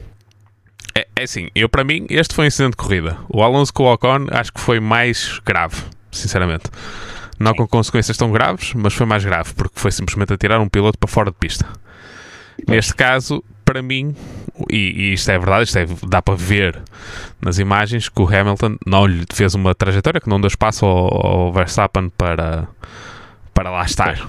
É, 0.94 1.06
é 1.16 1.22
assim, 1.22 1.48
eu 1.54 1.68
para 1.68 1.84
mim 1.84 2.06
este 2.10 2.34
foi 2.34 2.44
um 2.44 2.48
incidente 2.48 2.72
de 2.72 2.76
corrida. 2.76 3.18
O 3.28 3.42
Alonso 3.42 3.72
com 3.72 3.84
o 3.84 3.92
Ocon 3.92 4.26
acho 4.30 4.52
que 4.52 4.60
foi 4.60 4.80
mais 4.80 5.40
grave, 5.44 5.76
sinceramente. 6.10 6.64
Não 7.38 7.54
com 7.54 7.66
consequências 7.66 8.16
tão 8.16 8.30
graves, 8.30 8.74
mas 8.74 8.92
foi 8.92 9.06
mais 9.06 9.24
grave, 9.24 9.54
porque 9.54 9.78
foi 9.78 9.90
simplesmente 9.90 10.32
atirar 10.32 10.60
um 10.60 10.68
piloto 10.68 10.98
para 10.98 11.08
fora 11.08 11.30
de 11.30 11.36
pista. 11.38 11.66
Neste 12.68 12.94
caso, 12.94 13.42
para 13.64 13.82
mim, 13.82 14.14
e, 14.70 14.76
e, 14.76 15.12
isto 15.14 15.30
é 15.30 15.38
verdade, 15.38 15.64
isto 15.64 15.78
é, 15.78 15.86
dá 16.06 16.20
para 16.20 16.34
ver 16.34 16.82
nas 17.40 17.58
imagens 17.58 18.08
que 18.08 18.20
o 18.20 18.26
Hamilton 18.26 18.76
não 18.86 19.06
lhe 19.06 19.24
fez 19.32 19.54
uma 19.54 19.74
trajetória 19.74 20.20
que 20.20 20.28
não 20.28 20.40
deu 20.40 20.48
espaço 20.48 20.84
ao, 20.84 21.26
ao 21.26 21.52
Verstappen 21.52 22.10
para, 22.10 22.68
para 23.54 23.70
lá 23.70 23.84
estar. 23.84 24.28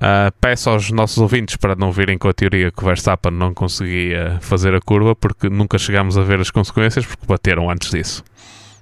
Uh, 0.00 0.32
peço 0.40 0.70
aos 0.70 0.90
nossos 0.90 1.18
ouvintes 1.18 1.56
para 1.56 1.76
não 1.76 1.92
virem 1.92 2.16
com 2.16 2.26
a 2.26 2.32
teoria 2.32 2.72
que 2.72 2.82
o 2.82 2.86
Verstappen 2.86 3.30
não 3.30 3.52
conseguia 3.52 4.38
fazer 4.40 4.74
a 4.74 4.80
curva 4.80 5.14
porque 5.14 5.50
nunca 5.50 5.76
chegámos 5.76 6.16
a 6.16 6.22
ver 6.22 6.40
as 6.40 6.50
consequências 6.50 7.04
porque 7.04 7.26
bateram 7.26 7.68
antes 7.68 7.90
disso. 7.90 8.24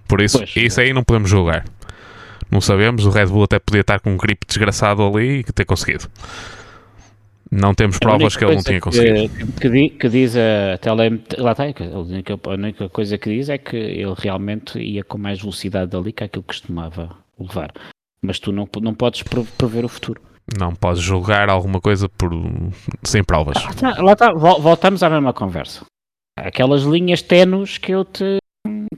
Por 0.07 0.21
isso, 0.21 0.39
pois, 0.39 0.55
isso 0.55 0.81
aí 0.81 0.93
não 0.93 1.03
podemos 1.03 1.29
julgar. 1.29 1.65
Não 2.49 2.61
sabemos, 2.61 3.05
o 3.05 3.11
Red 3.11 3.27
Bull 3.27 3.43
até 3.43 3.59
podia 3.59 3.81
estar 3.81 3.99
com 3.99 4.13
um 4.13 4.17
grip 4.17 4.47
desgraçado 4.47 5.03
ali 5.03 5.41
e 5.41 5.45
ter 5.53 5.65
conseguido. 5.65 6.09
Não 7.51 7.75
temos 7.75 7.99
provas 7.99 8.37
que 8.37 8.45
ele 8.45 8.55
não 8.55 8.63
tinha 8.63 8.81
conseguido. 8.81 9.29
Que, 9.61 9.71
que, 9.71 9.89
que 9.91 10.09
diz 10.09 10.37
a 10.37 10.79
tele... 10.79 11.21
Lá 11.37 11.51
está, 11.51 11.65
a 11.65 11.99
única, 11.99 12.39
a 12.45 12.51
única 12.51 12.89
coisa 12.91 13.19
que 13.19 13.31
diz 13.31 13.49
é 13.49 13.59
que 13.59 13.77
ele 13.77 14.15
realmente 14.17 14.79
ia 14.79 15.03
com 15.03 15.19
mais 15.19 15.41
velocidade 15.41 15.97
ali 15.97 16.13
que 16.13 16.23
aquilo 16.23 16.43
que 16.43 16.49
costumava 16.49 17.11
levar. 17.41 17.73
Mas 18.23 18.39
tu 18.39 18.53
não, 18.53 18.69
não 18.81 18.95
podes 18.95 19.23
prever 19.23 19.85
o 19.85 19.89
futuro. 19.89 20.28
Não 20.57 20.75
podes 20.75 21.03
julgar 21.03 21.51
alguma 21.51 21.81
coisa 21.81 22.09
por 22.09 22.31
sem 23.05 23.23
provas. 23.23 23.63
Lá 23.63 23.71
está, 23.71 24.03
lá 24.03 24.13
está. 24.13 24.33
voltamos 24.33 25.03
à 25.03 25.11
mesma 25.11 25.33
conversa. 25.33 25.85
Aquelas 26.39 26.83
linhas 26.83 27.21
tenues 27.21 27.79
que 27.79 27.93
eu 27.93 28.05
te, 28.05 28.39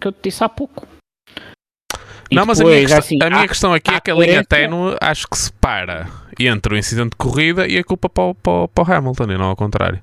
que 0.01 0.07
eu 0.07 0.13
te 0.13 0.21
disse 0.25 0.45
há 0.45 0.49
pouco. 0.49 0.87
E 2.31 2.37
não, 2.37 2.47
depois, 2.47 2.59
mas 2.59 2.61
a 2.61 2.65
minha, 2.65 2.81
questão, 2.81 2.99
assim, 2.99 3.19
a 3.21 3.31
minha 3.31 3.43
há, 3.43 3.49
questão 3.49 3.75
aqui 3.75 3.91
é 3.93 4.01
que 4.01 4.11
a 4.11 4.15
linha 4.15 4.45
tenue 4.45 4.97
acho 5.01 5.27
que 5.27 5.37
separa 5.37 6.07
entre 6.39 6.75
o 6.75 6.79
incidente 6.79 7.11
de 7.11 7.17
corrida 7.17 7.67
e 7.67 7.77
a 7.77 7.83
culpa 7.83 8.09
para 8.09 8.25
o, 8.25 8.35
para, 8.35 8.69
para 8.69 8.85
o 8.85 8.97
Hamilton, 8.99 9.25
e 9.25 9.39
não 9.39 9.47
ao 9.47 9.57
contrário. 9.57 10.01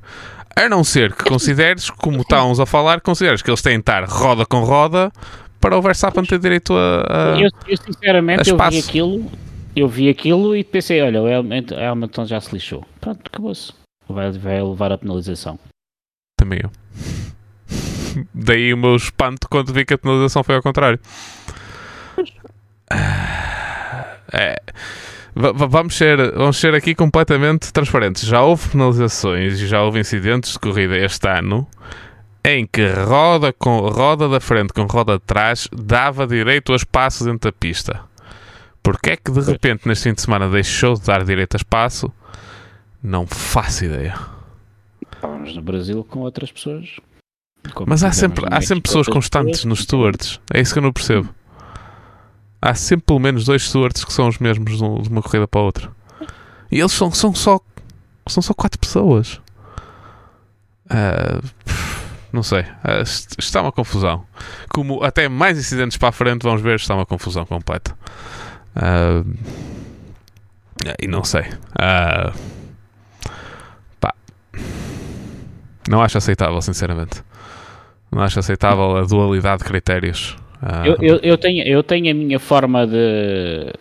A 0.55 0.67
não 0.67 0.83
ser 0.83 1.13
que 1.13 1.23
consideres, 1.23 1.89
como 1.89 2.21
estávamos 2.21 2.59
a 2.59 2.65
falar, 2.65 2.99
consideres 2.99 3.41
que 3.41 3.49
eles 3.49 3.61
têm 3.61 3.75
de 3.75 3.81
estar 3.81 4.03
roda 4.05 4.45
com 4.45 4.61
roda 4.61 5.11
para 5.59 5.77
o 5.77 5.81
Verstappen 5.81 6.25
ter 6.25 6.39
direito 6.39 6.73
a. 6.75 7.35
a 7.35 7.39
eu, 7.39 7.49
eu 7.67 7.77
sinceramente 7.77 8.49
eu 8.49 8.57
vi 8.57 8.79
aquilo, 8.79 9.31
eu 9.79 9.87
vi 9.87 10.09
aquilo 10.09 10.55
e 10.55 10.63
pensei, 10.63 11.01
olha, 11.01 11.21
o 11.21 11.27
Hamilton 11.27 12.25
já 12.25 12.39
se 12.41 12.53
lixou. 12.53 12.85
Pronto, 12.99 13.21
acabou-se. 13.25 13.73
Vai, 14.07 14.31
vai 14.31 14.61
levar 14.61 14.91
a 14.91 14.97
penalização. 14.97 15.59
Também 16.37 16.59
eu. 16.63 16.71
Daí 18.33 18.73
o 18.73 18.77
meu 18.77 18.95
espanto 18.95 19.47
quando 19.49 19.73
vi 19.73 19.85
que 19.85 19.93
a 19.93 19.97
penalização 19.97 20.43
foi 20.43 20.55
ao 20.55 20.63
contrário. 20.63 20.99
É, 24.33 24.57
vamos, 25.35 25.95
ser, 25.95 26.33
vamos 26.33 26.57
ser 26.57 26.75
aqui 26.75 26.93
completamente 26.93 27.71
transparentes. 27.71 28.23
Já 28.23 28.41
houve 28.41 28.69
penalizações 28.69 29.59
e 29.59 29.67
já 29.67 29.81
houve 29.81 29.99
incidentes 29.99 30.53
de 30.53 30.59
corrida 30.59 30.97
este 30.97 31.27
ano 31.27 31.67
em 32.43 32.65
que 32.65 32.87
roda 32.87 33.51
com 33.51 33.79
roda 33.79 34.29
da 34.29 34.39
frente 34.39 34.71
com 34.71 34.83
roda 34.83 35.13
de 35.13 35.23
trás 35.25 35.67
dava 35.71 36.25
direito 36.25 36.71
a 36.71 36.77
espaço 36.77 37.25
dentro 37.25 37.51
da 37.51 37.51
pista. 37.51 38.01
Porque 38.87 39.09
é 39.09 39.17
que 39.17 39.29
de 39.29 39.41
repente 39.41 39.85
neste 39.85 40.05
fim 40.05 40.13
de 40.13 40.21
semana 40.21 40.49
deixou 40.49 40.93
de 40.93 41.01
dar 41.01 41.21
direito 41.25 41.55
a 41.55 41.57
espaço? 41.57 42.09
Não 43.03 43.27
faço 43.27 43.83
ideia. 43.83 44.17
Vamos 45.21 45.53
no 45.53 45.61
Brasil 45.61 46.05
com 46.05 46.19
outras 46.19 46.53
pessoas. 46.53 46.95
Mas 47.85 48.01
há 48.01 48.13
sempre, 48.13 48.45
há 48.49 48.61
sempre 48.61 48.83
pessoas 48.83 49.07
constantes 49.07 49.65
nos 49.65 49.81
stewards. 49.81 50.39
É 50.53 50.61
isso 50.61 50.71
que 50.71 50.79
eu 50.79 50.83
não 50.83 50.93
percebo. 50.93 51.27
Há 52.61 52.73
sempre 52.75 53.07
pelo 53.07 53.19
menos 53.19 53.43
dois 53.43 53.67
stewards 53.67 54.05
que 54.05 54.13
são 54.13 54.29
os 54.29 54.37
mesmos 54.37 54.77
de 54.77 55.09
uma 55.09 55.21
corrida 55.21 55.49
para 55.49 55.59
a 55.59 55.63
outra. 55.65 55.91
E 56.71 56.79
eles 56.79 56.93
são, 56.93 57.11
são 57.11 57.35
só 57.35 57.59
são 58.29 58.41
só 58.41 58.53
quatro 58.53 58.79
pessoas. 58.79 59.41
Uh, 60.85 61.45
não 62.31 62.41
sei. 62.41 62.61
Uh, 62.61 63.03
está 63.37 63.61
uma 63.61 63.73
confusão. 63.73 64.25
Como 64.69 65.03
até 65.03 65.27
mais 65.27 65.59
incidentes 65.59 65.97
para 65.97 66.07
a 66.07 66.13
frente, 66.13 66.43
vamos 66.43 66.61
ver, 66.61 66.77
está 66.77 66.95
uma 66.95 67.05
confusão 67.05 67.45
completa. 67.45 67.93
Uh, 68.77 69.25
e 71.01 71.07
não 71.07 71.23
sei. 71.23 71.41
Uh, 71.41 72.31
pá. 73.99 74.13
Não 75.89 76.01
acho 76.01 76.17
aceitável, 76.17 76.61
sinceramente. 76.61 77.23
Não 78.11 78.21
acho 78.21 78.39
aceitável 78.39 78.97
a 78.97 79.01
dualidade 79.03 79.63
de 79.63 79.69
critérios. 79.69 80.37
Eu, 80.85 80.95
eu, 81.01 81.19
eu, 81.21 81.37
tenho, 81.37 81.67
eu 81.67 81.83
tenho 81.83 82.11
a 82.11 82.13
minha 82.13 82.39
forma 82.39 82.87
de, 82.87 83.73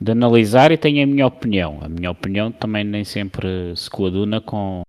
de 0.00 0.12
analisar 0.12 0.72
e 0.72 0.76
tenho 0.76 1.02
a 1.02 1.06
minha 1.06 1.26
opinião. 1.26 1.78
A 1.82 1.88
minha 1.88 2.10
opinião 2.10 2.50
também 2.50 2.84
nem 2.84 3.04
sempre 3.04 3.74
se 3.76 3.88
coaduna 3.88 4.40
com, 4.40 4.82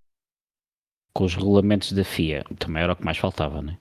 com 1.12 1.24
os 1.24 1.34
regulamentos 1.34 1.92
da 1.92 2.04
FIA. 2.04 2.44
Também 2.58 2.82
era 2.82 2.92
o 2.92 2.96
que 2.96 3.04
mais 3.04 3.18
faltava, 3.18 3.62
né? 3.62 3.76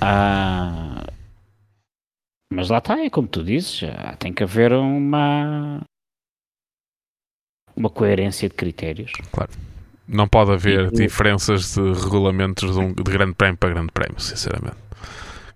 Ah, 0.00 1.01
mas 2.52 2.68
lá 2.68 2.78
está, 2.78 2.98
é 2.98 3.10
como 3.10 3.26
tu 3.26 3.42
dizes, 3.42 3.80
tem 4.18 4.32
que 4.32 4.42
haver 4.42 4.72
uma 4.72 5.80
uma 7.74 7.90
coerência 7.90 8.48
de 8.48 8.54
critérios. 8.54 9.12
Claro. 9.30 9.50
Não 10.06 10.28
pode 10.28 10.52
haver 10.52 10.92
e, 10.92 10.96
diferenças 10.96 11.74
de 11.74 11.80
regulamentos 11.80 12.74
de, 12.74 12.78
um, 12.78 12.92
de 12.92 13.02
grande 13.02 13.34
prémio 13.34 13.56
para 13.56 13.70
grande 13.70 13.92
prémio, 13.92 14.20
sinceramente. 14.20 14.76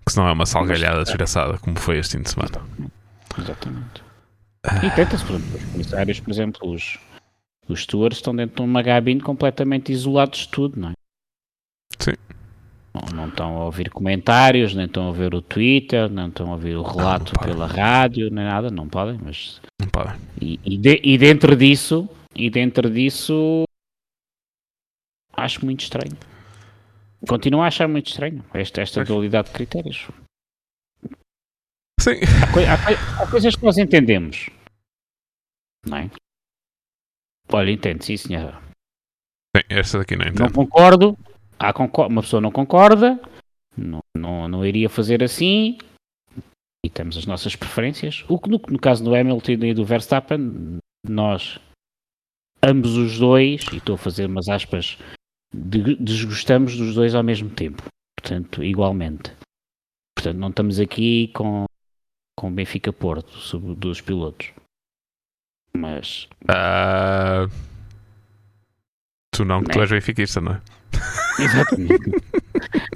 Que 0.05 0.13
senão 0.13 0.29
é 0.29 0.33
uma 0.33 0.47
salgalhada 0.47 1.03
desgraçada, 1.03 1.59
como 1.59 1.79
foi 1.79 1.99
este 1.99 2.17
fim 2.17 2.23
de 2.23 2.31
semana. 2.31 2.63
Exatamente. 3.39 4.03
E 4.83 4.91
tenta-se, 4.91 5.25
por 5.25 5.35
exemplo, 5.35 5.57
os 5.57 5.65
comissários, 5.73 6.21
por 6.21 6.31
exemplo, 6.31 6.71
os, 6.73 6.99
os 7.69 7.83
stewards 7.83 8.19
estão 8.19 8.35
dentro 8.35 8.57
de 8.57 8.63
uma 8.63 8.83
cabine 8.83 9.21
completamente 9.21 9.93
isolados 9.93 10.41
de 10.41 10.49
tudo, 10.49 10.81
não 10.81 10.91
é? 10.91 10.93
Sim. 11.99 12.15
Não, 12.97 13.15
não, 13.15 13.29
estão 13.29 13.59
a 13.59 13.65
ouvir 13.67 13.91
comentários, 13.91 14.75
nem 14.75 14.87
estão 14.87 15.05
a 15.05 15.09
ouvir 15.09 15.35
o 15.35 15.43
Twitter, 15.43 16.11
não 16.11 16.29
estão 16.29 16.49
a 16.49 16.53
ouvir 16.53 16.77
o 16.77 16.83
relato 16.83 17.33
não, 17.35 17.47
não 17.47 17.53
pela 17.53 17.67
rádio, 17.67 18.31
nem 18.31 18.45
nada, 18.45 18.71
não 18.71 18.89
podem, 18.89 19.19
mas... 19.23 19.61
Não 19.79 19.89
podem. 19.89 20.15
E, 20.41 20.59
e, 20.65 20.79
de, 20.79 21.01
e 21.05 21.19
dentro 21.19 21.55
disso, 21.55 22.09
e 22.35 22.49
dentro 22.49 22.91
disso, 22.91 23.65
acho 25.35 25.65
muito 25.65 25.81
estranho. 25.81 26.17
Continuo 27.29 27.61
a 27.61 27.67
achar 27.67 27.87
muito 27.87 28.09
estranho 28.09 28.43
esta, 28.55 28.81
esta 28.81 29.05
dualidade 29.05 29.49
de 29.49 29.55
critérios. 29.55 30.09
Sim. 32.01 32.21
Há, 32.43 32.53
coi 32.53 32.65
há, 32.65 33.23
há 33.23 33.31
coisas 33.31 33.57
que 33.57 33.65
nós 33.65 33.77
entendemos, 33.77 34.49
não 35.85 35.99
é? 35.99 36.11
Olha, 37.53 37.71
entendo, 37.71 38.03
sim, 38.03 38.17
senhora. 38.17 38.61
Sim, 39.57 39.63
esta 39.69 39.99
daqui 39.99 40.17
não 40.17 40.27
entendo. 40.27 40.41
Não 40.41 40.51
concordo. 40.51 41.19
Há 41.59 41.73
uma 42.07 42.23
pessoa 42.23 42.41
não 42.41 42.51
concorda, 42.51 43.21
não, 43.77 44.01
não, 44.17 44.49
não 44.49 44.67
iria 44.67 44.89
fazer 44.89 45.23
assim, 45.23 45.79
e 46.85 46.91
temos 46.91 47.17
as 47.17 47.27
nossas 47.27 47.57
preferências. 47.57 48.25
O 48.29 48.39
que 48.39 48.49
no, 48.49 48.61
no 48.69 48.79
caso 48.79 49.03
do 49.03 49.15
Hamilton 49.15 49.53
e 49.53 49.75
do 49.75 49.85
Verstappen, 49.85 50.79
nós, 51.07 51.59
ambos 52.63 52.97
os 52.97 53.19
dois, 53.19 53.67
e 53.73 53.79
estou 53.79 53.97
a 53.97 53.99
fazer 53.99 54.27
umas 54.27 54.49
aspas, 54.49 54.99
de, 55.55 55.97
desgostamos 55.97 56.77
dos 56.77 56.95
dois 56.95 57.15
ao 57.15 57.23
mesmo 57.23 57.51
tempo. 57.51 57.83
Portanto, 58.19 58.63
igualmente. 58.63 59.33
Portanto, 60.17 60.39
não 60.39 60.49
estamos 60.49 60.81
aqui 60.81 61.29
com, 61.29 61.65
com 62.39 62.53
Benfica 62.53 62.93
Porto, 62.93 63.33
sobre 63.33 63.75
dos 63.75 64.01
pilotos. 64.01 64.53
Mas. 65.77 66.29
Uh, 66.45 67.51
tu 69.35 69.45
não, 69.45 69.63
que 69.63 69.71
tu 69.71 69.81
és 69.81 69.91
benfiquista, 69.91 70.41
não 70.41 70.53
é? 70.53 70.63
Exatamente. 71.39 72.23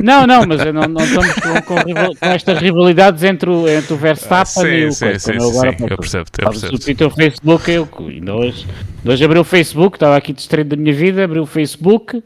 não, 0.01 0.27
não, 0.27 0.47
mas 0.47 0.65
não, 0.73 0.83
não 0.83 1.05
estamos 1.05 1.35
com, 1.35 1.63
com, 1.63 1.95
com, 2.17 2.27
estas 2.27 2.59
rivalidades 2.59 3.23
entre 3.23 3.51
o, 3.51 3.69
entre 3.69 3.93
o 3.93 3.97
Verstappen 3.97 4.47
sim, 4.47 4.69
e 4.69 4.87
o 4.87 4.93
sim, 4.93 5.05
Coisa. 5.07 5.19
Sim, 5.19 5.33
eu, 5.39 5.51
agora, 5.51 5.77
sim, 5.77 5.87
eu 5.89 5.97
percebo. 5.99 6.25
Eu 6.39 6.51
percebo. 6.51 6.75
O 6.75 6.79
Twitter, 6.79 7.07
o 7.07 7.11
Facebook, 7.11 7.71
eu 7.71 7.89
ainda 7.99 8.35
hoje, 8.35 8.67
hoje 9.05 9.25
abri 9.25 9.39
o 9.39 9.45
Facebook, 9.45 9.97
estava 9.97 10.17
aqui 10.17 10.33
distraído 10.33 10.71
da 10.71 10.77
minha 10.77 10.95
vida, 10.95 11.25
abri 11.25 11.39
o 11.39 11.47
Facebook, 11.47 12.23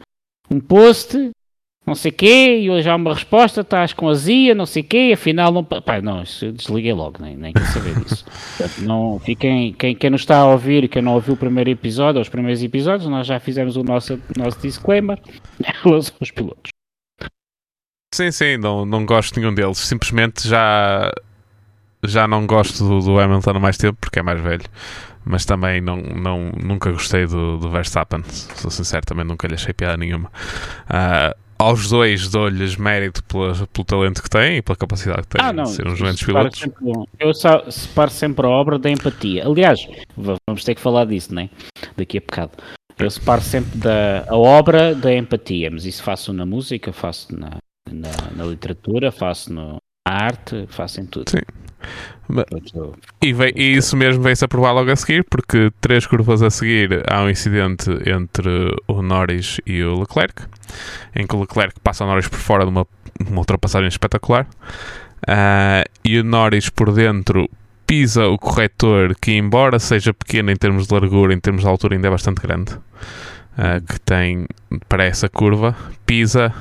um 0.51 0.61
post, 0.61 1.31
não 1.87 1.95
sei 1.95 2.11
o 2.11 2.15
quê, 2.15 2.61
e 2.61 2.71
hoje 2.71 2.89
há 2.89 2.97
uma 2.97 3.13
resposta, 3.13 3.61
estás 3.61 3.93
com 3.93 4.09
azia, 4.09 4.55
não 4.55 4.65
sei 4.65 4.83
o 4.83 4.87
quê, 4.87 5.11
afinal 5.13 5.53
não... 5.53 5.63
Pá, 5.63 6.01
não, 6.01 6.23
desliguei 6.23 6.95
logo, 6.95 7.23
nem, 7.23 7.37
nem 7.37 7.53
quero 7.53 7.67
saber 7.67 8.01
disso. 8.01 8.25
Portanto, 8.57 8.79
não, 8.81 9.19
fiquem, 9.19 9.73
quem, 9.75 9.95
quem 9.95 10.11
não 10.11 10.17
está 10.17 10.39
a 10.39 10.47
ouvir, 10.47 10.89
quem 10.89 11.03
não 11.03 11.15
ouviu 11.15 11.35
o 11.35 11.37
primeiro 11.37 11.69
episódio, 11.69 12.23
os 12.23 12.29
primeiros 12.29 12.63
episódios, 12.63 13.09
nós 13.09 13.27
já 13.27 13.39
fizemos 13.39 13.77
o 13.77 13.85
nosso, 13.85 14.19
nosso 14.37 14.59
disclaimer 14.61 15.19
em 15.61 15.73
relação 15.83 16.15
aos 16.21 16.31
pilotos. 16.31 16.71
Sim, 18.15 18.31
sim, 18.31 18.57
não, 18.57 18.87
não 18.87 19.05
gosto 19.05 19.35
de 19.35 19.41
nenhum 19.41 19.53
deles, 19.53 19.79
simplesmente 19.79 20.49
já 20.49 21.13
já 22.07 22.29
não 22.29 22.47
gosto 22.47 22.87
do, 22.87 23.01
do 23.01 23.19
Hamilton 23.19 23.51
há 23.51 23.59
mais 23.61 23.79
tempo 23.79 23.97
porque 23.99 24.19
é 24.19 24.23
mais 24.23 24.39
velho 24.39 24.65
mas 25.25 25.45
também 25.47 25.81
não, 25.81 25.97
não, 25.97 26.53
nunca 26.63 26.93
gostei 26.93 27.27
do, 27.27 27.57
do 27.57 27.71
Verstappen. 27.71 28.23
Sou 28.57 28.71
sincero, 28.71 29.07
também 29.07 29.25
nunca 29.25 29.49
lhe 29.49 29.55
achei 29.55 29.73
piada 29.73 29.97
nenhuma. 29.97 30.31
Uh, 30.85 31.44
aos 31.65 31.89
dois 31.89 32.29
dou-lhes 32.29 32.77
mérito 32.77 33.23
pela, 33.25 33.55
pelo 33.67 33.85
talento 33.85 34.23
que 34.23 34.31
têm 34.31 34.59
e 34.59 34.63
pela 34.63 34.77
capacidade 34.77 35.23
que 35.23 35.29
têm 35.29 35.45
ah, 35.45 35.53
não, 35.53 35.65
de 35.65 35.71
ser 35.71 35.87
uns 35.87 35.99
grandes 35.99 36.23
pilotos. 36.23 36.61
Sempre, 36.61 36.93
eu 37.19 37.35
separo 37.35 38.11
sempre 38.11 38.47
a 38.47 38.49
obra 38.51 38.79
da 38.79 38.91
empatia. 38.91 39.47
Aliás, 39.47 39.87
vamos 40.17 40.65
ter 40.65 40.75
que 40.75 40.81
falar 40.81 41.05
disso, 41.07 41.35
né? 41.35 41.49
daqui 41.97 42.19
a 42.19 42.21
bocado. 42.21 42.53
Eu 42.99 43.11
separo 43.11 43.41
sempre 43.41 43.79
da, 43.79 44.25
a 44.29 44.37
obra 44.37 44.95
da 44.95 45.13
empatia, 45.13 45.71
mas 45.71 45.85
isso 45.85 46.03
faço 46.03 46.33
na 46.33 46.47
música, 46.47 46.93
faço 46.93 47.35
na, 47.37 47.57
na, 47.91 48.11
na 48.37 48.45
literatura, 48.45 49.11
faço 49.11 49.53
na 49.53 49.77
arte, 50.05 50.67
faço 50.69 51.01
em 51.01 51.07
tudo. 51.07 51.31
Sim. 51.31 51.41
E, 53.23 53.33
veio, 53.33 53.53
e, 53.55 53.77
isso 53.77 53.97
mesmo 53.97 54.23
veio-se 54.23 54.45
a 54.45 54.49
provar 54.49 54.73
logo 54.73 54.91
a 54.91 54.97
seguir, 54.97 55.25
porque 55.25 55.71
três 55.81 56.07
curvas 56.07 56.43
a 56.43 56.51
seguir 56.51 57.03
há 57.11 57.23
um 57.23 57.31
incidente 57.31 57.91
entre 58.07 58.75
o 58.89 59.03
Norris 59.03 59.61
e 59.67 59.83
o 59.83 60.01
Leclerc, 60.01 60.43
em 61.15 61.27
que 61.27 61.37
o 61.37 61.41
Leclerc 61.41 61.79
passa 61.81 62.05
o 62.05 62.07
Norris 62.07 62.29
por 62.29 62.39
fora 62.39 62.65
de 62.65 62.71
uma, 62.71 62.87
uma 63.29 63.39
ultrapassagem 63.39 63.89
espetacular, 63.89 64.47
uh, 65.29 65.91
e 66.03 66.19
o 66.19 66.25
Norris 66.25 66.71
por 66.71 66.93
dentro 66.93 67.49
pisa 67.87 68.27
o 68.27 68.39
corretor, 68.39 69.15
que 69.21 69.33
embora 69.33 69.79
seja 69.79 70.15
pequeno 70.15 70.51
em 70.51 70.57
termos 70.57 70.87
de 70.87 70.95
largura, 70.95 71.35
em 71.35 71.41
termos 71.41 71.63
de 71.63 71.69
altura 71.69 71.95
ainda 71.95 72.09
é 72.09 72.11
bastante 72.11 72.41
grande, 72.41 72.73
uh, 72.73 73.85
que 73.87 74.01
tem 74.01 74.47
para 74.89 75.05
essa 75.05 75.29
curva, 75.29 75.77
pisa 76.07 76.53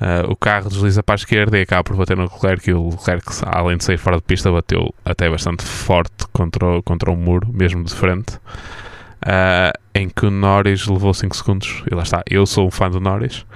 Uh, 0.00 0.30
o 0.30 0.36
carro 0.36 0.68
desliza 0.68 1.02
para 1.02 1.14
a 1.14 1.16
esquerda 1.16 1.58
e 1.58 1.62
acaba 1.62 1.82
por 1.82 1.96
bater 1.96 2.16
no 2.16 2.24
Leclerc 2.24 2.68
e 2.68 2.74
o 2.74 2.90
Leclerc, 2.90 3.24
além 3.46 3.78
de 3.78 3.84
sair 3.84 3.96
fora 3.96 4.16
de 4.16 4.22
pista, 4.22 4.52
bateu 4.52 4.94
até 5.02 5.28
bastante 5.28 5.64
forte 5.64 6.26
contra, 6.34 6.82
contra 6.82 7.10
o 7.10 7.16
muro, 7.16 7.48
mesmo 7.50 7.82
de 7.82 7.94
frente, 7.94 8.34
uh, 8.36 9.72
em 9.94 10.10
que 10.10 10.26
o 10.26 10.30
Norris 10.30 10.86
levou 10.86 11.14
5 11.14 11.34
segundos. 11.34 11.82
E 11.90 11.94
lá 11.94 12.02
está, 12.02 12.22
eu 12.28 12.44
sou 12.44 12.66
um 12.66 12.70
fã 12.70 12.90
do 12.90 13.00
Norris, 13.00 13.46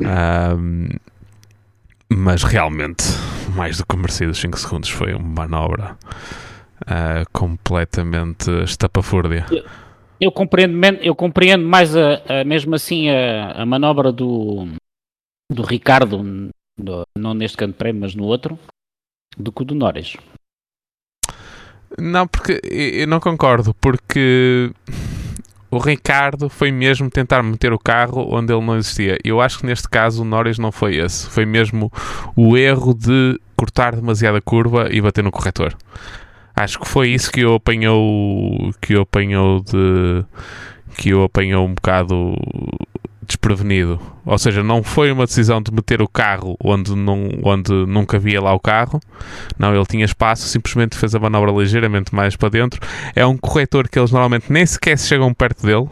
uh, 0.00 0.98
mas 2.08 2.42
realmente, 2.42 3.04
mais 3.54 3.76
do 3.76 3.84
que 3.84 3.96
merecido, 3.96 4.34
5 4.34 4.58
segundos 4.58 4.88
foi 4.88 5.12
uma 5.12 5.42
manobra 5.42 5.96
completamente 7.32 8.50
estapafúrdia. 8.62 9.46
Eu, 9.50 9.64
eu, 10.20 10.32
compreendo, 10.32 10.76
eu 11.00 11.14
compreendo 11.14 11.64
mais 11.64 11.96
a, 11.96 12.20
a 12.28 12.44
mesmo 12.44 12.74
assim 12.74 13.08
a, 13.08 13.62
a, 13.62 13.66
manobra 13.66 14.12
do, 14.12 14.68
do 15.54 15.62
Ricardo, 15.62 16.50
do, 16.76 17.06
não 17.16 17.32
neste 17.32 17.56
canto 17.56 17.74
prémio, 17.74 18.02
mas 18.02 18.14
no 18.14 18.24
outro, 18.24 18.58
do 19.36 19.52
que 19.52 19.62
o 19.62 19.64
do 19.64 19.74
Norris. 19.74 20.16
Não, 21.98 22.26
porque 22.26 22.60
eu 22.64 23.06
não 23.06 23.20
concordo, 23.20 23.72
porque 23.74 24.72
o 25.70 25.78
Ricardo 25.78 26.48
foi 26.48 26.72
mesmo 26.72 27.08
tentar 27.08 27.42
meter 27.42 27.72
o 27.72 27.78
carro 27.78 28.26
onde 28.30 28.52
ele 28.52 28.64
não 28.64 28.76
existia. 28.76 29.16
Eu 29.24 29.40
acho 29.40 29.60
que 29.60 29.66
neste 29.66 29.88
caso 29.88 30.22
o 30.22 30.24
Norris 30.24 30.58
não 30.58 30.72
foi 30.72 30.96
esse. 30.96 31.28
Foi 31.30 31.46
mesmo 31.46 31.90
o 32.36 32.56
erro 32.56 32.94
de 32.94 33.38
cortar 33.56 33.94
demasiada 33.94 34.40
curva 34.40 34.88
e 34.90 35.00
bater 35.00 35.22
no 35.22 35.30
corretor. 35.30 35.76
Acho 36.56 36.78
que 36.80 36.88
foi 36.88 37.10
isso 37.10 37.30
que 37.30 37.44
o 37.44 37.54
apanhou 37.54 38.72
que 38.80 38.94
o 38.96 39.02
apanhou 39.02 39.60
de 39.60 40.24
que 40.96 41.12
o 41.12 41.24
apanhou 41.24 41.66
um 41.66 41.74
bocado 41.74 42.36
desprevenido. 43.24 44.00
Ou 44.24 44.38
seja, 44.38 44.62
não 44.62 44.82
foi 44.82 45.10
uma 45.10 45.26
decisão 45.26 45.60
de 45.60 45.72
meter 45.72 46.00
o 46.00 46.08
carro 46.08 46.56
onde, 46.62 46.94
não, 46.94 47.28
onde 47.42 47.72
nunca 47.86 48.16
havia 48.16 48.40
lá 48.40 48.52
o 48.52 48.60
carro. 48.60 49.00
Não, 49.58 49.74
ele 49.74 49.86
tinha 49.86 50.04
espaço, 50.04 50.46
simplesmente 50.46 50.96
fez 50.96 51.14
a 51.14 51.18
manobra 51.18 51.50
ligeiramente 51.52 52.14
mais 52.14 52.36
para 52.36 52.48
dentro. 52.48 52.80
É 53.14 53.24
um 53.26 53.36
corretor 53.36 53.88
que 53.88 53.98
eles 53.98 54.10
normalmente 54.10 54.52
nem 54.52 54.64
sequer 54.64 54.98
chegam 54.98 55.32
perto 55.34 55.66
dele. 55.66 55.88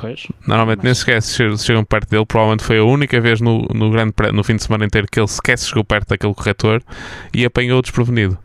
Pois, 0.00 0.28
normalmente 0.46 0.78
mas... 0.78 0.84
nem 0.84 0.94
sequer 0.94 1.22
chegam 1.58 1.84
perto 1.84 2.08
dele. 2.08 2.24
Provavelmente 2.24 2.64
foi 2.64 2.78
a 2.78 2.84
única 2.84 3.20
vez 3.20 3.40
no, 3.40 3.66
no, 3.74 3.90
grande, 3.90 4.14
no 4.32 4.44
fim 4.44 4.56
de 4.56 4.62
semana 4.62 4.84
inteiro 4.84 5.08
que 5.10 5.18
ele 5.18 5.28
sequer 5.28 5.58
chegou 5.58 5.84
perto 5.84 6.08
daquele 6.08 6.34
corretor 6.34 6.82
e 7.34 7.44
apanhou 7.44 7.82
desprevenido. 7.82 8.38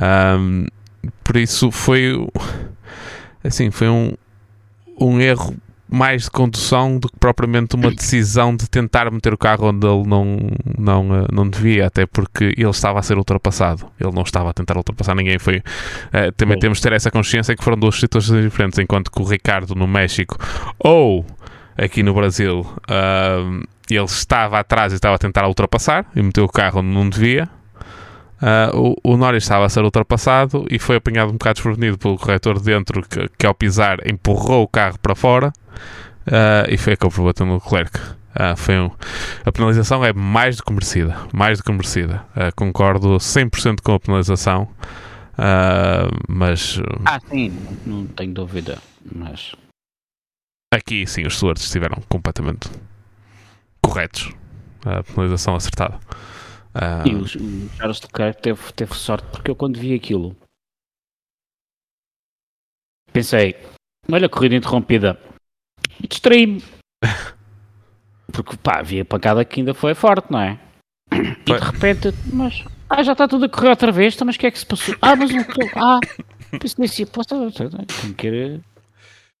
Um, 0.00 0.66
por 1.24 1.36
isso 1.36 1.70
foi 1.70 2.14
assim, 3.44 3.70
foi 3.70 3.88
um, 3.88 4.14
um 4.98 5.20
erro 5.20 5.54
mais 5.92 6.24
de 6.24 6.30
condução 6.30 6.98
do 6.98 7.08
que 7.08 7.18
propriamente 7.18 7.76
uma 7.76 7.90
decisão 7.90 8.56
de 8.56 8.68
tentar 8.68 9.10
meter 9.10 9.34
o 9.34 9.38
carro 9.38 9.68
onde 9.68 9.86
ele 9.86 10.02
não, 10.06 10.38
não, 10.78 11.14
eh, 11.14 11.26
não 11.30 11.48
devia, 11.48 11.86
até 11.86 12.06
porque 12.06 12.54
ele 12.56 12.70
estava 12.70 12.98
a 12.98 13.02
ser 13.02 13.18
ultrapassado. 13.18 13.86
Ele 14.00 14.12
não 14.12 14.22
estava 14.22 14.50
a 14.50 14.52
tentar 14.52 14.76
ultrapassar 14.76 15.14
ninguém. 15.14 15.38
Foi, 15.38 15.58
uh, 15.58 16.32
também 16.36 16.58
temos 16.58 16.78
de 16.78 16.82
ter 16.82 16.92
essa 16.92 17.10
consciência 17.10 17.54
que 17.54 17.62
foram 17.62 17.78
duas 17.78 17.98
situações 18.00 18.42
diferentes, 18.42 18.78
enquanto 18.78 19.10
que 19.10 19.20
o 19.20 19.24
Ricardo 19.24 19.74
no 19.74 19.86
México 19.86 20.38
ou 20.78 21.26
aqui 21.76 22.02
no 22.02 22.14
Brasil 22.14 22.60
uh, 22.60 23.62
ele 23.90 24.04
estava 24.04 24.58
atrás 24.58 24.92
e 24.92 24.96
estava 24.96 25.16
a 25.16 25.18
tentar 25.18 25.46
ultrapassar 25.46 26.06
e 26.14 26.22
meteu 26.22 26.44
o 26.44 26.48
carro 26.48 26.80
onde 26.80 26.88
não 26.88 27.08
devia. 27.08 27.48
Uh, 28.42 28.96
o, 29.04 29.12
o, 29.12 29.16
Norris 29.16 29.44
estava 29.44 29.64
a 29.64 29.68
ser 29.68 29.84
ultrapassado 29.84 30.66
e 30.68 30.76
foi 30.76 30.96
apanhado 30.96 31.28
um 31.28 31.34
bocado 31.34 31.54
desprevenido 31.54 31.96
pelo 31.96 32.18
corretor 32.18 32.58
de 32.58 32.64
dentro 32.64 33.00
que, 33.08 33.28
que, 33.38 33.46
ao 33.46 33.54
pisar 33.54 33.98
empurrou 34.04 34.64
o 34.64 34.68
carro 34.68 34.98
para 34.98 35.14
fora 35.14 35.52
uh, 36.26 36.68
e 36.68 36.76
foi 36.76 36.94
acabou 36.94 37.26
batendo 37.26 37.50
no 37.50 37.54
Leclerc. 37.54 37.96
Uh, 37.98 38.56
foi 38.56 38.80
um, 38.80 38.90
a 39.44 39.52
penalização 39.52 40.04
é 40.04 40.12
mais 40.12 40.56
do 40.56 40.64
que 40.64 40.72
merecida. 40.72 41.16
Mais 41.32 41.58
do 41.58 41.64
que 41.64 41.70
merecida. 41.70 42.24
concordo 42.56 43.16
100% 43.16 43.80
com 43.80 43.94
a 43.94 44.00
penalização. 44.00 44.68
mas. 46.28 46.80
Ah, 47.04 47.20
sim, 47.30 47.56
não 47.86 48.06
tenho 48.06 48.34
dúvida. 48.34 48.78
Mas. 49.14 49.54
Aqui 50.74 51.06
sim, 51.06 51.24
os 51.24 51.36
stewards 51.36 51.62
estiveram 51.62 52.02
completamente 52.08 52.68
corretos. 53.80 54.32
A 54.84 55.04
penalização 55.04 55.54
acertada. 55.54 56.00
Uh... 56.74 57.06
E 57.06 57.14
o, 57.14 57.22
o 57.22 57.68
Charles 57.76 58.00
Leclerc 58.00 58.40
teve, 58.42 58.72
teve 58.72 58.94
sorte 58.94 59.26
porque 59.30 59.50
eu 59.50 59.56
quando 59.56 59.78
vi 59.78 59.94
aquilo 59.94 60.36
pensei, 63.12 63.54
olha 64.10 64.26
a 64.26 64.28
corrida 64.28 64.56
interrompida 64.56 65.18
e 66.02 66.06
distraí-me. 66.06 66.62
Porque 68.32 68.56
pá, 68.56 68.78
havia 68.78 69.04
pancada 69.04 69.44
que 69.44 69.60
ainda 69.60 69.74
foi 69.74 69.94
forte, 69.94 70.32
não 70.32 70.40
é? 70.40 70.58
E 71.12 71.52
de 71.52 71.58
repente, 71.58 72.08
mas 72.32 72.64
ah, 72.88 73.02
já 73.02 73.12
está 73.12 73.28
tudo 73.28 73.44
a 73.44 73.48
correr 73.48 73.68
outra 73.68 73.92
vez, 73.92 74.14
então, 74.14 74.26
mas 74.26 74.36
o 74.36 74.38
que 74.38 74.46
é 74.46 74.50
que 74.50 74.58
se 74.58 74.64
passou? 74.64 74.94
Ah, 75.02 75.14
mas 75.14 75.30
não 75.30 75.44
Ah, 75.76 76.00
pensei 76.58 76.84
assim, 76.86 77.06
posso, 77.06 77.28
tenho 77.52 78.14
que 78.14 78.60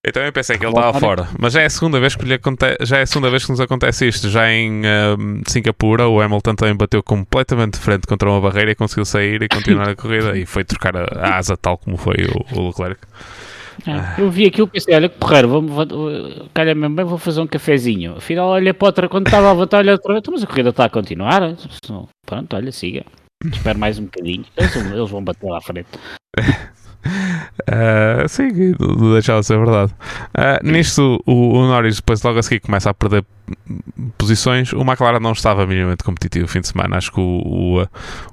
eu 0.04 0.12
também 0.12 0.32
pensei 0.32 0.58
que 0.58 0.64
ele 0.64 0.72
estava 0.72 0.98
fora, 0.98 1.28
mas 1.38 1.52
já 1.52 1.62
é 1.62 1.66
a 1.66 1.70
segunda 1.70 2.00
vez 2.00 2.16
que 2.16 2.24
lhe 2.24 2.34
acontece, 2.34 2.76
já 2.80 2.98
é 2.98 3.02
a 3.02 3.06
segunda 3.06 3.30
vez 3.30 3.44
que 3.44 3.50
nos 3.52 3.60
acontece 3.60 4.08
isto. 4.08 4.28
Já 4.28 4.50
em 4.50 4.80
uh, 4.80 5.42
Singapura, 5.46 6.08
o 6.08 6.20
Hamilton 6.20 6.56
também 6.56 6.76
bateu 6.76 7.02
completamente 7.04 7.74
de 7.74 7.80
frente 7.80 8.06
contra 8.06 8.28
uma 8.28 8.40
barreira 8.40 8.72
e 8.72 8.74
conseguiu 8.74 9.04
sair 9.04 9.40
e 9.42 9.48
continuar 9.48 9.88
a 9.88 9.94
corrida 9.94 10.36
e 10.36 10.44
foi 10.44 10.64
trocar 10.64 10.96
a, 10.96 11.36
asa 11.36 11.56
tal 11.56 11.78
como 11.78 11.96
foi 11.96 12.16
o, 12.24 12.58
o 12.58 12.66
Leclerc. 12.66 13.00
É, 13.86 14.20
eu 14.20 14.28
vi 14.28 14.46
aquilo 14.46 14.66
e 14.66 14.70
pensei, 14.70 14.94
olha 14.94 15.08
que 15.08 15.18
porreiro, 15.18 15.48
vou, 15.48 15.62
vou, 15.62 15.86
calha 16.52 16.74
mesmo 16.74 16.96
bem, 16.96 17.04
vou 17.04 17.16
fazer 17.16 17.40
um 17.40 17.46
cafezinho. 17.46 18.16
Afinal, 18.16 18.48
olha 18.48 18.74
para 18.74 18.88
outra, 18.88 19.08
quando 19.08 19.26
estava 19.26 19.52
a 19.52 19.54
voltar, 19.54 19.78
olha 19.78 19.92
outra 19.92 20.14
vez, 20.14 20.20
então, 20.20 20.34
mas 20.34 20.42
a 20.42 20.46
corrida 20.48 20.70
está 20.70 20.84
a 20.86 20.90
continuar. 20.90 21.42
Pronto, 22.26 22.56
olha, 22.56 22.72
siga. 22.72 23.04
Espero 23.44 23.78
mais 23.78 24.00
um 24.00 24.04
bocadinho. 24.04 24.44
Eles, 24.56 24.74
eles 24.74 25.10
vão 25.10 25.22
bater 25.22 25.48
lá 25.48 25.58
à 25.58 25.60
frente. 25.60 25.88
Uh, 27.04 28.28
sim, 28.28 28.48
deixava 29.12 29.40
de 29.40 29.46
ser 29.46 29.58
verdade. 29.58 29.92
Uh, 30.30 30.66
nisto, 30.66 31.22
o, 31.26 31.58
o, 31.58 31.66
Norris 31.66 31.96
depois 31.96 32.22
logo 32.22 32.38
a 32.38 32.42
seguir 32.42 32.60
começa 32.60 32.90
a 32.90 32.94
perder 32.94 33.24
posições. 34.16 34.72
O 34.72 34.82
McLaren 34.82 35.20
não 35.20 35.32
estava 35.32 35.66
minimamente 35.66 36.04
competitivo 36.04 36.44
no 36.44 36.48
fim 36.48 36.60
de 36.60 36.68
semana. 36.68 36.96
Acho 36.96 37.12
que 37.12 37.20
o, 37.20 37.80
o, 37.80 37.88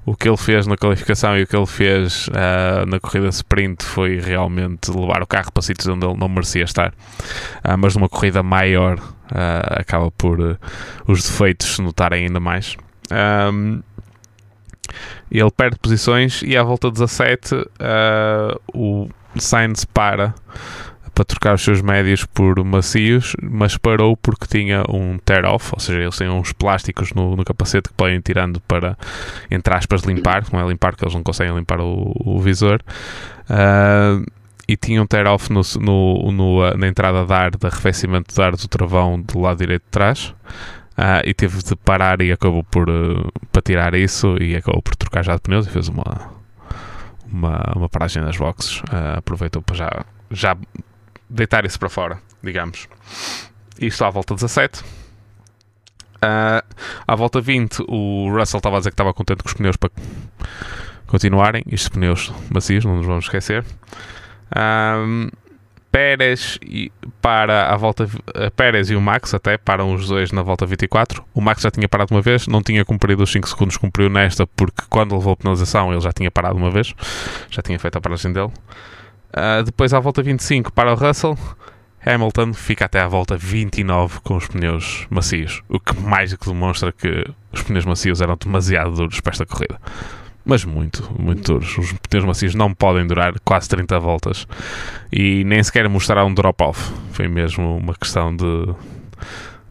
o 0.05 0.15
que 0.15 0.27
ele 0.27 0.37
fez 0.37 0.67
na 0.67 0.77
qualificação 0.77 1.37
e 1.37 1.43
o 1.43 1.47
que 1.47 1.55
ele 1.55 1.65
fez 1.65 2.27
uh, 2.27 2.85
na 2.87 2.99
corrida 2.99 3.27
sprint 3.29 3.83
foi 3.83 4.19
realmente 4.19 4.91
levar 4.91 5.23
o 5.23 5.27
carro 5.27 5.51
para 5.51 5.63
sítios 5.63 5.87
onde 5.87 6.05
ele 6.05 6.17
não 6.17 6.29
merecia 6.29 6.63
estar. 6.63 6.93
mas 7.77 7.95
numa 7.95 8.09
corrida 8.09 8.43
maior 8.43 8.99
acaba 9.77 10.09
por 10.11 10.59
os 11.07 11.23
defeitos 11.23 11.75
se 11.75 11.81
notarem 11.81 12.25
ainda 12.25 12.39
mais. 12.39 12.77
Um, 13.11 13.81
ele 15.31 15.51
perde 15.51 15.77
posições 15.79 16.41
e 16.41 16.57
à 16.57 16.63
volta 16.63 16.91
17 16.91 17.55
uh, 17.55 17.67
o 18.73 19.09
Sainz 19.37 19.85
para 19.85 20.33
para 21.19 21.25
trocar 21.25 21.55
os 21.55 21.61
seus 21.61 21.81
médios 21.81 22.23
por 22.23 22.63
macios, 22.63 23.35
mas 23.43 23.75
parou 23.75 24.15
porque 24.15 24.47
tinha 24.47 24.85
um 24.87 25.17
tear-off, 25.17 25.71
ou 25.73 25.79
seja, 25.79 25.99
eles 25.99 26.15
têm 26.15 26.29
uns 26.29 26.53
plásticos 26.53 27.11
no, 27.13 27.35
no, 27.35 27.43
capacete 27.43 27.89
que 27.89 27.93
podem 27.93 28.15
ir 28.15 28.21
tirando 28.21 28.61
para, 28.61 28.97
entre 29.51 29.73
aspas, 29.75 30.03
limpar, 30.03 30.45
não 30.49 30.61
é 30.61 30.69
limpar, 30.69 30.91
porque 30.91 31.03
eles 31.03 31.13
não 31.13 31.21
conseguem 31.21 31.53
limpar 31.53 31.81
o, 31.81 32.13
o 32.23 32.39
visor. 32.39 32.81
Uh, 33.49 34.25
e 34.65 34.77
tinha 34.77 35.01
um 35.01 35.05
tear-off 35.05 35.51
no, 35.51 35.61
no, 35.81 36.31
no, 36.31 36.77
na 36.77 36.87
entrada 36.87 37.25
de 37.25 37.33
ar, 37.33 37.51
de 37.51 37.67
arrefecimento 37.67 38.33
de 38.33 38.41
ar 38.41 38.55
do 38.55 38.67
travão 38.69 39.19
do 39.19 39.39
lado 39.39 39.57
direito 39.57 39.83
de 39.83 39.89
trás. 39.89 40.33
Uh, 40.99 41.23
e 41.23 41.33
teve 41.33 41.63
de 41.63 41.77
parar 41.77 42.21
e 42.21 42.29
acabou 42.29 42.61
por 42.61 42.89
uh, 42.89 43.31
para 43.53 43.61
tirar 43.61 43.93
isso 43.93 44.35
e 44.37 44.53
acabou 44.53 44.81
por 44.81 44.97
trocar 44.97 45.23
já 45.23 45.33
de 45.33 45.39
pneus 45.39 45.65
e 45.65 45.69
fez 45.69 45.87
uma 45.87 46.29
uma, 47.31 47.71
uma 47.73 47.87
paragem 47.87 48.21
nas 48.21 48.35
boxes. 48.35 48.81
Uh, 48.81 49.17
aproveitou 49.17 49.61
para 49.61 49.75
já, 49.77 50.05
já 50.29 50.57
deitar 51.29 51.63
isso 51.63 51.79
para 51.79 51.87
fora 51.87 52.19
digamos. 52.43 52.89
Isto 53.79 54.03
à 54.03 54.09
volta 54.09 54.35
17 54.35 54.81
uh, 54.81 54.85
à 57.07 57.15
volta 57.15 57.39
20 57.39 57.85
o 57.87 58.29
Russell 58.29 58.57
estava 58.57 58.75
a 58.75 58.79
dizer 58.79 58.89
que 58.89 58.95
estava 58.95 59.13
contente 59.13 59.41
com 59.41 59.47
os 59.47 59.53
pneus 59.53 59.77
para 59.77 59.91
continuarem. 61.07 61.63
Estes 61.71 61.87
pneus 61.87 62.33
macios, 62.53 62.83
não 62.83 62.97
nos 62.97 63.05
vamos 63.05 63.23
esquecer 63.23 63.63
Pérez 65.91 66.59
e 66.61 66.91
para 67.21 67.73
a 67.73 67.77
volta 67.77 68.07
a 68.35 68.51
Pérez 68.51 68.89
e 68.89 68.95
o 68.95 69.01
Max 69.01 69.33
até 69.33 69.57
param 69.57 69.93
os 69.93 70.07
dois 70.07 70.31
na 70.31 70.41
volta 70.41 70.65
24. 70.65 71.23
O 71.33 71.41
Max 71.41 71.61
já 71.61 71.71
tinha 71.71 71.87
parado 71.87 72.13
uma 72.13 72.21
vez, 72.21 72.47
não 72.47 72.61
tinha 72.61 72.85
cumprido 72.85 73.23
os 73.23 73.31
5 73.31 73.47
segundos, 73.49 73.77
cumpriu 73.77 74.09
nesta 74.09 74.45
porque 74.45 74.83
quando 74.89 75.15
levou 75.15 75.33
a 75.33 75.35
penalização 75.35 75.91
ele 75.91 76.01
já 76.01 76.11
tinha 76.11 76.29
parado 76.29 76.57
uma 76.57 76.69
vez, 76.69 76.93
já 77.49 77.61
tinha 77.61 77.79
feito 77.79 77.97
a 77.97 78.01
paragem 78.01 78.31
dele. 78.31 78.51
Uh, 79.29 79.63
depois 79.63 79.93
à 79.93 79.99
volta 79.99 80.21
25 80.21 80.71
para 80.71 80.91
o 80.93 80.95
Russell, 80.95 81.37
Hamilton 82.05 82.53
fica 82.53 82.85
até 82.85 82.99
à 82.99 83.07
volta 83.07 83.35
29 83.35 84.21
com 84.21 84.37
os 84.37 84.47
pneus 84.47 85.07
macios, 85.09 85.61
o 85.67 85.79
que 85.79 85.99
mais 85.99 86.31
do 86.31 86.37
que 86.37 86.47
demonstra 86.47 86.91
que 86.91 87.25
os 87.51 87.61
pneus 87.63 87.85
macios 87.85 88.21
eram 88.21 88.37
demasiado 88.37 88.91
duros 88.91 89.19
para 89.19 89.31
esta 89.31 89.45
corrida 89.45 89.79
mas 90.49 90.65
muito, 90.65 91.07
muito 91.17 91.53
duros. 91.53 91.77
Os 91.77 91.93
pneus 91.93 92.25
macios 92.25 92.55
não 92.55 92.73
podem 92.73 93.05
durar 93.05 93.35
quase 93.45 93.69
30 93.69 93.99
voltas 93.99 94.47
e 95.13 95.43
nem 95.43 95.61
sequer 95.61 95.87
mostraram 95.87 96.25
um 96.25 96.33
drop-off. 96.33 96.91
Foi 97.11 97.27
mesmo 97.27 97.77
uma 97.77 97.93
questão 97.93 98.35
de. 98.35 98.73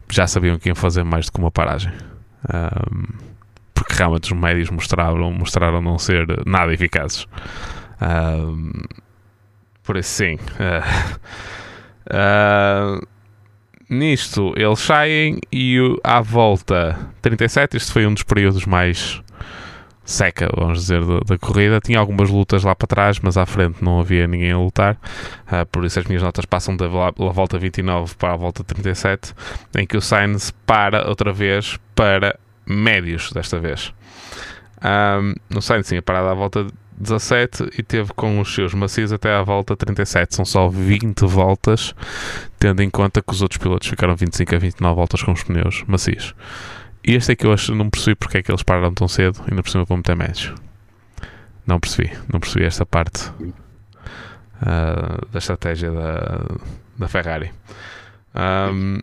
Já 0.09 0.25
sabiam 0.25 0.57
que 0.57 0.69
iam 0.69 0.75
fazer 0.75 1.03
mais 1.03 1.25
do 1.25 1.33
que 1.33 1.39
uma 1.39 1.51
paragem. 1.51 1.91
Um, 2.47 3.07
porque 3.73 3.93
realmente 3.93 4.33
os 4.33 4.39
médios 4.39 4.69
mostraram, 4.69 5.31
mostraram 5.33 5.81
não 5.81 5.99
ser 5.99 6.25
nada 6.45 6.73
eficazes. 6.73 7.27
Um, 8.01 8.71
por 9.83 9.97
isso, 9.97 10.09
sim. 10.09 10.39
Uh, 12.11 12.97
uh, 12.97 13.07
nisto, 13.87 14.51
eles 14.55 14.79
saem 14.79 15.39
e 15.53 15.77
à 16.03 16.21
volta 16.21 16.97
37, 17.21 17.77
este 17.77 17.91
foi 17.91 18.07
um 18.07 18.13
dos 18.15 18.23
períodos 18.23 18.65
mais 18.65 19.21
seca, 20.09 20.49
vamos 20.55 20.79
dizer, 20.79 21.05
da, 21.05 21.19
da, 21.19 21.37
corrida. 21.37 21.79
Tinha 21.79 21.99
algumas 21.99 22.29
lutas 22.29 22.63
lá 22.63 22.75
para 22.75 22.87
trás, 22.87 23.19
mas 23.19 23.37
à 23.37 23.45
frente 23.45 23.83
não 23.83 23.99
havia 23.99 24.27
ninguém 24.27 24.51
a 24.51 24.57
lutar. 24.57 24.95
Uh, 25.45 25.65
por 25.71 25.85
isso 25.85 25.99
as 25.99 26.05
minhas 26.05 26.23
notas 26.23 26.45
passam 26.45 26.75
da, 26.75 26.87
da 26.87 27.29
volta 27.31 27.57
29 27.57 28.15
para 28.15 28.33
a 28.33 28.35
volta 28.35 28.63
37, 28.63 29.33
em 29.77 29.85
que 29.85 29.97
o 29.97 30.01
Sainz 30.01 30.51
para 30.65 31.07
outra 31.07 31.31
vez 31.31 31.77
para 31.95 32.37
médios 32.65 33.31
desta 33.31 33.59
vez. 33.59 33.93
Um, 34.83 35.35
no 35.49 35.61
Sainz 35.61 35.87
tinha 35.87 36.01
parado 36.01 36.29
à 36.29 36.33
volta 36.33 36.65
17 36.99 37.69
e 37.77 37.83
teve 37.83 38.13
com 38.13 38.39
os 38.39 38.53
seus 38.53 38.73
macios 38.73 39.13
até 39.13 39.33
à 39.33 39.41
volta 39.41 39.75
37. 39.75 40.35
São 40.35 40.45
só 40.45 40.67
20 40.67 41.21
voltas, 41.25 41.95
tendo 42.59 42.81
em 42.81 42.89
conta 42.89 43.21
que 43.21 43.31
os 43.31 43.41
outros 43.41 43.57
pilotos 43.57 43.87
ficaram 43.87 44.15
25 44.15 44.55
a 44.55 44.57
29 44.57 44.95
voltas 44.95 45.23
com 45.23 45.31
os 45.31 45.43
pneus 45.43 45.83
macios. 45.87 46.35
E 47.03 47.15
este 47.15 47.31
é 47.31 47.35
que 47.35 47.45
eu 47.45 47.53
acho, 47.53 47.73
não 47.73 47.89
percebi 47.89 48.15
porque 48.15 48.39
é 48.39 48.43
que 48.43 48.51
eles 48.51 48.63
pararam 48.63 48.93
tão 48.93 49.07
cedo 49.07 49.41
e 49.49 49.53
não 49.53 49.63
percebi 49.63 49.85
como 49.85 49.97
meter 49.97 50.15
médios. 50.15 50.53
Não 51.65 51.79
percebi, 51.79 52.11
não 52.31 52.39
percebi 52.39 52.65
esta 52.65 52.85
parte 52.85 53.29
uh, 54.61 55.25
da 55.31 55.39
estratégia 55.39 55.91
da, 55.91 56.45
da 56.97 57.07
Ferrari. 57.07 57.51
Um, 58.35 58.99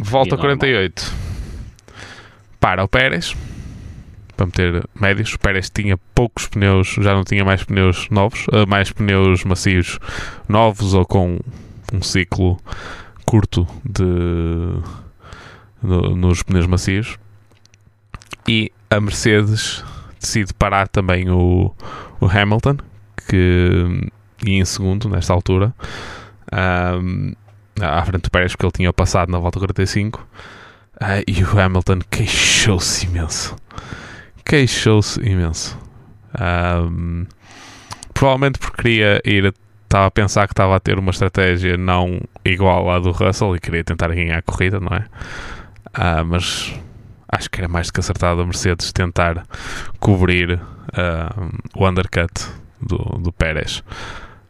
volta 0.00 0.36
48 0.36 1.12
para 2.60 2.84
o 2.84 2.88
Pérez 2.88 3.34
para 4.36 4.46
meter 4.46 4.84
médios. 4.94 5.32
O 5.32 5.38
Pérez 5.38 5.70
tinha 5.70 5.96
poucos 6.14 6.46
pneus, 6.46 6.88
já 7.00 7.14
não 7.14 7.24
tinha 7.24 7.44
mais 7.44 7.64
pneus 7.64 8.08
novos, 8.10 8.46
uh, 8.48 8.66
mais 8.68 8.92
pneus 8.92 9.44
macios 9.44 9.98
novos 10.48 10.94
ou 10.94 11.06
com 11.06 11.38
um 11.92 12.02
ciclo 12.02 12.60
curto 13.24 13.66
de 13.84 14.04
no, 15.86 16.16
nos 16.16 16.42
pneus 16.42 16.66
macios. 16.66 17.18
E 18.48 18.70
a 18.90 19.00
Mercedes 19.00 19.84
decide 20.20 20.54
parar 20.54 20.88
também 20.88 21.30
o, 21.30 21.74
o 22.20 22.26
Hamilton, 22.26 22.76
que 23.28 24.10
ia 24.44 24.60
em 24.60 24.64
segundo 24.64 25.08
nesta 25.08 25.32
altura, 25.32 25.74
um, 26.52 27.32
à 27.80 28.04
frente 28.04 28.22
do 28.22 28.30
Pérez, 28.30 28.52
porque 28.52 28.66
ele 28.66 28.72
tinha 28.72 28.92
passado 28.92 29.30
na 29.30 29.38
volta 29.38 29.58
45. 29.58 30.20
Uh, 30.20 30.24
ah, 31.00 31.22
e 31.26 31.42
o 31.42 31.60
Hamilton 31.60 31.98
queixou-se 32.10 33.06
imenso. 33.06 33.56
Queixou-se 34.44 35.20
imenso. 35.20 35.78
Um, 36.40 37.26
provavelmente 38.14 38.58
porque 38.58 38.82
queria 38.82 39.20
ir. 39.24 39.54
Estava 39.84 40.06
a 40.06 40.10
pensar 40.10 40.48
que 40.48 40.52
estava 40.52 40.74
a 40.74 40.80
ter 40.80 40.98
uma 40.98 41.12
estratégia 41.12 41.76
não 41.76 42.20
igual 42.44 42.90
à 42.90 42.98
do 42.98 43.12
Russell 43.12 43.54
e 43.54 43.60
queria 43.60 43.84
tentar 43.84 44.08
ganhar 44.08 44.36
a 44.36 44.42
corrida, 44.42 44.80
não 44.80 44.88
é? 44.88 45.04
Uh, 45.94 46.24
mas 46.24 46.74
acho 47.28 47.50
que 47.50 47.60
era 47.60 47.68
mais 47.68 47.88
do 47.88 47.92
que 47.92 48.00
acertado 48.00 48.40
a 48.40 48.44
Mercedes 48.44 48.92
tentar 48.92 49.46
cobrir 49.98 50.54
uh, 50.54 51.50
o 51.74 51.88
undercut 51.88 52.32
do, 52.80 52.96
do 53.18 53.32
Pérez. 53.32 53.82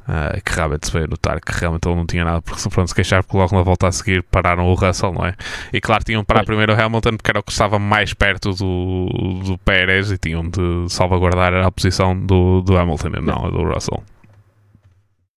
Uh, 0.08 0.40
que 0.40 0.54
realmente 0.54 0.86
se 0.86 0.92
veio 0.92 1.08
notar 1.08 1.40
que 1.40 1.50
realmente 1.52 1.88
ele 1.88 1.96
não 1.96 2.06
tinha 2.06 2.24
nada 2.24 2.40
por 2.40 2.56
se 2.56 2.94
queixar, 2.94 3.24
porque 3.24 3.36
logo 3.36 3.56
na 3.56 3.62
volta 3.62 3.88
a 3.88 3.92
seguir 3.92 4.22
pararam 4.22 4.64
o 4.64 4.74
Russell, 4.74 5.12
não 5.12 5.26
é? 5.26 5.34
E 5.72 5.80
claro, 5.80 6.04
tinham 6.04 6.24
para 6.24 6.44
primeiro 6.44 6.72
o 6.72 6.80
Hamilton, 6.80 7.16
porque 7.16 7.28
era 7.28 7.40
o 7.40 7.42
que 7.42 7.50
estava 7.50 7.76
mais 7.76 8.14
perto 8.14 8.52
do, 8.52 9.40
do 9.44 9.58
Pérez 9.58 10.12
e 10.12 10.16
tinham 10.16 10.48
de 10.48 10.88
salvaguardar 10.88 11.52
a 11.54 11.72
posição 11.72 12.16
do, 12.16 12.62
do 12.62 12.78
Hamilton 12.78 13.08
e 13.16 13.20
não 13.20 13.46
a 13.46 13.50
do 13.50 13.64
Russell, 13.64 14.00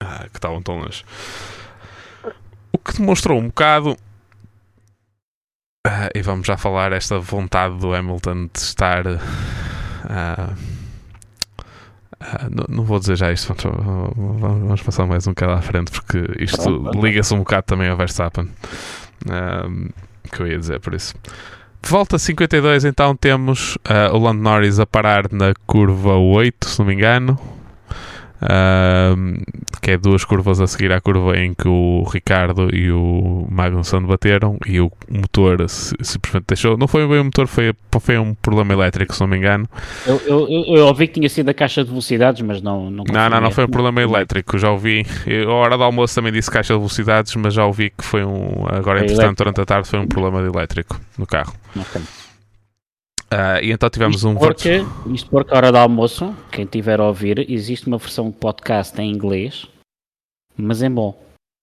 uh, 0.04 0.30
que 0.30 0.38
estavam 0.38 0.62
tão 0.62 0.78
longe. 0.78 1.04
O 2.72 2.78
que 2.78 2.95
demonstrou 2.95 3.39
um 3.39 3.47
bocado 3.47 3.97
Uh, 5.88 6.11
e 6.13 6.21
vamos 6.21 6.45
já 6.45 6.57
falar 6.57 6.91
esta 6.91 7.17
vontade 7.21 7.77
do 7.77 7.93
Hamilton 7.93 8.49
de 8.53 8.59
estar. 8.59 9.07
Uh, 9.07 9.17
uh, 12.21 12.49
não, 12.51 12.65
não, 12.67 12.84
vou 12.84 12.99
dizer 12.99 13.15
já 13.15 13.32
isto, 13.32 13.47
vamos, 13.47 14.13
vamos 14.41 14.82
passar 14.82 15.05
mais 15.05 15.25
um 15.25 15.32
bocado 15.32 15.53
à 15.53 15.61
frente 15.61 15.89
porque 15.89 16.21
isto 16.38 16.67
liga-se 16.99 17.34
um 17.34 17.39
bocado 17.39 17.63
também 17.63 17.88
ao 17.88 17.95
Verstappen. 17.95 18.49
que 20.30 20.41
eu 20.41 20.47
ia 20.47 20.59
dizer 20.59 20.82
por 20.82 20.93
isso. 20.93 21.15
Volta 21.82 22.19
52, 22.19 22.84
então 22.84 23.15
temos 23.15 23.77
o 24.11 24.17
Lando 24.17 24.41
Norris 24.41 24.80
a 24.80 24.86
parar 24.86 25.32
na 25.32 25.53
curva 25.65 26.17
8, 26.17 26.67
se 26.67 26.80
não 26.80 26.88
me 26.88 26.93
engano 26.93 27.39
que 29.81 29.91
é 29.91 29.97
duas 29.97 30.23
curvas 30.23 30.61
a 30.61 30.67
seguir 30.67 30.91
à 30.91 31.01
curva 31.01 31.37
em 31.37 31.53
que 31.53 31.67
o 31.67 32.03
Ricardo 32.03 32.73
e 32.73 32.91
o 32.91 33.47
Magnussen 33.49 34.01
bateram 34.01 34.57
e 34.65 34.79
o 34.79 34.91
motor 35.09 35.65
simplesmente 35.67 36.45
deixou. 36.47 36.77
Não 36.77 36.87
foi 36.87 37.07
bem 37.07 37.19
o 37.19 37.25
motor, 37.25 37.47
foi, 37.47 37.73
foi 37.99 38.17
um 38.17 38.33
problema 38.33 38.73
elétrico, 38.73 39.13
se 39.13 39.19
não 39.19 39.27
me 39.27 39.37
engano. 39.37 39.67
Eu, 40.05 40.21
eu, 40.25 40.47
eu 40.49 40.85
ouvi 40.85 41.07
que 41.07 41.15
tinha 41.15 41.29
sido 41.29 41.49
a 41.49 41.53
caixa 41.53 41.83
de 41.83 41.89
velocidades, 41.89 42.41
mas 42.41 42.61
não. 42.61 42.89
Não, 42.89 43.03
não, 43.03 43.29
não, 43.29 43.41
não, 43.41 43.51
foi 43.51 43.65
um 43.65 43.69
problema 43.69 44.01
elétrico. 44.01 44.57
Já 44.57 44.71
ouvi. 44.71 45.05
Eu, 45.25 45.51
a 45.51 45.55
hora 45.55 45.77
do 45.77 45.83
almoço 45.83 46.15
também 46.15 46.31
disse 46.31 46.49
caixa 46.49 46.73
de 46.73 46.79
velocidades, 46.79 47.35
mas 47.35 47.53
já 47.53 47.65
ouvi 47.65 47.89
que 47.89 48.03
foi 48.03 48.23
um. 48.23 48.65
Agora, 48.67 49.03
entretanto, 49.03 49.37
durante 49.37 49.61
a 49.61 49.65
tarde, 49.65 49.87
foi 49.87 49.99
um 49.99 50.07
problema 50.07 50.39
elétrico 50.41 50.99
no 51.17 51.25
carro. 51.25 51.53
Okay. 51.75 52.01
Uh, 53.32 53.61
e 53.61 53.71
então 53.71 53.89
tivemos 53.89 54.17
isto 54.17 54.27
um 54.27 54.36
porque, 54.36 54.84
Isto 55.13 55.30
porque 55.30 55.53
a 55.53 55.57
hora 55.57 55.71
do 55.71 55.77
almoço, 55.77 56.36
quem 56.51 56.65
tiver 56.65 56.99
a 56.99 57.05
ouvir, 57.05 57.49
existe 57.49 57.88
uma 57.88 57.97
versão 57.97 58.30
de 58.30 58.36
podcast 58.36 58.99
em 58.99 59.11
inglês, 59.11 59.67
mas 60.57 60.82
é 60.82 60.89
bom. 60.89 61.15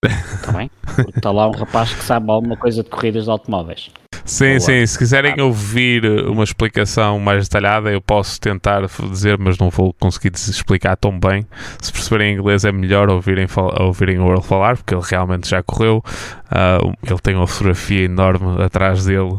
Está 0.05 0.53
bem? 0.53 0.71
Porque 0.95 1.19
está 1.19 1.33
lá 1.33 1.49
um 1.49 1.53
rapaz 1.53 1.93
que 1.93 2.05
sabe 2.05 2.31
alguma 2.31 2.57
coisa 2.57 2.85
de 2.85 2.89
corridas 2.89 3.25
de 3.25 3.31
automóveis. 3.31 3.91
Sim, 4.27 4.59
sim. 4.59 4.85
Se 4.85 4.99
quiserem 4.99 5.41
ouvir 5.41 6.05
uma 6.05 6.43
explicação 6.43 7.19
mais 7.21 7.49
detalhada, 7.49 7.93
eu 7.93 8.01
posso 8.01 8.41
tentar 8.41 8.83
dizer, 9.09 9.39
mas 9.39 9.57
não 9.57 9.71
vou 9.71 9.95
conseguir 9.95 10.35
explicar 10.35 10.97
tão 10.97 11.19
bem. 11.19 11.47
Se 11.81 11.93
perceberem 11.93 12.35
inglês, 12.35 12.65
é 12.65 12.73
melhor 12.73 13.09
ouvirem, 13.09 13.47
ouvirem 13.79 14.19
o 14.19 14.29
Earl 14.29 14.41
falar, 14.41 14.77
porque 14.77 14.95
ele 14.95 15.05
realmente 15.09 15.49
já 15.49 15.63
correu. 15.63 16.03
Uh, 16.47 16.93
ele 17.09 17.21
tem 17.21 17.37
uma 17.37 17.47
fotografia 17.47 18.05
enorme 18.05 18.63
atrás 18.63 19.05
dele 19.05 19.39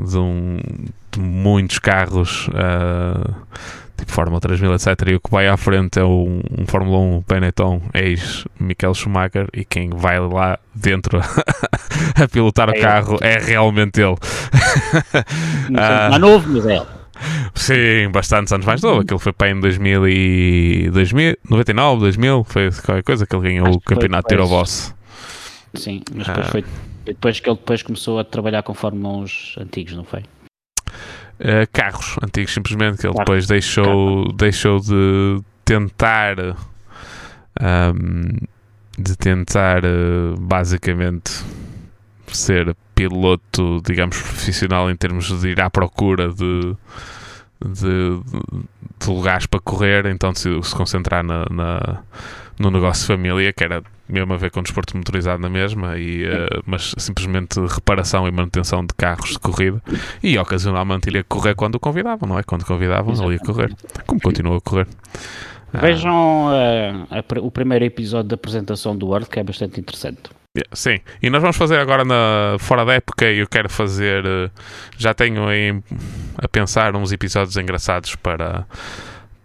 de, 0.00 0.16
um, 0.16 0.58
muitos 1.18 1.78
carros. 1.78 2.48
Uh, 2.48 3.34
tipo 4.00 4.12
Fórmula 4.12 4.40
3000, 4.40 4.74
etc. 4.74 4.86
E 5.08 5.14
o 5.14 5.20
que 5.20 5.30
vai 5.30 5.46
à 5.46 5.56
frente 5.56 5.98
é 5.98 6.04
um, 6.04 6.40
um 6.58 6.66
Fórmula 6.66 6.98
1 6.98 7.24
Benetton 7.28 7.82
ex-Michael 7.94 8.94
Schumacher 8.94 9.46
e 9.52 9.64
quem 9.64 9.90
vai 9.90 10.18
lá 10.18 10.58
dentro 10.74 11.20
a 12.16 12.28
pilotar 12.28 12.70
é 12.70 12.78
o 12.78 12.80
carro 12.80 13.18
ele. 13.20 13.30
é 13.30 13.38
realmente 13.38 14.00
ele. 14.00 14.16
Não 15.70 16.16
uh, 16.16 16.18
novo, 16.18 16.48
mas 16.50 16.66
é 16.66 16.76
ele. 16.76 16.86
Sim, 17.54 18.10
bastantes 18.10 18.52
anos 18.52 18.66
mais 18.66 18.80
novo. 18.80 19.02
Aquilo 19.02 19.18
foi 19.18 19.32
para 19.32 19.50
em 19.50 19.60
2000 19.60 20.08
e 20.08 20.90
2000, 20.90 21.36
99, 21.48 22.00
2000, 22.00 22.44
foi 22.44 22.70
qualquer 22.70 23.02
coisa 23.02 23.26
que 23.26 23.36
ele 23.36 23.42
ganhou 23.42 23.68
o 23.68 23.80
campeonato 23.80 24.28
de 24.28 24.34
Tiro 24.34 24.48
Boss. 24.48 24.94
Sim, 25.74 26.02
mas 26.14 26.26
depois 26.26 26.46
ah. 26.46 26.50
foi 26.50 26.64
depois 27.04 27.40
que 27.40 27.48
ele 27.48 27.56
depois 27.56 27.82
começou 27.82 28.18
a 28.18 28.24
trabalhar 28.24 28.62
com 28.62 28.72
Fórmula 28.72 29.24
1 29.24 29.62
antigos, 29.62 29.94
não 29.94 30.04
foi? 30.04 30.22
Uh, 31.40 31.66
carros 31.72 32.16
antigos, 32.22 32.52
simplesmente, 32.52 32.98
que 32.98 33.06
ele 33.06 33.14
depois 33.14 33.46
deixou, 33.46 34.32
deixou 34.32 34.80
de 34.80 35.40
tentar 35.64 36.36
um, 37.60 38.46
de 38.98 39.16
tentar 39.16 39.82
uh, 39.84 40.38
basicamente 40.38 41.32
ser 42.28 42.76
piloto, 42.94 43.80
digamos, 43.84 44.20
profissional 44.20 44.90
em 44.90 44.96
termos 44.96 45.40
de 45.40 45.48
ir 45.48 45.60
à 45.60 45.70
procura 45.70 46.28
de, 46.28 46.76
de, 47.64 48.20
de 48.98 49.08
lugares 49.08 49.46
para 49.46 49.60
correr, 49.60 50.06
então 50.06 50.32
decidiu 50.32 50.62
se 50.62 50.74
concentrar 50.74 51.24
na, 51.24 51.46
na, 51.50 52.02
no 52.58 52.70
negócio 52.70 53.02
de 53.02 53.06
família, 53.06 53.52
que 53.52 53.64
era 53.64 53.82
mesmo 54.10 54.32
a 54.32 54.36
ver 54.36 54.50
com 54.50 54.60
o 54.60 54.62
desporto 54.62 54.96
motorizado 54.96 55.40
na 55.40 55.48
mesma, 55.48 55.98
e, 55.98 56.24
uh, 56.24 56.62
mas 56.66 56.94
simplesmente 56.98 57.60
reparação 57.60 58.26
e 58.26 58.30
manutenção 58.30 58.84
de 58.84 58.94
carros 58.94 59.30
de 59.30 59.38
corrida. 59.38 59.82
E 60.22 60.38
ocasionalmente 60.38 61.08
ele 61.08 61.18
ia 61.18 61.24
correr 61.24 61.54
quando 61.54 61.76
o 61.76 61.80
convidavam, 61.80 62.28
não 62.28 62.38
é? 62.38 62.42
Quando 62.42 62.64
convidavam, 62.64 63.14
ele 63.24 63.34
ia 63.34 63.38
correr. 63.38 63.74
Como 64.06 64.20
continua 64.20 64.58
a 64.58 64.60
correr. 64.60 64.86
Vejam 65.72 66.48
uh, 66.48 67.06
a, 67.10 67.40
o 67.40 67.50
primeiro 67.50 67.84
episódio 67.84 68.28
da 68.28 68.34
apresentação 68.34 68.96
do 68.96 69.06
World, 69.06 69.28
que 69.28 69.38
é 69.38 69.44
bastante 69.44 69.80
interessante. 69.80 70.30
Yeah, 70.56 70.68
sim, 70.74 70.98
e 71.22 71.30
nós 71.30 71.40
vamos 71.40 71.56
fazer 71.56 71.78
agora 71.78 72.04
na 72.04 72.56
fora 72.58 72.84
da 72.84 72.94
época. 72.94 73.24
Eu 73.26 73.46
quero 73.46 73.68
fazer, 73.68 74.24
uh, 74.26 74.50
já 74.98 75.14
tenho 75.14 75.46
aí 75.46 75.80
a 76.36 76.48
pensar 76.48 76.96
uns 76.96 77.12
episódios 77.12 77.56
engraçados 77.56 78.16
para 78.16 78.66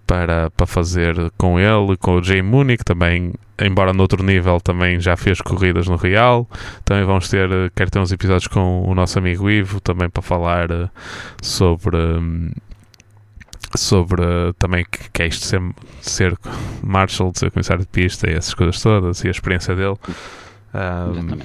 para, 0.05 0.49
para 0.51 0.65
fazer 0.65 1.15
com 1.37 1.59
ele, 1.59 1.97
com 1.97 2.15
o 2.15 2.23
Jay 2.23 2.41
Mooney, 2.41 2.77
que 2.77 2.85
também, 2.85 3.33
embora 3.59 3.93
noutro 3.93 4.23
nível, 4.23 4.59
também 4.59 4.99
já 4.99 5.17
fez 5.17 5.41
corridas 5.41 5.87
no 5.87 5.95
Real. 5.95 6.47
Também 6.83 7.03
vamos 7.05 7.29
ter, 7.29 7.51
eh, 7.51 7.69
quero 7.75 7.91
ter 7.91 7.99
uns 7.99 8.11
episódios 8.11 8.47
com 8.47 8.83
o 8.87 8.93
nosso 8.95 9.17
amigo 9.17 9.49
Ivo, 9.49 9.79
também 9.79 10.09
para 10.09 10.21
falar 10.21 10.71
eh, 10.71 10.89
sobre. 11.41 11.97
Hum, 11.97 12.51
sobre 13.75 14.23
também 14.57 14.85
que, 14.89 15.09
que 15.11 15.23
é 15.23 15.27
isto 15.27 15.41
de 15.41 15.47
ser, 15.47 15.61
ser 15.99 16.37
Marshall, 16.81 17.31
de 17.31 17.39
ser 17.39 17.51
comissário 17.51 17.81
de 17.81 17.89
pista 17.89 18.29
e 18.29 18.33
essas 18.33 18.53
coisas 18.53 18.81
todas 18.81 19.21
e 19.23 19.27
a 19.27 19.31
experiência 19.31 19.75
dele. 19.75 19.97
Um, 20.73 21.37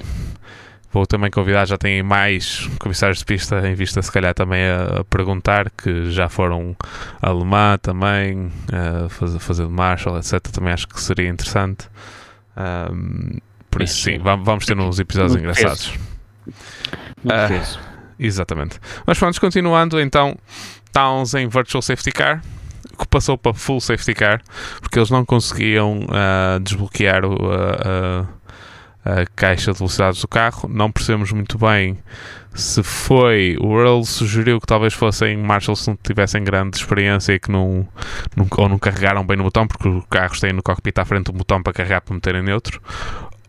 vou 0.91 1.05
também 1.05 1.31
convidar, 1.31 1.65
já 1.65 1.77
têm 1.77 2.03
mais 2.03 2.69
comissários 2.79 3.19
de 3.19 3.25
pista 3.25 3.67
em 3.67 3.73
vista, 3.73 4.01
se 4.01 4.11
calhar, 4.11 4.33
também 4.33 4.63
a, 4.69 5.03
perguntar, 5.09 5.69
que 5.69 6.11
já 6.11 6.27
foram 6.27 6.75
alemã 7.21 7.77
também, 7.81 8.51
a 8.71 9.09
fazer, 9.09 9.39
fazer 9.39 9.65
de 9.65 9.71
Marshall, 9.71 10.17
etc. 10.17 10.39
Também 10.39 10.73
acho 10.73 10.87
que 10.87 10.99
seria 10.99 11.29
interessante. 11.29 11.87
Um, 12.57 13.37
por 13.69 13.81
isso, 13.81 14.01
sim, 14.01 14.19
vamos 14.19 14.65
ter 14.65 14.77
uns 14.77 14.99
episódios 14.99 15.33
Muito 15.33 15.43
engraçados. 15.43 15.93
Muito 17.23 17.53
uh, 17.53 17.79
exatamente. 18.19 18.79
Mas 19.05 19.17
vamos 19.17 19.39
continuando, 19.39 19.99
então, 19.99 20.37
Towns 20.91 21.33
em 21.33 21.47
Virtual 21.47 21.81
Safety 21.81 22.11
Car 22.11 22.41
que 23.01 23.07
passou 23.07 23.37
para 23.37 23.53
full 23.53 23.81
safety 23.81 24.13
car 24.13 24.41
porque 24.79 24.99
eles 24.99 25.09
não 25.09 25.25
conseguiam 25.25 26.01
uh, 26.01 26.59
desbloquear 26.59 27.25
o, 27.25 27.33
uh, 27.33 28.27
a 29.03 29.25
caixa 29.35 29.71
de 29.71 29.79
velocidades 29.79 30.21
do 30.21 30.27
carro. 30.27 30.69
Não 30.69 30.91
percebemos 30.91 31.31
muito 31.31 31.57
bem 31.57 31.97
se 32.53 32.83
foi. 32.83 33.57
O 33.59 33.79
Earl 33.79 34.03
sugeriu 34.03 34.59
que 34.59 34.67
talvez 34.67 34.93
fossem 34.93 35.37
Marshall 35.37 35.75
se 35.75 35.87
não 35.87 35.97
tivessem 36.01 36.43
grande 36.43 36.77
experiência 36.77 37.33
e 37.33 37.39
que 37.39 37.51
não, 37.51 37.87
ou 38.57 38.69
não 38.69 38.77
carregaram 38.77 39.25
bem 39.25 39.37
no 39.37 39.43
botão, 39.43 39.67
porque 39.67 39.87
os 39.87 40.05
carros 40.09 40.39
têm 40.39 40.53
no 40.53 40.61
cockpit 40.61 40.97
à 40.97 41.05
frente 41.05 41.31
um 41.31 41.35
botão 41.35 41.61
para 41.61 41.73
carregar 41.73 42.01
para 42.01 42.13
meter 42.13 42.35
em 42.35 42.43
neutro. 42.43 42.81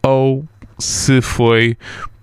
Ou 0.02 0.44
se 0.78 1.20
foi 1.20 1.76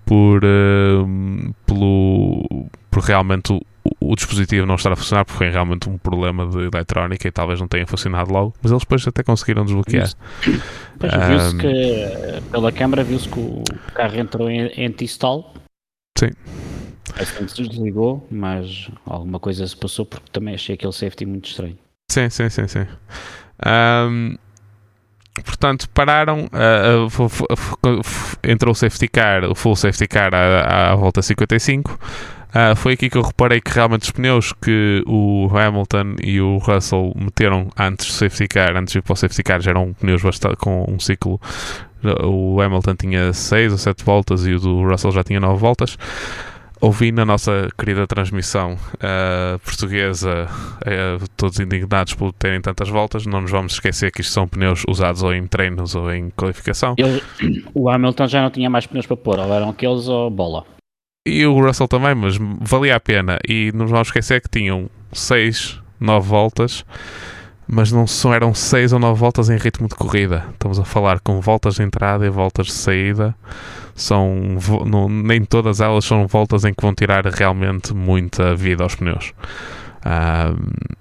por, 0.05 0.43
uh, 0.43 1.53
pelo, 1.65 2.67
por 2.89 3.03
realmente 3.03 3.59
o, 3.83 4.15
dispositivo 4.15 4.65
não 4.65 4.75
estar 4.75 4.91
a 4.91 4.95
funcionar 4.95 5.25
porque 5.25 5.37
foi 5.37 5.49
realmente 5.49 5.89
um 5.89 5.97
problema 5.97 6.45
de 6.47 6.69
eletrónica 6.73 7.27
e 7.27 7.31
talvez 7.31 7.59
não 7.59 7.67
tenha 7.67 7.85
funcionado 7.87 8.31
logo, 8.31 8.53
mas 8.61 8.71
eles 8.71 8.83
depois 8.83 9.07
até 9.07 9.23
conseguiram 9.23 9.63
desbloquear. 9.63 10.09
Pois 10.99 11.13
um, 11.13 11.27
viu-se 11.27 11.57
que 11.57 12.51
pela 12.51 12.71
câmara 12.71 13.03
viu-se 13.03 13.29
que 13.29 13.39
o 13.39 13.63
carro 13.93 14.19
entrou 14.19 14.49
em 14.49 14.85
anti-stall. 14.85 15.53
Sim. 16.17 16.31
Parece 17.13 17.33
que 17.33 17.67
desligou, 17.67 18.27
mas 18.29 18.89
alguma 19.05 19.39
coisa 19.39 19.65
se 19.65 19.75
passou 19.75 20.05
porque 20.05 20.29
também 20.31 20.55
achei 20.55 20.75
aquele 20.75 20.93
safety 20.93 21.25
muito 21.25 21.49
estranho. 21.49 21.77
Sim, 22.11 22.29
sim, 22.29 22.49
sim, 22.49 22.67
sim. 22.67 22.85
Um, 23.65 24.35
portanto, 25.43 25.89
pararam, 25.89 26.45
uh, 26.45 27.05
uh, 27.07 28.01
entrou 28.43 28.71
o 28.71 28.75
safety 28.75 29.07
car, 29.07 29.43
o 29.43 29.55
full 29.55 29.75
safety 29.75 30.07
car 30.07 30.33
à, 30.33 30.91
à 30.91 30.95
volta 30.95 31.21
55 31.21 31.97
Uh, 32.49 32.75
foi 32.75 32.93
aqui 32.93 33.11
que 33.11 33.17
eu 33.17 33.21
reparei 33.21 33.61
que 33.61 33.71
realmente 33.71 34.03
os 34.03 34.11
pneus 34.11 34.53
que 34.53 35.03
o 35.05 35.47
Hamilton 35.55 36.15
e 36.23 36.41
o 36.41 36.57
Russell 36.57 37.13
meteram 37.15 37.67
antes 37.77 38.07
do 38.07 38.13
safety 38.13 38.47
car, 38.47 38.75
antes 38.75 38.93
de 38.93 38.99
ir 38.99 39.01
para 39.03 39.13
o 39.13 39.15
safety 39.15 39.43
car, 39.43 39.61
já 39.61 39.69
eram 39.69 39.93
pneus 39.93 40.23
bastante, 40.23 40.55
com 40.57 40.83
um 40.89 40.99
ciclo. 40.99 41.39
O 42.23 42.59
Hamilton 42.59 42.95
tinha 42.95 43.33
6 43.33 43.73
ou 43.73 43.77
7 43.77 44.03
voltas 44.03 44.47
e 44.47 44.53
o 44.53 44.59
do 44.59 44.83
Russell 44.83 45.11
já 45.11 45.23
tinha 45.23 45.39
9 45.39 45.59
voltas. 45.59 45.95
Ouvi 46.81 47.11
na 47.11 47.25
nossa 47.25 47.67
querida 47.77 48.07
transmissão 48.07 48.75
uh, 48.95 49.59
portuguesa 49.59 50.47
uh, 50.47 51.27
todos 51.35 51.59
indignados 51.59 52.13
por 52.15 52.31
terem 52.31 52.61
tantas 52.61 52.87
voltas. 52.87 53.25
Não 53.25 53.41
nos 53.41 53.51
vamos 53.51 53.73
esquecer 53.73 54.11
que 54.11 54.21
isto 54.21 54.31
são 54.31 54.47
pneus 54.47 54.83
usados 54.87 55.21
ou 55.21 55.33
em 55.33 55.45
treinos 55.45 55.93
ou 55.93 56.11
em 56.11 56.29
qualificação. 56.31 56.95
O 57.75 57.89
Hamilton 57.89 58.27
já 58.27 58.41
não 58.41 58.49
tinha 58.49 58.69
mais 58.69 58.87
pneus 58.87 59.05
para 59.05 59.17
pôr, 59.17 59.39
ou 59.39 59.53
eram 59.53 59.69
aqueles 59.69 60.07
ou 60.07 60.31
bola 60.31 60.78
e 61.25 61.45
o 61.45 61.59
Russell 61.59 61.87
também, 61.87 62.15
mas 62.15 62.37
valia 62.61 62.95
a 62.95 62.99
pena. 62.99 63.39
E 63.47 63.71
não 63.73 63.87
vamos 63.87 64.07
esquecer 64.07 64.41
que 64.41 64.49
tinham 64.49 64.89
6, 65.11 65.79
9 65.99 66.27
voltas, 66.27 66.85
mas 67.67 67.91
não 67.91 68.07
só 68.07 68.33
eram 68.33 68.53
6 68.53 68.93
ou 68.93 68.99
9 68.99 69.19
voltas 69.19 69.49
em 69.49 69.57
ritmo 69.57 69.87
de 69.87 69.95
corrida. 69.95 70.45
Estamos 70.53 70.79
a 70.79 70.85
falar 70.85 71.19
com 71.19 71.39
voltas 71.39 71.75
de 71.75 71.83
entrada 71.83 72.25
e 72.25 72.29
voltas 72.29 72.67
de 72.67 72.73
saída. 72.73 73.35
São, 73.95 74.57
não, 74.85 75.09
nem 75.09 75.43
todas 75.43 75.81
elas 75.81 76.05
são 76.05 76.25
voltas 76.25 76.63
em 76.63 76.73
que 76.73 76.81
vão 76.81 76.95
tirar 76.95 77.25
realmente 77.25 77.93
muita 77.93 78.55
vida 78.55 78.83
aos 78.83 78.95
pneus. 78.95 79.33
Um, 80.05 80.99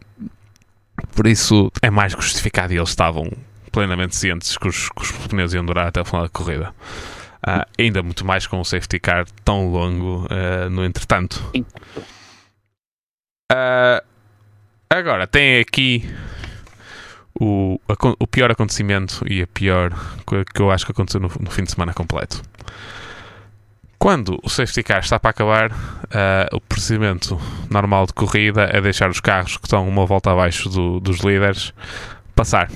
por 1.14 1.26
isso 1.28 1.70
é 1.80 1.90
mais 1.90 2.12
justificado 2.12 2.72
e 2.72 2.76
eles 2.76 2.88
estavam 2.88 3.30
plenamente 3.70 4.16
cientes 4.16 4.56
que 4.56 4.66
os, 4.66 4.88
que 4.88 5.02
os 5.02 5.12
pneus 5.28 5.54
iam 5.54 5.64
durar 5.64 5.86
até 5.86 6.00
o 6.00 6.04
final 6.04 6.22
da 6.22 6.28
corrida. 6.28 6.74
Uh, 7.47 7.64
ainda 7.78 8.03
muito 8.03 8.26
mais 8.26 8.47
com 8.49 8.61
um 8.61 8.64
safety 8.64 8.99
car 8.99 9.24
tão 9.45 9.70
longo 9.70 10.26
uh, 10.26 10.68
no 10.70 10.84
entretanto. 10.84 11.41
Uh, 13.53 14.05
agora, 14.91 15.26
tem 15.26 15.61
aqui 15.61 16.05
o, 17.39 17.80
a, 17.89 17.95
o 18.18 18.26
pior 18.26 18.51
acontecimento 18.51 19.24
e 19.30 19.41
a 19.43 19.47
pior 19.47 19.93
que 20.53 20.61
eu 20.61 20.70
acho 20.70 20.84
que 20.84 20.91
aconteceu 20.91 21.20
no, 21.20 21.30
no, 21.41 21.51
fim 21.51 21.62
de 21.62 21.70
semana 21.70 21.95
completo. 21.95 22.43
Quando 24.01 24.39
o 24.43 24.49
safety 24.49 24.82
car 24.82 25.01
está 25.01 25.18
para 25.18 25.30
acabar, 25.30 25.72
o 26.53 26.61
procedimento 26.61 27.41
normal 27.68 28.07
de 28.07 28.12
corrida 28.12 28.68
é 28.72 28.80
deixar 28.80 29.11
os 29.11 29.18
carros 29.18 29.57
que 29.57 29.66
estão 29.66 29.89
uma 29.89 30.07
volta 30.07 30.30
abaixo 30.30 30.68
do, 30.68 31.01
dos 31.01 31.18
líderes 31.18 31.74
passar. 32.32 32.70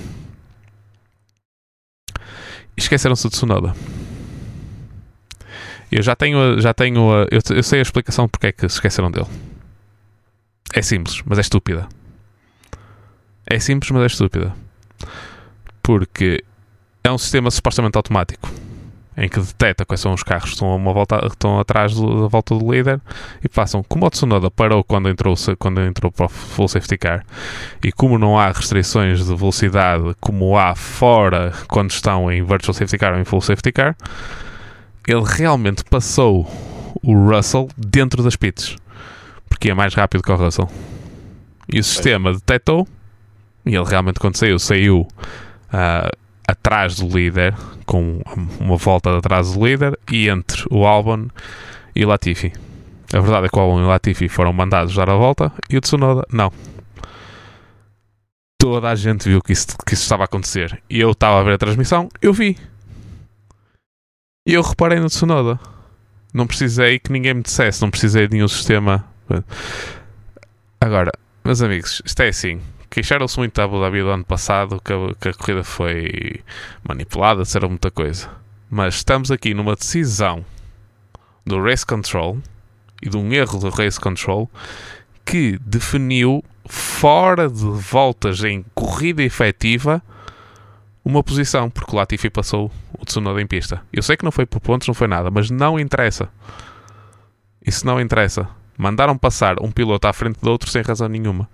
Esqueceram-se 2.75 3.23
de 3.29 3.29
Tsunoda. 3.29 3.73
Eu 5.95 6.01
já 6.01 6.15
tenho, 6.15 6.59
já 6.59 6.73
tenho, 6.73 7.11
eu, 7.29 7.39
eu 7.55 7.63
sei 7.63 7.79
a 7.79 7.81
explicação 7.83 8.27
porque 8.27 8.47
é 8.47 8.51
que 8.51 8.67
se 8.67 8.75
esqueceram 8.75 9.11
dele. 9.11 9.27
É 10.73 10.81
simples, 10.81 11.21
mas 11.23 11.37
é 11.37 11.41
estúpida. 11.41 11.87
É 13.45 13.59
simples, 13.59 13.91
mas 13.91 14.01
é 14.01 14.07
estúpida. 14.07 14.53
Porque 15.83 16.43
é 17.03 17.11
um 17.11 17.17
sistema 17.17 17.51
supostamente 17.51 17.95
automático 17.95 18.49
em 19.15 19.29
que 19.29 19.39
detecta 19.39 19.85
quais 19.85 19.99
são 19.99 20.13
os 20.13 20.23
carros 20.23 20.45
que 20.45 20.55
estão, 20.55 20.75
uma 20.75 20.91
volta, 20.91 21.23
estão 21.27 21.59
atrás 21.59 21.93
do, 21.93 22.23
da 22.23 22.27
volta 22.27 22.55
do 22.55 22.71
líder 22.71 22.99
e 23.43 23.47
passam. 23.47 23.83
Como 23.83 24.05
o 24.05 24.09
Tsunoda 24.09 24.49
parou 24.49 24.83
quando 24.83 25.09
entrou, 25.09 25.35
quando 25.59 25.81
entrou 25.81 26.11
para 26.11 26.25
o 26.25 26.29
full 26.29 26.67
safety 26.67 26.97
car 26.97 27.23
e 27.83 27.91
como 27.91 28.17
não 28.17 28.39
há 28.39 28.47
restrições 28.47 29.23
de 29.23 29.35
velocidade 29.35 30.15
como 30.19 30.57
há 30.57 30.73
fora 30.73 31.53
quando 31.67 31.91
estão 31.91 32.31
em 32.31 32.43
virtual 32.43 32.73
safety 32.73 32.97
car 32.97 33.13
ou 33.13 33.19
em 33.19 33.25
full 33.25 33.41
safety 33.41 33.71
car, 33.71 33.95
ele 35.07 35.23
realmente 35.25 35.83
passou 35.83 36.47
o 37.01 37.29
Russell 37.29 37.69
dentro 37.77 38.23
das 38.23 38.35
pits. 38.35 38.75
Porque 39.49 39.69
é 39.69 39.73
mais 39.73 39.93
rápido 39.93 40.23
que 40.23 40.31
o 40.31 40.35
Russell. 40.35 40.69
E 41.71 41.79
o 41.79 41.83
sistema 41.83 42.33
detectou. 42.33 42.87
E 43.65 43.75
ele 43.75 43.85
realmente, 43.85 44.19
quando 44.19 44.35
saiu, 44.35 44.59
saiu 44.59 45.01
uh, 45.01 46.17
atrás 46.47 46.95
do 46.95 47.07
líder, 47.07 47.55
com 47.85 48.21
uma 48.59 48.77
volta 48.77 49.11
de 49.11 49.17
atrás 49.17 49.53
do 49.53 49.65
líder, 49.65 49.97
e 50.11 50.27
entre 50.27 50.63
o 50.69 50.85
Albon 50.85 51.27
e 51.95 52.03
o 52.03 52.07
Latifi. 52.07 52.51
A 53.13 53.19
verdade 53.19 53.45
é 53.45 53.49
que 53.49 53.57
o 53.57 53.61
Albon 53.61 53.81
e 53.81 53.83
o 53.83 53.87
Latifi 53.87 54.27
foram 54.27 54.51
mandados 54.51 54.95
dar 54.95 55.09
a 55.09 55.15
volta 55.15 55.51
e 55.69 55.77
o 55.77 55.81
Tsunoda 55.81 56.25
não. 56.31 56.51
Toda 58.57 58.89
a 58.89 58.95
gente 58.95 59.29
viu 59.29 59.41
que 59.41 59.53
isso, 59.53 59.67
que 59.85 59.93
isso 59.93 60.03
estava 60.03 60.23
a 60.23 60.25
acontecer. 60.25 60.81
E 60.89 60.99
eu 60.99 61.11
estava 61.11 61.39
a 61.39 61.43
ver 61.43 61.53
a 61.53 61.57
transmissão, 61.57 62.09
eu 62.21 62.33
vi. 62.33 62.57
E 64.45 64.55
eu 64.55 64.61
reparei 64.61 64.99
no 64.99 65.07
Tsunoda. 65.07 65.57
Não 66.33 66.45
precisei 66.45 66.99
que 66.99 67.13
ninguém 67.13 67.33
me 67.33 67.43
dissesse, 67.43 67.81
não 67.81 67.89
precisei 67.89 68.27
de 68.27 68.33
nenhum 68.33 68.47
sistema. 68.49 69.05
Agora, 70.81 71.11
meus 71.45 71.61
amigos, 71.61 72.01
isto 72.05 72.21
é 72.21 72.27
assim. 72.27 72.59
Queixaram-se 72.89 73.37
muito 73.37 73.55
da 73.55 73.63
Abu 73.63 73.79
Dhabi 73.79 74.01
do 74.01 74.09
ano 74.09 74.25
passado 74.25 74.81
que 74.83 74.91
a, 74.91 75.15
que 75.15 75.29
a 75.29 75.33
corrida 75.33 75.63
foi 75.63 76.41
manipulada, 76.85 77.43
disseram 77.43 77.69
muita 77.69 77.89
coisa. 77.89 78.29
Mas 78.69 78.95
estamos 78.95 79.31
aqui 79.31 79.53
numa 79.53 79.75
decisão 79.75 80.43
do 81.45 81.63
Race 81.63 81.85
Control 81.85 82.37
e 83.01 83.09
de 83.09 83.15
um 83.15 83.31
erro 83.31 83.59
do 83.59 83.69
Race 83.69 83.97
Control 83.97 84.51
que 85.23 85.57
definiu 85.59 86.43
fora 86.65 87.47
de 87.47 87.63
voltas 87.63 88.43
em 88.43 88.65
corrida 88.75 89.23
efetiva 89.23 90.03
uma 91.03 91.21
posição, 91.23 91.69
porque 91.69 91.91
o 91.91 91.95
Latifi 91.95 92.29
passou 92.29 92.71
o 92.97 93.05
Tsunoda 93.05 93.41
em 93.41 93.47
pista. 93.47 93.81
Eu 93.91 94.01
sei 94.01 94.15
que 94.15 94.23
não 94.23 94.31
foi 94.31 94.45
por 94.45 94.59
pontos, 94.59 94.87
não 94.87 94.93
foi 94.93 95.07
nada, 95.07 95.29
mas 95.29 95.49
não 95.49 95.79
interessa. 95.79 96.29
Isso 97.65 97.85
não 97.85 97.99
interessa. 97.99 98.47
Mandaram 98.77 99.17
passar 99.17 99.61
um 99.61 99.71
piloto 99.71 100.07
à 100.07 100.13
frente 100.13 100.39
do 100.39 100.49
outro 100.49 100.69
sem 100.69 100.81
razão 100.81 101.07
nenhuma. 101.07 101.49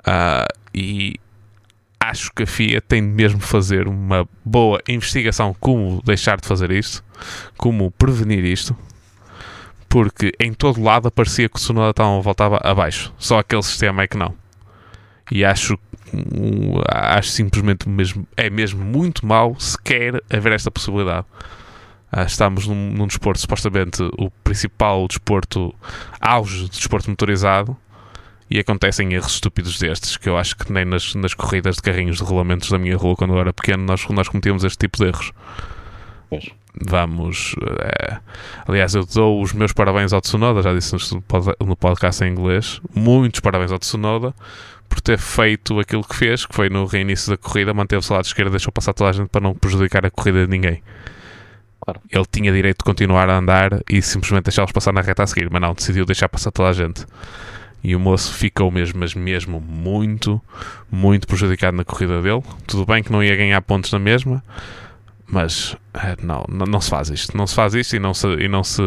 Uh, 0.00 0.46
e 0.74 1.14
acho 2.00 2.32
que 2.32 2.42
a 2.42 2.46
FIA 2.46 2.80
tem 2.80 3.00
mesmo 3.00 3.38
de 3.38 3.46
fazer 3.46 3.86
uma 3.86 4.28
boa 4.44 4.80
investigação 4.88 5.54
como 5.60 6.02
deixar 6.04 6.40
de 6.40 6.46
fazer 6.46 6.72
isto, 6.72 7.04
como 7.56 7.92
prevenir 7.92 8.44
isto, 8.44 8.76
porque 9.88 10.32
em 10.40 10.52
todo 10.52 10.82
lado 10.82 11.10
parecia 11.12 11.48
que 11.48 11.56
o 11.56 11.58
Tsunoda 11.60 11.90
estava 11.90 12.20
voltava 12.20 12.58
abaixo. 12.62 13.12
Só 13.18 13.38
aquele 13.38 13.62
sistema 13.62 14.02
é 14.02 14.08
que 14.08 14.16
não. 14.16 14.34
E 15.34 15.46
acho 15.46 15.78
acho 16.88 17.30
simplesmente 17.30 17.88
mesmo, 17.88 18.26
é 18.36 18.50
mesmo 18.50 18.84
muito 18.84 19.24
mau 19.24 19.58
sequer 19.58 20.22
haver 20.30 20.52
esta 20.52 20.70
possibilidade. 20.70 21.26
Ah, 22.10 22.24
estamos 22.24 22.66
num, 22.66 22.92
num, 22.92 23.06
desporto, 23.06 23.40
supostamente 23.40 24.02
o 24.18 24.30
principal 24.44 25.08
desporto, 25.08 25.74
auge 26.20 26.64
de 26.64 26.70
desporto 26.70 27.08
motorizado, 27.08 27.74
e 28.50 28.58
acontecem 28.58 29.14
erros 29.14 29.32
estúpidos 29.32 29.78
destes, 29.78 30.18
que 30.18 30.28
eu 30.28 30.36
acho 30.36 30.54
que 30.54 30.70
nem 30.70 30.84
nas, 30.84 31.14
nas 31.14 31.32
corridas 31.32 31.76
de 31.76 31.82
carrinhos 31.82 32.18
de 32.18 32.22
rolamentos 32.22 32.68
da 32.70 32.76
minha 32.76 32.98
rua, 32.98 33.16
quando 33.16 33.32
eu 33.32 33.40
era 33.40 33.52
pequeno, 33.54 33.84
nós, 33.84 34.06
nós 34.10 34.28
cometíamos 34.28 34.62
este 34.64 34.76
tipo 34.76 34.98
de 34.98 35.06
erros. 35.06 35.32
Vamos. 36.80 37.54
Uh, 37.54 38.20
aliás, 38.66 38.94
eu 38.94 39.04
dou 39.06 39.42
os 39.42 39.52
meus 39.52 39.72
parabéns 39.72 40.12
ao 40.12 40.20
Tsunoda, 40.20 40.62
já 40.62 40.72
disse 40.72 40.96
no 41.60 41.76
podcast 41.76 42.24
em 42.24 42.32
inglês. 42.32 42.80
Muitos 42.94 43.40
parabéns 43.40 43.72
ao 43.72 43.78
Tsunoda 43.78 44.34
por 44.88 45.00
ter 45.00 45.18
feito 45.18 45.80
aquilo 45.80 46.04
que 46.04 46.14
fez, 46.14 46.44
que 46.44 46.54
foi 46.54 46.68
no 46.68 46.84
reinício 46.84 47.30
da 47.30 47.36
corrida, 47.38 47.72
manteve-se 47.72 48.12
ao 48.12 48.16
lado 48.16 48.26
esquerdo, 48.26 48.50
deixou 48.50 48.70
passar 48.70 48.92
toda 48.92 49.08
a 49.08 49.12
gente 49.12 49.28
para 49.28 49.40
não 49.40 49.54
prejudicar 49.54 50.04
a 50.04 50.10
corrida 50.10 50.44
de 50.44 50.50
ninguém. 50.50 50.82
Claro. 51.80 52.00
Ele 52.10 52.24
tinha 52.30 52.52
direito 52.52 52.78
de 52.78 52.84
continuar 52.84 53.28
a 53.30 53.38
andar 53.38 53.80
e 53.88 54.02
simplesmente 54.02 54.44
deixá-los 54.44 54.70
passar 54.70 54.92
na 54.92 55.00
reta 55.00 55.22
a 55.22 55.26
seguir, 55.26 55.50
mas 55.50 55.62
não, 55.62 55.72
decidiu 55.72 56.04
deixar 56.04 56.28
passar 56.28 56.50
toda 56.50 56.68
a 56.68 56.72
gente. 56.72 57.06
E 57.82 57.96
o 57.96 58.00
moço 58.00 58.32
ficou 58.34 58.70
mesmo, 58.70 59.00
mas 59.00 59.14
mesmo 59.14 59.60
muito, 59.60 60.40
muito 60.90 61.26
prejudicado 61.26 61.76
na 61.76 61.84
corrida 61.84 62.22
dele. 62.22 62.42
Tudo 62.66 62.86
bem 62.86 63.02
que 63.02 63.10
não 63.10 63.24
ia 63.24 63.34
ganhar 63.34 63.60
pontos 63.62 63.90
na 63.90 63.98
mesma, 63.98 64.42
mas 65.32 65.74
é, 65.94 66.14
não, 66.22 66.44
não, 66.46 66.66
não, 66.66 66.78
se 66.78 66.90
faz 66.90 67.08
isto. 67.08 67.34
Não 67.34 67.46
se 67.46 67.54
faz 67.54 67.72
isto 67.72 67.96
e 67.96 67.98
não 67.98 68.12
se, 68.12 68.26
e 68.26 68.48
não 68.48 68.62
se, 68.62 68.82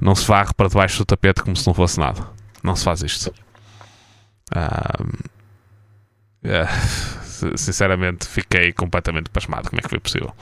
não 0.00 0.12
se 0.12 0.26
varre 0.26 0.52
para 0.52 0.68
debaixo 0.68 0.98
do 0.98 1.04
tapete 1.04 1.40
como 1.40 1.56
se 1.56 1.64
não 1.68 1.72
fosse 1.72 2.00
nada. 2.00 2.26
Não 2.64 2.74
se 2.74 2.84
faz 2.84 3.00
isto. 3.00 3.32
é, 6.42 6.66
sinceramente, 7.56 8.26
fiquei 8.26 8.72
completamente 8.72 9.30
pasmado. 9.30 9.70
Como 9.70 9.78
é 9.78 9.82
que 9.82 9.88
foi 9.88 10.00
possível? 10.00 10.34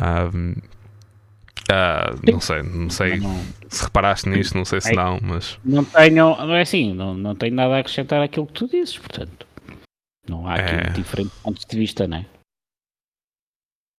Uh, 0.00 0.56
não 2.32 2.40
sei, 2.40 2.62
não 2.62 2.88
sei 2.88 3.20
não, 3.20 3.44
se 3.68 3.84
reparaste 3.84 4.30
nisto, 4.30 4.56
não 4.56 4.64
sei 4.64 4.80
se 4.80 4.94
não, 4.94 5.18
mas. 5.20 5.58
Não 5.62 5.84
tenho, 5.84 6.14
não 6.14 6.54
é 6.54 6.62
assim, 6.62 6.94
não, 6.94 7.12
não 7.12 7.34
tenho 7.34 7.54
nada 7.54 7.76
a 7.76 7.80
acrescentar 7.80 8.22
àquilo 8.22 8.46
que 8.46 8.54
tu 8.54 8.66
dizes, 8.66 8.96
portanto. 8.96 9.46
Não 10.26 10.48
há 10.48 10.54
aqui 10.54 10.74
é... 10.74 10.90
diferentes 10.94 11.34
pontos 11.42 11.66
de 11.66 11.78
vista, 11.78 12.08
não 12.08 12.16
é? 12.16 12.37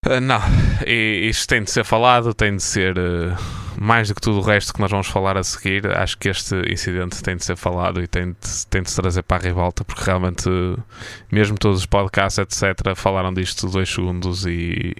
Uh, 0.05 0.21
não, 0.21 0.39
e 0.87 1.27
isto 1.27 1.45
tem 1.45 1.61
de 1.61 1.69
ser 1.69 1.83
falado, 1.83 2.33
tem 2.33 2.55
de 2.55 2.63
ser 2.63 2.97
uh, 2.97 3.35
mais 3.77 4.07
do 4.07 4.15
que 4.15 4.21
tudo 4.21 4.39
o 4.39 4.41
resto 4.41 4.73
que 4.73 4.79
nós 4.79 4.89
vamos 4.89 5.07
falar 5.07 5.37
a 5.37 5.43
seguir. 5.43 5.85
Acho 5.87 6.17
que 6.17 6.29
este 6.29 6.55
incidente 6.71 7.21
tem 7.21 7.35
de 7.35 7.43
ser 7.43 7.57
falado 7.57 8.01
e 8.01 8.07
tem 8.07 8.31
de, 8.31 8.67
tem 8.69 8.81
de 8.81 8.89
se 8.89 8.95
trazer 8.95 9.23
para 9.23 9.43
a 9.43 9.45
ribalta, 9.45 9.83
porque 9.83 10.01
realmente, 10.01 10.47
uh, 10.47 10.81
mesmo 11.29 11.57
todos 11.57 11.79
os 11.79 11.85
podcasts, 11.85 12.37
etc., 12.37 12.95
falaram 12.95 13.33
disto 13.33 13.67
dois 13.67 13.89
segundos 13.89 14.45
e, 14.45 14.95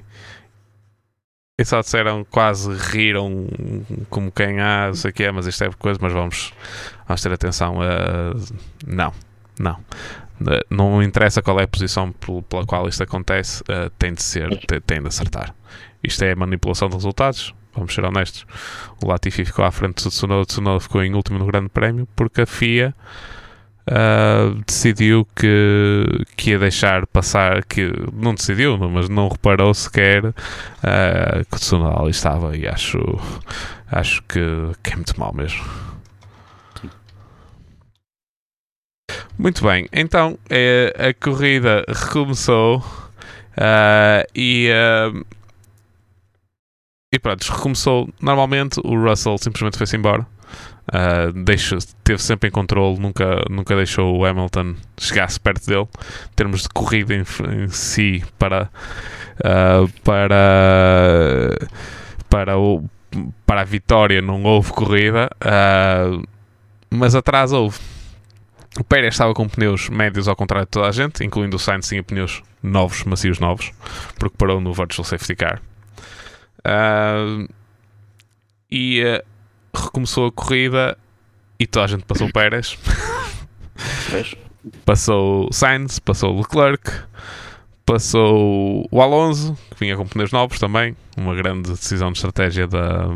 e 1.58 1.66
só 1.66 1.80
disseram, 1.80 2.26
quase 2.26 2.70
riram 2.74 3.48
como 4.10 4.30
quem 4.30 4.60
há, 4.60 4.88
não 4.88 4.96
sei 4.96 5.12
o 5.12 5.14
que 5.14 5.24
é, 5.24 5.32
mas 5.32 5.48
isto 5.48 5.64
é 5.64 5.72
coisa, 5.72 5.98
mas 6.02 6.12
vamos, 6.12 6.54
vamos 7.08 7.22
ter 7.22 7.32
atenção. 7.32 7.76
Não, 8.86 9.14
não. 9.58 9.78
Não 10.70 11.04
interessa 11.04 11.42
qual 11.42 11.60
é 11.60 11.64
a 11.64 11.68
posição 11.68 12.12
pela 12.50 12.66
qual 12.66 12.88
isto 12.88 13.04
acontece, 13.04 13.62
uh, 13.64 13.90
tem 13.98 14.14
de 14.14 14.24
ser, 14.24 14.50
tem 14.86 15.02
de 15.02 15.08
acertar. 15.08 15.54
Isto 16.04 16.24
é 16.24 16.34
manipulação 16.34 16.88
de 16.88 16.96
resultados, 16.96 17.54
vamos 17.74 17.94
ser 17.94 18.06
honestos. 18.06 18.46
O 19.04 19.08
Latifi 19.08 19.46
ficou 19.46 19.66
à 19.66 19.72
frente 19.72 20.04
do 20.04 20.10
Tsunoda, 20.10 20.42
o 20.42 20.46
Tsunoda 20.46 20.80
ficou 20.80 21.04
em 21.04 21.14
último 21.14 21.38
no 21.38 21.46
Grande 21.46 21.70
Prémio, 21.70 22.08
porque 22.16 22.42
a 22.42 22.46
FIA 22.46 22.96
uh, 23.90 24.56
decidiu 24.66 25.28
que, 25.36 26.26
que 26.38 26.52
ia 26.52 26.60
deixar 26.60 27.06
passar, 27.08 27.66
que 27.66 27.92
não 28.14 28.34
decidiu, 28.34 28.78
mas 28.78 29.10
não 29.10 29.28
reparou 29.28 29.74
sequer 29.74 30.26
uh, 30.26 30.34
que 31.50 31.56
o 31.56 31.60
Tsunoda 31.60 32.00
ali 32.00 32.12
estava 32.12 32.56
e 32.56 32.68
acho, 32.68 33.00
acho 33.92 34.24
que, 34.24 34.40
que 34.82 34.94
é 34.94 34.96
muito 34.96 35.20
mal 35.20 35.34
mesmo. 35.34 35.89
Muito 39.40 39.64
bem, 39.64 39.88
então 39.94 40.38
é, 40.50 40.94
a 41.00 41.14
corrida 41.14 41.86
recomeçou 41.88 42.80
uh, 42.80 44.28
e, 44.36 44.70
uh, 44.70 45.26
e 47.14 47.18
pronto, 47.18 47.50
recomeçou 47.50 48.10
normalmente. 48.22 48.82
O 48.84 49.02
Russell 49.02 49.38
simplesmente 49.38 49.78
foi-se 49.78 49.96
embora. 49.96 50.28
Uh, 50.90 51.32
deixa, 51.46 51.78
teve 52.04 52.22
sempre 52.22 52.50
em 52.50 52.52
controle, 52.52 53.00
nunca, 53.00 53.46
nunca 53.50 53.78
deixou 53.78 54.18
o 54.18 54.26
Hamilton 54.26 54.76
chegar-se 55.00 55.40
perto 55.40 55.66
dele. 55.68 55.88
Em 56.32 56.36
termos 56.36 56.64
de 56.64 56.70
corrida 56.70 57.16
em, 57.16 57.22
em 57.22 57.70
si, 57.70 58.22
para, 58.38 58.70
uh, 59.40 59.88
para, 60.04 61.58
para, 62.30 62.58
o, 62.58 62.84
para 63.46 63.62
a 63.62 63.64
vitória, 63.64 64.22
não 64.22 64.44
houve 64.44 64.74
corrida, 64.74 65.30
uh, 65.42 66.22
mas 66.90 67.16
atrás 67.16 67.54
houve. 67.54 67.80
O 68.78 68.84
Pérez 68.84 69.16
estava 69.16 69.34
com 69.34 69.48
pneus 69.48 69.90
médios 69.90 70.28
ao 70.28 70.36
contrário 70.36 70.66
de 70.66 70.72
toda 70.72 70.88
a 70.88 70.92
gente, 70.92 71.24
incluindo 71.24 71.56
o 71.56 71.60
Sainz 71.60 71.88
tinha 71.88 72.04
pneus 72.04 72.44
novos, 72.62 73.04
macios 73.04 73.40
novos, 73.40 73.72
porque 74.18 74.36
parou 74.38 74.62
no 74.62 74.74
Virtual 74.74 75.04
Safety 75.04 75.36
Car. 75.36 75.62
e 78.70 79.02
recomeçou 79.74 80.28
a 80.28 80.32
corrida 80.32 80.98
e 81.60 81.66
toda 81.66 81.86
a 81.86 81.88
gente 81.88 82.06
passou 82.06 82.28
o 82.28 82.32
Pérez. 82.32 82.78
passou 84.86 85.48
o 85.50 85.54
Sainz, 85.54 86.00
passou 86.00 86.36
o 86.36 86.38
Leclerc, 86.38 86.92
passou 87.86 88.88
o 88.92 89.02
Alonso, 89.02 89.58
que 89.72 89.80
vinha 89.80 89.98
com 89.98 90.06
pneus 90.06 90.32
novos 90.32 90.60
também. 90.60 90.96
Uma 91.18 91.36
grande 91.36 91.72
decisão 91.72 92.12
de 92.12 92.20
estratégia 92.20 92.68
da, 92.68 93.08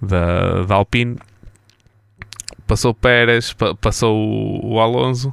da, 0.00 0.64
da 0.64 0.74
Alpine. 0.74 1.16
Passou 2.68 2.94
Pérez, 2.94 3.56
passou 3.80 4.64
o 4.64 4.78
Alonso. 4.78 5.30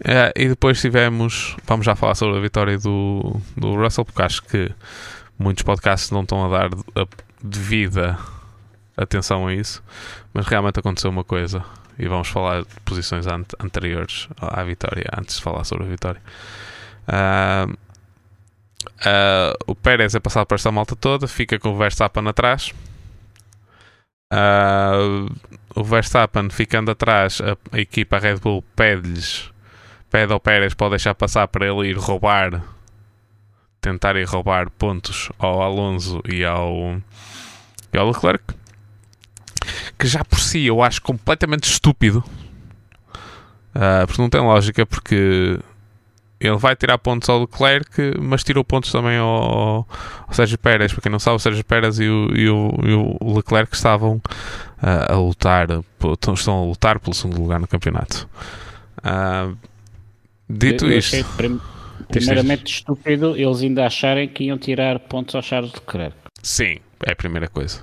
Uh, 0.00 0.34
e 0.36 0.48
depois 0.48 0.80
tivemos. 0.80 1.56
Vamos 1.64 1.86
já 1.86 1.94
falar 1.94 2.16
sobre 2.16 2.36
a 2.36 2.40
vitória 2.40 2.76
do, 2.76 3.40
do 3.56 3.76
Russell, 3.76 4.04
porque 4.04 4.20
acho 4.20 4.42
que 4.42 4.70
muitos 5.38 5.62
podcasts 5.62 6.10
não 6.10 6.22
estão 6.22 6.44
a 6.44 6.48
dar 6.48 6.70
a 6.96 7.06
devida 7.42 8.18
atenção 8.96 9.46
a 9.46 9.54
isso, 9.54 9.82
mas 10.32 10.46
realmente 10.46 10.78
aconteceu 10.78 11.10
uma 11.10 11.24
coisa 11.24 11.64
e 11.98 12.08
vamos 12.08 12.28
falar 12.28 12.62
de 12.62 12.80
posições 12.84 13.26
ant 13.26 13.46
anteriores 13.60 14.28
à 14.40 14.62
vitória, 14.64 15.06
antes 15.16 15.36
de 15.36 15.42
falar 15.42 15.64
sobre 15.64 15.84
a 15.84 15.88
vitória. 15.88 16.22
Uh, 17.08 17.72
uh, 18.82 19.54
o 19.66 19.74
Pérez 19.74 20.14
é 20.14 20.20
passado 20.20 20.46
por 20.46 20.56
esta 20.56 20.72
malta 20.72 20.96
toda, 20.96 21.28
fica 21.28 21.58
com 21.58 21.70
o 21.70 21.76
Verstappen 21.76 22.26
atrás. 22.26 22.72
Uh, 24.32 25.32
o 25.74 25.84
Verstappen 25.84 26.50
ficando 26.50 26.90
atrás, 26.90 27.40
a, 27.40 27.56
a 27.76 27.80
equipa 27.80 28.18
Red 28.18 28.36
Bull 28.36 28.64
pede-lhes, 28.76 29.50
pede 30.10 30.32
ao 30.32 30.40
Pérez 30.40 30.74
para 30.74 30.90
deixar 30.90 31.14
passar 31.14 31.48
para 31.48 31.66
ele 31.66 31.88
ir 31.88 31.96
roubar, 31.96 32.62
tentar 33.80 34.16
ir 34.16 34.24
roubar 34.24 34.70
pontos 34.70 35.30
ao 35.38 35.62
Alonso 35.62 36.22
e 36.28 36.44
ao, 36.44 37.00
e 37.92 37.98
ao 37.98 38.08
Leclerc 38.08 38.54
que 39.98 40.06
já 40.06 40.24
por 40.24 40.38
si 40.38 40.66
eu 40.66 40.82
acho 40.82 41.00
completamente 41.02 41.64
estúpido. 41.64 42.24
Uh, 43.74 44.06
porque 44.06 44.22
não 44.22 44.30
tem 44.30 44.40
lógica, 44.40 44.86
porque 44.86 45.58
ele 46.38 46.56
vai 46.56 46.76
tirar 46.76 46.98
pontos 46.98 47.28
ao 47.28 47.40
Leclerc, 47.40 48.20
mas 48.20 48.44
tirou 48.44 48.62
pontos 48.62 48.92
também 48.92 49.16
ao, 49.16 49.86
ao 50.26 50.32
Sérgio 50.32 50.58
Pérez. 50.58 50.92
Para 50.92 51.02
quem 51.02 51.12
não 51.12 51.18
sabe, 51.18 51.36
o 51.36 51.40
Sérgio 51.40 51.64
Pérez 51.64 51.98
e 51.98 52.08
o, 52.08 52.36
e 52.36 52.48
o, 52.48 52.78
e 52.84 52.92
o 52.92 53.34
Leclerc 53.36 53.74
estavam 53.74 54.20
a 54.84 55.16
lutar, 55.16 55.68
estão 56.34 56.62
a 56.62 56.66
lutar 56.66 57.00
pelo 57.00 57.14
segundo 57.14 57.40
lugar 57.40 57.58
no 57.58 57.66
campeonato. 57.66 58.28
Uh, 58.98 59.56
dito 60.48 60.86
eu, 60.86 60.98
isto, 60.98 61.24
prim 61.36 61.60
primeiramente 62.08 62.66
estúpido 62.66 63.36
eles 63.36 63.62
ainda 63.62 63.86
acharem 63.86 64.28
que 64.28 64.44
iam 64.44 64.58
tirar 64.58 64.98
pontos 64.98 65.34
ao 65.34 65.42
Charles 65.42 65.72
Leclerc. 65.72 66.16
Sim, 66.42 66.78
é 67.06 67.12
a 67.12 67.16
primeira 67.16 67.48
coisa. 67.48 67.82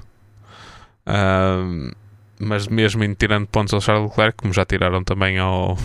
Uh, 1.07 1.91
mas 2.39 2.67
mesmo 2.67 3.03
em 3.03 3.13
tirando 3.13 3.47
pontos 3.47 3.73
ao 3.73 3.81
Charles 3.81 4.09
Leclerc, 4.09 4.37
como 4.37 4.53
já 4.53 4.65
tiraram 4.65 5.03
também 5.03 5.39
ao, 5.39 5.77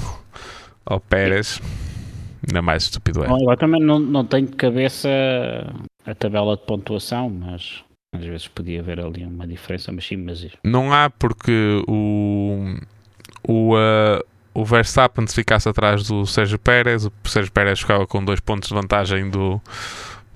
ao 0.85 1.01
Pérez, 1.01 1.61
ainda 2.47 2.61
mais 2.61 2.85
estúpido 2.85 3.25
é. 3.25 3.29
Bom, 3.29 3.51
eu 3.51 3.57
também 3.57 3.81
não, 3.81 3.99
não 3.99 4.25
tenho 4.25 4.47
de 4.47 4.57
cabeça 4.57 5.09
a 6.05 6.15
tabela 6.15 6.57
de 6.57 6.65
pontuação, 6.65 7.31
mas 7.31 7.85
às 8.17 8.25
vezes 8.27 8.49
podia 8.49 8.81
haver 8.81 9.01
ali 9.01 9.25
uma 9.25 9.47
diferença, 9.47 9.93
mas 9.93 10.07
sim, 10.07 10.17
mas 10.17 10.47
Não 10.65 10.93
há 10.93 11.11
porque 11.11 11.83
o, 11.87 12.77
o, 13.47 13.75
uh, 13.75 14.25
o 14.55 14.65
Verstappen 14.65 15.27
se 15.27 15.35
ficasse 15.35 15.69
atrás 15.69 16.07
do 16.07 16.27
Sérgio 16.27 16.59
Pérez, 16.59 17.07
o 17.07 17.13
Sérgio 17.25 17.53
Pérez 17.53 17.81
ficava 17.81 18.07
com 18.07 18.25
dois 18.25 18.41
pontos 18.41 18.69
de 18.69 18.75
vantagem 18.75 19.31
do, 19.31 19.61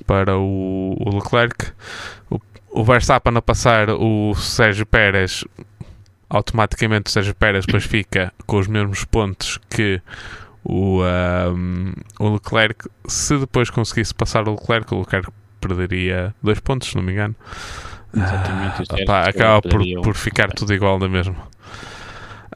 para 0.07 0.37
o, 0.37 0.97
o 0.99 1.17
Leclerc. 1.17 1.73
O, 2.31 2.41
o 2.71 2.85
Verstappen 2.85 3.37
a 3.37 3.43
passar 3.43 3.91
o 3.91 4.35
Sérgio 4.35 4.87
Pérez 4.87 5.45
automaticamente 6.31 7.09
o 7.09 7.11
Sérgio 7.11 7.35
Pérez 7.35 7.67
depois 7.67 7.85
fica 7.85 8.33
com 8.47 8.59
os 8.59 8.69
mesmos 8.69 9.05
pontos 9.05 9.59
que 9.69 10.01
o, 10.65 11.03
um, 11.03 11.93
o 12.19 12.35
Leclerc. 12.35 12.89
Se 13.07 13.37
depois 13.39 13.69
conseguisse 13.69 14.15
passar 14.15 14.49
o 14.49 14.53
Leclerc, 14.53 14.95
o 14.95 15.01
Leclerc 15.01 15.31
perderia 15.61 16.35
dois 16.43 16.59
pontos, 16.61 16.89
se 16.89 16.97
não 16.97 17.03
me 17.03 17.13
engano. 17.13 17.37
Exatamente, 18.17 18.83
ah, 18.91 19.05
pá, 19.07 19.29
acaba 19.29 19.63
por, 19.63 19.83
por 20.03 20.17
ficar 20.17 20.51
tudo 20.51 20.75
igual 20.75 20.99
da 20.99 21.09
mesma. 21.09 21.37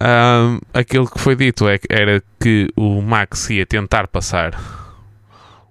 Um, 0.00 0.58
aquilo 0.72 1.08
que 1.08 1.20
foi 1.20 1.36
dito 1.36 1.68
é, 1.68 1.78
era 1.88 2.22
que 2.40 2.68
o 2.74 3.00
Max 3.00 3.48
ia 3.50 3.64
tentar 3.64 4.08
passar 4.08 4.58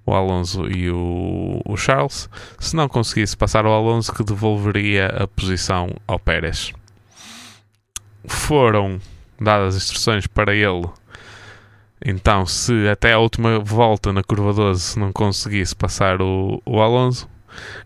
o 0.05 0.13
Alonso 0.13 0.67
e 0.67 0.89
o, 0.89 1.61
o 1.65 1.77
Charles. 1.77 2.29
Se 2.59 2.75
não 2.75 2.87
conseguisse 2.87 3.35
passar 3.35 3.65
o 3.65 3.71
Alonso, 3.71 4.13
que 4.13 4.23
devolveria 4.23 5.07
a 5.07 5.27
posição 5.27 5.89
ao 6.07 6.19
Pérez. 6.19 6.71
Foram 8.25 8.99
dadas 9.39 9.75
instruções 9.75 10.27
para 10.27 10.55
ele. 10.55 10.87
Então, 12.05 12.45
se 12.45 12.87
até 12.89 13.13
a 13.13 13.19
última 13.19 13.59
volta 13.59 14.11
na 14.11 14.21
curva 14.21 14.53
12 14.53 14.99
não 14.99 15.13
conseguisse 15.13 15.73
passar 15.73 16.21
o, 16.21 16.61
o 16.65 16.81
Alonso, 16.81 17.29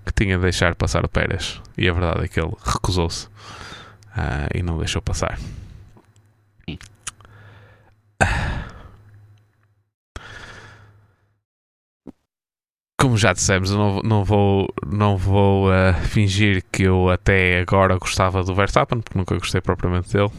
que 0.06 0.12
tinha 0.14 0.38
de 0.38 0.42
deixar 0.42 0.74
passar 0.76 1.06
o 1.06 1.10
Pérez. 1.10 1.62
E 1.78 1.88
a 1.88 1.94
verdade 1.94 2.26
é 2.26 2.28
que 2.28 2.40
ele 2.40 2.54
recusou-se 2.64 3.28
uh, 3.28 4.50
e 4.56 4.64
não 4.64 4.80
deixou 4.80 5.02
passar. 5.04 5.38
Como 13.00 13.16
já 13.16 13.32
dissemos, 13.34 13.70
eu 13.70 13.78
não, 13.78 14.02
não 14.02 14.24
vou, 14.26 14.74
não 14.84 15.16
vou 15.16 15.70
uh, 15.70 15.94
fingir 16.10 16.64
que 16.72 16.82
eu 16.84 17.10
até 17.12 17.60
agora 17.60 17.96
gostava 18.00 18.44
do 18.44 18.56
Verstappen, 18.56 19.02
porque 19.02 19.18
nunca 19.20 19.38
gostei 19.38 19.62
propriamente 19.62 20.12
dele. 20.12 20.32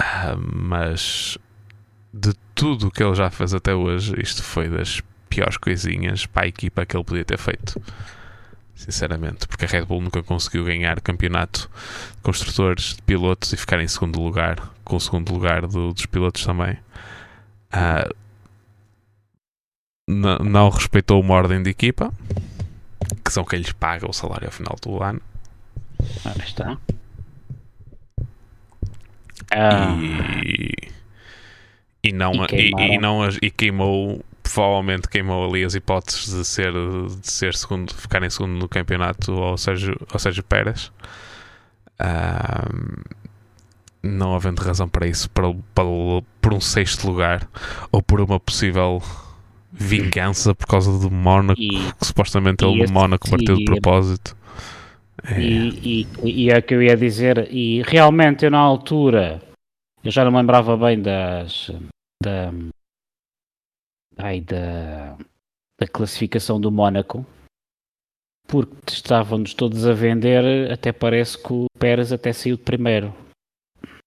Uh, 0.00 0.38
mas 0.54 1.36
de 2.12 2.34
tudo 2.54 2.88
o 2.88 2.90
que 2.90 3.02
ele 3.02 3.14
já 3.14 3.30
fez 3.30 3.54
até 3.54 3.74
hoje, 3.74 4.14
isto 4.20 4.42
foi 4.42 4.68
das 4.68 5.00
piores 5.28 5.56
coisinhas 5.56 6.26
para 6.26 6.44
a 6.44 6.48
equipa 6.48 6.84
que 6.84 6.96
ele 6.96 7.04
podia 7.04 7.24
ter 7.24 7.38
feito. 7.38 7.80
Sinceramente, 8.74 9.46
porque 9.46 9.64
a 9.64 9.68
Red 9.68 9.84
Bull 9.84 10.02
nunca 10.02 10.22
conseguiu 10.22 10.64
ganhar 10.64 11.00
campeonato 11.00 11.70
de 12.16 12.22
construtores, 12.22 12.96
de 12.96 13.02
pilotos 13.02 13.52
e 13.52 13.56
ficar 13.56 13.80
em 13.80 13.88
segundo 13.88 14.20
lugar, 14.20 14.70
com 14.84 14.96
o 14.96 15.00
segundo 15.00 15.32
lugar 15.32 15.66
do, 15.66 15.92
dos 15.92 16.06
pilotos 16.06 16.44
também. 16.44 16.76
Uh, 17.72 18.14
não 20.08 20.68
respeitou 20.68 21.20
uma 21.20 21.34
ordem 21.34 21.62
de 21.62 21.70
equipa, 21.70 22.12
que 23.24 23.32
são 23.32 23.44
quem 23.44 23.60
lhes 23.60 23.72
paga 23.72 24.08
o 24.08 24.12
salário 24.12 24.46
ao 24.46 24.52
final 24.52 24.76
do 24.82 25.02
ano. 25.02 25.20
Ora 26.24 26.44
está. 26.44 26.76
Ah. 29.52 29.96
E, 30.44 30.72
e, 32.02 32.12
não, 32.12 32.32
e, 32.50 32.72
e, 32.76 32.98
não 32.98 33.20
e 33.40 33.50
queimou, 33.50 34.24
provavelmente 34.42 35.08
queimou 35.08 35.48
ali 35.48 35.64
as 35.64 35.74
hipóteses 35.74 36.34
de 36.34 36.44
ser, 36.44 36.72
de 36.72 37.30
ser 37.30 37.54
segundo, 37.54 37.94
ficar 37.94 38.22
em 38.22 38.30
segundo 38.30 38.58
no 38.58 38.68
campeonato 38.68 39.32
ao 39.32 39.56
Sérgio, 39.56 39.96
ao 40.12 40.18
Sérgio 40.18 40.42
Pérez. 40.42 40.90
Um, 42.00 43.22
não 44.02 44.34
havendo 44.34 44.60
razão 44.60 44.88
para 44.88 45.06
isso, 45.06 45.30
para, 45.30 45.54
para, 45.74 45.84
por 46.40 46.52
um 46.52 46.60
sexto 46.60 47.06
lugar 47.06 47.48
ou 47.92 48.02
por 48.02 48.20
uma 48.20 48.40
possível 48.40 49.00
vingança 49.72 50.54
por 50.54 50.66
causa 50.66 50.98
do 50.98 51.10
Mónaco, 51.10 51.60
e, 51.60 51.68
que 51.68 52.06
supostamente 52.06 52.64
ele 52.64 52.84
no 52.84 52.92
Mónaco 52.92 53.30
partiu 53.30 53.56
de 53.56 53.64
propósito. 53.64 54.36
É. 55.24 55.40
E, 55.40 56.06
e, 56.22 56.44
e, 56.46 56.50
é 56.50 56.58
o 56.58 56.62
que 56.62 56.74
eu 56.74 56.82
ia 56.82 56.96
dizer, 56.96 57.48
e 57.50 57.82
realmente 57.86 58.44
eu 58.44 58.50
na 58.50 58.58
altura 58.58 59.40
eu 60.04 60.10
já 60.10 60.24
não 60.24 60.32
me 60.32 60.38
lembrava 60.38 60.76
bem 60.76 61.00
das 61.00 61.70
da, 62.22 62.50
ai, 64.18 64.40
da, 64.40 65.16
da 65.80 65.86
classificação 65.86 66.60
do 66.60 66.70
Mónaco 66.70 67.26
porque 68.46 68.74
estavam-nos 68.92 69.54
todos 69.54 69.86
a 69.86 69.94
vender, 69.94 70.70
até 70.70 70.92
parece 70.92 71.38
que 71.38 71.52
o 71.52 71.66
Pérez 71.78 72.12
até 72.12 72.34
saiu 72.34 72.56
de 72.56 72.62
primeiro. 72.62 73.14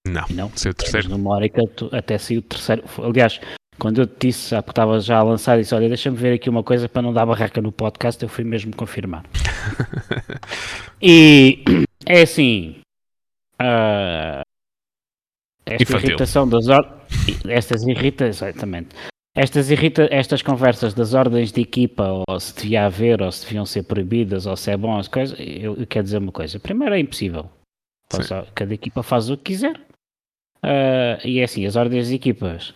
Não, 0.06 0.24
não 0.30 0.50
saiu 0.54 0.72
terceiro. 0.72 1.08
No 1.08 1.18
Mónaco 1.18 1.58
até 1.90 2.16
saiu 2.16 2.40
de 2.40 2.46
terceiro. 2.46 2.84
Aliás, 3.02 3.40
quando 3.76 4.00
eu 4.00 4.06
te 4.06 4.28
disse, 4.28 4.50
que 4.62 4.70
estava 4.70 5.00
já 5.00 5.18
a 5.18 5.22
lançar, 5.24 5.58
disse: 5.58 5.74
Olha, 5.74 5.88
deixa-me 5.88 6.16
ver 6.16 6.34
aqui 6.34 6.48
uma 6.48 6.62
coisa 6.62 6.88
para 6.88 7.02
não 7.02 7.12
dar 7.12 7.26
barraca 7.26 7.60
no 7.60 7.72
podcast. 7.72 8.22
Eu 8.22 8.28
fui 8.28 8.44
mesmo 8.44 8.74
confirmar. 8.76 9.24
e 11.02 11.64
é 12.06 12.22
assim: 12.22 12.76
uh, 13.60 14.45
esta 15.66 15.82
Infantil. 15.82 16.08
irritação 16.10 16.48
das 16.48 16.68
ordens. 16.68 16.96
Estas 17.48 17.82
irritas, 17.82 18.42
exatamente. 18.42 18.94
Estas, 19.36 19.70
irrita 19.70 20.08
estas 20.10 20.40
conversas 20.40 20.94
das 20.94 21.12
ordens 21.12 21.52
de 21.52 21.60
equipa, 21.60 22.22
ou 22.26 22.40
se 22.40 22.54
devia 22.56 22.86
haver, 22.86 23.20
ou 23.20 23.30
se 23.30 23.44
deviam 23.44 23.66
ser 23.66 23.82
proibidas, 23.82 24.46
ou 24.46 24.56
se 24.56 24.70
é 24.70 24.76
bom 24.76 24.96
as 24.96 25.08
coisas, 25.08 25.38
eu, 25.38 25.76
eu 25.76 25.86
quero 25.86 26.04
dizer 26.04 26.18
uma 26.18 26.32
coisa. 26.32 26.58
Primeiro 26.58 26.94
é 26.94 27.00
impossível. 27.00 27.50
Cada 28.54 28.72
equipa 28.72 29.02
faz 29.02 29.28
o 29.28 29.36
que 29.36 29.44
quiser. 29.44 29.76
Uh, 30.64 31.20
e 31.24 31.40
é 31.40 31.44
assim, 31.44 31.66
as 31.66 31.76
ordens 31.76 32.08
de 32.08 32.14
equipas 32.14 32.72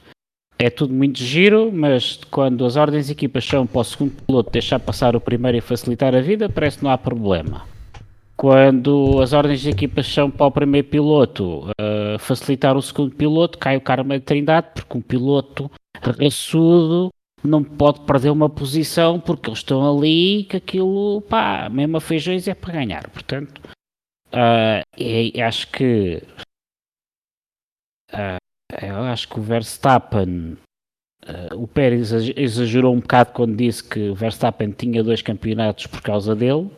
é 0.59 0.69
tudo 0.69 0.93
muito 0.93 1.19
giro, 1.19 1.73
mas 1.73 2.21
quando 2.31 2.67
as 2.67 2.77
ordens 2.77 3.07
de 3.07 3.13
equipas 3.13 3.43
são 3.45 3.67
para 3.67 3.81
o 3.81 3.85
segundo 3.85 4.13
piloto 4.23 4.51
deixar 4.51 4.79
passar 4.79 5.17
o 5.17 5.21
primeiro 5.21 5.57
e 5.57 5.61
facilitar 5.63 6.15
a 6.15 6.21
vida, 6.21 6.51
parece 6.51 6.79
que 6.79 6.85
não 6.85 6.91
há 6.91 6.99
problema. 6.99 7.65
Quando 8.41 9.21
as 9.21 9.35
ordens 9.35 9.61
de 9.61 9.69
equipas 9.69 10.07
são 10.07 10.31
para 10.31 10.47
o 10.47 10.51
primeiro 10.51 10.89
piloto 10.89 11.69
uh, 11.73 12.19
facilitar 12.19 12.75
o 12.75 12.81
segundo 12.81 13.15
piloto, 13.15 13.59
cai 13.59 13.77
o 13.77 13.83
karma 13.83 14.19
de 14.19 14.25
trindade, 14.25 14.69
porque 14.75 14.97
um 14.97 15.03
piloto 15.03 15.71
raçudo 16.01 17.11
não 17.45 17.63
pode 17.63 18.01
perder 18.01 18.31
uma 18.31 18.49
posição 18.49 19.21
porque 19.21 19.51
eles 19.51 19.59
estão 19.59 19.87
ali 19.87 20.45
que 20.45 20.57
aquilo, 20.57 21.21
pá, 21.29 21.69
mesmo 21.69 21.99
a 21.99 22.01
feijões 22.01 22.49
é 22.49 22.55
para 22.55 22.73
ganhar. 22.73 23.11
Portanto, 23.11 23.61
uh, 24.33 25.43
acho 25.47 25.71
que 25.71 26.23
uh, 28.11 28.39
eu 28.83 29.03
acho 29.03 29.29
que 29.29 29.39
o 29.39 29.43
Verstappen, 29.43 30.57
uh, 31.29 31.63
o 31.63 31.69
Pérez 31.69 32.11
exagerou 32.11 32.95
um 32.95 33.01
bocado 33.01 33.33
quando 33.33 33.55
disse 33.55 33.87
que 33.87 34.09
o 34.09 34.15
Verstappen 34.15 34.71
tinha 34.71 35.05
dois 35.05 35.21
campeonatos 35.21 35.87
por 35.87 36.01
causa 36.01 36.35
dele. 36.35 36.71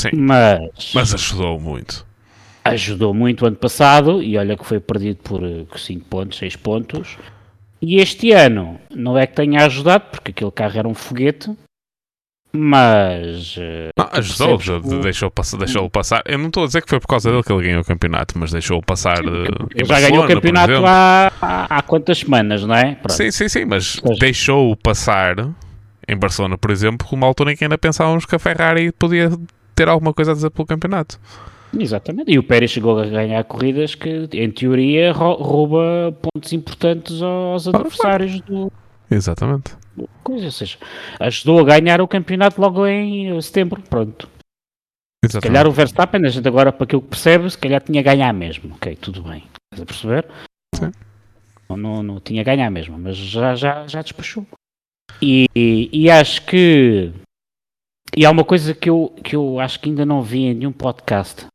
Sim. 0.00 0.10
Mas, 0.14 0.92
mas 0.94 1.14
ajudou 1.14 1.58
muito. 1.58 2.06
Ajudou 2.64 3.14
muito 3.14 3.42
o 3.44 3.48
ano 3.48 3.56
passado 3.56 4.22
e 4.22 4.36
olha 4.36 4.56
que 4.56 4.64
foi 4.64 4.80
perdido 4.80 5.18
por 5.22 5.42
5 5.78 6.04
pontos, 6.06 6.38
6 6.38 6.56
pontos. 6.56 7.18
E 7.82 7.96
este 7.96 8.32
ano 8.32 8.78
não 8.94 9.16
é 9.16 9.26
que 9.26 9.34
tenha 9.34 9.64
ajudado, 9.64 10.04
porque 10.10 10.30
aquele 10.30 10.50
carro 10.50 10.78
era 10.78 10.88
um 10.88 10.94
foguete, 10.94 11.50
mas. 12.52 13.56
Eh, 13.58 13.90
não, 13.96 14.08
ajudou, 14.12 14.58
o... 14.98 15.00
deixou, 15.00 15.30
passar, 15.30 15.56
deixou 15.56 15.88
passar. 15.88 16.22
Eu 16.26 16.36
não 16.36 16.48
estou 16.48 16.64
a 16.64 16.66
dizer 16.66 16.82
que 16.82 16.88
foi 16.88 16.98
por 16.98 17.06
causa 17.06 17.30
dele 17.30 17.42
que 17.42 17.52
ele 17.52 17.62
ganhou 17.62 17.80
o 17.80 17.84
campeonato, 17.84 18.38
mas 18.38 18.50
deixou 18.50 18.82
passar. 18.82 19.18
Sim, 19.18 19.46
ele 19.74 19.84
já 19.84 20.00
ganhou 20.00 20.24
o 20.24 20.28
campeonato 20.28 20.84
há, 20.84 21.32
há, 21.40 21.78
há, 21.78 21.82
quantas 21.82 22.18
semanas, 22.18 22.64
não 22.64 22.74
é? 22.74 22.96
Pronto. 22.96 23.12
Sim, 23.12 23.30
sim, 23.30 23.48
sim, 23.48 23.64
mas 23.64 24.00
deixou-o 24.18 24.76
passar 24.76 25.36
em 26.08 26.16
Barcelona, 26.16 26.58
por 26.58 26.70
exemplo, 26.70 27.06
uma 27.12 27.26
altura 27.26 27.52
em 27.52 27.56
que 27.56 27.64
ainda 27.64 27.78
pensávamos 27.78 28.26
que 28.26 28.34
a 28.34 28.38
Ferrari 28.38 28.90
podia 28.90 29.30
ter 29.82 29.88
alguma 29.88 30.12
coisa 30.12 30.32
a 30.32 30.34
dizer 30.34 30.50
pelo 30.50 30.66
campeonato. 30.66 31.18
Exatamente, 31.78 32.32
e 32.32 32.38
o 32.38 32.42
Pérez 32.42 32.70
chegou 32.70 32.98
a 32.98 33.06
ganhar 33.06 33.44
corridas 33.44 33.94
que, 33.94 34.28
em 34.32 34.50
teoria, 34.50 35.12
rouba 35.12 36.14
pontos 36.20 36.52
importantes 36.52 37.22
aos 37.22 37.68
adversários 37.68 38.40
do. 38.40 38.72
Exatamente 39.10 39.80
coisa, 40.22 40.46
ou 40.46 40.50
seja, 40.52 40.78
ajudou 41.18 41.60
a 41.60 41.64
ganhar 41.64 42.00
o 42.00 42.08
campeonato 42.08 42.60
logo 42.60 42.86
em 42.86 43.40
setembro, 43.42 43.82
pronto. 43.82 44.28
Exatamente. 45.22 45.46
Se 45.46 45.48
calhar 45.48 45.66
o 45.66 45.72
Verstappen, 45.72 46.24
a 46.24 46.28
gente 46.28 46.48
agora, 46.48 46.72
para 46.72 46.84
aquilo 46.84 47.02
que 47.02 47.08
percebe, 47.08 47.50
se 47.50 47.58
calhar 47.58 47.82
tinha 47.82 48.00
a 48.00 48.04
ganhar 48.04 48.32
mesmo, 48.32 48.74
ok, 48.74 48.96
tudo 48.96 49.22
bem, 49.22 49.44
estás 49.72 49.82
a 49.82 49.86
perceber? 49.86 50.26
Sim. 50.74 50.92
Não, 51.68 51.76
não, 51.76 52.02
não 52.02 52.20
tinha 52.20 52.40
a 52.40 52.44
ganhar 52.44 52.70
mesmo, 52.70 52.98
mas 52.98 53.16
já, 53.16 53.54
já, 53.54 53.86
já 53.86 54.02
despachou. 54.02 54.46
E, 55.20 55.46
e, 55.54 55.90
e, 55.92 56.10
acho 56.10 56.44
que 56.46 57.12
e 58.16 58.26
há 58.26 58.30
uma 58.30 58.44
coisa 58.44 58.74
que 58.74 58.90
eu, 58.90 59.14
que 59.22 59.36
eu 59.36 59.60
acho 59.60 59.80
que 59.80 59.88
ainda 59.88 60.04
não 60.04 60.22
vi 60.22 60.44
em 60.44 60.54
nenhum 60.54 60.72
podcast 60.72 61.46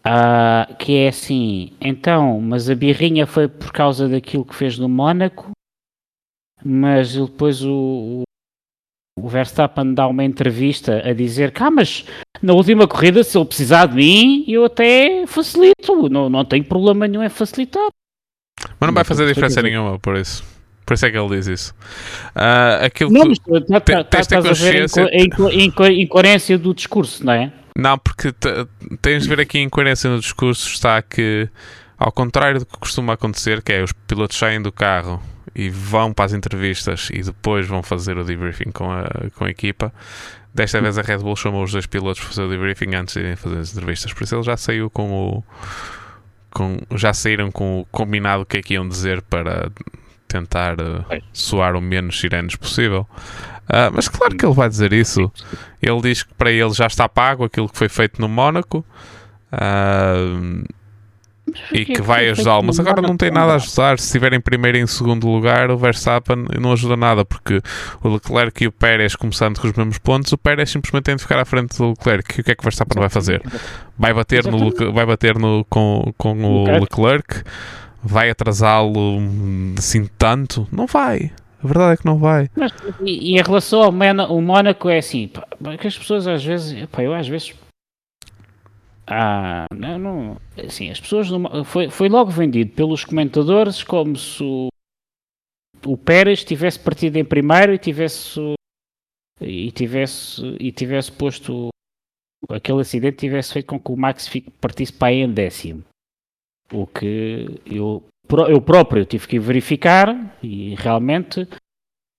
uh, 0.00 0.74
que 0.76 0.96
é 0.96 1.08
assim, 1.08 1.72
então, 1.80 2.40
mas 2.40 2.68
a 2.70 2.74
birrinha 2.74 3.26
foi 3.26 3.48
por 3.48 3.72
causa 3.72 4.08
daquilo 4.08 4.44
que 4.44 4.54
fez 4.54 4.78
no 4.78 4.88
Mónaco 4.88 5.50
mas 6.64 7.14
depois 7.14 7.64
o, 7.64 8.22
o 9.18 9.28
Verstappen 9.28 9.94
dá 9.94 10.06
uma 10.06 10.24
entrevista 10.24 11.02
a 11.04 11.12
dizer 11.12 11.52
que, 11.52 11.62
ah, 11.62 11.70
mas 11.70 12.04
na 12.40 12.52
última 12.52 12.86
corrida, 12.86 13.22
se 13.24 13.36
ele 13.36 13.46
precisar 13.46 13.86
de 13.86 13.96
mim, 13.96 14.44
eu 14.48 14.64
até 14.64 15.26
facilito, 15.26 16.08
não, 16.08 16.28
não 16.28 16.44
tenho 16.44 16.64
problema 16.64 17.06
nenhum 17.08 17.22
em 17.22 17.28
facilitar. 17.28 17.88
Mas 18.78 18.86
não 18.86 18.94
vai 18.94 19.04
fazer 19.04 19.26
diferença 19.26 19.60
nenhuma 19.62 19.98
por 19.98 20.16
isso. 20.16 20.44
Por 20.84 20.94
isso 20.94 21.06
é 21.06 21.10
que 21.10 21.18
ele 21.18 21.28
diz 21.36 21.46
isso. 21.46 21.74
Uh, 22.34 22.84
aquilo 22.84 23.10
não, 23.10 23.26
mas 23.26 23.38
tá, 23.38 23.80
tá, 23.80 24.04
tá, 24.04 24.20
estás 24.20 24.46
a 24.46 24.52
ver 24.52 24.86
a 24.86 25.92
incoerência 25.92 26.58
do 26.58 26.74
discurso, 26.74 27.24
não 27.24 27.32
é? 27.32 27.52
Não, 27.76 27.96
porque 27.98 28.34
tens 29.00 29.22
de 29.22 29.28
ver 29.28 29.40
aqui 29.40 29.58
a 29.58 29.62
incoerência 29.62 30.10
no 30.10 30.20
discurso 30.20 30.68
está 30.68 31.00
que, 31.00 31.48
ao 31.98 32.12
contrário 32.12 32.60
do 32.60 32.66
que 32.66 32.78
costuma 32.78 33.14
acontecer, 33.14 33.62
que 33.62 33.72
é 33.72 33.82
os 33.82 33.92
pilotos 33.92 34.36
saem 34.36 34.60
do 34.60 34.70
carro 34.70 35.22
e 35.54 35.70
vão 35.70 36.12
para 36.12 36.26
as 36.26 36.32
entrevistas 36.32 37.08
e 37.12 37.22
depois 37.22 37.66
vão 37.66 37.82
fazer 37.82 38.16
o 38.18 38.24
debriefing 38.24 38.70
com 38.72 38.90
a, 38.90 39.06
com 39.34 39.44
a 39.44 39.50
equipa. 39.50 39.92
Desta 40.54 40.82
vez 40.82 40.98
a 40.98 41.02
Red 41.02 41.18
Bull 41.18 41.36
chamou 41.36 41.64
os 41.64 41.72
dois 41.72 41.86
pilotos 41.86 42.20
para 42.20 42.28
fazer 42.28 42.42
o 42.42 42.48
debriefing 42.50 42.94
antes 42.94 43.14
de 43.14 43.36
fazer 43.36 43.58
as 43.58 43.72
entrevistas, 43.72 44.12
por 44.12 44.24
isso 44.24 44.34
ele 44.34 44.42
já 44.42 44.56
saiu 44.56 44.90
com 44.90 45.10
o. 45.10 45.44
Com, 46.50 46.76
já 46.94 47.14
saíram 47.14 47.50
com 47.50 47.80
o 47.80 47.86
combinado 47.86 48.44
que 48.44 48.58
é 48.58 48.62
que 48.62 48.74
iam 48.74 48.86
dizer 48.86 49.22
para 49.22 49.72
tentar 50.32 50.80
uh, 50.80 51.04
soar 51.32 51.76
o 51.76 51.80
menos 51.80 52.18
sirenes 52.18 52.56
possível. 52.56 53.06
Uh, 53.64 53.92
mas 53.94 54.08
claro 54.08 54.36
que 54.36 54.44
ele 54.44 54.54
vai 54.54 54.68
dizer 54.68 54.92
isso. 54.92 55.30
Ele 55.80 56.00
diz 56.00 56.22
que 56.22 56.34
para 56.34 56.50
ele 56.50 56.72
já 56.72 56.86
está 56.86 57.08
pago 57.08 57.44
aquilo 57.44 57.68
que 57.68 57.78
foi 57.78 57.88
feito 57.88 58.20
no 58.20 58.28
Mónaco. 58.28 58.84
Uh, 59.52 60.64
e 61.72 61.84
que 61.84 62.00
vai 62.00 62.28
ajudá-lo, 62.30 62.64
mas 62.64 62.78
agora 62.78 63.02
não 63.02 63.16
tem 63.16 63.30
nada 63.30 63.52
a 63.52 63.56
ajudar. 63.56 63.98
Se 63.98 64.06
estiverem 64.06 64.40
primeiro 64.40 64.78
e 64.78 64.80
em 64.80 64.86
segundo 64.86 65.28
lugar, 65.28 65.70
o 65.70 65.76
Verstappen 65.76 66.46
não 66.58 66.72
ajuda 66.72 66.96
nada, 66.96 67.24
porque 67.24 67.60
o 68.02 68.08
Leclerc 68.08 68.64
e 68.64 68.68
o 68.68 68.72
Pérez, 68.72 69.16
começando 69.16 69.60
com 69.60 69.66
os 69.66 69.72
mesmos 69.72 69.98
pontos, 69.98 70.32
o 70.32 70.38
Pérez 70.38 70.70
simplesmente 70.70 71.04
tem 71.04 71.16
de 71.16 71.22
ficar 71.22 71.38
à 71.38 71.44
frente 71.44 71.76
do 71.76 71.90
Leclerc. 71.90 72.38
E 72.38 72.40
o 72.40 72.44
que 72.44 72.52
é 72.52 72.54
que 72.54 72.62
o 72.62 72.64
Verstappen 72.64 72.98
vai 72.98 73.08
fazer? 73.08 73.42
Vai 73.98 74.14
bater, 74.14 74.46
no, 74.46 74.92
vai 74.92 75.04
bater 75.04 75.38
no, 75.38 75.64
com, 75.68 76.14
com 76.16 76.42
o 76.42 76.64
Leclerc? 76.64 77.42
Vai 78.02 78.30
atrasá-lo 78.30 79.18
assim 79.78 80.06
tanto? 80.18 80.66
Não 80.72 80.86
vai. 80.86 81.32
A 81.62 81.66
verdade 81.66 81.94
é 81.94 81.96
que 81.96 82.06
não 82.06 82.18
vai. 82.18 82.50
Mas, 82.56 82.72
e, 83.00 83.32
e, 83.32 83.38
em 83.38 83.42
relação 83.42 83.82
ao 83.82 83.92
Mónaco, 84.42 84.88
é 84.88 84.98
assim, 84.98 85.28
pá, 85.28 85.46
que 85.78 85.86
as 85.86 85.96
pessoas 85.96 86.26
às 86.26 86.44
vezes, 86.44 86.86
pá, 86.90 87.02
eu 87.02 87.14
às 87.14 87.28
vezes 87.28 87.54
ah, 89.06 89.66
não, 89.74 89.98
não, 89.98 90.40
assim, 90.64 90.90
as 90.90 91.00
pessoas 91.00 91.30
não, 91.30 91.64
foi, 91.64 91.90
foi 91.90 92.08
logo 92.08 92.30
vendido 92.30 92.70
pelos 92.72 93.04
comentadores 93.04 93.82
como 93.82 94.16
se 94.16 94.42
o, 94.42 94.68
o 95.84 95.96
Pérez 95.96 96.44
tivesse 96.44 96.78
partido 96.78 97.16
em 97.16 97.24
primeiro 97.24 97.74
e 97.74 97.78
tivesse 97.78 98.40
e 99.40 99.72
tivesse 99.72 100.40
e 100.60 100.70
tivesse 100.70 101.10
posto 101.10 101.68
aquele 102.48 102.80
acidente 102.80 103.18
tivesse 103.18 103.52
feito 103.52 103.66
com 103.66 103.78
que 103.78 103.90
o 103.90 103.96
Max 103.96 104.30
partisse 104.60 104.92
para 104.92 105.08
aí 105.08 105.18
em 105.18 105.32
décimo. 105.32 105.82
O 106.72 106.86
que 106.86 107.60
eu, 107.66 108.02
eu 108.48 108.60
próprio 108.60 109.04
tive 109.04 109.26
que 109.28 109.38
verificar 109.38 110.36
e 110.42 110.74
realmente 110.76 111.46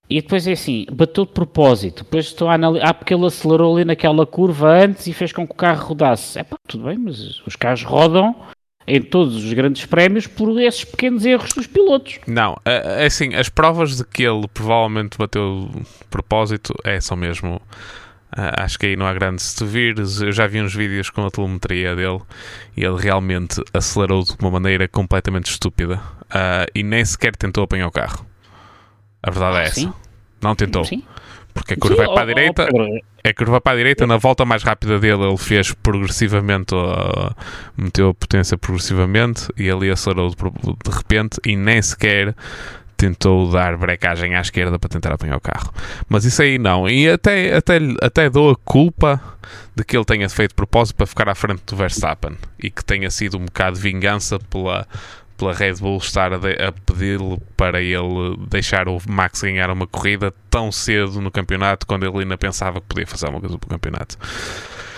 e 0.09 0.21
depois 0.21 0.45
é 0.47 0.51
assim, 0.51 0.85
bateu 0.91 1.25
de 1.25 1.31
propósito. 1.31 2.03
Depois 2.03 2.25
estou 2.25 2.49
a 2.49 2.53
analisar. 2.53 2.87
Ah, 2.87 2.93
porque 2.93 3.13
ele 3.13 3.25
acelerou 3.25 3.75
ali 3.75 3.85
naquela 3.85 4.25
curva 4.25 4.69
antes 4.69 5.07
e 5.07 5.13
fez 5.13 5.31
com 5.31 5.47
que 5.47 5.53
o 5.53 5.55
carro 5.55 5.87
rodasse. 5.87 6.37
É 6.37 6.43
pá, 6.43 6.57
tudo 6.67 6.83
bem, 6.85 6.97
mas 6.97 7.41
os 7.47 7.55
carros 7.55 7.83
rodam 7.83 8.35
em 8.85 9.01
todos 9.01 9.37
os 9.37 9.53
grandes 9.53 9.85
prémios 9.85 10.27
por 10.27 10.59
esses 10.61 10.83
pequenos 10.83 11.25
erros 11.25 11.53
dos 11.53 11.67
pilotos. 11.67 12.19
Não, 12.27 12.57
é, 12.65 13.03
é 13.03 13.05
assim, 13.05 13.33
as 13.33 13.47
provas 13.47 13.97
de 13.97 14.05
que 14.05 14.23
ele 14.23 14.47
provavelmente 14.53 15.17
bateu 15.17 15.69
de 15.73 16.05
propósito 16.09 16.73
é, 16.83 16.99
são 16.99 17.15
mesmo. 17.15 17.61
Uh, 18.35 18.63
acho 18.63 18.79
que 18.79 18.87
aí 18.87 18.95
não 18.95 19.05
há 19.05 19.13
grande. 19.13 19.41
Se 19.41 19.55
tu 19.55 19.65
vires, 19.65 20.19
eu 20.21 20.31
já 20.31 20.47
vi 20.47 20.59
uns 20.59 20.73
vídeos 20.73 21.09
com 21.09 21.25
a 21.25 21.29
telemetria 21.29 21.95
dele 21.95 22.19
e 22.75 22.83
ele 22.83 22.99
realmente 22.99 23.61
acelerou 23.71 24.23
de 24.23 24.35
uma 24.39 24.49
maneira 24.49 24.87
completamente 24.87 25.51
estúpida 25.51 26.01
uh, 26.23 26.69
e 26.73 26.81
nem 26.81 27.05
sequer 27.05 27.35
tentou 27.35 27.63
apanhar 27.63 27.87
o 27.87 27.91
carro. 27.91 28.25
A 29.21 29.29
verdade 29.29 29.57
é 29.57 29.59
ah, 29.59 29.63
é 29.63 29.69
sim? 29.69 29.87
essa. 29.87 29.95
Não 30.41 30.55
tentou. 30.55 30.83
Sim. 30.83 31.03
Porque 31.53 31.75
a 31.75 31.77
curva 31.77 32.03
sim, 32.05 32.11
é 32.11 32.13
para 32.13 32.21
a 32.21 32.25
direita. 32.25 32.67
É 33.23 33.29
a 33.29 33.33
curva 33.33 33.61
para 33.61 33.73
a 33.73 33.75
direita, 33.75 34.07
na 34.07 34.17
volta 34.17 34.43
mais 34.43 34.63
rápida 34.63 34.99
dele 34.99 35.23
ele 35.23 35.37
fez 35.37 35.71
progressivamente, 35.71 36.73
uh, 36.73 37.33
meteu 37.77 38.09
a 38.09 38.13
potência 38.13 38.57
progressivamente 38.57 39.47
e 39.55 39.69
ali 39.69 39.91
acelerou 39.91 40.29
de, 40.29 40.35
de 40.35 40.97
repente 40.97 41.39
e 41.45 41.55
nem 41.55 41.81
sequer 41.81 42.35
tentou 42.97 43.51
dar 43.51 43.77
brecagem 43.77 44.35
à 44.35 44.41
esquerda 44.41 44.79
para 44.79 44.89
tentar 44.89 45.13
apanhar 45.13 45.37
o 45.37 45.41
carro. 45.41 45.73
Mas 46.07 46.25
isso 46.25 46.41
aí 46.41 46.57
não. 46.57 46.87
E 46.87 47.09
até, 47.09 47.55
até, 47.55 47.79
até 48.01 48.29
dou 48.29 48.51
a 48.51 48.55
culpa 48.55 49.21
de 49.75 49.83
que 49.83 49.97
ele 49.97 50.05
tenha 50.05 50.29
feito 50.29 50.55
propósito 50.55 50.95
para 50.95 51.05
ficar 51.05 51.29
à 51.29 51.35
frente 51.35 51.63
do 51.65 51.75
Verstappen 51.75 52.37
e 52.61 52.69
que 52.69 52.83
tenha 52.83 53.09
sido 53.09 53.37
um 53.37 53.45
bocado 53.45 53.75
de 53.75 53.81
vingança 53.81 54.39
pela 54.39 54.87
pela 55.35 55.53
Red 55.53 55.75
Bull 55.75 55.97
estar 55.97 56.31
a, 56.31 56.37
a 56.37 56.71
pedir-lhe 56.85 57.37
para 57.57 57.81
ele 57.81 58.37
deixar 58.47 58.87
o 58.87 58.99
Max 59.07 59.41
ganhar 59.41 59.69
uma 59.69 59.87
corrida 59.87 60.33
tão 60.49 60.71
cedo 60.71 61.19
no 61.19 61.31
campeonato, 61.31 61.85
quando 61.87 62.05
ele 62.05 62.19
ainda 62.19 62.37
pensava 62.37 62.79
que 62.79 62.87
podia 62.87 63.07
fazer 63.07 63.27
uma 63.27 63.39
coisa 63.39 63.57
para 63.57 63.67
o 63.67 63.69
campeonato. 63.69 64.17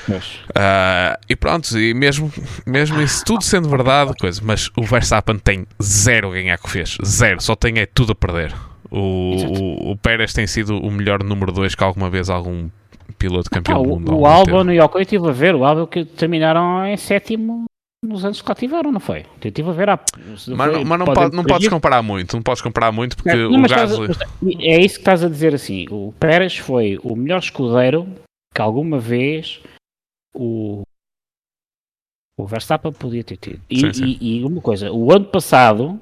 Uh, 0.09 1.17
e 1.27 1.35
pronto, 1.35 1.77
e 1.77 1.93
mesmo, 1.93 2.31
mesmo 2.65 3.01
isso 3.01 3.23
tudo 3.25 3.43
sendo 3.43 3.69
verdade, 3.69 4.13
coisa, 4.19 4.41
mas 4.43 4.69
o 4.75 4.83
Verstappen 4.83 5.37
tem 5.37 5.65
zero 5.81 6.29
a 6.29 6.33
ganhar 6.33 6.57
que 6.57 6.69
fez, 6.69 6.97
zero, 7.03 7.41
só 7.41 7.55
tem 7.55 7.79
é 7.79 7.85
tudo 7.85 8.11
a 8.11 8.15
perder. 8.15 8.53
O, 8.91 8.99
o, 8.99 9.91
o, 9.91 9.97
Pérez 9.97 10.31
tem 10.31 10.45
sido 10.45 10.77
o 10.77 10.91
melhor 10.91 11.23
número 11.23 11.51
2 11.51 11.73
que 11.75 11.83
alguma 11.83 12.09
vez 12.09 12.29
algum 12.29 12.69
piloto 13.17 13.49
campeão 13.49 13.81
ah, 13.81 13.83
do 13.83 13.89
mundo. 13.89 14.15
O, 14.15 14.25
Albon 14.25 14.71
e 14.71 14.79
o 14.79 14.85
Ocon, 14.85 14.99
eu 14.99 15.01
estive 15.01 15.27
a 15.27 15.31
ver, 15.31 15.55
o 15.55 15.65
Albon 15.65 15.87
que 15.87 16.05
terminaram 16.05 16.85
em 16.85 16.95
sétimo 16.95 17.65
nos 18.05 18.23
anos 18.23 18.41
que 18.41 18.47
lá 18.47 18.55
tiveram, 18.55 18.91
não 18.91 18.99
foi? 18.99 19.25
Eu 19.43 19.49
estive 19.49 19.69
a 19.69 19.73
ver 19.73 19.89
há. 19.89 19.99
Mas, 20.27 20.45
foi, 20.45 20.55
mas 20.55 20.99
não, 20.99 21.05
pode, 21.05 21.35
não 21.35 21.43
podes 21.43 21.67
comparar 21.67 22.01
muito, 22.01 22.35
não 22.35 22.43
podes 22.43 22.61
comparar 22.61 22.91
muito 22.91 23.17
porque 23.17 23.35
não, 23.35 23.63
o 23.63 23.67
Gasly. 23.67 24.15
É 24.59 24.79
isso 24.79 24.95
que 24.95 25.01
estás 25.01 25.23
a 25.23 25.29
dizer 25.29 25.53
assim. 25.53 25.87
O 25.89 26.13
Pérez 26.19 26.57
foi 26.57 26.99
o 27.03 27.15
melhor 27.15 27.39
escudeiro 27.39 28.07
que 28.53 28.61
alguma 28.61 28.99
vez 28.99 29.59
o, 30.35 30.83
o 32.37 32.45
Verstappen 32.45 32.91
podia 32.91 33.23
ter 33.23 33.37
tido. 33.37 33.61
E, 33.69 33.79
sim, 33.79 33.93
sim. 33.93 34.17
e, 34.19 34.39
e 34.39 34.43
uma 34.45 34.61
coisa, 34.61 34.91
o 34.91 35.11
ano 35.11 35.25
passado 35.25 35.99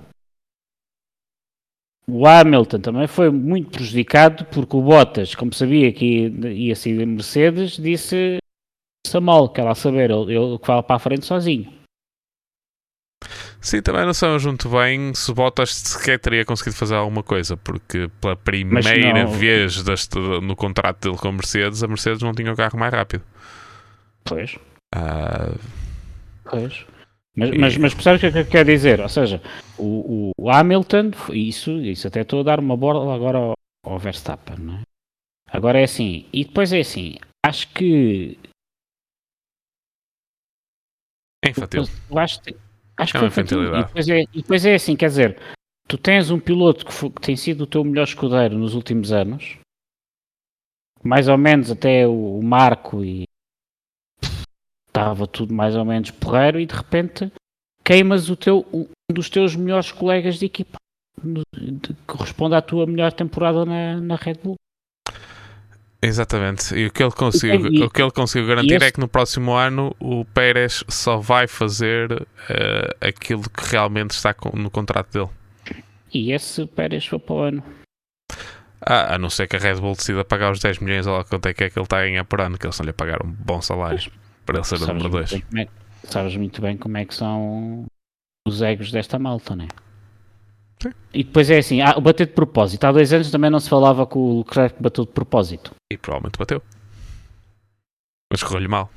o 2.08 2.28
Hamilton 2.28 2.80
também 2.80 3.08
foi 3.08 3.30
muito 3.30 3.72
prejudicado 3.72 4.46
porque 4.46 4.76
o 4.76 4.82
Bottas, 4.82 5.36
como 5.36 5.54
sabia 5.54 5.92
que 5.94 6.28
ia 6.28 6.76
ser 6.76 7.06
Mercedes, 7.06 7.78
disse 7.78 8.40
mal, 9.22 9.48
quer 9.50 9.64
lá 9.64 9.76
saber, 9.76 10.12
ele, 10.12 10.36
ele 10.36 10.58
que 10.58 10.66
fala 10.66 10.84
para 10.84 10.96
a 10.96 11.00
frente 11.00 11.26
sozinho. 11.26 11.72
Sim, 13.62 13.82
também 13.82 14.06
não 14.06 14.14
sabemos 14.14 14.46
muito 14.46 14.68
bem 14.68 15.14
se 15.14 15.32
o 15.32 15.34
Bottas 15.34 15.74
sequer 15.74 16.20
teria 16.20 16.44
conseguido 16.44 16.76
fazer 16.76 16.96
alguma 16.96 17.24
coisa, 17.24 17.56
porque 17.56 18.10
pela 18.20 18.36
primeira 18.36 19.26
vez 19.26 19.82
deste, 19.82 20.20
no 20.20 20.56
contrato 20.56 21.00
dele 21.08 21.18
com 21.18 21.30
a 21.30 21.32
Mercedes, 21.32 21.82
a 21.84 21.88
Mercedes 21.88 22.22
não 22.22 22.34
tinha 22.34 22.52
o 22.52 22.56
carro 22.56 22.78
mais 22.78 22.94
rápido. 22.94 23.24
Pois. 24.24 24.56
Uh... 24.96 25.58
Pois. 26.50 26.86
Mas, 27.36 27.50
mas, 27.58 27.78
mas 27.78 27.94
percebes 27.94 28.24
o 28.24 28.32
que 28.32 28.38
é 28.38 28.44
que 28.44 28.52
quer 28.52 28.66
dizer? 28.66 29.02
Ou 29.02 29.10
seja, 29.10 29.42
o, 29.78 30.32
o 30.38 30.50
Hamilton, 30.52 31.12
isso, 31.32 31.72
isso 31.82 32.08
até 32.08 32.22
estou 32.22 32.42
a 32.42 32.44
dar 32.44 32.60
uma 32.60 32.78
bola 32.78 33.14
agora 33.14 33.38
ao, 33.40 33.54
ao 33.84 33.98
Verstappen, 33.98 34.58
não 34.58 34.76
é? 34.76 34.82
Agora 35.50 35.80
é 35.80 35.84
assim, 35.84 36.28
e 36.32 36.46
depois 36.46 36.72
é 36.74 36.80
assim, 36.80 37.18
acho 37.46 37.68
que. 37.74 38.38
É 41.44 41.50
infantil. 41.50 41.86
Eu 42.10 42.20
acho 42.20 42.42
que 42.42 42.56
Acho 42.98 43.18
é 43.18 43.20
que 43.20 43.30
foi 43.30 43.44
E 43.44 43.84
depois, 43.84 44.10
é, 44.10 44.22
e 44.22 44.42
depois 44.42 44.66
é 44.66 44.76
assim, 44.76 44.96
quer 44.96 45.08
dizer, 45.08 45.40
tu 45.88 45.98
tens 45.98 46.30
um 46.30 46.40
piloto 46.40 46.86
que, 46.86 46.94
foi, 46.94 47.10
que, 47.10 47.22
tem 47.22 47.36
sido 47.36 47.62
o 47.62 47.68
teu 47.68 47.84
melhor 47.84 48.04
escudeiro 48.04 48.58
nos 48.58 48.76
últimos 48.76 49.12
anos, 49.12 49.58
mais 51.04 51.28
ou 51.28 51.38
menos 51.38 51.72
até 51.72 52.08
o, 52.08 52.40
o 52.40 52.44
Marco 52.44 53.04
e 53.04 53.24
estava 54.94 55.26
tudo 55.26 55.54
mais 55.54 55.76
ou 55.76 55.84
menos 55.84 56.12
porreiro 56.12 56.60
e 56.60 56.68
de 56.68 56.76
repente 56.76 57.32
queimas 57.84 58.30
o 58.30 58.36
teu, 58.36 58.66
um 58.72 58.88
dos 59.12 59.28
teus 59.28 59.56
melhores 59.56 59.92
colegas 59.92 60.38
de 60.38 60.46
equipa 60.46 60.78
que 61.20 61.94
corresponde 62.06 62.56
à 62.56 62.62
tua 62.62 62.86
melhor 62.86 63.12
temporada 63.12 63.66
na, 63.66 64.00
na 64.00 64.16
Red 64.16 64.36
Bull. 64.44 64.56
Exatamente, 66.02 66.76
e 66.76 66.86
o 66.88 66.92
que 66.92 67.02
ele 67.02 67.14
conseguiu, 67.14 67.72
e, 67.72 67.82
o 67.82 67.90
que 67.90 68.02
ele 68.02 68.12
conseguiu 68.12 68.48
garantir 68.48 68.82
é 68.82 68.92
que 68.92 69.00
no 69.00 69.08
próximo 69.08 69.54
ano 69.54 69.96
o 70.02 70.26
Pérez 70.26 70.84
só 70.90 71.18
vai 71.18 71.48
fazer 71.48 72.12
uh, 72.12 72.28
aquilo 73.00 73.44
que 73.44 73.72
realmente 73.72 74.12
está 74.12 74.36
no 74.54 74.70
contrato 74.70 75.14
dele. 75.14 75.30
E 76.14 76.34
esse 76.34 76.66
Pérez 76.66 77.06
foi 77.06 77.20
para 77.20 77.34
o 77.34 77.40
ano? 77.40 77.64
Ah, 78.82 79.16
a 79.16 79.18
não 79.18 79.30
ser 79.30 79.48
que 79.48 79.56
a 79.56 79.60
Red 79.60 79.76
Bull 79.76 79.94
decida 79.94 80.26
pagar 80.26 80.52
os 80.52 80.60
10 80.60 80.80
milhões 80.80 81.08
ou 81.08 81.24
quanto 81.24 81.46
é 81.46 81.54
que 81.54 81.64
é 81.64 81.70
que 81.70 81.80
ele 81.80 81.86
está 81.86 82.00
a 82.00 82.04
ganhar 82.04 82.26
por 82.26 82.42
ano, 82.42 82.58
que 82.58 82.66
eles 82.66 82.78
não 82.78 82.86
lhe 82.86 82.92
pagaram 82.92 83.26
um 83.26 83.32
bom 83.32 83.62
salário 83.62 84.12
para 84.46 84.58
ele 84.58 84.66
ser 84.66 84.82
o 84.82 84.88
número 84.88 85.10
2. 85.10 85.34
É, 85.34 85.68
sabes 86.04 86.36
muito 86.36 86.62
bem 86.62 86.78
como 86.78 86.98
é 86.98 87.06
que 87.06 87.16
são 87.16 87.86
os 88.48 88.62
egos 88.62 88.92
desta 88.92 89.18
malta, 89.18 89.56
não 89.56 89.66
é? 89.66 89.68
E 91.14 91.24
depois 91.24 91.50
é 91.50 91.60
assim, 91.60 91.82
ah, 91.82 91.98
bater 92.00 92.28
de 92.28 92.34
propósito. 92.34 92.84
Há 92.84 92.92
dois 92.92 93.14
anos 93.14 93.32
também 93.32 93.50
não 93.50 93.60
se 93.60 93.70
falava 93.70 94.06
que 94.06 94.18
o 94.18 94.40
Leclerc 94.40 94.82
bateu 94.82 95.06
de 95.06 95.12
propósito. 95.12 95.72
E 95.92 95.98
provavelmente 95.98 96.38
bateu. 96.38 96.62
Mas 98.32 98.44
correu-lhe 98.44 98.68
mal. 98.68 98.90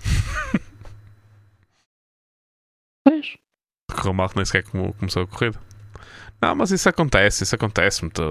Pois. 3.05 3.37
Correu 3.89 4.15
mal 4.15 4.29
que 4.29 4.37
nem 4.37 4.45
sequer 4.45 4.65
começou 4.65 5.23
a 5.23 5.27
corrida. 5.29 5.61
Não, 6.41 6.55
mas 6.55 6.71
isso 6.71 6.89
acontece, 6.89 7.45
isso 7.45 7.55
acontece 7.55 8.03
muito. 8.03 8.23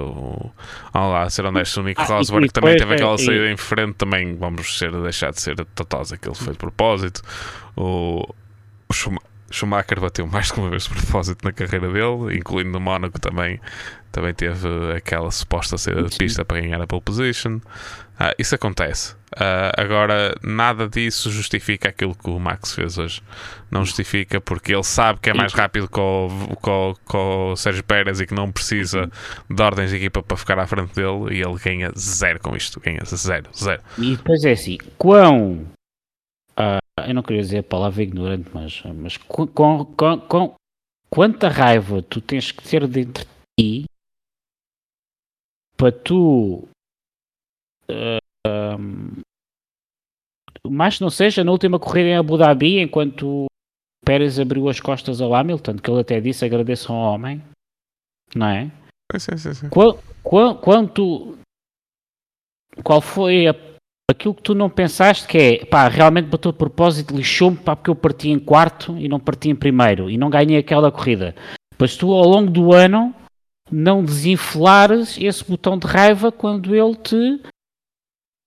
Vamos 0.94 1.11
lá, 1.11 1.30
ser 1.30 1.45
honesto, 1.45 1.82
o 1.82 1.84
Nico 1.84 2.02
ah, 2.02 2.06
Rosberg 2.06 2.52
também 2.52 2.77
teve 2.77 2.94
aquela 2.94 3.18
saída 3.18 3.49
em 3.49 3.57
frente, 3.57 3.95
também 3.95 4.36
vamos 4.36 4.77
ser, 4.77 4.91
deixar 4.91 5.32
de 5.32 5.41
ser 5.41 5.56
totosa, 5.73 6.18
que 6.18 6.27
ele 6.27 6.36
foi 6.36 6.53
de 6.53 6.60
propósito. 6.60 7.22
O, 7.76 8.22
o 8.88 8.94
Schumacher 9.52 9.99
bateu 9.99 10.27
mais 10.27 10.52
de 10.52 10.60
uma 10.60 10.69
vez 10.69 10.84
de 10.84 10.90
propósito 10.90 11.44
na 11.44 11.52
carreira 11.52 11.91
dele, 11.91 12.38
incluindo 12.38 12.72
no 12.72 12.80
Mónaco 12.80 13.19
também. 13.19 13.60
Também 14.11 14.34
teve 14.34 14.68
aquela 14.95 15.30
suposta 15.32 15.77
saída 15.77 16.03
de 16.03 16.18
pista 16.18 16.45
para 16.45 16.61
ganhar 16.61 16.82
a 16.82 16.88
pole 16.88 17.02
position. 17.02 17.60
Ah, 18.18 18.34
isso 18.40 18.56
acontece. 18.56 19.14
Uh, 19.36 19.76
agora, 19.76 20.34
nada 20.42 20.88
disso 20.88 21.30
justifica 21.30 21.90
aquilo 21.90 22.16
que 22.16 22.30
o 22.30 22.40
Max 22.40 22.74
fez 22.74 22.98
hoje. 22.98 23.22
Não 23.70 23.84
justifica 23.84 24.40
porque 24.40 24.74
ele 24.74 24.84
sabe 24.84 25.20
que 25.20 25.30
é 25.30 25.34
mais 25.34 25.52
rápido 25.54 25.90
que 25.90 26.00
o, 26.00 26.30
com, 26.62 26.94
com 27.04 27.52
o 27.52 27.56
Sérgio 27.58 27.84
Pérez 27.84 28.22
e 28.22 28.26
que 28.26 28.34
não 28.34 28.52
precisa 28.52 29.12
de 29.50 29.62
ordens 29.62 29.90
de 29.90 29.98
equipa 29.98 30.24
para 30.24 30.38
ficar 30.38 30.58
à 30.60 30.66
frente 30.66 30.96
dele 30.96 31.36
e 31.36 31.42
ele 31.42 31.60
ganha 31.60 31.92
zero 31.98 32.40
com 32.40 32.56
isto. 32.56 32.80
Ganha 32.80 33.04
zero, 33.04 33.50
zero. 33.54 33.82
E 33.98 34.16
depois 34.16 34.46
é 34.46 34.52
assim: 34.52 34.78
quão. 34.98 35.68
Uh, 36.58 36.80
eu 37.06 37.14
não 37.14 37.22
queria 37.22 37.42
dizer 37.42 37.58
a 37.58 37.64
palavra 37.64 38.02
ignorante, 38.02 38.50
mas, 38.54 38.82
mas 38.96 39.18
com, 39.18 39.46
com, 39.46 39.86
com, 39.86 40.56
quanta 41.10 41.50
raiva 41.50 42.02
tu 42.02 42.22
tens 42.22 42.52
que 42.54 42.64
ter 42.64 42.88
dentro 42.88 43.26
de 43.26 43.84
ti 43.84 43.86
para 45.76 45.92
tu. 45.92 46.68
Uh, 47.90 48.20
um, 48.48 49.22
mais 50.68 50.99
não 50.99 51.10
seja, 51.10 51.44
na 51.44 51.52
última 51.52 51.80
corrida 51.80 52.10
em 52.10 52.18
Abu 52.18 52.38
Dhabi, 52.38 52.80
enquanto 52.80 53.45
o 53.45 53.45
Pérez 54.06 54.40
abriu 54.40 54.68
as 54.70 54.80
costas 54.80 55.22
ao 55.22 55.34
Hamilton, 55.34 55.78
que 55.78 55.90
ele 55.90 56.02
até 56.02 56.20
disse 56.20 56.45
agradeço 56.45 56.91
ao 56.91 57.14
homem, 57.14 57.41
não 58.36 58.48
é? 58.48 58.72
Sim, 59.18 59.38
sim, 59.38 59.53
sim. 59.53 59.70
Quanto, 59.70 61.38
qual 62.84 63.02
foi 63.02 63.48
a, 63.48 63.56
aquilo 64.10 64.34
que 64.34 64.41
tu 64.41 64.56
não 64.56 64.70
pensaste 64.70 65.28
que 65.28 65.38
é, 65.38 65.66
pá, 65.66 65.88
realmente 65.88 66.28
bateu 66.28 66.52
de 66.52 66.57
propósito, 66.57 67.16
lixou-me, 67.16 67.57
pá, 67.57 67.76
porque 67.76 67.90
eu 67.90 67.95
parti 67.95 68.30
em 68.30 68.40
quarto 68.40 68.98
e 68.98 69.07
não 69.07 69.20
parti 69.20 69.49
em 69.49 69.56
primeiro 69.56 70.10
e 70.10 70.18
não 70.18 70.30
ganhei 70.30 70.57
aquela 70.57 70.91
corrida. 70.91 71.36
Mas 71.78 71.95
tu, 71.95 72.12
ao 72.12 72.28
longo 72.28 72.49
do 72.49 72.74
ano, 72.74 73.14
não 73.72 74.03
desinflares 74.03 75.18
esse 75.20 75.44
botão 75.44 75.78
de 75.78 75.88
raiva 75.88 76.32
quando 76.32 76.76
ele 76.76 76.95
te 76.95 77.41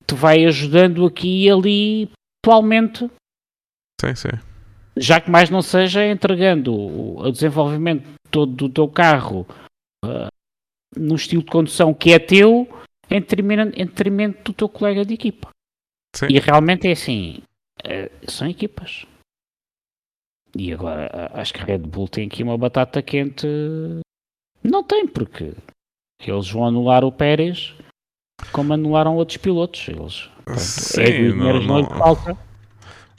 te 0.09 0.15
vai 0.15 0.45
ajudando 0.47 1.05
aqui 1.05 1.45
e 1.45 1.51
ali 1.51 2.11
atualmente. 2.43 3.11
Sim, 4.01 4.15
sim. 4.15 4.29
Já 4.97 5.21
que 5.21 5.31
mais 5.31 5.51
não 5.51 5.63
seja 5.63 6.05
entregando 6.07 6.75
o, 6.75 7.31
desenvolvimento 7.31 8.09
todo 8.31 8.53
do 8.53 8.69
teu 8.69 8.89
carro 8.89 9.47
uh, 10.05 10.29
no 10.97 11.15
estilo 11.15 11.43
de 11.43 11.51
condução 11.51 11.95
que 11.95 12.13
é 12.13 12.19
teu 12.19 12.69
em 13.11 13.21
detrimento, 13.21 14.53
do 14.53 14.57
teu 14.57 14.69
colega 14.69 15.05
de 15.05 15.15
equipa. 15.15 15.51
Sim. 16.17 16.27
E 16.31 16.39
realmente 16.39 16.89
é 16.89 16.93
assim, 16.93 17.43
uh, 17.85 18.31
são 18.31 18.49
equipas. 18.49 19.07
E 20.57 20.73
agora 20.73 21.07
uh, 21.07 21.39
acho 21.39 21.53
que 21.53 21.63
Red 21.63 21.79
Bull 21.79 22.09
tem 22.09 22.27
aqui 22.27 22.43
uma 22.43 22.59
batata 22.59 23.03
quente. 23.03 23.47
Não 24.65 24.83
tem, 24.83 25.07
porque 25.07 25.55
eles 26.27 26.51
vão 26.51 26.67
anular 26.67 27.05
o 27.05 27.13
Pérez 27.13 27.75
como 28.53 28.73
anularam 28.73 29.17
outros 29.17 29.37
pilotos. 29.37 29.89
Eles, 29.89 30.29
pronto, 30.45 30.61
Sim, 30.61 31.03
é 31.03 31.33
não, 31.33 31.61
não, 31.61 31.85
falta. 31.87 32.37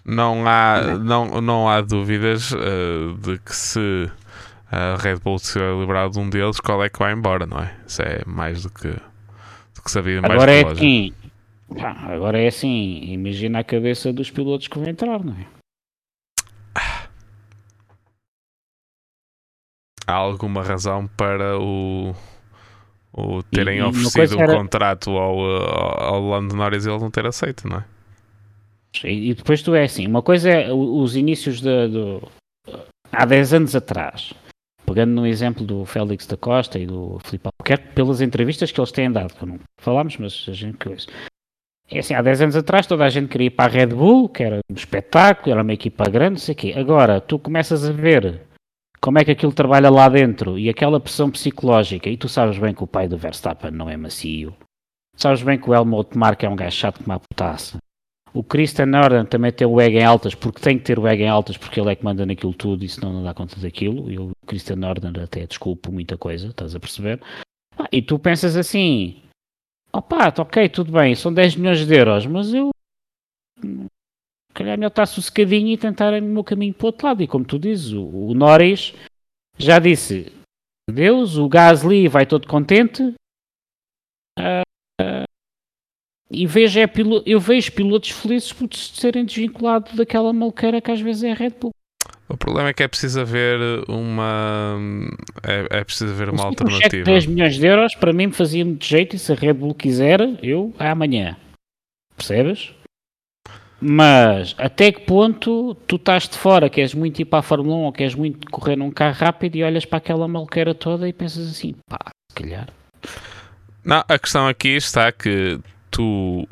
Não 0.06 0.48
há, 0.48 0.98
não, 0.98 1.42
não 1.42 1.70
há 1.70 1.82
dúvidas 1.82 2.52
uh, 2.52 3.14
de 3.22 3.38
que 3.40 3.56
se 3.56 4.10
a 4.72 4.96
Red 4.98 5.18
Bull 5.18 5.40
se 5.40 5.60
livrar 5.60 6.10
de 6.10 6.20
um 6.20 6.30
deles, 6.30 6.60
qual 6.60 6.84
é 6.84 6.90
que 6.90 7.00
vai 7.00 7.14
embora, 7.14 7.46
não 7.46 7.60
é? 7.60 7.76
Isso 7.86 8.02
é 8.02 8.24
mais 8.26 8.64
do 8.64 8.70
que, 8.70 8.88
do 8.90 9.82
que 9.84 9.92
sabia 9.92 10.22
mais 10.22 10.34
Agora 10.34 10.52
é 10.52 10.66
assim, 10.66 11.14
agora 12.08 12.40
é 12.40 12.48
assim, 12.48 13.02
imagina 13.04 13.60
a 13.60 13.64
cabeça 13.64 14.14
dos 14.14 14.30
pilotos 14.30 14.68
que 14.68 14.78
vão 14.78 14.88
entrar, 14.88 15.24
não 15.24 15.34
é? 15.34 15.46
Há 20.08 20.14
alguma 20.14 20.64
razão 20.64 21.08
para 21.08 21.60
o 21.60 22.16
ou 23.12 23.44
terem 23.44 23.80
e, 23.80 23.82
oferecido 23.82 24.38
um 24.38 24.42
era... 24.42 24.56
contrato 24.56 25.12
ao, 25.12 25.40
ao 25.40 26.22
Lando 26.22 26.56
Norris 26.56 26.86
e 26.86 26.90
ele 26.90 27.00
não 27.00 27.12
ter 27.12 27.26
aceito, 27.26 27.68
não 27.68 27.78
é? 27.78 27.86
E, 29.04 29.34
depois 29.34 29.62
tu 29.62 29.76
é 29.76 29.84
assim, 29.84 30.08
uma 30.08 30.22
coisa 30.22 30.50
é 30.50 30.74
os 30.74 31.16
inícios 31.16 31.62
de, 31.62 31.88
do, 31.88 32.28
há 33.12 33.26
10 33.26 33.54
anos 33.54 33.76
atrás, 33.76 34.34
pegando 34.86 35.12
no 35.14 35.28
exemplo 35.28 35.64
do 35.64 35.86
Félix 35.86 36.26
da 36.26 36.36
Costa 36.36 36.80
e 36.80 36.88
do 36.88 37.20
Filipe 37.24 37.48
Albuquerque, 37.48 37.94
pelas 37.94 38.22
entrevistas 38.22 38.72
que 38.72 38.80
eles 38.80 38.92
têm 38.92 39.12
dado, 39.12 39.36
que 39.36 39.46
não 39.46 39.60
falámos, 39.80 40.18
mas 40.18 40.46
a 40.48 40.54
gente 40.54 40.78
coisa. 40.78 41.06
É 41.92 42.00
assim, 42.00 42.14
há 42.14 42.22
10 42.22 42.42
anos 42.42 42.56
atrás 42.56 42.86
toda 42.86 43.04
a 43.04 43.10
gente 43.10 43.30
queria 43.30 43.48
ir 43.48 43.52
para 43.52 43.72
a 43.72 43.74
Red 43.74 43.88
Bull, 43.88 44.30
que 44.30 44.44
era 44.44 44.60
um 44.70 44.76
espetáculo, 44.76 45.54
era 45.54 45.64
uma 45.64 45.74
equipa 45.74 46.10
grande, 46.10 46.32
não 46.32 46.38
sei 46.38 46.54
o 46.54 46.58
quê. 46.58 46.74
Agora, 46.76 47.20
tu 47.20 47.40
começas 47.40 47.88
a 47.88 47.92
ver 47.92 48.42
como 49.02 49.18
é 49.18 49.26
que 49.26 49.32
aquilo 49.32 49.52
trabalha 49.52 49.90
lá 49.90 50.10
dentro 50.10 50.58
e 50.58 50.70
aquela 50.70 51.00
pressão 51.00 51.32
psicológica, 51.32 52.10
e 52.10 52.18
tu 52.18 52.28
sabes 52.28 52.58
bem 52.58 52.74
que 52.74 52.84
o 52.84 52.88
pai 52.88 53.08
do 53.08 53.18
Verstappen 53.18 53.72
não 53.72 53.90
é 53.90 53.96
macio, 53.96 54.56
sabes 55.16 55.42
bem 55.42 55.60
que 55.60 55.70
o 55.70 55.74
Helmut 55.74 56.18
Marko 56.18 56.46
é 56.46 56.50
um 56.50 56.56
gajo 56.56 56.76
chato 56.76 57.04
como 57.04 57.14
a 57.14 57.20
putaça. 57.20 57.78
O 58.32 58.44
Christian 58.44 58.86
Norden 58.86 59.26
também 59.26 59.52
tem 59.52 59.66
o 59.66 59.82
ego 59.82 59.98
em 59.98 60.04
altas, 60.04 60.36
porque 60.36 60.62
tem 60.62 60.78
que 60.78 60.84
ter 60.84 61.00
o 61.00 61.08
ego 61.08 61.24
em 61.24 61.28
altas, 61.28 61.58
porque 61.58 61.80
ele 61.80 61.90
é 61.90 61.96
que 61.96 62.06
manda 62.06 62.26
naquilo 62.26 62.54
tudo 62.54 62.86
e 62.86 62.90
senão 62.90 63.12
não 63.12 63.24
dá 63.24 63.34
conta 63.34 63.60
daquilo. 63.60 64.12
E 64.12 64.20
o 64.20 64.32
Christian 64.46 64.76
Norden 64.76 65.12
até 65.22 65.48
desculpa 65.48 65.90
muita 65.90 66.16
coisa, 66.16 66.50
estás 66.50 66.76
a 66.76 66.80
perceber? 66.80 67.20
Ah, 67.78 67.88
e 67.92 68.02
tu 68.02 68.20
pensas 68.20 68.56
assim: 68.56 69.20
opá, 69.92 70.32
tá 70.32 70.44
ok, 70.44 70.70
tudo 70.70 70.92
bem, 70.92 71.16
são 71.16 71.34
10 71.34 71.56
milhões 71.56 71.86
de 71.86 71.96
euros, 71.96 72.28
mas 72.28 72.54
eu 72.54 72.70
calhar 74.60 74.74
é 74.74 74.78
melhor 74.78 74.90
estar 74.90 75.06
sossegadinho 75.06 75.70
e 75.70 75.78
tentar 75.78 76.14
o 76.14 76.22
meu 76.22 76.44
caminho 76.44 76.74
para 76.74 76.86
o 76.86 76.88
outro 76.88 77.08
lado. 77.08 77.24
E 77.24 77.28
como 77.28 77.46
tu 77.46 77.58
dizes, 77.58 77.92
o, 77.94 78.04
o 78.04 78.34
Norris 78.34 78.94
já 79.58 79.80
disse: 79.80 80.32
Deus, 80.90 81.38
o 81.38 81.48
Gasly 81.48 82.08
vai 82.08 82.26
todo 82.26 82.48
contente. 82.48 83.14
Uh, 84.38 84.64
uh, 85.02 85.24
e 86.32 86.46
vejo 86.46 86.80
é 86.80 86.86
eu 87.26 87.40
vejo 87.40 87.72
pilotos 87.72 88.12
felizes 88.12 88.54
por 88.54 88.74
serem 88.74 89.26
desvinculados 89.26 89.96
daquela 89.96 90.32
malqueira 90.32 90.80
que 90.80 90.92
às 90.92 91.02
vezes 91.02 91.24
é 91.24 91.32
a 91.32 91.36
Red 91.36 91.52
Bull. 91.60 91.72
O 92.28 92.38
problema 92.38 92.70
é 92.70 92.74
que 92.74 92.84
é 92.84 92.88
preciso 92.88 93.20
haver 93.20 93.60
uma 93.90 94.78
é, 95.44 95.80
é 95.80 95.84
preciso 95.84 96.14
haver 96.14 96.30
uma 96.30 96.44
alternativa. 96.44 96.78
Um 96.78 96.82
cheque 96.82 96.98
de 96.98 97.04
10 97.04 97.26
milhões 97.26 97.58
de 97.58 97.66
euros 97.66 97.96
para 97.96 98.14
mim 98.14 98.32
fazia-me 98.32 98.76
de 98.76 98.88
jeito 98.88 99.16
e 99.16 99.20
se 99.20 99.32
a 99.32 99.36
Red 99.36 99.54
Bull 99.54 99.74
quiser, 99.74 100.22
eu 100.44 100.72
amanhã. 100.78 101.36
Percebes? 102.16 102.72
Mas 103.82 104.56
até 104.58 104.92
que 104.92 105.02
ponto 105.02 105.76
tu 105.88 105.96
estás 105.96 106.28
de 106.28 106.38
fora, 106.38 106.70
queres 106.70 106.94
muito 106.94 107.22
ir 107.22 107.26
para 107.26 107.40
a 107.40 107.42
Fórmula 107.42 107.76
1 107.76 107.80
ou 107.80 107.94
queres 107.94 108.16
muito 108.16 108.50
correr 108.52 108.76
num 108.76 108.92
carro 108.92 109.16
rápido 109.18 109.56
e 109.56 109.64
olhas 109.64 109.86
para 109.86 110.00
aquela 110.00 110.28
malqueira 110.28 110.76
toda 110.76 111.08
e 111.08 111.14
pensas 111.14 111.50
assim, 111.50 111.76
pá, 111.88 111.98
se 112.32 112.36
calhar. 112.36 112.68
Não, 113.84 114.04
a 114.08 114.20
questão 114.20 114.48
aqui 114.48 114.76
está 114.76 115.12
que 115.12 115.60
tu, 115.90 116.46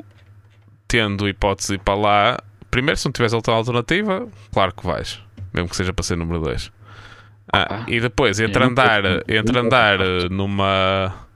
tendo 0.86 1.28
hipótese 1.28 1.68
de 1.68 1.74
ir 1.74 1.78
para 1.78 1.94
lá, 1.94 2.38
primeiro, 2.70 2.98
se 2.98 3.04
não 3.04 3.12
tiveres 3.12 3.34
outra 3.34 3.54
alternativa, 3.54 4.26
claro 4.50 4.74
que 4.74 4.86
vais, 4.86 5.20
mesmo 5.52 5.68
que 5.68 5.76
seja 5.76 5.92
para 5.92 6.02
ser 6.02 6.16
número 6.16 6.40
2. 6.40 6.72
Ah, 7.52 7.84
e 7.86 8.00
depois, 8.00 8.40
entre 8.40 8.62
andar, 8.62 9.02
entre 9.28 9.58
andar 9.58 9.98
numa. 10.30 11.26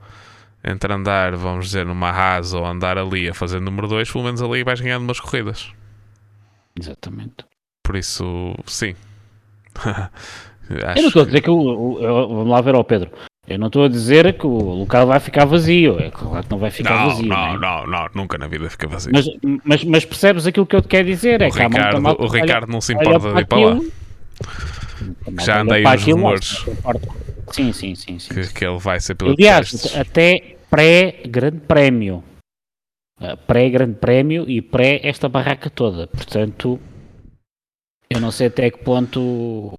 Entre 0.64 0.92
andar, 0.92 1.34
vamos 1.34 1.66
dizer, 1.66 1.84
numa 1.84 2.10
Haas 2.10 2.52
ou 2.52 2.64
andar 2.64 2.96
ali 2.96 3.28
a 3.28 3.34
fazer 3.34 3.60
número 3.60 3.88
2, 3.88 4.12
pelo 4.12 4.24
menos 4.24 4.40
ali 4.40 4.62
vais 4.62 4.80
ganhando 4.80 5.02
umas 5.02 5.18
corridas. 5.18 5.72
Exatamente. 6.78 7.44
Por 7.82 7.96
isso, 7.96 8.54
sim. 8.66 8.94
eu 10.70 11.02
não 11.02 11.08
estou 11.08 11.22
a 11.22 11.26
dizer 11.26 11.40
que 11.40 11.50
o, 11.50 11.56
o, 11.56 12.28
vamos 12.28 12.50
lá 12.50 12.60
ver 12.60 12.74
ao 12.74 12.84
Pedro. 12.84 13.10
Eu 13.46 13.58
não 13.58 13.66
estou 13.66 13.84
a 13.84 13.88
dizer 13.88 14.38
que 14.38 14.46
o 14.46 14.56
local 14.56 15.06
vai 15.06 15.18
ficar 15.18 15.44
vazio. 15.44 15.98
É 15.98 16.10
claro 16.10 16.44
que 16.44 16.50
não 16.50 16.58
vai 16.58 16.70
ficar 16.70 16.96
não, 16.96 17.08
vazio. 17.08 17.26
Não, 17.26 17.58
não, 17.58 17.58
não, 17.58 17.86
não, 17.86 18.08
nunca 18.14 18.38
na 18.38 18.46
vida 18.46 18.70
fica 18.70 18.86
vazio. 18.86 19.12
Mas, 19.12 19.26
mas, 19.64 19.84
mas, 19.84 20.04
percebes 20.04 20.46
aquilo 20.46 20.64
que 20.64 20.76
eu 20.76 20.82
te 20.82 20.88
quero 20.88 21.06
dizer? 21.06 21.40
É 21.42 21.48
o 21.48 21.50
Ricardo, 21.50 22.22
o 22.22 22.28
Ricardo 22.28 22.70
não 22.70 22.80
se 22.80 22.92
importa 22.92 23.32
de 23.32 23.40
ir 23.40 23.46
para 23.46 23.58
lá. 23.58 23.80
Já 25.40 25.60
andei 25.60 25.84
os 25.84 26.04
rumores. 26.04 26.64
Sim, 27.50 27.72
sim, 27.72 27.94
sim. 27.96 28.18
sim. 28.18 28.32
Que, 28.32 28.54
que 28.54 28.64
ele 28.64 28.78
vai 28.78 29.00
ser 29.00 29.16
pelo 29.16 29.32
Aliás, 29.32 29.92
até 29.96 30.56
pré-grande 30.70 31.58
prémio 31.66 32.22
pré-grande 33.46 33.98
prémio 33.98 34.48
e 34.48 34.60
pré 34.60 35.00
esta 35.02 35.28
barraca 35.28 35.70
toda. 35.70 36.06
Portanto, 36.06 36.80
eu 38.10 38.20
não 38.20 38.30
sei 38.30 38.48
até 38.48 38.70
que 38.70 38.78
ponto 38.78 39.74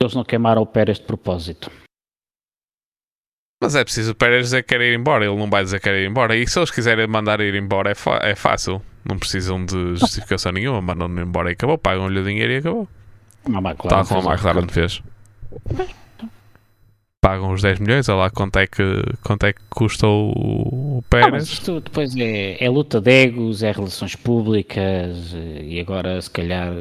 eles 0.00 0.14
não 0.14 0.24
queimaram 0.24 0.62
o 0.62 0.66
Pérez 0.66 0.98
de 0.98 1.04
propósito. 1.04 1.70
Mas 3.62 3.74
é 3.74 3.84
preciso 3.84 4.12
o 4.12 4.14
Pérez 4.14 4.46
dizer 4.46 4.62
que 4.62 4.70
quer 4.70 4.80
ir 4.80 4.98
embora, 4.98 5.26
ele 5.26 5.36
não 5.36 5.50
vai 5.50 5.62
dizer 5.62 5.78
que 5.78 5.84
quer 5.84 5.94
ir 5.96 6.08
embora. 6.08 6.34
E 6.34 6.46
se 6.46 6.58
eles 6.58 6.70
quiserem 6.70 7.06
mandar 7.06 7.40
ir 7.40 7.54
embora, 7.54 7.90
é, 7.90 8.30
é 8.30 8.34
fácil. 8.34 8.80
Não 9.04 9.18
precisam 9.18 9.64
de 9.64 9.96
justificação 9.96 10.52
nenhuma, 10.52 10.80
mandam-no 10.80 11.20
embora 11.20 11.50
e 11.50 11.52
acabou, 11.52 11.76
pagam-lhe 11.76 12.18
o 12.18 12.24
dinheiro 12.24 12.52
e 12.52 12.56
acabou. 12.56 12.88
Não, 13.46 13.60
claro, 13.62 13.88
Tal 13.88 14.06
como 14.06 14.30
a 14.30 14.34
McLaren 14.34 14.68
fez. 14.68 15.02
Pagam 17.22 17.52
os 17.52 17.60
10 17.60 17.78
milhões, 17.78 18.08
olha 18.08 18.18
lá 18.18 18.30
quanto 18.30 18.58
é 18.58 18.66
que, 18.66 18.82
quanto 19.22 19.44
é 19.44 19.52
que 19.52 19.60
custa 19.68 20.06
o, 20.06 20.30
o 20.32 20.98
Ah, 20.98 21.10
Pérez. 21.10 21.32
mas 21.32 21.48
isto 21.48 21.80
depois 21.80 22.16
é, 22.16 22.62
é 22.64 22.70
luta 22.70 22.98
de 23.00 23.10
egos, 23.10 23.62
é 23.62 23.70
relações 23.72 24.16
públicas 24.16 25.34
e 25.62 25.78
agora 25.80 26.20
se 26.22 26.30
calhar 26.30 26.72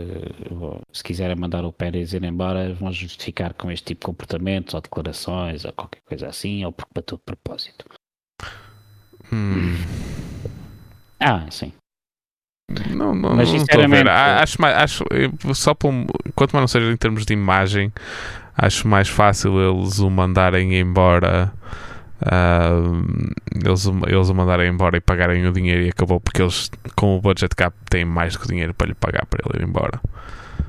se 0.94 1.04
quiserem 1.04 1.36
mandar 1.36 1.66
o 1.66 1.74
Pérez 1.74 2.14
ir 2.14 2.24
embora 2.24 2.74
vão 2.74 2.92
justificar 2.92 3.54
com 3.54 3.70
este 3.70 3.88
tipo 3.88 4.00
de 4.02 4.06
comportamentos 4.06 4.74
ou 4.74 4.82
declarações 4.82 5.66
ou 5.66 5.74
qualquer 5.74 6.02
coisa 6.06 6.28
assim 6.28 6.64
ou 6.64 6.72
porque 6.72 6.92
bateu 6.96 7.18
de 7.18 7.24
propósito. 7.24 7.86
Hum, 9.32 9.76
Ah, 11.20 11.46
sim. 11.52 11.74
não, 12.96 13.14
não, 13.14 13.36
Mas, 13.36 13.52
não 13.52 13.60
sinceramente, 13.60 14.08
A- 14.10 14.42
Acho, 14.42 14.62
mais, 14.62 14.76
acho 14.78 15.04
só 15.54 15.74
por, 15.74 15.90
um- 15.90 16.08
quanto 16.34 16.54
mais 16.54 16.62
não 16.62 16.68
seja 16.68 16.90
em 16.92 16.96
termos 16.98 17.26
de 17.26 17.34
imagem, 17.34 17.92
acho 18.62 18.88
mais 18.88 19.08
fácil 19.10 19.60
eles 19.62 20.00
o 20.00 20.10
mandarem 20.10 20.78
embora. 20.80 21.52
ah, 22.26 22.72
eles, 23.66 23.86
eles 24.08 24.30
o 24.30 24.34
mandarem 24.36 24.70
embora 24.70 24.98
e 24.98 25.02
pagarem 25.02 25.46
o 25.48 25.54
dinheiro 25.54 25.84
e 25.84 25.90
acabou 25.90 26.20
porque 26.20 26.42
eles 26.42 26.70
com 26.96 27.16
o 27.18 27.22
budget 27.22 27.56
cap 27.56 27.76
têm 27.90 28.04
mais 28.06 28.34
do 28.34 28.40
que 28.42 28.48
dinheiro 28.48 28.74
para 28.74 28.88
lhe 28.88 28.94
pagar 28.94 29.26
para 29.26 29.42
ele 29.50 29.64
ir 29.64 29.68
embora 29.68 30.00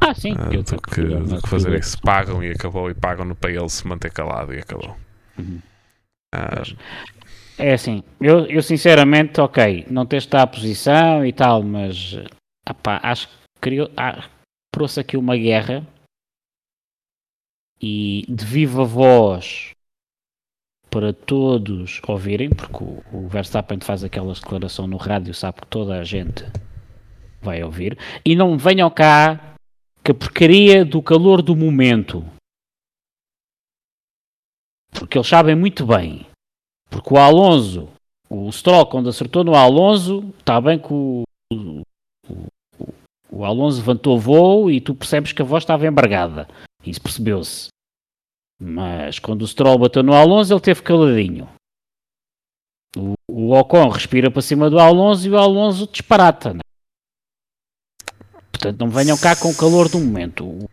Ah, 0.01 0.15
sim. 0.15 0.35
Ah, 0.39 0.49
eu- 0.53 0.63
do, 0.63 0.81
que, 0.81 1.01
eu- 1.01 1.25
do 1.27 1.43
que 1.43 1.49
fazer 1.49 1.77
isso 1.79 2.01
pagam 2.01 2.43
e 2.43 2.53
acabou 2.53 2.89
e 2.91 2.95
pagam-no 2.95 3.35
para 3.35 3.51
ele 3.51 3.69
se 3.69 3.87
manter 3.87 4.11
calado 4.13 4.55
e 4.55 4.59
acabou 4.59 4.97
Uhum. 5.39 5.59
Ah, 6.35 6.63
É 7.59 7.73
assim, 7.75 8.03
eu, 8.21 8.47
eu 8.47 8.63
sinceramente, 8.63 9.41
ok, 9.41 9.87
não 9.91 10.07
teste 10.07 10.35
a 10.37 10.47
posição 10.47 11.27
e 11.27 11.33
tal, 11.33 11.63
mas 11.63 12.17
ah 12.67 12.73
pá, 12.75 13.01
acho 13.03 13.27
que 13.29 13.35
criou, 13.61 13.91
ah, 13.97 14.23
trouxe 14.73 15.01
aqui 15.01 15.17
uma 15.17 15.37
guerra 15.37 15.85
e 17.81 18.25
de 18.29 18.45
viva 18.45 18.85
voz 18.85 19.71
para 20.91 21.13
todos 21.13 22.01
ouvirem, 22.07 22.51
porque 22.51 22.83
o, 23.13 23.29
Verstappen 23.29 23.79
faz 23.81 24.03
aquela 24.03 24.35
declaração 24.35 24.87
no 24.87 24.97
rádio, 24.97 25.33
sabe 25.33 25.61
que 25.61 25.67
toda 25.69 25.99
a 25.99 26.05
gente 26.05 26.45
vai 27.41 27.63
ouvir, 27.63 27.97
e 28.25 28.35
não 28.35 28.59
venham 28.59 28.91
cá 28.91 29.55
que 30.03 30.11
a 30.11 30.15
porcaria 30.15 30.85
do 30.85 31.01
calor 31.01 31.43
do 31.43 31.55
momento. 31.55 32.25
Porque 34.93 35.17
eles 35.17 35.29
sabem 35.29 35.55
muito 35.55 35.87
bem 35.87 36.27
porque 36.91 37.15
o 37.15 37.17
Alonso, 37.17 37.89
o 38.29 38.51
Stroll, 38.51 38.85
quando 38.87 39.09
acertou 39.09 39.45
no 39.45 39.55
Alonso, 39.55 40.35
está 40.41 40.61
bem 40.61 40.77
que 40.79 40.93
o, 40.93 41.23
o, 41.53 41.83
o- 42.29 42.95
o 43.31 43.45
Alonso 43.45 43.79
levantou 43.79 44.19
voo 44.19 44.69
e 44.69 44.81
tu 44.81 44.93
percebes 44.93 45.33
que 45.33 45.41
a 45.41 45.45
voz 45.45 45.63
estava 45.63 45.87
embargada. 45.87 46.49
Isso 46.85 47.01
percebeu-se. 47.01 47.69
Mas 48.61 49.19
quando 49.19 49.43
o 49.43 49.47
Stroll 49.49 49.79
bateu 49.79 50.03
no 50.03 50.13
Alonso, 50.13 50.53
ele 50.53 50.61
teve 50.61 50.83
caladinho. 50.83 51.49
O, 52.97 53.15
o 53.31 53.53
Ocon 53.59 53.89
respira 53.89 54.31
para 54.31 54.43
cima 54.43 54.69
do 54.69 54.79
Alonso 54.79 55.27
e 55.27 55.31
o 55.31 55.39
Alonso 55.39 55.87
disparata. 55.91 56.53
né? 56.55 56.61
Portanto, 58.53 58.81
não 58.81 58.91
venham 58.91 59.17
cá 59.17 59.35
com 59.35 59.49
o 59.51 59.57
calor 59.57 59.89
do 59.89 59.99
momento. 59.99 60.45
O, 60.45 60.69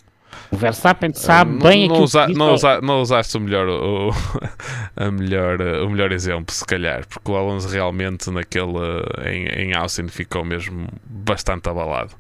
Verstappen 0.51 1.13
sabe 1.13 1.51
não, 1.51 1.59
bem 1.59 1.87
não, 1.87 1.95
aquilo 1.95 2.03
usa- 2.05 2.27
não, 2.29 2.53
usa- 2.53 2.81
não 2.81 3.01
usaste 3.01 3.37
o 3.37 3.39
melhor, 3.41 3.67
o, 3.67 4.11
a 4.95 5.11
melhor, 5.11 5.59
o 5.61 5.89
melhor 5.89 6.11
exemplo, 6.13 6.53
se 6.55 6.65
calhar, 6.65 7.05
porque 7.07 7.29
o 7.29 7.35
Alonso 7.35 7.67
realmente 7.67 8.29
naquele 8.31 8.71
em, 9.25 9.45
em 9.71 9.75
Austin 9.75 10.07
ficou 10.07 10.45
mesmo 10.45 10.87
bastante 11.05 11.67
abalado. 11.69 12.13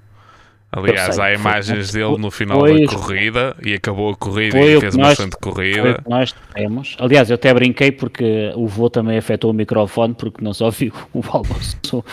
Aliás, 0.69 1.15
sei, 1.15 1.23
há 1.23 1.33
imagens 1.33 1.91
foi- 1.91 2.01
dele 2.01 2.17
no 2.17 2.29
final 2.29 2.59
foi- 2.59 2.85
da 2.85 2.93
corrida 2.93 3.55
e 3.65 3.73
acabou 3.73 4.11
a 4.11 4.15
corrida 4.15 4.57
e 4.59 4.79
fez 4.81 4.93
que 4.95 4.99
uma 5.01 5.07
nós- 5.07 5.19
o 5.19 5.29
corrida. 5.39 6.01
que 6.03 6.09
nós 6.09 6.35
temos. 6.53 6.95
Aliás, 6.99 7.29
eu 7.29 7.35
até 7.35 7.53
brinquei 7.53 7.91
porque 7.91 8.51
o 8.53 8.67
voo 8.67 8.89
também 8.89 9.17
afetou 9.17 9.51
o 9.51 9.53
microfone 9.53 10.13
porque 10.13 10.43
não 10.43 10.53
só 10.53 10.69
viu 10.69 10.91
o 11.13 11.21
Alonso. 11.31 12.03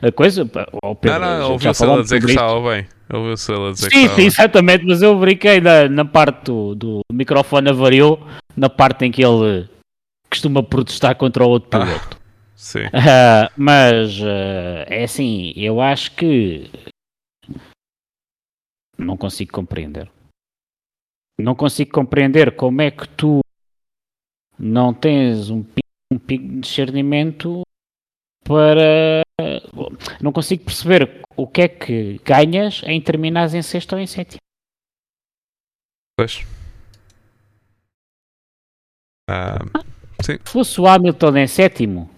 A 0.00 0.10
coisa, 0.10 0.48
Não, 0.82 0.94
Pedro, 0.94 1.20
não, 1.20 1.28
já 1.38 1.46
ouviu-se 1.46 1.66
ele 1.66 1.70
a 1.70 1.74
falámos 1.74 2.02
dizer 2.04 2.20
que 2.24 2.30
estava 2.30 2.70
bem. 2.70 2.86
Ouviu-se 3.12 3.52
ele 3.52 3.68
a 3.68 3.70
dizer 3.72 3.88
que 3.90 3.94
Sim, 3.96 4.02
estava 4.04 4.20
sim, 4.20 4.26
exatamente, 4.26 4.84
mas 4.86 5.02
eu 5.02 5.18
brinquei 5.18 5.60
na, 5.60 5.86
na 5.88 6.04
parte 6.04 6.44
do, 6.46 6.74
do 6.74 7.00
microfone 7.12 7.68
avariou, 7.68 8.26
na 8.56 8.70
parte 8.70 9.04
em 9.04 9.10
que 9.10 9.22
ele 9.22 9.68
costuma 10.30 10.62
protestar 10.62 11.14
contra 11.16 11.44
o 11.44 11.48
outro 11.50 11.68
Ah. 11.78 11.84
piloto. 11.84 12.16
Sim. 12.56 12.84
Ah, 12.94 13.50
mas 13.54 14.18
ah, 14.22 14.86
é 14.88 15.04
assim, 15.04 15.52
eu 15.56 15.78
acho 15.78 16.12
que 16.12 16.70
não 19.04 19.16
consigo 19.16 19.52
compreender. 19.52 20.10
Não 21.38 21.54
consigo 21.54 21.90
compreender 21.92 22.54
como 22.56 22.80
é 22.82 22.90
que 22.90 23.08
tu 23.08 23.40
não 24.58 24.92
tens 24.94 25.50
um 25.50 25.62
pico, 25.62 25.88
um 26.12 26.18
pico 26.18 26.44
de 26.46 26.60
discernimento 26.60 27.62
para. 28.44 29.22
Não 30.22 30.32
consigo 30.32 30.64
perceber 30.64 31.22
o 31.36 31.46
que 31.46 31.62
é 31.62 31.68
que 31.68 32.18
ganhas 32.18 32.82
em 32.84 33.00
terminares 33.02 33.54
em 33.54 33.62
sexto 33.62 33.94
ou 33.94 33.98
em 33.98 34.06
sétimo. 34.06 34.38
Pois. 36.16 36.40
Ah, 39.28 39.58
Se 40.22 40.38
fosse 40.44 40.80
o 40.80 40.86
Hamilton 40.86 41.36
em 41.38 41.46
sétimo, 41.48 42.10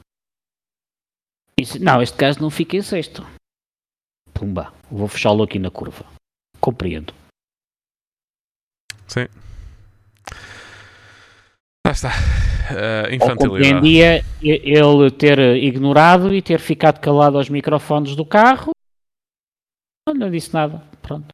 isso- 1.59 1.79
não, 1.83 2.03
este 2.03 2.17
gajo 2.19 2.41
não 2.41 2.51
fica 2.51 2.77
em 2.77 2.83
sexto. 2.83 3.23
Pumba, 4.35 4.75
vou 4.91 5.07
fechá-lo 5.09 5.45
aqui 5.45 5.59
na 5.59 5.71
curva. 5.71 6.05
Compreendo. 6.65 7.13
sim. 9.07 9.27
Lá 11.87 11.93
está. 11.93 12.11
Ou 12.71 13.15
infantilidade. 13.15 13.75
compreendia 13.75 14.25
ele 14.41 15.11
ter 15.11 15.39
ignorado 15.57 16.35
e 16.35 16.41
ter 16.41 16.59
ficado 16.59 17.01
calado 17.01 17.37
aos 17.37 17.51
microfones 17.51 18.17
do 18.17 18.25
carro. 18.25 18.71
Não, 20.09 20.15
não 20.15 20.31
disse 20.31 20.55
nada. 20.55 20.83
Pronto. 21.03 21.29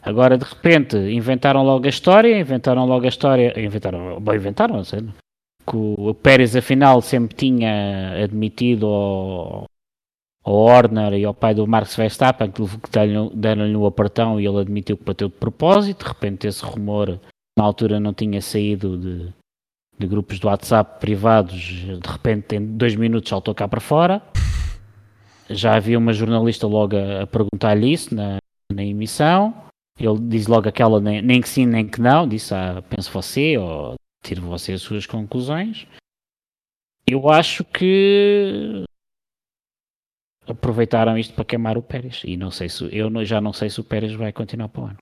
Agora, 0.00 0.38
de 0.38 0.44
repente, 0.44 0.96
inventaram 0.96 1.64
logo 1.64 1.86
a 1.86 1.88
história, 1.88 2.38
inventaram 2.38 2.86
logo 2.86 3.04
a 3.04 3.08
história, 3.08 3.52
inventaram, 3.60 4.20
bem, 4.20 4.36
inventaram, 4.36 4.76
não 4.76 4.84
sei, 4.84 5.00
que 5.00 5.76
o 5.76 6.14
Pérez, 6.14 6.54
afinal, 6.54 7.02
sempre 7.02 7.34
tinha 7.34 8.22
admitido 8.22 8.86
ao, 8.86 9.64
ao 10.50 10.56
Horner 10.56 11.12
e 11.14 11.24
ao 11.24 11.32
pai 11.34 11.54
do 11.54 11.66
Max 11.66 11.94
Verstappen 11.94 12.50
que, 12.50 12.62
que 12.62 12.90
deram- 12.90 13.30
deram-lhe 13.34 13.76
o 13.76 13.86
apartão 13.86 14.40
e 14.40 14.46
ele 14.46 14.58
admitiu 14.58 14.96
que 14.96 15.04
bateu 15.04 15.28
de 15.28 15.34
propósito. 15.36 16.04
De 16.04 16.08
repente, 16.08 16.46
esse 16.46 16.64
rumor, 16.64 17.20
na 17.56 17.64
altura, 17.64 18.00
não 18.00 18.12
tinha 18.12 18.40
saído 18.42 18.98
de, 18.98 19.32
de 19.98 20.06
grupos 20.06 20.40
do 20.40 20.48
WhatsApp 20.48 21.00
privados, 21.00 21.60
de 21.60 22.10
repente 22.10 22.56
em 22.56 22.76
dois 22.76 22.96
minutos 22.96 23.28
saltou 23.28 23.54
cá 23.54 23.68
para 23.68 23.80
fora. 23.80 24.22
Já 25.48 25.74
havia 25.74 25.98
uma 25.98 26.12
jornalista 26.12 26.66
logo 26.66 26.96
a, 26.96 27.22
a 27.22 27.26
perguntar-lhe 27.26 27.92
isso 27.92 28.14
na, 28.14 28.38
na 28.72 28.84
emissão. 28.84 29.54
Ele 29.98 30.18
diz 30.20 30.46
logo 30.46 30.68
aquela 30.68 31.00
nem, 31.00 31.20
nem 31.20 31.40
que 31.40 31.48
sim, 31.48 31.66
nem 31.66 31.86
que 31.86 32.00
não. 32.00 32.26
Disse, 32.26 32.54
ah, 32.54 32.82
pense 32.88 33.10
você, 33.10 33.58
ou 33.58 33.94
tire 34.22 34.40
você 34.40 34.72
as 34.72 34.82
suas 34.82 35.06
conclusões. 35.06 35.86
Eu 37.06 37.28
acho 37.28 37.64
que 37.64 38.84
aproveitaram 40.50 41.16
isto 41.18 41.34
para 41.34 41.44
queimar 41.44 41.76
o 41.78 41.82
Pérez. 41.82 42.22
E 42.24 42.36
não 42.36 42.50
sei 42.50 42.68
se 42.68 42.88
eu 42.96 43.08
não- 43.10 43.24
já 43.24 43.40
não 43.40 43.52
sei 43.52 43.70
se 43.70 43.80
o 43.80 43.84
Pérez 43.84 44.12
vai 44.14 44.32
continuar 44.32 44.68
para 44.68 44.82
o 44.82 44.86
ano. 44.86 44.96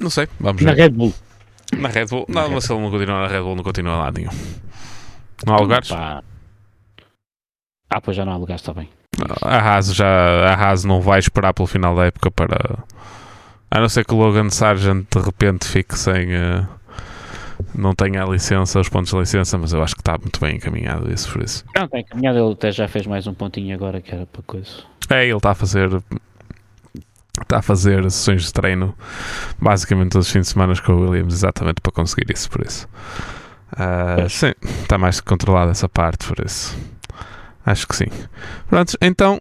Não 0.00 0.10
sei, 0.10 0.28
vamos 0.40 0.62
Na 0.62 0.72
ver. 0.72 0.82
Red 0.82 0.90
Bull. 0.90 1.12
Na 1.76 1.88
Red 1.88 2.06
Bull. 2.06 2.26
Na 2.28 2.34
Não, 2.42 2.48
Red 2.48 2.54
mas 2.54 2.64
se 2.64 2.72
ele 2.72 2.82
não 2.82 2.90
continuar 2.90 3.20
na 3.22 3.28
Red 3.28 3.40
Bull, 3.42 3.56
não 3.56 3.62
continua 3.64 3.96
lá 3.96 4.10
nenhum. 4.12 4.30
Não 5.46 5.54
há 5.54 5.58
lugares? 5.58 5.88
Pá. 5.88 6.22
Ah, 7.90 8.00
pois 8.00 8.16
já 8.16 8.24
não 8.24 8.32
há 8.32 8.36
lugares, 8.36 8.62
está 8.62 8.72
bem. 8.72 8.88
A 9.42 9.58
Haas 9.58 9.94
já 9.94 10.06
a 10.06 10.54
Haas 10.54 10.84
não 10.84 11.00
vai 11.00 11.18
esperar 11.18 11.52
pelo 11.52 11.66
final 11.66 11.94
da 11.94 12.06
época 12.06 12.30
para 12.30 12.82
a 13.70 13.80
não 13.80 13.88
ser 13.88 14.04
que 14.06 14.14
o 14.14 14.16
Logan 14.16 14.48
Sargent 14.50 15.06
de 15.14 15.20
repente 15.22 15.66
fique 15.66 15.96
sem 15.98 16.32
eh, 16.34 16.66
não 17.74 17.94
tenha 17.94 18.22
a 18.22 18.26
licença, 18.26 18.80
os 18.80 18.88
pontos 18.88 19.10
de 19.10 19.18
licença, 19.18 19.56
mas 19.58 19.72
eu 19.72 19.82
acho 19.82 19.94
que 19.94 20.00
está 20.00 20.18
muito 20.18 20.40
bem 20.40 20.56
encaminhado 20.56 21.12
isso 21.12 21.30
por 21.32 21.42
isso. 21.42 21.64
Não, 21.76 21.88
tem 21.88 22.04
caminhado, 22.04 22.38
ele 22.38 22.52
até 22.52 22.70
já 22.70 22.88
fez 22.88 23.06
mais 23.06 23.26
um 23.26 23.34
pontinho 23.34 23.74
agora 23.74 24.00
que 24.00 24.14
era 24.14 24.26
para 24.26 24.42
coisa. 24.42 24.70
É, 25.10 25.24
ele 25.26 25.36
está 25.36 25.50
a 25.50 25.54
fazer 25.54 25.90
está 27.40 27.58
a 27.58 27.62
fazer 27.62 28.02
sessões 28.10 28.44
de 28.44 28.52
treino 28.52 28.94
basicamente 29.58 30.10
todos 30.10 30.26
os 30.26 30.32
fins 30.32 30.42
de 30.42 30.52
semana 30.52 30.74
com 30.80 30.92
o 30.92 31.00
Williams 31.00 31.34
exatamente 31.34 31.80
para 31.80 31.92
conseguir 31.92 32.30
isso 32.30 32.50
por 32.50 32.64
isso. 32.64 32.88
Ah, 33.74 34.26
sim, 34.28 34.52
está 34.82 34.98
mais 34.98 35.20
controlada 35.20 35.70
essa 35.70 35.88
parte 35.88 36.26
por 36.26 36.44
isso. 36.44 36.76
Acho 37.64 37.88
que 37.88 37.96
sim. 37.96 38.08
Pronto, 38.68 38.96
então 39.00 39.40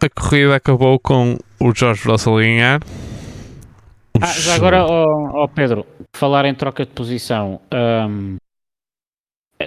a 0.00 0.08
corrida 0.08 0.56
acabou 0.56 0.98
com 0.98 1.38
o 1.60 1.72
George 1.74 2.06
Russell 2.08 2.38
a 2.38 2.40
ganhar. 2.40 2.80
Ah, 4.20 4.26
já 4.26 4.54
agora, 4.54 4.84
ó 4.84 5.22
ó, 5.32 5.48
Pedro, 5.48 5.86
falar 6.14 6.44
em 6.44 6.54
troca 6.54 6.84
de 6.84 6.92
posição. 6.92 7.60
ahm, 7.70 8.36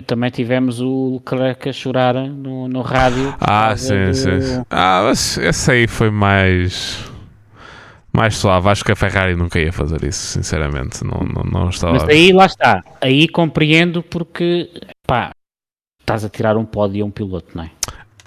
também 0.02 0.30
tivemos 0.30 0.82
o 0.82 1.14
Leclerc 1.16 1.70
a 1.70 1.74
chorar 1.74 2.14
no, 2.16 2.68
no 2.68 2.82
rádio. 2.82 3.34
Ah, 3.40 3.76
sim, 3.78 4.14
sim, 4.14 4.42
sim. 4.42 4.64
Ah, 4.70 5.04
mas 5.06 5.38
esse 5.38 5.72
aí 5.72 5.88
foi 5.88 6.10
mais. 6.10 7.10
mais 8.12 8.36
suave. 8.36 8.70
Acho 8.70 8.84
que 8.84 8.92
a 8.92 8.96
Ferrari 8.96 9.36
nunca 9.36 9.60
ia 9.60 9.72
fazer 9.72 10.04
isso, 10.04 10.20
sinceramente. 10.20 11.04
Não, 11.04 11.22
não, 11.22 11.44
não 11.44 11.70
estava. 11.70 11.94
Mas 11.94 12.10
aí 12.10 12.34
lá 12.34 12.46
está. 12.46 12.84
Aí 13.00 13.28
compreendo 13.28 14.04
porque 14.04 14.70
pá, 15.08 15.32
estás 16.00 16.26
a 16.26 16.30
tirar 16.30 16.58
um 16.58 16.66
pódio 16.66 17.04
a 17.04 17.08
um 17.08 17.12
piloto, 17.12 17.56
não 17.56 17.64
é? 17.64 17.72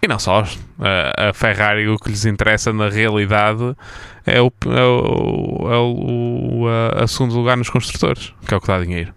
E 0.00 0.06
não 0.06 0.18
só. 0.18 0.44
A, 0.78 1.32
Ferrari, 1.32 1.88
o 1.88 1.96
que 1.96 2.10
lhes 2.10 2.24
interessa 2.24 2.72
na 2.72 2.88
realidade 2.88 3.76
é 4.24 4.40
o, 4.40 4.52
é 4.66 4.84
o, 4.84 5.72
é 5.72 5.78
o 5.78 6.66
a, 6.68 7.04
a 7.04 7.06
segundo 7.08 7.34
lugar 7.34 7.56
nos 7.56 7.68
construtores, 7.68 8.32
que 8.46 8.54
é 8.54 8.56
o 8.56 8.60
que 8.60 8.66
dá 8.68 8.78
dinheiro. 8.78 9.12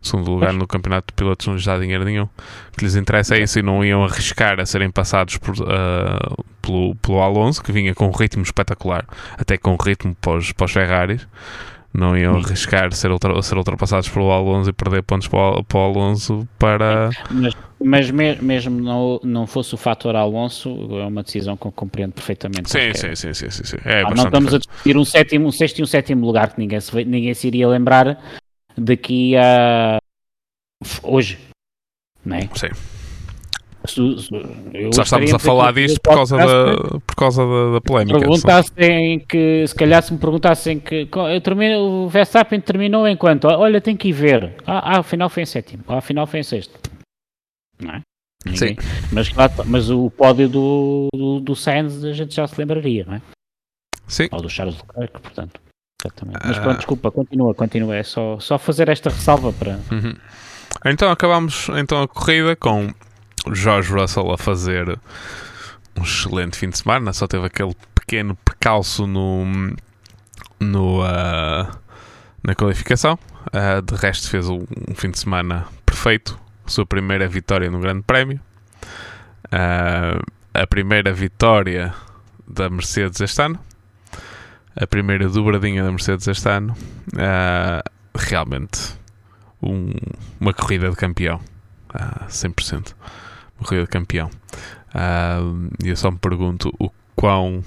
Segundo 0.00 0.30
lugar 0.30 0.52
no 0.52 0.68
campeonato 0.68 1.08
de 1.08 1.14
pilotos 1.14 1.46
não 1.48 1.54
lhes 1.54 1.64
dá 1.64 1.76
dinheiro 1.76 2.04
nenhum. 2.04 2.24
O 2.24 2.76
que 2.76 2.84
lhes 2.84 2.94
interessa 2.94 3.36
é 3.36 3.42
isso 3.42 3.58
e 3.58 3.62
não 3.62 3.84
iam 3.84 4.04
arriscar 4.04 4.60
a 4.60 4.66
serem 4.66 4.88
passados 4.88 5.36
por, 5.38 5.54
uh, 5.56 6.44
pelo, 6.62 6.94
pelo 6.96 7.20
Alonso, 7.20 7.60
que 7.60 7.72
vinha 7.72 7.92
com 7.92 8.06
um 8.06 8.12
ritmo 8.12 8.44
espetacular, 8.44 9.04
até 9.36 9.58
com 9.58 9.72
um 9.72 9.76
ritmo 9.76 10.14
para 10.14 10.36
os, 10.36 10.52
para 10.52 10.64
os 10.64 10.72
Ferraris. 10.72 11.26
Não 11.96 12.16
iam 12.16 12.36
arriscar 12.36 12.92
ser, 12.92 13.10
ultra, 13.10 13.40
ser 13.40 13.56
ultrapassados 13.56 14.08
pelo 14.10 14.30
Alonso 14.30 14.68
e 14.68 14.72
perder 14.72 15.02
pontos 15.02 15.28
para 15.28 15.60
o, 15.60 15.64
para 15.64 15.78
o 15.78 15.82
Alonso 15.82 16.46
para. 16.58 17.08
Mas, 17.30 17.54
mas 17.82 18.10
me, 18.10 18.36
mesmo 18.36 18.78
não, 18.78 19.18
não 19.24 19.46
fosse 19.46 19.74
o 19.74 19.78
fator 19.78 20.14
Alonso, 20.14 20.68
é 21.00 21.06
uma 21.06 21.22
decisão 21.22 21.56
que 21.56 21.66
eu 21.66 21.72
compreendo 21.72 22.12
perfeitamente. 22.12 22.70
Sim, 22.70 22.92
sim, 22.92 23.14
sim, 23.14 23.32
sim, 23.32 23.50
sim, 23.50 23.64
sim, 23.64 23.76
É 23.84 24.02
ah, 24.02 24.14
não 24.14 24.24
estamos 24.24 24.52
a 24.52 24.58
discutir 24.58 24.96
um, 24.96 25.04
sétimo, 25.06 25.48
um 25.48 25.52
sexto 25.52 25.78
e 25.78 25.82
um 25.82 25.86
sétimo 25.86 26.26
lugar 26.26 26.52
que 26.52 26.60
ninguém 26.60 26.80
se, 26.80 27.04
ninguém 27.04 27.32
se 27.32 27.46
iria 27.46 27.66
lembrar 27.66 28.22
daqui 28.76 29.34
a 29.36 29.96
hoje, 31.02 31.38
não 32.22 32.36
é? 32.36 32.48
Sim. 32.54 32.68
Eu 34.74 34.92
Só 34.92 35.02
estamos 35.02 35.34
a 35.34 35.38
falar 35.38 35.72
disto 35.72 36.00
por 36.00 36.14
causa, 36.14 36.36
da, 36.36 36.76
por 37.06 37.16
causa 37.16 37.46
da, 37.46 37.72
da 37.72 37.80
polémica. 37.80 38.18
Perguntassem 38.18 39.20
que, 39.20 39.66
se 39.66 39.74
calhar 39.74 40.02
se 40.02 40.12
me 40.12 40.18
perguntassem 40.18 40.78
que 40.78 41.08
eu 41.12 41.40
termino, 41.40 41.78
o 42.04 42.08
Verstappen 42.08 42.60
terminou 42.60 43.06
enquanto, 43.08 43.46
olha, 43.46 43.80
tem 43.80 43.96
que 43.96 44.08
ir 44.08 44.12
ver. 44.12 44.54
Ah, 44.66 44.96
ah 44.96 44.98
afinal 45.00 45.28
foi 45.28 45.42
em 45.42 45.46
sétimo, 45.46 45.84
ah, 45.88 45.98
afinal 45.98 46.26
foi 46.26 46.40
em 46.40 46.42
sexto. 46.42 46.78
Não 47.80 47.94
é? 47.94 48.00
Sim. 48.54 48.76
Mas, 49.12 49.30
mas 49.64 49.90
o 49.90 50.10
pódio 50.10 50.48
do, 50.48 51.08
do, 51.14 51.40
do 51.40 51.56
Sainz 51.56 52.04
a 52.04 52.12
gente 52.12 52.34
já 52.34 52.46
se 52.46 52.58
lembraria, 52.58 53.04
não 53.06 53.14
é? 53.14 53.22
Sim. 54.06 54.28
Ou 54.30 54.40
do 54.40 54.48
Charles 54.48 54.76
Leclerc, 54.76 55.20
portanto. 55.20 55.60
Exatamente. 56.02 56.38
Mas 56.44 56.58
pronto, 56.58 56.74
ah. 56.74 56.76
desculpa, 56.76 57.10
continua, 57.10 57.54
continua. 57.54 57.96
É 57.96 58.02
só, 58.02 58.38
só 58.38 58.58
fazer 58.58 58.88
esta 58.88 59.10
ressalva 59.10 59.52
para. 59.52 59.80
Uhum. 59.90 60.14
Então 60.84 61.10
acabamos 61.10 61.68
então 61.76 62.02
a 62.02 62.06
corrida 62.08 62.54
com 62.54 62.92
George 63.52 63.92
Russell 63.92 64.32
a 64.32 64.38
fazer 64.38 64.98
um 65.96 66.02
excelente 66.02 66.56
fim 66.56 66.70
de 66.70 66.78
semana. 66.78 67.12
Só 67.12 67.26
teve 67.26 67.46
aquele 67.46 67.74
pequeno 67.94 68.36
percalço 68.36 69.06
no, 69.06 69.44
no, 70.60 71.02
uh, 71.02 71.78
na 72.42 72.54
qualificação. 72.54 73.18
Uh, 73.48 73.82
de 73.82 73.94
resto, 73.94 74.28
fez 74.28 74.48
um, 74.48 74.64
um, 74.88 74.94
fim 74.94 75.10
de 75.10 75.18
semana 75.18 75.66
perfeito. 75.84 76.38
Sua 76.66 76.84
primeira 76.84 77.28
vitória 77.28 77.70
no 77.70 77.80
Grande 77.80 78.02
Prémio. 78.02 78.40
Uh, 79.46 80.20
a 80.52 80.66
primeira 80.66 81.12
vitória 81.12 81.94
da 82.48 82.68
Mercedes 82.68 83.20
este 83.20 83.42
ano 83.42 83.58
a 84.78 84.86
primeira 84.86 85.28
dobradinha 85.28 85.82
da 85.82 85.90
Mercedes 85.90 86.28
este 86.28 86.48
ano. 86.48 86.76
Realmente 88.14 88.94
um, 89.62 89.90
uma 90.38 90.52
corrida 90.52 90.90
de 90.90 90.96
campeão. 90.96 91.40
Uh, 91.94 92.26
100%. 92.28 92.94
Corrida 93.64 93.84
de 93.84 93.90
campeão. 93.90 94.30
Uh, 94.94 95.70
e 95.84 95.88
eu 95.88 95.96
só 95.96 96.10
me 96.10 96.18
pergunto 96.18 96.72
o 96.78 96.90
quão 97.14 97.62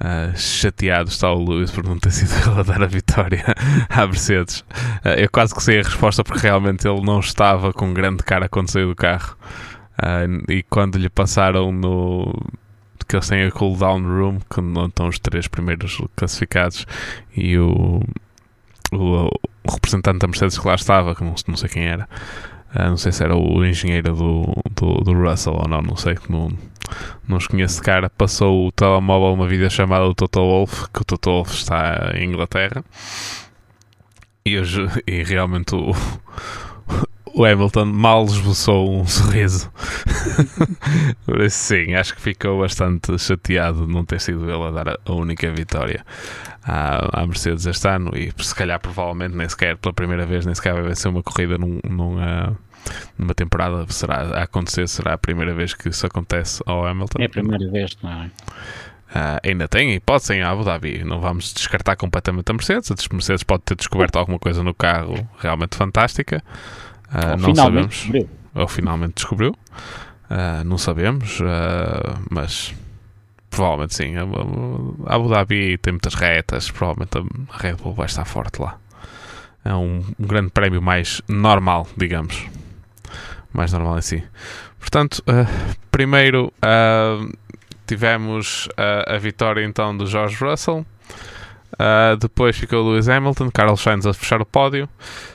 uh, 0.00 0.36
chateado 0.36 1.08
está 1.08 1.32
o 1.32 1.44
Lewis 1.44 1.70
por 1.70 1.84
não 1.84 1.98
ter 1.98 2.10
sido 2.12 2.32
ele 2.50 2.60
a 2.60 2.62
dar 2.62 2.82
a 2.82 2.86
vitória 2.86 3.44
à 3.88 4.06
Mercedes. 4.06 4.60
Uh, 5.04 5.18
eu 5.18 5.30
quase 5.30 5.54
que 5.54 5.62
sei 5.62 5.80
a 5.80 5.82
resposta 5.82 6.22
porque 6.24 6.46
realmente 6.46 6.86
ele 6.86 7.00
não 7.02 7.20
estava 7.20 7.72
com 7.72 7.92
grande 7.92 8.22
cara 8.22 8.48
quando 8.48 8.70
saiu 8.70 8.88
do 8.88 8.96
carro. 8.96 9.36
Uh, 9.98 10.50
e 10.50 10.62
quando 10.64 10.96
lhe 10.96 11.08
passaram 11.08 11.70
no, 11.70 12.32
que 13.12 13.16
eles 13.16 13.28
têm 13.28 13.44
a 13.44 13.50
cooldown 13.50 14.02
room, 14.02 14.38
que 14.48 14.60
não 14.60 14.86
estão 14.86 15.08
os 15.08 15.18
três 15.18 15.46
primeiros 15.46 16.00
classificados, 16.16 16.86
e 17.36 17.58
o, 17.58 18.02
o, 18.90 19.26
o 19.26 19.70
representante 19.70 20.18
da 20.20 20.26
Mercedes 20.26 20.58
que 20.58 20.66
lá 20.66 20.74
estava, 20.74 21.14
que 21.14 21.22
não, 21.22 21.34
não 21.46 21.56
sei 21.56 21.68
quem 21.68 21.84
era, 21.84 22.08
uh, 22.74 22.88
não 22.88 22.96
sei 22.96 23.12
se 23.12 23.22
era 23.22 23.36
o 23.36 23.64
engenheiro 23.64 24.14
do, 24.14 24.54
do, 24.74 24.94
do 25.04 25.12
Russell 25.12 25.54
ou 25.54 25.68
não, 25.68 25.82
não 25.82 25.96
sei, 25.96 26.16
não, 26.28 26.50
não 27.26 27.36
os 27.38 27.46
conheço 27.46 27.76
de 27.76 27.82
cara, 27.82 28.10
passou 28.10 28.66
o 28.66 28.72
telemóvel 28.72 29.32
uma 29.32 29.46
videochamada 29.46 30.04
do 30.04 30.14
Toto 30.14 30.40
Wolff, 30.40 30.88
que 30.92 31.02
o 31.02 31.04
Toto 31.04 31.30
Wolff 31.30 31.54
está 31.54 32.12
em 32.14 32.28
Inglaterra, 32.28 32.84
e, 34.44 34.58
hoje, 34.58 34.86
e 35.06 35.22
realmente 35.22 35.74
o 35.74 35.92
o 37.34 37.44
Hamilton 37.44 37.86
mal 37.86 38.24
esboçou 38.24 39.00
um 39.00 39.06
sorriso. 39.06 39.70
Sim, 41.50 41.94
acho 41.94 42.14
que 42.14 42.20
ficou 42.20 42.60
bastante 42.60 43.18
chateado 43.18 43.86
de 43.86 43.92
não 43.92 44.04
ter 44.04 44.20
sido 44.20 44.44
ele 44.50 44.62
a 44.62 44.70
dar 44.70 44.98
a 45.04 45.12
única 45.12 45.50
vitória 45.50 46.04
à, 46.62 47.22
à 47.22 47.26
Mercedes 47.26 47.66
este 47.66 47.88
ano 47.88 48.12
e 48.14 48.32
se 48.42 48.54
calhar 48.54 48.78
provavelmente 48.78 49.34
nem 49.34 49.48
sequer 49.48 49.76
pela 49.76 49.92
primeira 49.92 50.26
vez 50.26 50.46
nem 50.46 50.54
sequer 50.54 50.80
vai 50.80 50.94
ser 50.94 51.08
uma 51.08 51.22
corrida 51.22 51.58
num, 51.58 51.80
numa, 51.88 52.56
numa 53.18 53.34
temporada 53.34 53.86
será 53.88 54.38
a 54.38 54.42
acontecer, 54.42 54.88
será 54.88 55.14
a 55.14 55.18
primeira 55.18 55.54
vez 55.54 55.74
que 55.74 55.88
isso 55.88 56.06
acontece 56.06 56.62
ao 56.66 56.86
Hamilton. 56.86 57.22
É 57.22 57.26
a 57.26 57.30
primeira 57.30 57.70
vez, 57.70 57.96
não 58.02 58.10
é? 58.10 58.30
Uh, 59.12 59.36
ainda 59.44 59.68
tem 59.68 59.94
hipótese 59.94 60.32
em 60.32 60.42
Abu 60.42 60.64
Dhabi. 60.64 61.04
Não 61.04 61.20
vamos 61.20 61.52
descartar 61.52 61.96
completamente 61.96 62.50
a 62.50 62.54
Mercedes. 62.54 62.90
A 62.90 63.14
Mercedes 63.14 63.42
pode 63.42 63.62
ter 63.62 63.76
descoberto 63.76 64.16
alguma 64.16 64.38
coisa 64.38 64.62
no 64.62 64.72
carro 64.72 65.28
realmente 65.38 65.76
fantástica. 65.76 66.42
Uh, 67.12 67.36
não 67.38 67.54
sabemos. 67.54 67.94
Descobriu. 67.94 68.30
Ou 68.54 68.68
finalmente 68.68 69.14
descobriu. 69.14 69.50
Uh, 70.30 70.64
não 70.64 70.78
sabemos, 70.78 71.40
uh, 71.40 72.18
mas 72.30 72.74
provavelmente 73.50 73.94
sim. 73.94 74.14
A 74.16 75.14
Abu 75.14 75.28
Dhabi 75.28 75.76
tem 75.78 75.92
muitas 75.92 76.14
retas, 76.14 76.70
provavelmente 76.70 77.18
a 77.18 77.58
Red 77.58 77.74
Bull 77.74 77.92
vai 77.92 78.06
estar 78.06 78.24
forte 78.24 78.60
lá. 78.60 78.78
É 79.64 79.74
um, 79.74 80.02
um 80.18 80.26
grande 80.26 80.50
prémio 80.50 80.80
mais 80.80 81.20
normal, 81.28 81.86
digamos. 81.96 82.46
Mais 83.52 83.72
normal 83.72 83.98
em 83.98 84.02
si. 84.02 84.24
Portanto, 84.80 85.22
primeiro 85.90 86.52
tivemos 87.86 88.68
a 89.06 89.18
vitória 89.18 89.64
então 89.64 89.96
do 89.96 90.06
George 90.06 90.42
Russell. 90.42 90.84
Uh, 91.82 92.16
depois 92.16 92.56
ficou 92.56 92.88
Lewis 92.88 93.08
Hamilton, 93.08 93.50
Carlos 93.50 93.80
Sainz 93.80 94.06
a 94.06 94.14
fechar 94.14 94.40
o 94.40 94.46
pódio, 94.46 94.88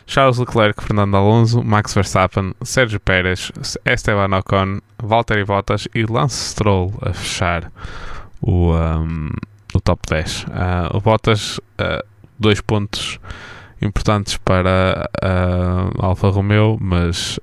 Charles 0.06 0.38
Leclerc, 0.38 0.82
Fernando 0.82 1.18
Alonso, 1.18 1.62
Max 1.62 1.94
Verstappen, 1.94 2.54
Sérgio 2.62 3.02
Pérez, 3.02 3.52
Esteban 3.84 4.34
Ocon, 4.38 4.80
Valtteri 4.98 5.44
Bottas 5.44 5.90
e 5.94 6.06
Lance 6.06 6.52
Stroll 6.52 6.94
a 7.02 7.12
fechar 7.12 7.70
o, 8.42 8.74
um, 8.74 9.30
o 9.74 9.82
top 9.82 10.02
10. 10.10 10.44
Uh, 10.44 10.48
ah, 10.54 10.92
o 10.94 11.02
Bottas, 11.02 11.58
uh, 11.58 12.02
dois 12.40 12.62
pontos 12.62 13.20
importantes 13.82 14.38
para 14.38 15.10
a 15.22 16.06
Alfa 16.06 16.30
Romeo, 16.30 16.78
mas 16.80 17.40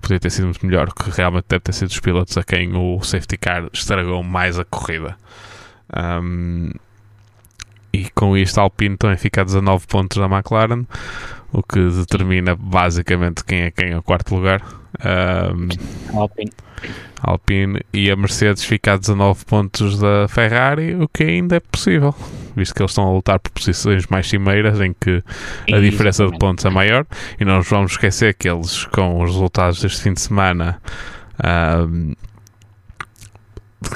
poderia 0.00 0.20
ter 0.20 0.30
sido 0.30 0.44
muito 0.44 0.64
melhor, 0.66 0.92
que 0.92 1.10
realmente 1.10 1.46
deve 1.48 1.60
ter 1.60 1.72
sido 1.72 1.88
os 1.88 1.98
pilotos 1.98 2.36
a 2.36 2.44
quem 2.44 2.76
o 2.76 3.02
safety 3.02 3.38
car 3.38 3.68
estragou 3.72 4.22
mais 4.22 4.58
a 4.58 4.64
corrida. 4.64 5.16
Um, 5.96 6.70
e 7.92 8.08
com 8.14 8.36
isto 8.36 8.58
a 8.58 8.62
Alpine 8.62 8.96
também 8.96 9.16
fica 9.16 9.42
a 9.42 9.44
19 9.44 9.86
pontos 9.86 10.16
da 10.16 10.26
McLaren, 10.26 10.84
o 11.52 11.62
que 11.62 11.78
determina 11.90 12.56
basicamente 12.56 13.44
quem 13.44 13.62
é 13.62 13.70
quem 13.70 13.90
é 13.90 13.98
o 13.98 14.02
quarto 14.02 14.34
lugar. 14.34 14.62
Um, 15.04 16.16
Alpine. 16.18 16.52
Alpine 17.22 17.80
e 17.92 18.10
a 18.10 18.16
Mercedes 18.16 18.64
fica 18.64 18.94
a 18.94 18.96
19 18.96 19.44
pontos 19.44 19.98
da 19.98 20.26
Ferrari, 20.28 20.94
o 20.96 21.06
que 21.06 21.22
ainda 21.22 21.56
é 21.56 21.60
possível, 21.60 22.14
visto 22.56 22.74
que 22.74 22.82
eles 22.82 22.90
estão 22.90 23.06
a 23.06 23.12
lutar 23.12 23.38
por 23.38 23.50
posições 23.50 24.06
mais 24.08 24.28
cimeiras 24.28 24.80
em 24.80 24.94
que 24.98 25.22
a 25.72 25.78
diferença 25.78 26.26
de 26.26 26.36
pontos 26.38 26.64
é 26.64 26.70
maior. 26.70 27.06
E 27.38 27.44
não 27.44 27.58
nos 27.58 27.68
vamos 27.68 27.92
esquecer 27.92 28.34
que 28.34 28.48
eles, 28.48 28.86
com 28.86 29.22
os 29.22 29.30
resultados 29.30 29.80
deste 29.80 30.02
fim 30.02 30.14
de 30.14 30.20
semana, 30.20 30.80
um, 31.88 32.14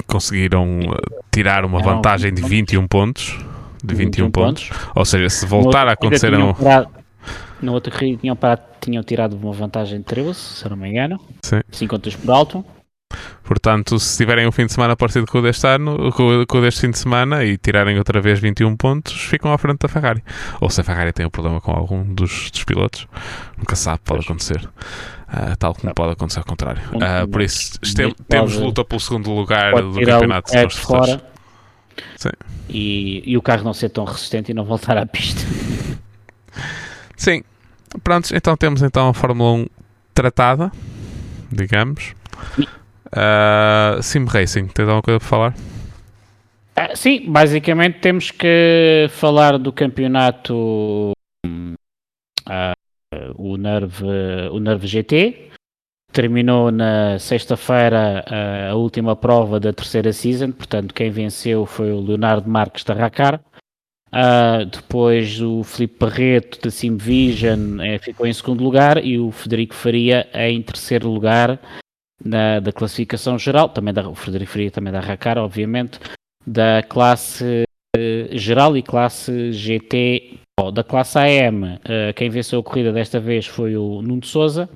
conseguiram 0.06 0.80
tirar 1.32 1.64
uma 1.64 1.82
vantagem 1.82 2.32
de 2.32 2.42
21 2.42 2.86
pontos 2.86 3.36
de 3.84 3.94
21, 3.94 4.26
21 4.26 4.30
pontos. 4.30 4.68
pontos. 4.68 4.88
Ou 4.94 5.04
seja, 5.04 5.28
se 5.28 5.46
voltar 5.46 5.88
a 5.88 5.92
acontecer. 5.92 6.30
No, 6.30 6.54
parado, 6.54 6.88
no 7.60 7.72
outro 7.72 7.92
corrida 7.92 8.20
tinham, 8.20 8.36
parado, 8.36 8.62
tinham 8.80 9.02
tirado 9.02 9.36
uma 9.36 9.52
vantagem 9.52 9.98
de 9.98 10.04
13, 10.04 10.34
se 10.34 10.68
não 10.68 10.76
me 10.76 10.88
engano. 10.88 11.20
Sim. 11.42 11.60
5 11.70 11.94
pontos 11.94 12.16
por 12.16 12.30
alto. 12.30 12.64
Portanto, 13.44 13.98
se 14.00 14.16
tiverem 14.16 14.46
um 14.46 14.52
fim 14.52 14.66
de 14.66 14.72
semana 14.72 14.96
parecido 14.96 15.26
com 15.26 15.38
o 15.38 15.42
deste 15.42 15.66
ano, 15.66 16.12
com, 16.12 16.44
o 16.58 16.60
deste 16.60 16.80
fim 16.80 16.90
de 16.90 16.98
semana 16.98 17.44
e 17.44 17.56
tirarem 17.56 17.96
outra 17.96 18.20
vez 18.20 18.40
21 18.40 18.76
pontos, 18.76 19.12
ficam 19.12 19.52
à 19.52 19.58
frente 19.58 19.78
da 19.78 19.88
Ferrari. 19.88 20.22
Ou 20.60 20.68
se 20.68 20.80
a 20.80 20.84
Ferrari 20.84 21.12
tem 21.12 21.24
um 21.24 21.30
problema 21.30 21.60
com 21.60 21.70
algum 21.70 22.02
dos, 22.02 22.50
dos 22.50 22.64
pilotos, 22.64 23.06
nunca 23.56 23.76
sabe, 23.76 24.00
pode 24.04 24.24
acontecer. 24.24 24.68
Uh, 25.28 25.56
tal 25.58 25.74
como 25.74 25.94
pode 25.94 26.12
acontecer 26.12 26.40
ao 26.40 26.44
contrário. 26.44 26.82
Uh, 26.94 27.28
por 27.28 27.40
isso, 27.40 27.78
temos 28.28 28.56
luta 28.56 28.84
pelo 28.84 29.00
segundo 29.00 29.30
lugar 29.32 29.72
do 29.80 30.00
campeonato 30.00 30.52
de 30.52 30.76
fora 30.76 31.35
Sim. 32.16 32.30
E, 32.68 33.22
e 33.24 33.36
o 33.36 33.42
carro 33.42 33.64
não 33.64 33.72
ser 33.72 33.90
tão 33.90 34.04
resistente 34.04 34.50
e 34.50 34.54
não 34.54 34.64
voltar 34.64 34.96
à 34.96 35.06
pista. 35.06 35.40
Sim. 37.16 37.42
Prontos, 38.02 38.32
então 38.32 38.56
temos 38.56 38.82
então 38.82 39.08
a 39.08 39.14
Fórmula 39.14 39.52
1 39.52 39.66
tratada, 40.12 40.70
digamos. 41.50 42.14
Uh, 42.58 44.02
Sim 44.02 44.24
Racing, 44.24 44.66
tens 44.66 44.88
alguma 44.88 45.02
coisa 45.02 45.20
para 45.20 45.28
falar? 45.28 45.54
Ah, 46.74 46.94
sim, 46.94 47.30
basicamente 47.30 48.00
temos 48.00 48.30
que 48.30 49.06
falar 49.10 49.58
do 49.58 49.72
campeonato 49.72 51.12
uh, 52.46 52.74
o, 53.34 53.56
Nerve, 53.56 54.04
o 54.52 54.60
Nerve 54.60 54.86
GT. 54.86 55.50
Terminou 56.16 56.70
na 56.70 57.18
sexta-feira 57.18 58.24
a 58.70 58.74
última 58.74 59.14
prova 59.14 59.60
da 59.60 59.70
terceira 59.70 60.14
season, 60.14 60.50
portanto 60.50 60.94
quem 60.94 61.10
venceu 61.10 61.66
foi 61.66 61.92
o 61.92 62.00
Leonardo 62.00 62.48
Marques 62.48 62.84
da 62.84 62.94
Racar. 62.94 63.38
Uh, 64.08 64.64
depois 64.64 65.42
o 65.42 65.62
Felipe 65.62 65.98
Barreto 65.98 66.58
da 66.62 66.70
Simvision 66.70 67.78
eh, 67.82 67.98
ficou 67.98 68.26
em 68.26 68.32
segundo 68.32 68.64
lugar 68.64 69.04
e 69.04 69.18
o 69.18 69.30
Federico 69.30 69.74
Faria 69.74 70.26
em 70.32 70.62
terceiro 70.62 71.10
lugar 71.10 71.60
na, 72.24 72.60
da 72.60 72.72
classificação 72.72 73.38
geral, 73.38 73.68
também 73.68 73.92
da, 73.92 74.08
o 74.08 74.14
Frederico 74.14 74.52
Faria 74.52 74.70
também 74.70 74.94
da 74.94 75.00
Racar, 75.00 75.36
obviamente, 75.36 76.00
da 76.46 76.82
classe 76.82 77.64
uh, 77.94 78.38
geral 78.38 78.74
e 78.74 78.82
classe 78.82 79.52
GT, 79.52 80.38
oh, 80.58 80.70
da 80.70 80.82
classe 80.82 81.18
AM. 81.18 81.74
Uh, 81.74 82.14
quem 82.16 82.30
venceu 82.30 82.60
a 82.60 82.62
corrida 82.62 82.90
desta 82.90 83.20
vez 83.20 83.44
foi 83.44 83.76
o 83.76 84.00
Nuno 84.00 84.24
Souza. 84.24 84.66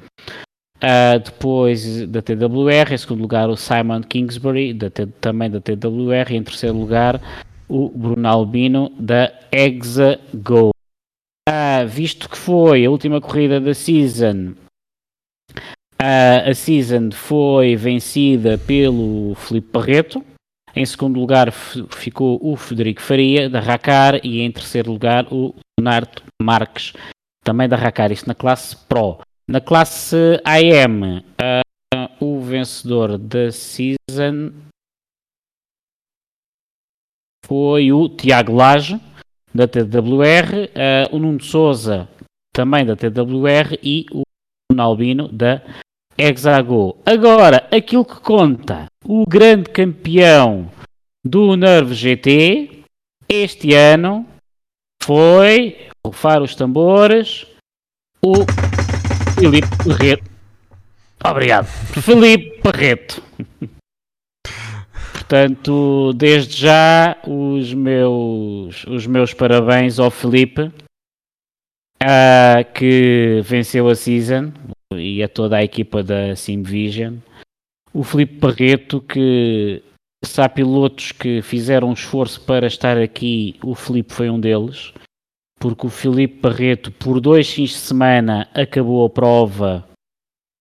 Uh, 0.82 1.19
depois 1.23 2.07
da 2.07 2.23
TWR, 2.23 2.93
em 2.93 2.98
segundo 2.98 3.20
lugar 3.20 3.51
o 3.51 3.57
Simon 3.57 4.01
Kingsbury, 4.02 4.73
da 4.73 4.90
também 5.20 5.51
da 5.51 5.61
TWR, 5.61 6.31
e 6.32 6.36
em 6.36 6.43
terceiro 6.43 6.77
lugar 6.77 7.20
o 7.69 7.89
Bruno 7.90 8.27
Albino 8.27 8.90
da 8.98 9.32
Exago. 9.52 10.70
Uh, 11.48 11.86
visto 11.86 12.28
que 12.28 12.36
foi 12.36 12.85
a 12.85 12.90
última 12.90 13.20
corrida 13.20 13.61
da 13.61 13.74
season 13.74 14.55
Uh, 16.01 16.48
a 16.48 16.55
season 16.55 17.11
foi 17.11 17.77
vencida 17.77 18.57
pelo 18.57 19.35
Felipe 19.35 19.69
Barreto. 19.70 20.24
Em 20.74 20.86
segundo 20.86 21.20
lugar 21.20 21.52
ficou 21.52 22.40
o 22.43 22.57
Federico 22.57 23.02
Faria, 23.02 23.51
da 23.51 23.61
Racar, 23.61 24.19
e 24.24 24.40
em 24.40 24.51
terceiro 24.51 24.90
lugar 24.90 25.27
o 25.31 25.55
Leonardo 25.78 26.23
Marques, 26.40 26.94
também 27.44 27.69
da 27.69 27.77
Racar, 27.77 28.11
isto 28.11 28.27
na 28.27 28.35
classe 28.35 28.74
Pro. 28.89 29.19
Na 29.51 29.60
classe 29.60 30.40
AM, 30.44 31.18
uh, 31.18 32.24
o 32.24 32.40
vencedor 32.40 33.18
da 33.18 33.51
season 33.51 34.52
foi 37.44 37.90
o 37.90 38.09
Tiago 38.09 38.55
Lage, 38.55 39.01
da 39.52 39.66
TWR, 39.66 39.89
uh, 39.89 40.70
ah, 40.77 41.09
o 41.10 41.18
Nuno 41.18 41.43
Souza, 41.43 42.09
também 42.55 42.86
da 42.86 42.94
TWR, 42.94 43.77
e 43.82 44.06
o 44.12 44.22
Albino, 44.78 45.27
da 45.27 45.60
Hexago. 46.16 46.97
Agora, 47.05 47.66
aquilo 47.72 48.05
que 48.05 48.20
conta, 48.20 48.86
o 49.05 49.24
grande 49.27 49.68
campeão 49.68 50.70
do 51.27 51.56
Nerve 51.56 51.93
GT 51.94 52.85
este 53.28 53.74
ano 53.74 54.24
foi, 55.02 55.89
rufar 56.06 56.40
os 56.40 56.55
tambores, 56.55 57.48
o 58.24 58.70
Filipe 59.41 59.69
Barreto. 59.87 60.31
Obrigado. 61.25 61.67
Filipe 61.67 62.61
Barreto. 62.62 63.23
Portanto, 65.15 66.12
desde 66.12 66.59
já, 66.59 67.17
os 67.27 67.73
meus, 67.73 68.85
os 68.85 69.07
meus 69.07 69.33
parabéns 69.33 69.99
ao 69.99 70.11
Felipe, 70.11 70.71
uh, 72.03 72.73
que 72.75 73.41
venceu 73.43 73.89
a 73.89 73.95
season, 73.95 74.53
e 74.95 75.23
a 75.23 75.29
toda 75.29 75.57
a 75.57 75.65
equipa 75.65 76.03
da 76.03 76.37
Simvision. 76.37 77.17
O 77.95 78.05
Felipe 78.05 78.35
Barreto, 78.35 79.01
que 79.01 79.83
se 80.23 80.39
há 80.43 80.51
pilotos 80.51 81.12
que 81.12 81.41
fizeram 81.41 81.89
um 81.89 81.95
esforço 81.95 82.43
para 82.43 82.67
estar 82.67 82.99
aqui, 82.99 83.59
o 83.65 83.75
Felipe 83.75 84.12
foi 84.12 84.29
um 84.29 84.39
deles, 84.39 84.93
porque 85.61 85.87
o 85.87 85.91
Felipe 85.91 86.41
Barreto, 86.41 86.91
por 86.91 87.20
dois 87.20 87.49
fins 87.51 87.70
de 87.70 87.77
semana, 87.77 88.49
acabou 88.55 89.05
a 89.05 89.11
prova, 89.11 89.87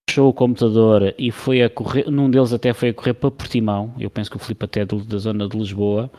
fechou 0.09 0.29
o 0.29 0.33
computador 0.33 1.15
e 1.17 1.31
foi 1.31 1.63
a 1.63 1.69
correr, 1.69 2.11
num 2.11 2.29
deles 2.29 2.51
até 2.51 2.73
foi 2.73 2.89
a 2.89 2.93
correr 2.93 3.13
para 3.13 3.31
Portimão, 3.31 3.95
eu 3.97 4.09
penso 4.09 4.29
que 4.29 4.35
o 4.35 4.39
Felipe 4.39 4.65
até 4.65 4.81
é 4.81 4.85
da 4.85 5.17
zona 5.17 5.47
de 5.47 5.57
Lisboa, 5.57 6.11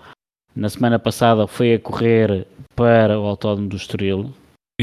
na 0.57 0.71
semana 0.71 0.99
passada 0.99 1.47
foi 1.47 1.75
a 1.75 1.79
correr 1.79 2.47
para 2.75 3.21
o 3.21 3.27
Autódromo 3.27 3.69
do 3.69 3.77
Estoril, 3.77 4.33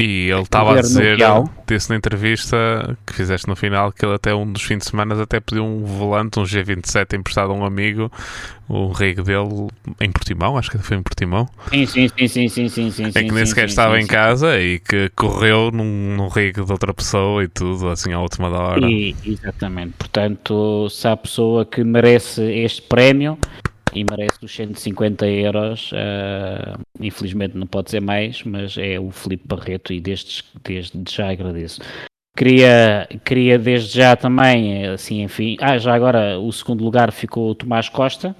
e 0.00 0.30
ele 0.30 0.42
estava 0.42 0.78
a 0.78 0.80
dizer, 0.80 1.18
disse 1.66 1.90
na 1.90 1.96
entrevista 1.96 2.96
que 3.04 3.12
fizeste 3.12 3.48
no 3.48 3.56
final, 3.56 3.90
que 3.90 4.06
ele 4.06 4.14
até 4.14 4.32
um 4.32 4.50
dos 4.52 4.62
fins 4.62 4.78
de 4.78 4.84
semana 4.84 5.20
até 5.20 5.40
pediu 5.40 5.64
um 5.64 5.84
volante, 5.84 6.38
um 6.38 6.44
G27 6.44 7.18
emprestado 7.18 7.50
a 7.50 7.54
um 7.54 7.64
amigo, 7.64 8.08
o 8.68 8.92
rig 8.92 9.20
dele 9.20 9.66
em 10.00 10.12
Portimão, 10.12 10.56
acho 10.56 10.70
que 10.70 10.78
foi 10.78 10.98
em 10.98 11.02
Portimão. 11.02 11.48
Sim, 11.68 11.84
sim, 11.84 12.08
sim, 12.08 12.28
sim, 12.28 12.48
sim, 12.48 12.68
sim, 12.68 12.90
sim. 12.90 13.04
É 13.12 13.24
que 13.24 13.32
nem 13.32 13.44
sequer 13.44 13.66
estava 13.66 13.98
em 13.98 14.06
casa 14.06 14.60
e 14.60 14.78
que 14.78 15.10
correu 15.16 15.72
num, 15.72 16.16
num 16.16 16.28
rig 16.28 16.52
de 16.52 16.70
outra 16.70 16.94
pessoa 16.94 17.42
e 17.42 17.48
tudo, 17.48 17.88
assim, 17.88 18.12
à 18.12 18.20
última 18.20 18.48
da 18.48 18.58
hora. 18.58 18.86
E, 18.88 19.16
exatamente, 19.26 19.94
portanto, 19.98 20.88
se 20.90 21.08
há 21.08 21.16
pessoa 21.16 21.66
que 21.66 21.82
merece 21.82 22.42
este 22.42 22.82
prémio, 22.82 23.36
e 23.92 24.04
merece 24.04 24.38
os 24.42 24.54
150 24.54 25.26
euros. 25.26 25.92
Uh, 25.92 26.80
infelizmente 27.00 27.56
não 27.56 27.66
pode 27.66 27.90
ser 27.90 28.00
mais, 28.00 28.42
mas 28.42 28.76
é 28.76 28.98
o 28.98 29.10
Felipe 29.10 29.46
Barreto 29.46 29.92
e 29.92 30.00
desde, 30.00 30.44
desde 30.62 31.02
já 31.08 31.30
agradeço. 31.30 31.80
Queria, 32.36 33.08
queria 33.24 33.58
desde 33.58 33.98
já 33.98 34.14
também, 34.14 34.86
assim, 34.86 35.22
enfim. 35.22 35.56
Ah, 35.60 35.76
já 35.76 35.94
agora 35.94 36.38
o 36.38 36.52
segundo 36.52 36.84
lugar 36.84 37.10
ficou 37.10 37.50
o 37.50 37.54
Tomás 37.54 37.88
Costa 37.88 38.36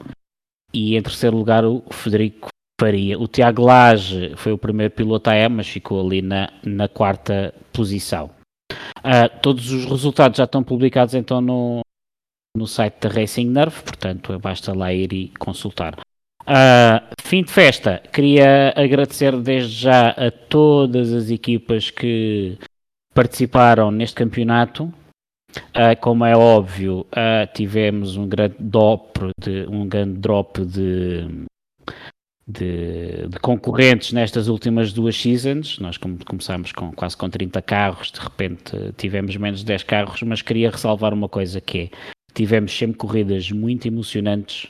e 0.72 0.96
em 0.96 1.02
terceiro 1.02 1.36
lugar 1.36 1.64
o 1.64 1.82
Federico 1.90 2.48
Faria. 2.80 3.18
O 3.18 3.26
Tiago 3.26 3.62
Lage 3.62 4.34
foi 4.36 4.52
o 4.52 4.58
primeiro 4.58 4.94
piloto 4.94 5.30
AM, 5.30 5.56
mas 5.56 5.66
ficou 5.66 6.00
ali 6.00 6.22
na, 6.22 6.48
na 6.64 6.88
quarta 6.88 7.52
posição. 7.72 8.30
Uh, 8.98 9.28
todos 9.42 9.70
os 9.72 9.84
resultados 9.84 10.38
já 10.38 10.44
estão 10.44 10.62
publicados 10.62 11.14
então 11.14 11.40
no, 11.40 11.80
no 12.56 12.66
site 12.66 12.96
da 13.00 13.08
Racing 13.08 13.46
Nerve, 13.46 13.82
portanto 13.82 14.38
basta 14.38 14.76
lá 14.76 14.92
ir 14.92 15.12
e 15.12 15.28
consultar. 15.38 15.98
Uh, 16.48 17.04
fim 17.20 17.42
de 17.42 17.52
festa, 17.52 18.02
queria 18.10 18.72
agradecer 18.74 19.36
desde 19.36 19.82
já 19.82 20.08
a 20.10 20.30
todas 20.30 21.12
as 21.12 21.30
equipas 21.30 21.90
que 21.90 22.56
participaram 23.14 23.90
neste 23.90 24.16
campeonato. 24.16 24.84
Uh, 25.54 25.98
como 26.00 26.24
é 26.24 26.34
óbvio, 26.34 27.00
uh, 27.12 27.52
tivemos 27.52 28.16
um 28.16 28.26
grande 28.26 28.56
drop 28.58 29.20
de, 29.38 29.66
um 29.68 29.86
grande 29.86 30.18
drop 30.18 30.64
de, 30.64 31.26
de, 32.46 33.28
de, 33.28 33.38
concorrentes 33.40 34.12
nestas 34.12 34.48
últimas 34.48 34.90
duas 34.90 35.20
seasons. 35.20 35.78
Nós 35.78 35.98
começámos 35.98 36.72
com, 36.72 36.92
quase 36.92 37.14
com 37.14 37.28
30 37.28 37.60
carros, 37.60 38.10
de 38.10 38.20
repente 38.20 38.72
tivemos 38.96 39.36
menos 39.36 39.60
de 39.60 39.66
10 39.66 39.82
carros, 39.82 40.22
mas 40.22 40.40
queria 40.40 40.70
ressalvar 40.70 41.12
uma 41.12 41.28
coisa 41.28 41.60
que 41.60 41.78
é 41.78 42.18
tivemos 42.32 42.76
sempre 42.76 42.96
corridas 42.96 43.50
muito 43.50 43.86
emocionantes. 43.86 44.64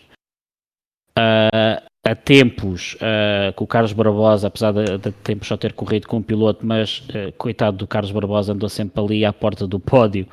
Uh, 1.19 1.89
a 2.09 2.15
tempos 2.15 2.95
uh, 2.95 3.53
com 3.55 3.65
o 3.65 3.67
Carlos 3.67 3.93
Barbosa, 3.93 4.47
apesar 4.47 4.73
de, 4.73 4.97
de 4.99 5.13
tempos 5.13 5.49
só 5.49 5.57
ter 5.57 5.75
corrido 5.75 6.07
com 6.07 6.19
um 6.19 6.23
piloto, 6.23 6.65
mas 6.65 7.01
uh, 7.01 7.33
coitado 7.37 7.77
do 7.77 7.87
Carlos 7.87 8.11
Barbosa 8.11 8.53
andou 8.53 8.69
sempre 8.69 9.03
ali 9.03 9.25
à 9.25 9.33
porta 9.33 9.67
do 9.67 9.79
pódio, 9.79 10.27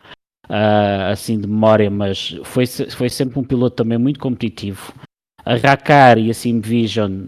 uh, 0.48 1.12
assim 1.12 1.40
de 1.40 1.48
memória, 1.48 1.90
mas 1.90 2.38
foi, 2.44 2.66
foi 2.66 3.10
sempre 3.10 3.40
um 3.40 3.44
piloto 3.44 3.76
também 3.76 3.98
muito 3.98 4.20
competitivo. 4.20 4.94
A 5.44 5.56
Racar 5.56 6.18
e 6.18 6.30
a 6.30 6.34
Simvision 6.34 7.28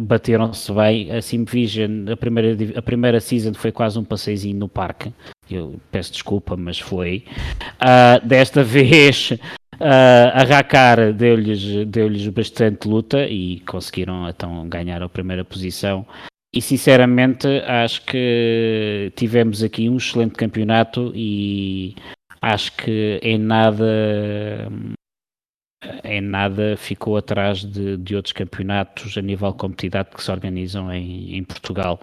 bateram-se 0.00 0.72
bem. 0.72 1.10
A 1.12 1.22
Simvision, 1.22 2.10
a 2.10 2.16
primeira, 2.16 2.78
a 2.78 2.82
primeira 2.82 3.20
season 3.20 3.54
foi 3.54 3.72
quase 3.72 3.98
um 3.98 4.04
passeizinho 4.04 4.58
no 4.58 4.68
parque. 4.68 5.12
Eu 5.50 5.78
peço 5.90 6.12
desculpa, 6.12 6.56
mas 6.56 6.78
foi. 6.78 7.24
Uh, 7.80 8.26
desta 8.26 8.62
vez 8.64 9.30
uh, 9.30 10.32
a 10.32 10.42
Racar 10.42 11.12
deu-lhes 11.12 11.86
deu 11.86 12.10
bastante 12.32 12.88
luta 12.88 13.26
e 13.26 13.60
conseguiram 13.60 14.28
então 14.28 14.68
ganhar 14.68 15.02
a 15.02 15.08
primeira 15.08 15.44
posição. 15.44 16.06
E 16.54 16.62
sinceramente 16.62 17.46
acho 17.66 18.04
que 18.06 19.12
tivemos 19.14 19.62
aqui 19.62 19.90
um 19.90 19.98
excelente 19.98 20.34
campeonato 20.34 21.12
e 21.14 21.94
acho 22.40 22.72
que 22.76 23.20
em 23.22 23.38
nada 23.38 23.84
em 26.02 26.20
nada 26.20 26.76
ficou 26.76 27.16
atrás 27.16 27.64
de, 27.64 27.96
de 27.96 28.16
outros 28.16 28.32
campeonatos 28.32 29.16
a 29.16 29.22
nível 29.22 29.52
competitividade 29.52 30.10
que 30.14 30.22
se 30.22 30.30
organizam 30.30 30.92
em, 30.92 31.36
em 31.36 31.44
Portugal 31.44 32.00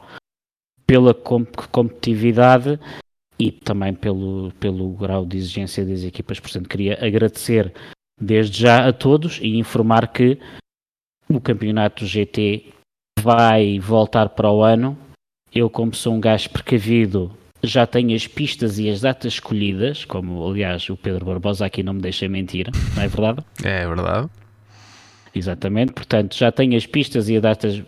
pela 0.86 1.14
competitividade 1.14 2.80
e 3.40 3.52
também 3.52 3.94
pelo, 3.94 4.52
pelo 4.60 4.94
grau 4.94 5.26
de 5.26 5.38
exigência 5.38 5.86
das 5.86 6.04
equipas. 6.04 6.40
Portanto, 6.40 6.70
queria 6.70 7.04
agradecer 7.04 7.74
desde 8.20 8.62
já 8.62 8.88
a 8.88 8.94
todos 8.94 9.40
e 9.42 9.58
informar 9.58 10.12
que 10.12 10.40
o 11.30 11.42
campeonato 11.42 12.06
GT 12.06 12.72
vai 13.20 13.80
voltar 13.80 14.30
para 14.30 14.52
o 14.52 14.62
ano. 14.62 14.98
Eu, 15.54 15.70
como 15.70 15.94
sou 15.94 16.14
um 16.14 16.20
gajo 16.20 16.50
precavido, 16.50 17.36
já 17.64 17.88
tenho 17.88 18.16
as 18.16 18.28
pistas 18.28 18.78
e 18.78 18.90
as 18.90 19.02
datas 19.02 19.34
escolhidas, 19.34 20.06
como 20.06 20.46
aliás 20.46 20.90
o 20.90 20.98
Pedro 20.98 21.26
Barbosa 21.26 21.66
aqui 21.66 21.82
não 21.82 21.94
me 21.94 22.02
deixa 22.02 22.28
mentir, 22.28 22.70
não 22.96 23.04
é 23.04 23.08
verdade? 23.08 23.44
É 23.64 23.88
verdade. 23.88 24.30
Exatamente, 25.34 25.94
portanto 25.94 26.38
já 26.38 26.52
tenho 26.52 26.78
as 26.78 26.86
pistas 26.86 27.30
e 27.30 27.36
as 27.36 27.42
datas. 27.42 27.82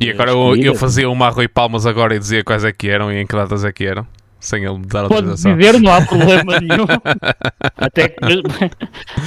E 0.00 0.10
agora 0.10 0.30
eu, 0.30 0.56
eu 0.56 0.74
fazia 0.74 1.08
uma 1.08 1.28
Rui 1.28 1.46
Palmas 1.46 1.86
agora 1.86 2.16
e 2.16 2.18
dizia 2.18 2.42
quais 2.42 2.64
é 2.64 2.72
que 2.72 2.88
eram 2.88 3.12
e 3.12 3.20
em 3.20 3.26
que 3.26 3.36
datas 3.36 3.64
é 3.64 3.70
que 3.70 3.84
eram 3.84 4.06
sem 4.42 4.64
ele 4.64 4.78
me 4.78 4.86
dar 4.86 5.02
Pode 5.08 5.28
autorização. 5.28 5.56
dizer, 5.56 5.80
não 5.80 5.92
há 5.94 6.02
problema 6.02 6.58
nenhum. 6.60 6.84
até, 7.76 8.08
que, 8.08 8.42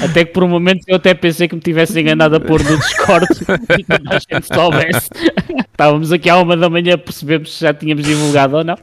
até 0.03 0.25
que 0.25 0.33
por 0.33 0.43
um 0.43 0.49
momento 0.49 0.83
eu 0.87 0.97
até 0.97 1.13
pensei 1.13 1.47
que 1.47 1.55
me 1.55 1.61
tivesse 1.61 1.99
enganado 1.99 2.35
a 2.35 2.39
pôr 2.39 2.61
no 2.61 2.77
Discord 2.77 3.25
e 3.79 3.83
que 3.83 3.93
a 3.93 4.19
gente 4.19 4.53
soubesse. 4.53 5.09
Estávamos 5.71 6.11
aqui 6.11 6.29
à 6.29 6.37
uma 6.37 6.57
da 6.57 6.69
manhã, 6.69 6.97
percebemos 6.97 7.55
se 7.55 7.61
já 7.61 7.73
tínhamos 7.73 8.03
divulgado 8.05 8.57
ou 8.57 8.63
não. 8.63 8.77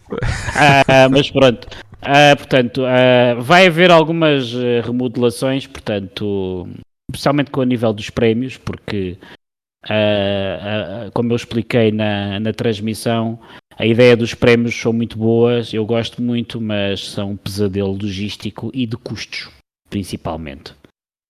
Ah, 0.56 1.09
mas 1.10 1.30
pronto. 1.30 1.68
Ah, 2.00 2.34
portanto, 2.36 2.82
ah, 2.86 3.34
vai 3.40 3.66
haver 3.66 3.90
algumas 3.90 4.52
remodelações, 4.84 5.66
portanto, 5.66 6.66
especialmente 7.10 7.50
com 7.50 7.60
o 7.60 7.64
nível 7.64 7.92
dos 7.92 8.09
prémios, 8.09 8.56
porque, 8.56 9.18
como 11.14 11.32
eu 11.32 11.36
expliquei 11.36 11.90
na, 11.90 12.38
na 12.38 12.52
transmissão, 12.52 13.38
a 13.76 13.86
ideia 13.86 14.16
dos 14.16 14.34
prémios 14.34 14.74
são 14.74 14.92
muito 14.92 15.18
boas, 15.18 15.72
eu 15.72 15.84
gosto 15.84 16.22
muito, 16.22 16.60
mas 16.60 17.09
são 17.09 17.32
um 17.32 17.36
pesadelo 17.36 17.92
logístico 17.92 18.70
e 18.72 18.86
de 18.86 18.96
custos, 18.96 19.50
principalmente. 19.90 20.74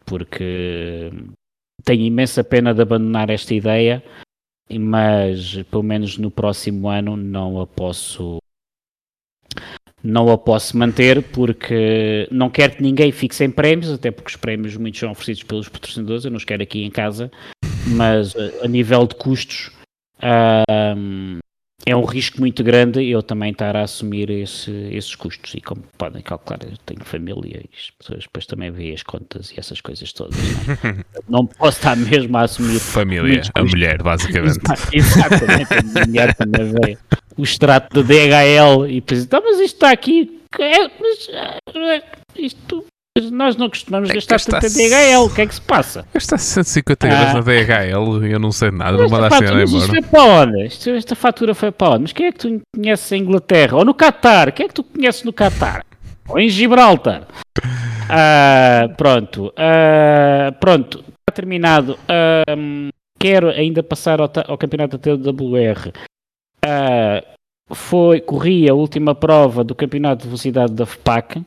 Porque 0.05 1.11
tenho 1.85 2.03
imensa 2.03 2.45
pena 2.45 2.75
de 2.75 2.83
abandonar 2.83 3.31
esta 3.31 3.55
ideia, 3.55 4.03
mas 4.71 5.63
pelo 5.71 5.83
menos 5.83 6.19
no 6.19 6.31
próximo 6.31 6.89
ano 6.89 7.17
não 7.17 7.61
a 7.61 7.67
posso 7.67 8.39
não 10.03 10.31
a 10.31 10.37
posso 10.37 10.77
manter 10.77 11.23
porque 11.23 12.27
não 12.31 12.51
quero 12.51 12.77
que 12.77 12.83
ninguém 12.83 13.13
fique 13.13 13.35
sem 13.35 13.49
prémios, 13.49 13.93
até 13.93 14.11
porque 14.11 14.31
os 14.31 14.37
prémios 14.37 14.77
muitos 14.77 14.99
são 14.99 15.13
oferecidos 15.13 15.45
pelos 15.45 15.69
patrocinadores, 15.69 16.25
eu 16.25 16.31
não 16.31 16.39
os 16.39 16.45
quero 16.45 16.63
aqui 16.63 16.83
em 16.83 16.91
casa, 16.91 17.31
mas 17.87 18.35
a 18.63 18.69
nível 18.69 19.07
de 19.07 19.15
custos 19.15 19.71
é 21.85 21.97
um 21.97 22.05
risco 22.05 22.41
muito 22.41 22.63
grande 22.63 23.05
eu 23.05 23.23
também 23.23 23.51
estar 23.51 23.77
a 23.77 23.83
assumir 23.83 24.31
esse, 24.31 24.71
esses 24.93 25.15
custos. 25.15 25.55
E 25.55 25.61
como 25.61 25.83
podem 25.99 26.23
calcular, 26.23 26.61
eu 26.63 26.77
tenho 26.87 27.05
família 27.05 27.59
e 27.59 27.77
as 27.77 27.91
pessoas 27.91 28.23
depois 28.25 28.47
também 28.47 28.71
veem 28.71 28.95
as 28.95 29.03
contas 29.03 29.51
e 29.51 29.59
essas 29.59 29.81
coisas 29.81 30.13
todas. 30.13 30.37
Não, 30.37 30.91
é? 30.91 31.05
não 31.29 31.47
posso 31.47 31.79
estar 31.79 31.97
mesmo 31.97 32.37
a 32.37 32.43
assumir. 32.43 32.79
Família, 32.79 33.43
a 33.55 33.65
mulher, 33.65 34.03
basicamente. 34.03 34.61
Exatamente, 34.93 35.75
a 35.75 36.07
mulher 36.07 36.35
também 36.35 36.73
vê 36.73 36.99
o 37.37 37.43
extrato 37.43 38.03
de 38.03 38.09
DHL 38.09 38.87
e 38.87 39.01
depois, 39.01 39.25
então, 39.25 39.43
mas 39.43 39.59
isto 39.59 39.75
está 39.75 39.91
aqui. 39.91 40.41
É, 40.59 40.83
mas, 41.01 41.29
é, 41.75 42.03
isto 42.37 42.85
nós 43.31 43.57
não 43.57 43.69
costumamos 43.69 44.09
é 44.09 44.15
gastar 44.15 44.41
tanto 44.41 44.67
em 44.67 44.89
DHL, 44.89 45.27
o 45.27 45.35
que 45.35 45.43
é 45.43 45.47
que 45.47 45.55
se 45.55 45.61
passa? 45.61 46.07
Gastar 46.15 46.39
150 46.39 47.07
euros 47.07 47.27
ah. 47.27 47.35
na 47.35 47.41
DHL 47.41 48.27
e 48.27 48.33
eu 48.33 48.39
não 48.39 48.51
sei 48.51 48.71
nada, 48.71 48.97
não 48.97 49.09
mandaste 49.09 49.45
nada 49.45 49.63
embora. 49.63 49.65
Isto 49.65 49.89
foi 49.89 50.03
para 50.03 50.25
onde? 50.25 50.65
Isto, 50.65 50.91
esta 50.91 51.15
fatura 51.15 51.55
foi 51.55 51.71
para 51.71 51.91
onde? 51.91 52.03
Mas 52.03 52.13
quem 52.13 52.27
é 52.27 52.33
que 52.33 52.39
tu 52.39 52.61
conheces 52.75 53.13
em 53.13 53.21
Inglaterra? 53.21 53.77
Ou 53.77 53.85
no 53.85 53.95
Qatar? 53.95 54.53
Quem 54.53 54.65
é 54.65 54.69
que 54.69 54.75
tu 54.75 54.83
conheces 54.83 55.25
no 55.25 55.33
Qatar? 55.33 55.85
Ou 56.27 56.39
em 56.39 56.49
Gibraltar? 56.49 57.27
Ah, 58.15 58.91
pronto, 58.99 59.55
ah, 59.57 60.53
pronto, 60.61 60.99
está 60.99 61.33
terminado. 61.35 61.99
quero 63.19 63.49
ainda 63.49 63.83
passar 63.83 64.21
ao, 64.21 64.31
ao 64.49 64.59
campeonato 64.59 64.99
da 64.99 65.17
TWR. 65.17 65.93
foi, 67.71 68.21
corri 68.21 68.69
a 68.69 68.75
última 68.75 69.15
prova 69.15 69.65
do 69.65 69.75
campeonato 69.75 70.25
de 70.25 70.29
velocidade 70.29 70.75
da 70.75 70.85
FPAC 70.85 71.43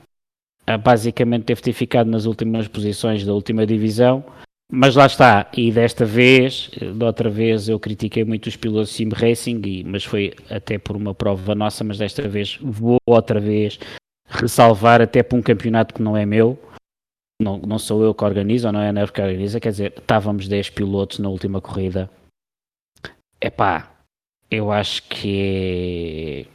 basicamente 0.82 1.46
deve 1.46 1.62
ter 1.62 1.74
ficado 1.74 2.10
nas 2.10 2.26
últimas 2.26 2.68
posições 2.68 3.26
da 3.26 3.34
última 3.34 3.66
divisão, 3.66 4.24
mas 4.72 4.96
lá 4.96 5.06
está, 5.06 5.50
e 5.56 5.72
desta 5.72 6.06
vez, 6.06 6.72
da 6.96 7.06
outra 7.06 7.30
vez 7.30 7.70
eu 7.70 7.80
critiquei 7.80 8.24
muito 8.24 8.48
os 8.48 8.56
pilotos 8.56 8.92
Sim 8.92 9.10
Racing, 9.10 9.62
e, 9.64 9.84
mas 9.84 10.04
foi 10.04 10.34
até 10.50 10.80
por 10.80 10.96
uma 10.96 11.14
prova 11.14 11.54
nossa, 11.54 11.84
mas 11.84 12.00
desta 12.00 12.28
vez 12.28 12.58
vou 12.62 12.98
outra 13.06 13.40
vez 13.40 13.80
ressalvar 14.28 15.02
até 15.02 15.22
para 15.22 15.38
um 15.38 15.42
campeonato 15.42 15.94
que 15.94 16.02
não 16.02 16.18
é 16.18 16.26
meu, 16.26 16.60
não, 17.40 17.60
não 17.60 17.78
sou 17.78 18.04
eu 18.04 18.14
que 18.16 18.24
organizo, 18.24 18.72
não 18.72 18.82
é 18.82 18.90
a 18.90 18.94
Nerv 18.94 19.12
que 19.12 19.22
organiza, 19.22 19.60
quer 19.60 19.70
dizer, 19.70 19.94
estávamos 19.98 20.48
10 20.48 20.72
pilotos 20.72 21.20
na 21.20 21.30
última 21.30 21.62
corrida. 21.62 22.10
Epá, 23.40 23.92
eu 24.50 24.72
acho 24.72 25.04
que 25.04 26.48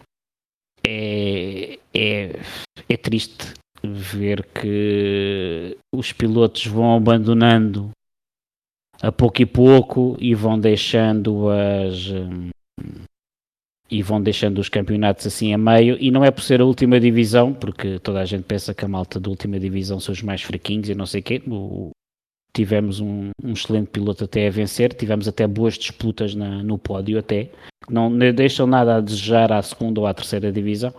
é, 0.84 1.74
é, 1.74 1.78
é, 1.94 2.40
é 2.88 2.96
triste 2.96 3.59
ver 3.82 4.44
que 4.46 5.76
os 5.94 6.12
pilotos 6.12 6.66
vão 6.66 6.96
abandonando 6.96 7.90
a 9.02 9.10
pouco 9.10 9.40
e 9.40 9.46
pouco 9.46 10.16
e 10.20 10.34
vão 10.34 10.58
deixando 10.58 11.48
as 11.48 12.10
hum, 12.10 12.50
e 13.90 14.02
vão 14.02 14.22
deixando 14.22 14.58
os 14.58 14.68
campeonatos 14.68 15.26
assim 15.26 15.52
a 15.52 15.58
meio. 15.58 15.96
E 15.98 16.10
não 16.10 16.24
é 16.24 16.30
por 16.30 16.42
ser 16.42 16.60
a 16.60 16.64
última 16.64 17.00
divisão 17.00 17.52
porque 17.52 17.98
toda 17.98 18.20
a 18.20 18.24
gente 18.24 18.44
pensa 18.44 18.72
que 18.72 18.84
a 18.84 18.88
malta 18.88 19.18
da 19.18 19.28
última 19.28 19.58
divisão 19.58 19.98
são 19.98 20.12
os 20.12 20.22
mais 20.22 20.42
fraquinhos 20.42 20.88
e 20.88 20.94
não 20.94 21.06
sei 21.06 21.20
quê. 21.20 21.42
O, 21.48 21.90
tivemos 22.52 23.00
um, 23.00 23.30
um, 23.42 23.52
excelente 23.52 23.88
piloto 23.88 24.24
até 24.24 24.46
a 24.46 24.50
vencer. 24.50 24.92
Tivemos 24.94 25.26
até 25.26 25.46
boas 25.46 25.74
disputas 25.74 26.34
na, 26.34 26.62
no 26.62 26.78
pódio 26.78 27.18
até. 27.18 27.50
Não 27.88 28.16
deixam 28.16 28.66
nada 28.66 28.96
a 28.96 29.00
desejar 29.00 29.50
à 29.50 29.60
segunda 29.60 30.00
ou 30.00 30.06
à 30.06 30.14
terceira 30.14 30.52
divisão 30.52 30.94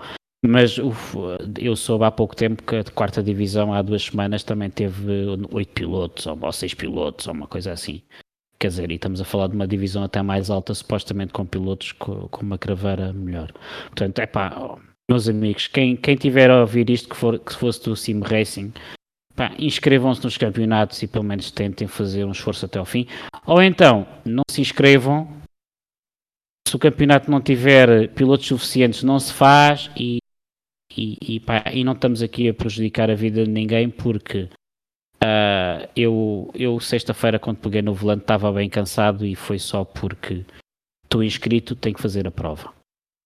mas 0.46 0.78
uf, 0.78 1.16
eu 1.60 1.76
soube 1.76 2.06
há 2.06 2.12
pouco 2.12 2.36
tempo 2.36 2.64
que 2.64 2.76
a 2.76 2.84
quarta 2.84 3.22
divisão, 3.22 3.74
há 3.74 3.82
duas 3.82 4.04
semanas, 4.04 4.44
também 4.44 4.70
teve 4.70 5.12
oito 5.52 5.74
pilotos, 5.74 6.26
ou 6.26 6.52
seis 6.52 6.74
pilotos, 6.74 7.28
ou 7.28 7.34
uma 7.34 7.48
coisa 7.48 7.72
assim. 7.72 8.02
Quer 8.60 8.68
dizer, 8.68 8.92
e 8.92 8.96
estamos 8.96 9.22
a 9.22 9.26
falar 9.26 9.48
de 9.48 9.56
uma 9.56 9.68
divisão 9.68 10.04
até 10.04 10.22
mais 10.22 10.50
alta, 10.50 10.74
supostamente 10.74 11.34
com 11.34 11.46
pilotos 11.46 11.92
com, 11.94 12.28
com 12.28 12.42
uma 12.44 12.58
craveira 12.58 13.12
melhor. 13.14 13.52
Portanto, 13.88 14.20
é 14.20 14.26
pá, 14.26 14.78
meus 15.10 15.28
amigos, 15.28 15.68
quem, 15.68 15.96
quem 15.96 16.16
tiver 16.16 16.50
a 16.50 16.62
ouvir 16.62 16.90
isto 16.90 17.10
que, 17.10 17.16
for, 17.16 17.40
que 17.40 17.54
fosse 17.54 17.84
do 17.84 17.96
Sim 17.96 18.22
Racing, 18.22 18.72
inscrevam-se 19.58 20.24
nos 20.24 20.38
campeonatos 20.38 21.02
e 21.02 21.08
pelo 21.08 21.24
menos 21.24 21.52
tentem 21.52 21.88
fazer 21.88 22.24
um 22.24 22.32
esforço 22.32 22.66
até 22.66 22.80
ao 22.80 22.86
fim. 22.86 23.08
Ou 23.46 23.62
então, 23.62 24.08
não 24.24 24.44
se 24.50 24.62
inscrevam. 24.62 25.28
Se 26.68 26.76
o 26.76 26.80
campeonato 26.80 27.30
não 27.30 27.42
tiver 27.42 28.10
pilotos 28.10 28.48
suficientes, 28.48 29.04
não 29.04 29.20
se 29.20 29.34
faz 29.34 29.90
e 29.98 30.20
e, 30.98 31.18
e, 31.22 31.40
pá, 31.40 31.64
e 31.74 31.84
não 31.84 31.94
estamos 31.94 32.22
aqui 32.22 32.50
a 32.50 32.54
prejudicar 32.54 33.10
a 33.10 33.16
vida 33.16 33.44
de 33.44 33.50
ninguém 33.50 33.90
porque 33.90 34.50
uh, 35.24 35.90
eu, 35.96 36.52
eu 36.54 36.80
sexta-feira 36.80 37.40
quando 37.40 37.58
peguei 37.58 37.82
no 37.82 37.94
volante 37.94 38.24
estava 38.24 38.52
bem 38.52 38.70
cansado 38.70 39.26
e 39.26 39.36
foi 39.36 39.60
só 39.60 39.84
porque 39.84 40.46
estou 41.04 41.24
inscrito, 41.24 41.76
tenho 41.76 41.96
que 41.96 42.02
fazer 42.02 42.28
a 42.28 42.32
prova. 42.32 42.74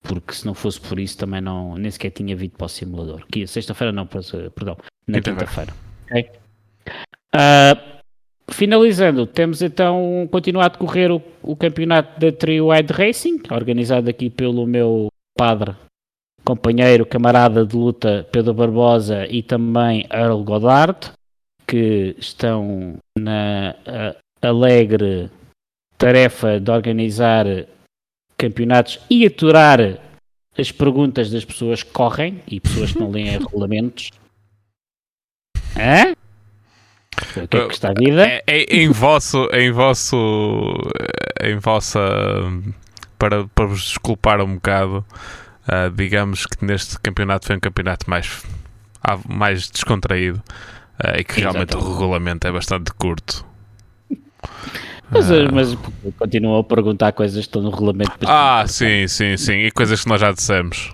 Porque 0.04 0.34
se 0.34 0.46
não 0.46 0.54
fosse 0.54 0.80
por 0.80 1.00
isso 1.00 1.18
também 1.18 1.42
não, 1.42 1.76
nem 1.78 1.90
sequer 1.90 2.12
tinha 2.12 2.36
vindo 2.36 2.52
para 2.52 2.66
o 2.66 2.70
simulador. 2.70 3.26
Que 3.28 3.48
sexta-feira 3.48 3.92
não, 3.92 4.06
perdão, 4.06 4.78
na 5.08 5.20
quinta-feira. 5.20 5.74
Okay? 6.06 6.30
Uh, 7.34 7.96
finalizando, 8.52 9.26
temos 9.26 9.64
então 9.64 10.28
continuado 10.32 10.76
a 10.76 10.78
correr 10.78 11.12
o, 11.12 11.22
o 11.42 11.56
campeonato 11.56 12.20
da 12.20 12.32
Trio 12.32 12.68
Wide 12.70 12.94
Racing, 12.94 13.42
organizado 13.50 14.10
aqui 14.10 14.30
pelo 14.30 14.68
meu 14.68 15.08
padre 15.36 15.76
companheiro, 16.46 17.06
camarada 17.06 17.66
de 17.66 17.76
luta 17.76 18.28
Pedro 18.32 18.54
Barbosa 18.54 19.26
e 19.28 19.42
também 19.42 20.06
Earl 20.14 20.44
Goddard, 20.44 21.12
que 21.68 22.16
estão 22.20 22.98
na 23.18 23.76
alegre 24.42 25.30
tarefa 25.98 26.60
de 26.60 26.72
organizar 26.72 27.46
campeonatos 28.38 29.00
e 29.10 29.26
aturar 29.26 29.80
as 30.58 30.72
perguntas 30.72 31.32
das 31.32 31.44
pessoas 31.44 31.84
que 31.84 31.92
correm 31.92 32.42
e 32.48 32.60
pessoas 32.60 32.94
que 32.94 33.00
não 33.00 33.12
leem 33.12 33.30
regulamentos. 33.40 34.12
Hã? 35.76 36.14
O 37.42 37.48
que 37.48 37.58
é 37.58 37.68
que 37.68 37.74
está 37.74 37.90
a 37.90 37.94
vida? 37.94 38.28
É, 38.28 38.44
é, 38.46 38.64
em 38.76 38.90
vosso, 38.90 39.48
em 39.54 39.72
vosso, 39.72 40.18
em 41.42 41.58
vossa, 41.58 42.00
para, 43.18 43.48
para 43.48 43.66
vos 43.66 43.82
desculpar 43.82 44.42
um 44.42 44.56
bocado, 44.56 45.06
Uh, 45.68 45.90
digamos 45.96 46.46
que 46.46 46.64
neste 46.64 47.00
campeonato 47.00 47.48
foi 47.48 47.56
um 47.56 47.60
campeonato 47.60 48.10
mais, 48.10 48.44
mais 49.28 49.70
descontraído 49.70 50.42
uh, 51.04 51.20
e 51.20 51.24
que 51.24 51.42
realmente 51.42 51.72
Exatamente. 51.72 51.76
o 51.76 51.94
regulamento 51.94 52.48
é 52.48 52.52
bastante 52.52 52.94
curto. 52.94 53.46
Mas, 55.10 55.30
uh, 55.30 55.52
mas 55.52 55.78
continuam 56.18 56.60
a 56.60 56.64
perguntar 56.64 57.12
coisas 57.14 57.38
que 57.38 57.48
estão 57.48 57.62
no 57.62 57.70
regulamento. 57.72 58.12
Ah, 58.26 58.66
sim, 58.68 59.08
sim, 59.08 59.38
sim. 59.38 59.54
E 59.54 59.72
coisas 59.72 60.04
que 60.04 60.10
nós 60.10 60.22
já 60.22 60.32
dissemos. 60.32 60.94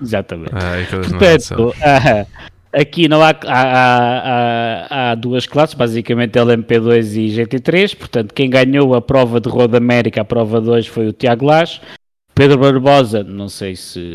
Exatamente. 0.00 0.52
Portanto, 0.90 1.74
Aqui 2.72 3.08
não 3.08 3.22
há, 3.22 3.30
há, 3.30 3.62
há, 3.64 5.10
há, 5.10 5.14
duas 5.14 5.46
classes, 5.46 5.74
basicamente 5.74 6.38
LMP2 6.38 7.16
e 7.16 7.28
GT3, 7.34 7.96
portanto 7.96 8.34
quem 8.34 8.50
ganhou 8.50 8.94
a 8.94 9.00
prova 9.00 9.40
de 9.40 9.48
Roda 9.48 9.78
América, 9.78 10.20
a 10.20 10.24
prova 10.24 10.60
2, 10.60 10.86
foi 10.86 11.08
o 11.08 11.12
Tiago 11.12 11.46
Lage. 11.46 11.80
Pedro 12.38 12.56
Barbosa, 12.56 13.24
não 13.24 13.48
sei 13.48 13.74
se 13.74 14.14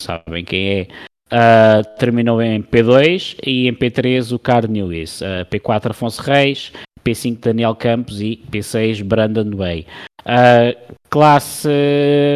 sabem 0.00 0.42
quem 0.46 0.70
é, 0.70 0.88
uh, 1.30 1.98
terminou 1.98 2.40
em 2.40 2.62
P2 2.62 3.36
e 3.46 3.68
em 3.68 3.74
P3 3.74 4.34
o 4.34 4.38
Carl 4.38 4.66
Lewis, 4.66 5.20
uh, 5.20 5.44
P4 5.44 5.90
Afonso 5.90 6.22
Reis, 6.22 6.72
P5 7.04 7.38
Daniel 7.38 7.74
Campos 7.74 8.22
e 8.22 8.42
P6 8.50 9.04
Brandon 9.04 9.54
Way. 9.54 9.86
Uh, 10.20 10.96
classe 11.10 11.68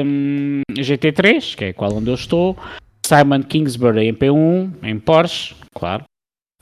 um, 0.05 0.61
GT3, 0.75 1.57
que 1.57 1.65
é 1.65 1.73
qual 1.73 1.95
onde 1.95 2.11
eu 2.11 2.15
estou, 2.15 2.55
Simon 3.07 3.45
Kingsbury 3.45 4.09
em 4.09 4.15
P1, 4.15 4.75
em 4.83 4.99
Porsche, 5.01 5.55
claro. 5.75 6.05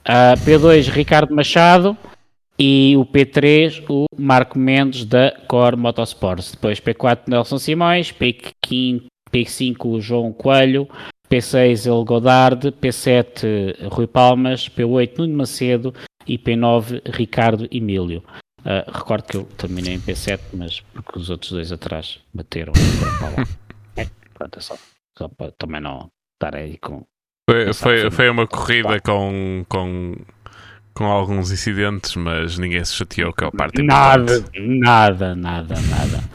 Uh, 0.07 0.39
P2 0.45 0.87
Ricardo 0.89 1.35
Machado 1.35 1.97
e 2.57 2.95
o 2.97 3.05
P3 3.05 3.83
o 3.89 4.05
Marco 4.17 4.57
Mendes 4.57 5.05
da 5.05 5.31
Core 5.47 5.75
Motorsports. 5.75 6.51
Depois 6.51 6.79
P4 6.79 7.21
Nelson 7.27 7.57
Simões, 7.57 8.11
P5, 8.11 9.05
P5 9.31 9.85
o 9.85 10.01
João 10.01 10.31
Coelho, 10.31 10.87
P6 11.29 11.87
El 11.87 12.03
Godard, 12.05 12.71
P7 12.73 13.89
Rui 13.89 14.07
Palmas, 14.07 14.69
P8 14.69 15.17
Nuno 15.17 15.37
Macedo. 15.37 15.93
E 16.25 16.37
P9 16.37 17.01
Ricardo 17.05 17.67
Emílio. 17.69 18.23
Uh, 18.59 18.89
recordo 18.89 19.23
que 19.25 19.37
eu 19.37 19.43
terminei 19.57 19.93
em 19.93 19.99
P7, 19.99 20.39
mas 20.53 20.79
porque 20.79 21.19
os 21.19 21.29
outros 21.29 21.51
dois 21.51 21.69
atrás 21.69 22.21
bateram 22.33 22.71
é, 23.97 24.07
pronto, 24.33 24.57
é 24.57 24.61
só, 24.61 24.77
só 25.17 25.27
para 25.27 25.51
também 25.57 25.81
não 25.81 26.09
estar 26.35 26.55
aí 26.55 26.77
com. 26.77 27.03
Foi, 27.49 27.73
foi, 27.73 28.09
foi 28.09 28.29
uma 28.29 28.47
corrida 28.47 29.01
com, 29.01 29.65
com, 29.67 30.15
com 30.93 31.05
alguns 31.05 31.51
incidentes, 31.51 32.15
mas 32.15 32.57
ninguém 32.57 32.83
se 32.83 32.93
chateou, 32.93 33.33
que 33.33 33.43
é 33.43 33.47
a 33.47 33.51
parte 33.51 33.81
nada, 33.81 34.37
importante. 34.37 34.61
Nada, 34.61 35.35
nada, 35.35 35.75
nada. 35.89 36.23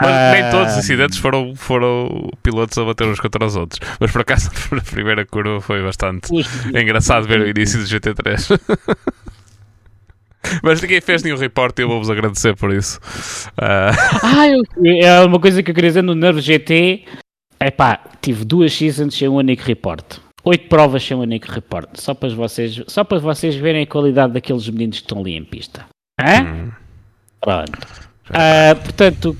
Uh... 0.00 0.32
nem 0.32 0.48
todos 0.52 0.74
os 0.74 0.78
incidentes 0.78 1.18
foram, 1.18 1.56
foram 1.56 2.30
pilotos 2.44 2.78
a 2.78 2.84
bater 2.84 3.08
uns 3.08 3.18
contra 3.18 3.44
os 3.44 3.56
outros. 3.56 3.80
Mas 3.98 4.12
por 4.12 4.20
acaso, 4.20 4.48
a 4.70 4.80
primeira 4.80 5.26
curva 5.26 5.60
foi 5.60 5.82
bastante 5.82 6.32
engraçado 6.68 7.26
ver 7.26 7.40
o 7.40 7.48
início 7.48 7.80
do 7.80 7.84
GT3. 7.84 8.60
Mas 10.62 10.80
ninguém 10.80 11.00
fez 11.00 11.24
nenhum 11.24 11.36
report 11.36 11.76
e 11.76 11.82
eu 11.82 11.88
vou-vos 11.88 12.08
agradecer 12.08 12.54
por 12.54 12.72
isso. 12.72 13.00
Uh... 13.58 13.92
Ah, 14.22 14.48
eu, 14.48 14.62
é 15.02 15.20
uma 15.24 15.40
coisa 15.40 15.62
que 15.62 15.72
eu 15.72 15.74
queria 15.74 15.90
dizer 15.90 16.02
no 16.02 16.14
Nervo 16.14 16.40
GT. 16.40 17.04
É 17.58 17.70
pá, 17.70 17.98
tive 18.22 18.44
duas 18.44 18.72
seasons 18.72 19.16
sem 19.16 19.28
um 19.28 19.34
único 19.34 19.64
report. 19.64 20.20
Oito 20.44 20.68
provas 20.68 21.04
sem 21.04 21.16
um 21.16 21.20
único 21.20 21.50
report. 21.50 21.90
Só 21.94 22.14
para, 22.14 22.28
vocês, 22.30 22.82
só 22.86 23.04
para 23.04 23.18
vocês 23.18 23.54
verem 23.56 23.82
a 23.82 23.86
qualidade 23.86 24.32
daqueles 24.32 24.68
meninos 24.68 24.98
que 24.98 25.04
estão 25.04 25.20
ali 25.20 25.36
em 25.36 25.44
pista. 25.44 25.84
Hã? 26.20 26.42
Hum. 26.42 26.70
Pronto. 27.40 27.78
Uh, 28.30 28.82
portanto, 28.82 29.36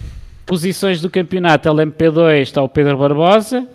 posições 0.47 1.01
do 1.01 1.11
campeonato 1.11 1.69
LMP2 1.69 2.41
está 2.41 2.63
o 2.63 2.69
Pedro 2.69 2.97
Barbosa, 2.97 3.69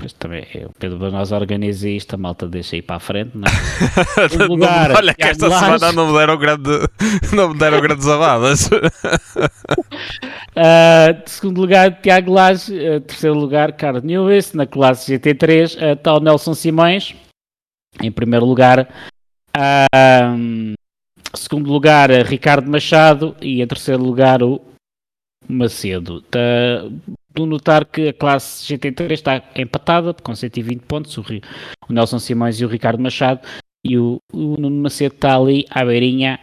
Pois 0.00 0.14
também, 0.14 0.46
o 0.64 0.72
Pedro 0.78 0.98
Banosa 0.98 1.36
organiza 1.36 1.86
isto, 1.86 2.14
a 2.14 2.16
malta 2.16 2.48
deixa 2.48 2.74
ir 2.74 2.80
para 2.80 2.96
a 2.96 3.00
frente, 3.00 3.36
não 3.36 3.46
é? 3.46 3.50
lugar, 4.48 4.92
Olha 4.92 5.12
que 5.12 5.22
esta 5.22 5.50
semana 5.50 5.92
não 5.92 6.10
me 6.10 6.18
deram, 6.18 6.38
grande, 6.38 6.70
não 7.34 7.50
me 7.50 7.58
deram 7.58 7.82
grandes 7.82 8.08
abadas. 8.08 8.70
uh, 10.56 11.20
segundo 11.26 11.60
lugar, 11.60 12.00
Tiago 12.00 12.32
Lage. 12.32 12.72
Uh, 12.72 13.02
terceiro 13.02 13.38
lugar, 13.38 13.72
Carlos 13.74 14.02
Newis. 14.02 14.54
Na 14.54 14.66
classe 14.66 15.18
GT3 15.18 15.76
uh, 15.76 15.92
está 15.92 16.14
o 16.14 16.20
Nelson 16.20 16.54
Simões. 16.54 17.14
Em 18.02 18.10
primeiro 18.10 18.46
lugar, 18.46 18.88
uh, 19.54 20.74
segundo 21.34 21.70
lugar, 21.70 22.08
Ricardo 22.24 22.70
Machado. 22.70 23.36
E 23.38 23.60
em 23.60 23.66
terceiro 23.66 24.02
lugar, 24.02 24.42
o 24.42 24.62
Macedo. 25.46 26.22
Tá, 26.22 26.40
do 27.32 27.46
notar 27.46 27.84
que 27.84 28.08
a 28.08 28.12
classe 28.12 28.64
GT3 28.66 29.12
está 29.12 29.42
empatada 29.54 30.14
com 30.14 30.34
120 30.34 30.80
pontos, 30.82 31.16
o, 31.16 31.22
o 31.88 31.92
Nelson 31.92 32.18
Simões 32.18 32.60
e 32.60 32.64
o 32.64 32.68
Ricardo 32.68 33.02
Machado, 33.02 33.40
e 33.84 33.96
o, 33.98 34.18
o 34.32 34.56
Nuno 34.60 34.82
Macedo 34.82 35.14
está 35.14 35.36
ali 35.36 35.64
à 35.70 35.84
beirinha 35.84 36.40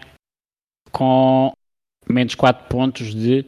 com 0.91 1.51
menos 2.09 2.35
4 2.35 2.67
pontos 2.67 3.13
de 3.13 3.45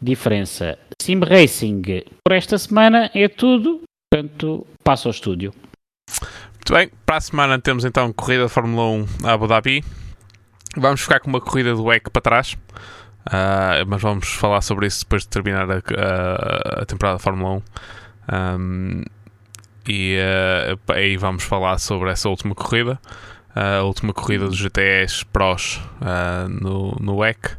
diferença. 0.00 0.78
Sim 1.00 1.20
Racing, 1.20 1.82
por 2.24 2.34
esta 2.34 2.58
semana 2.58 3.10
é 3.14 3.28
tudo, 3.28 3.82
portanto 4.10 4.66
passo 4.82 5.08
ao 5.08 5.12
estúdio. 5.12 5.54
Muito 6.54 6.74
bem, 6.74 6.90
para 7.06 7.16
a 7.16 7.20
semana 7.20 7.58
temos 7.58 7.84
então 7.84 8.12
corrida 8.12 8.44
de 8.44 8.50
Fórmula 8.50 8.90
1 8.90 9.06
a 9.26 9.32
Abu 9.32 9.46
Dhabi. 9.46 9.84
Vamos 10.76 11.00
ficar 11.00 11.20
com 11.20 11.28
uma 11.28 11.40
corrida 11.40 11.74
do 11.74 11.84
WEC 11.84 12.10
para 12.10 12.22
trás. 12.22 12.56
Uh, 13.28 13.84
mas 13.86 14.00
vamos 14.00 14.32
falar 14.32 14.62
sobre 14.62 14.86
isso 14.86 15.04
depois 15.04 15.22
de 15.22 15.28
terminar 15.28 15.70
a, 15.70 15.74
a, 15.76 16.82
a 16.82 16.86
temporada 16.86 17.16
da 17.16 17.22
Fórmula 17.22 17.56
1. 17.56 17.62
Um, 18.32 19.02
e 19.86 20.16
uh, 20.18 20.92
aí 20.92 21.16
vamos 21.18 21.44
falar 21.44 21.78
sobre 21.78 22.10
essa 22.10 22.28
última 22.28 22.54
corrida, 22.54 22.98
uh, 23.54 23.80
a 23.80 23.82
última 23.82 24.14
corrida 24.14 24.46
dos 24.46 24.56
GTS 24.56 25.26
Pros 25.26 25.80
no, 26.48 26.96
no 27.00 27.16
WEC. 27.16 27.56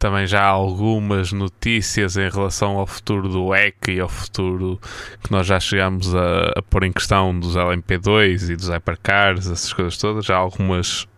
Também 0.00 0.26
já 0.26 0.42
há 0.42 0.48
algumas 0.48 1.32
notícias 1.32 2.16
em 2.16 2.28
relação 2.28 2.78
ao 2.78 2.86
futuro 2.86 3.28
do 3.28 3.46
WEC 3.46 3.92
e 3.92 4.00
ao 4.00 4.08
futuro 4.08 4.80
que 5.22 5.30
nós 5.30 5.46
já 5.46 5.58
chegamos 5.58 6.14
a, 6.14 6.52
a 6.56 6.62
pôr 6.62 6.84
em 6.84 6.92
questão 6.92 7.38
dos 7.38 7.56
LMP2 7.56 8.50
e 8.50 8.56
dos 8.56 8.68
Hypercars, 8.68 9.50
essas 9.50 9.72
coisas 9.72 9.96
todas. 9.96 10.24
Já 10.24 10.36
há 10.36 10.38
algumas, 10.38 11.08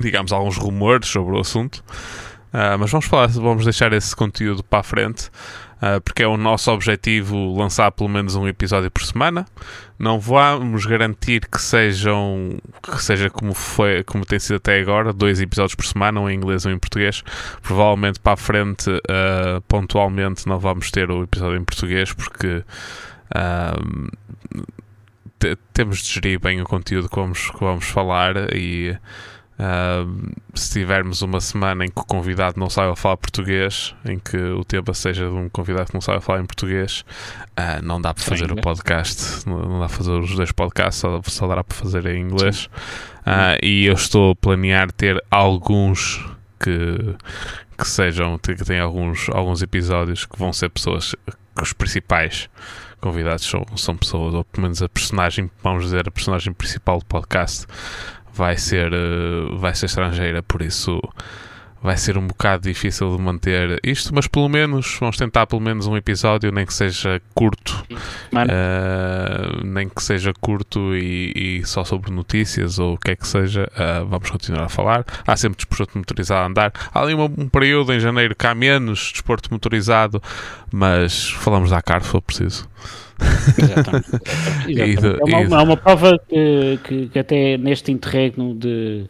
digamos, 0.00 0.32
alguns 0.32 0.56
rumores 0.56 1.08
sobre 1.08 1.34
o 1.36 1.40
assunto. 1.40 1.82
Uh, 2.48 2.78
mas 2.78 2.90
vamos 2.90 3.06
falar, 3.06 3.28
vamos 3.28 3.64
deixar 3.64 3.92
esse 3.92 4.16
conteúdo 4.16 4.62
para 4.64 4.78
a 4.78 4.82
frente, 4.82 5.26
uh, 5.82 6.00
porque 6.02 6.22
é 6.22 6.26
o 6.26 6.36
nosso 6.36 6.70
objetivo 6.70 7.54
lançar 7.56 7.90
pelo 7.92 8.08
menos 8.08 8.34
um 8.34 8.48
episódio 8.48 8.90
por 8.90 9.02
semana. 9.02 9.46
Não 9.98 10.18
vamos 10.18 10.86
garantir 10.86 11.46
que 11.46 11.60
sejam 11.60 12.58
que 12.82 13.02
seja 13.02 13.28
como 13.28 13.52
foi, 13.52 14.02
como 14.04 14.24
tem 14.24 14.38
sido 14.38 14.56
até 14.56 14.80
agora, 14.80 15.12
dois 15.12 15.40
episódios 15.40 15.74
por 15.74 15.84
semana, 15.84 16.20
um 16.20 16.30
em 16.30 16.36
inglês 16.36 16.64
ou 16.64 16.72
um 16.72 16.74
em 16.74 16.78
português. 16.78 17.22
Provavelmente 17.62 18.18
para 18.18 18.32
a 18.32 18.36
frente, 18.36 18.88
uh, 18.90 19.60
pontualmente, 19.68 20.46
não 20.48 20.58
vamos 20.58 20.90
ter 20.90 21.10
o 21.10 21.22
episódio 21.22 21.58
em 21.58 21.64
português, 21.64 22.12
porque 22.14 22.64
temos 25.72 25.98
de 25.98 26.12
gerir 26.14 26.40
bem 26.40 26.60
o 26.60 26.64
conteúdo 26.64 27.08
que 27.08 27.14
vamos, 27.14 27.50
que 27.50 27.60
vamos 27.60 27.86
falar 27.86 28.52
e 28.54 28.96
Uh, 29.58 30.32
se 30.54 30.70
tivermos 30.70 31.20
uma 31.20 31.40
semana 31.40 31.84
em 31.84 31.88
que 31.88 32.00
o 32.00 32.04
convidado 32.04 32.60
não 32.60 32.70
saiba 32.70 32.94
falar 32.94 33.16
português, 33.16 33.92
em 34.04 34.16
que 34.16 34.36
o 34.36 34.64
tema 34.64 34.94
seja 34.94 35.28
de 35.28 35.34
um 35.34 35.48
convidado 35.48 35.88
que 35.88 35.94
não 35.94 36.00
saiba 36.00 36.20
falar 36.20 36.40
em 36.40 36.46
português, 36.46 37.04
uh, 37.58 37.82
não 37.82 38.00
dá 38.00 38.14
para 38.14 38.22
fazer 38.22 38.52
o 38.52 38.56
podcast, 38.56 39.48
não, 39.48 39.80
dá 39.80 39.86
para 39.86 39.96
fazer 39.96 40.12
os 40.12 40.34
dois 40.36 40.52
podcasts, 40.52 41.00
só, 41.00 41.20
só 41.24 41.48
dá 41.48 41.64
para 41.64 41.76
fazer 41.76 42.06
em 42.06 42.20
inglês. 42.20 42.66
Uh, 43.26 43.58
e 43.60 43.86
eu 43.86 43.94
estou 43.94 44.30
a 44.30 44.36
planear 44.36 44.92
ter 44.92 45.20
alguns 45.28 46.24
que, 46.60 47.16
que 47.76 47.88
sejam, 47.88 48.38
que 48.38 48.54
têm 48.54 48.78
alguns, 48.78 49.28
alguns 49.30 49.60
episódios 49.60 50.24
que 50.24 50.38
vão 50.38 50.52
ser 50.52 50.68
pessoas 50.68 51.16
que 51.56 51.62
os 51.64 51.72
principais 51.72 52.48
convidados 53.00 53.44
são, 53.44 53.64
são 53.76 53.96
pessoas, 53.96 54.34
ou 54.34 54.44
pelo 54.44 54.62
menos 54.62 54.82
a 54.82 54.88
personagem, 54.88 55.50
vamos 55.62 55.84
dizer, 55.84 56.06
a 56.08 56.10
personagem 56.10 56.52
principal 56.52 56.98
do 56.98 57.04
podcast 57.04 57.66
vai 58.38 58.56
ser, 58.56 58.92
eh, 58.92 59.56
vai 59.58 59.74
ser 59.74 59.86
estrangeira, 59.86 60.42
por 60.42 60.62
isso 60.62 61.00
vai 61.82 61.96
ser 61.96 62.18
um 62.18 62.26
bocado 62.26 62.64
difícil 62.64 63.16
de 63.16 63.22
manter 63.22 63.78
isto, 63.84 64.14
mas 64.14 64.26
pelo 64.26 64.48
menos 64.48 64.96
vamos 64.98 65.16
tentar 65.16 65.46
pelo 65.46 65.60
menos 65.60 65.86
um 65.86 65.96
episódio, 65.96 66.50
nem 66.50 66.66
que 66.66 66.74
seja 66.74 67.20
curto, 67.34 67.84
uh, 68.32 69.64
nem 69.64 69.88
que 69.88 70.02
seja 70.02 70.32
curto 70.40 70.96
e, 70.96 71.60
e, 71.60 71.66
só 71.66 71.84
sobre 71.84 72.10
notícias 72.10 72.78
ou 72.78 72.94
o 72.94 72.98
que 72.98 73.12
é 73.12 73.16
que 73.16 73.26
seja, 73.26 73.70
uh, 73.74 74.06
vamos 74.06 74.30
continuar 74.30 74.64
a 74.64 74.68
falar. 74.68 75.04
Há 75.26 75.36
sempre 75.36 75.56
desporto 75.56 75.96
motorizado 75.96 76.40
a 76.40 76.46
andar. 76.46 76.72
Há 76.92 77.00
ali 77.00 77.14
um, 77.14 77.24
um 77.24 77.48
período 77.48 77.92
em 77.92 78.00
janeiro 78.00 78.34
que 78.34 78.46
há 78.46 78.54
menos 78.54 79.12
desporto 79.12 79.52
motorizado, 79.52 80.22
mas 80.72 81.30
falamos 81.30 81.70
da 81.70 81.80
CAR 81.80 82.02
se 82.02 82.08
for 82.08 82.20
preciso. 82.20 82.68
Exatamente. 83.58 84.08
Exatamente. 84.68 85.20
é, 85.20 85.46
uma, 85.46 85.60
é, 85.60 85.64
uma, 85.64 85.76
prova 85.76 86.18
que, 86.28 86.78
que, 86.84 87.08
que, 87.08 87.18
até 87.18 87.56
neste 87.56 87.90
interregno 87.90 88.54
de, 88.54 89.08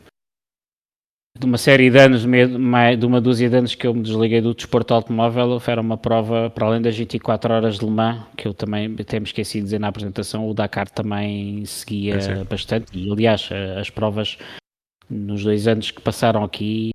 de 1.39 1.47
uma 1.47 1.57
série 1.57 1.89
de 1.89 1.99
anos, 1.99 2.23
de 2.23 3.07
uma 3.07 3.21
dúzia 3.21 3.49
de 3.49 3.57
anos 3.57 3.75
que 3.75 3.87
eu 3.87 3.95
me 3.95 4.03
desliguei 4.03 4.41
do 4.41 4.53
desporto 4.55 4.93
automóvel, 4.93 5.63
era 5.67 5.81
uma 5.81 5.97
prova, 5.97 6.51
para 6.51 6.67
além 6.67 6.83
das 6.83 6.97
24 6.97 7.55
horas 7.55 7.79
de 7.79 7.85
Le 7.85 7.91
Mans, 7.91 8.25
que 8.37 8.49
eu 8.49 8.53
também 8.53 8.97
até 8.99 9.21
me 9.21 9.27
esqueci 9.27 9.59
de 9.59 9.65
dizer 9.65 9.79
na 9.79 9.89
apresentação, 9.89 10.49
o 10.49 10.55
Dakar 10.55 10.89
também 10.89 11.65
seguia 11.65 12.17
é 12.17 12.45
bastante, 12.45 12.87
e 12.93 13.11
aliás, 13.11 13.49
as 13.79 13.89
provas 13.89 14.37
nos 15.09 15.45
dois 15.45 15.69
anos 15.69 15.91
que 15.91 16.03
passaram 16.03 16.43
aqui 16.43 16.91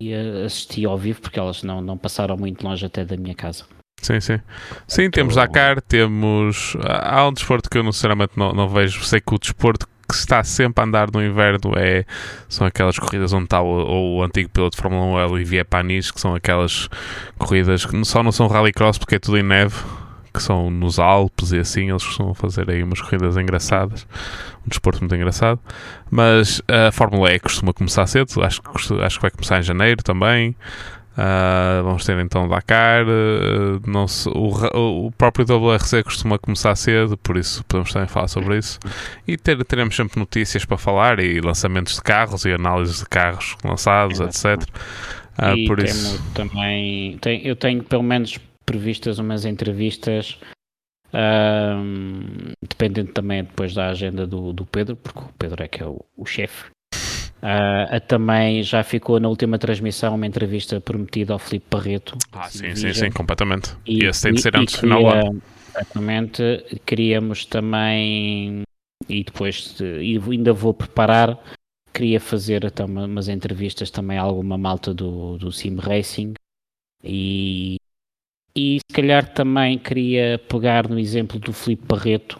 assisti 0.45 0.85
ao 0.85 0.97
vivo, 0.97 1.21
porque 1.21 1.39
elas 1.39 1.63
não, 1.63 1.81
não 1.81 1.97
passaram 1.97 2.35
muito 2.35 2.63
longe 2.65 2.85
até 2.85 3.05
da 3.05 3.15
minha 3.15 3.33
casa. 3.33 3.65
Sim, 4.01 4.19
sim. 4.19 4.39
Sim, 4.85 5.09
temos 5.09 5.35
Dakar, 5.35 5.81
temos. 5.81 6.75
Há 6.83 7.25
um 7.25 7.31
desporto 7.31 7.69
que 7.69 7.77
eu, 7.77 7.83
sinceramente, 7.93 8.33
não, 8.35 8.51
não 8.51 8.67
vejo. 8.67 9.01
Sei 9.05 9.21
que 9.21 9.33
o 9.33 9.39
desporto 9.39 9.87
que 10.13 10.19
está 10.19 10.43
sempre 10.43 10.81
a 10.81 10.85
andar 10.85 11.11
no 11.11 11.23
inverno 11.23 11.73
é, 11.75 12.05
são 12.47 12.67
aquelas 12.67 12.97
corridas 12.97 13.33
onde 13.33 13.45
está 13.45 13.61
o, 13.61 14.17
o 14.17 14.23
antigo 14.23 14.49
piloto 14.49 14.75
de 14.75 14.81
Fórmula 14.81 15.25
1, 15.25 15.31
Olivier 15.31 15.65
Panis, 15.65 16.11
que 16.11 16.21
são 16.21 16.35
aquelas 16.35 16.89
corridas 17.37 17.85
que 17.85 18.05
só 18.05 18.21
não 18.21 18.31
são 18.31 18.47
rallycross 18.47 18.97
porque 18.97 19.15
é 19.15 19.19
tudo 19.19 19.37
em 19.37 19.43
neve, 19.43 19.75
que 20.33 20.41
são 20.41 20.69
nos 20.69 20.99
Alpes 20.99 21.51
e 21.51 21.59
assim, 21.59 21.89
eles 21.89 22.03
costumam 22.03 22.33
fazer 22.33 22.69
aí 22.69 22.81
umas 22.81 23.01
corridas 23.01 23.37
engraçadas, 23.37 24.07
um 24.65 24.69
desporto 24.69 24.99
muito 24.99 25.15
engraçado. 25.15 25.59
Mas 26.09 26.61
a 26.67 26.91
Fórmula 26.91 27.31
E 27.33 27.39
costuma 27.39 27.73
começar 27.73 28.05
cedo, 28.07 28.43
acho 28.43 28.61
que, 28.61 29.01
acho 29.01 29.17
que 29.17 29.21
vai 29.21 29.31
começar 29.31 29.59
em 29.59 29.63
janeiro 29.63 30.03
também. 30.03 30.55
Uh, 31.13 31.83
vamos 31.83 32.05
ter 32.05 32.17
então 32.19 32.47
Dakar. 32.47 33.05
Uh, 33.05 34.07
se, 34.07 34.27
o, 34.29 35.07
o, 35.07 35.11
próprio 35.11 35.45
WRC 35.45 36.03
costuma 36.03 36.39
começar 36.39 36.75
cedo, 36.75 37.15
por 37.17 37.37
isso 37.37 37.63
podemos 37.65 37.93
também 37.93 38.07
falar 38.07 38.27
sobre 38.27 38.57
isso. 38.57 38.79
E 39.27 39.37
ter, 39.37 39.63
teremos 39.63 39.95
sempre 39.95 40.19
notícias 40.19 40.65
para 40.65 40.77
falar 40.77 41.19
e 41.19 41.39
lançamentos 41.39 41.95
de 41.95 42.01
carros 42.01 42.45
e 42.45 42.51
análises 42.51 42.99
de 42.99 43.05
carros 43.05 43.55
lançados, 43.63 44.19
etc. 44.19 44.67
Uh, 45.37 45.55
e 45.55 45.67
por 45.67 45.79
isso 45.83 46.21
também. 46.33 47.17
Tem, 47.19 47.45
eu 47.45 47.55
tenho 47.55 47.83
pelo 47.83 48.03
menos 48.03 48.39
previstas 48.65 49.19
umas 49.19 49.45
entrevistas. 49.45 50.39
dependendo 52.67 53.11
também 53.11 53.43
depois 53.43 53.75
da 53.75 53.89
agenda 53.89 54.25
do, 54.25 54.51
do 54.51 54.65
Pedro, 54.65 54.95
porque 54.95 55.19
o 55.19 55.33
Pedro 55.37 55.63
é 55.63 55.67
que 55.67 55.83
é 55.83 55.85
o, 55.85 56.03
o 56.17 56.25
chefe 56.25 56.72
Uh, 57.43 57.99
também 58.07 58.63
já 58.63 58.81
ficou 58.85 59.19
na 59.19 59.27
última 59.27 59.59
transmissão 59.59 60.15
uma 60.15 60.25
entrevista 60.25 60.79
prometida 60.79 61.33
ao 61.33 61.39
Filipe 61.39 61.65
Barreto. 61.69 62.17
Ah, 62.31 62.49
sim, 62.49 62.73
sim, 62.73 62.93
sim, 62.93 63.11
completamente. 63.11 63.75
E, 63.85 64.05
esse 64.05 64.23
tem 64.23 64.33
de 64.33 64.41
ser 64.41 64.55
antes 64.55 64.75
do 64.75 64.79
final 64.79 65.03
do. 65.03 65.41
Exatamente. 65.75 66.41
Queríamos 66.85 67.45
também, 67.45 68.61
e 69.09 69.23
depois 69.25 69.77
e 69.81 70.17
ainda 70.31 70.53
vou 70.53 70.73
preparar, 70.73 71.37
queria 71.93 72.19
fazer 72.19 72.63
então, 72.63 72.85
umas 72.85 73.27
entrevistas 73.27 73.91
também 73.91 74.17
a 74.17 74.21
alguma 74.21 74.57
malta 74.57 74.93
do, 74.93 75.37
do 75.37 75.51
Sim 75.51 75.75
Racing 75.75 76.35
e, 77.03 77.75
e 78.55 78.79
se 78.79 78.95
calhar 78.95 79.33
também 79.33 79.77
queria 79.77 80.39
pegar 80.47 80.87
no 80.87 80.97
exemplo 80.97 81.37
do 81.39 81.51
Filipe 81.51 81.85
Barreto, 81.85 82.39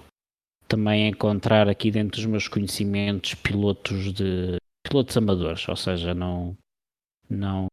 também 0.65 1.09
encontrar 1.09 1.67
aqui 1.67 1.91
dentro 1.91 2.21
dos 2.21 2.25
meus 2.25 2.47
conhecimentos 2.47 3.33
pilotos 3.33 4.13
de 4.13 4.57
pilotos 4.83 5.15
amadores, 5.17 5.67
ou 5.67 5.75
seja, 5.75 6.13
não, 6.13 6.55
não, 7.29 7.67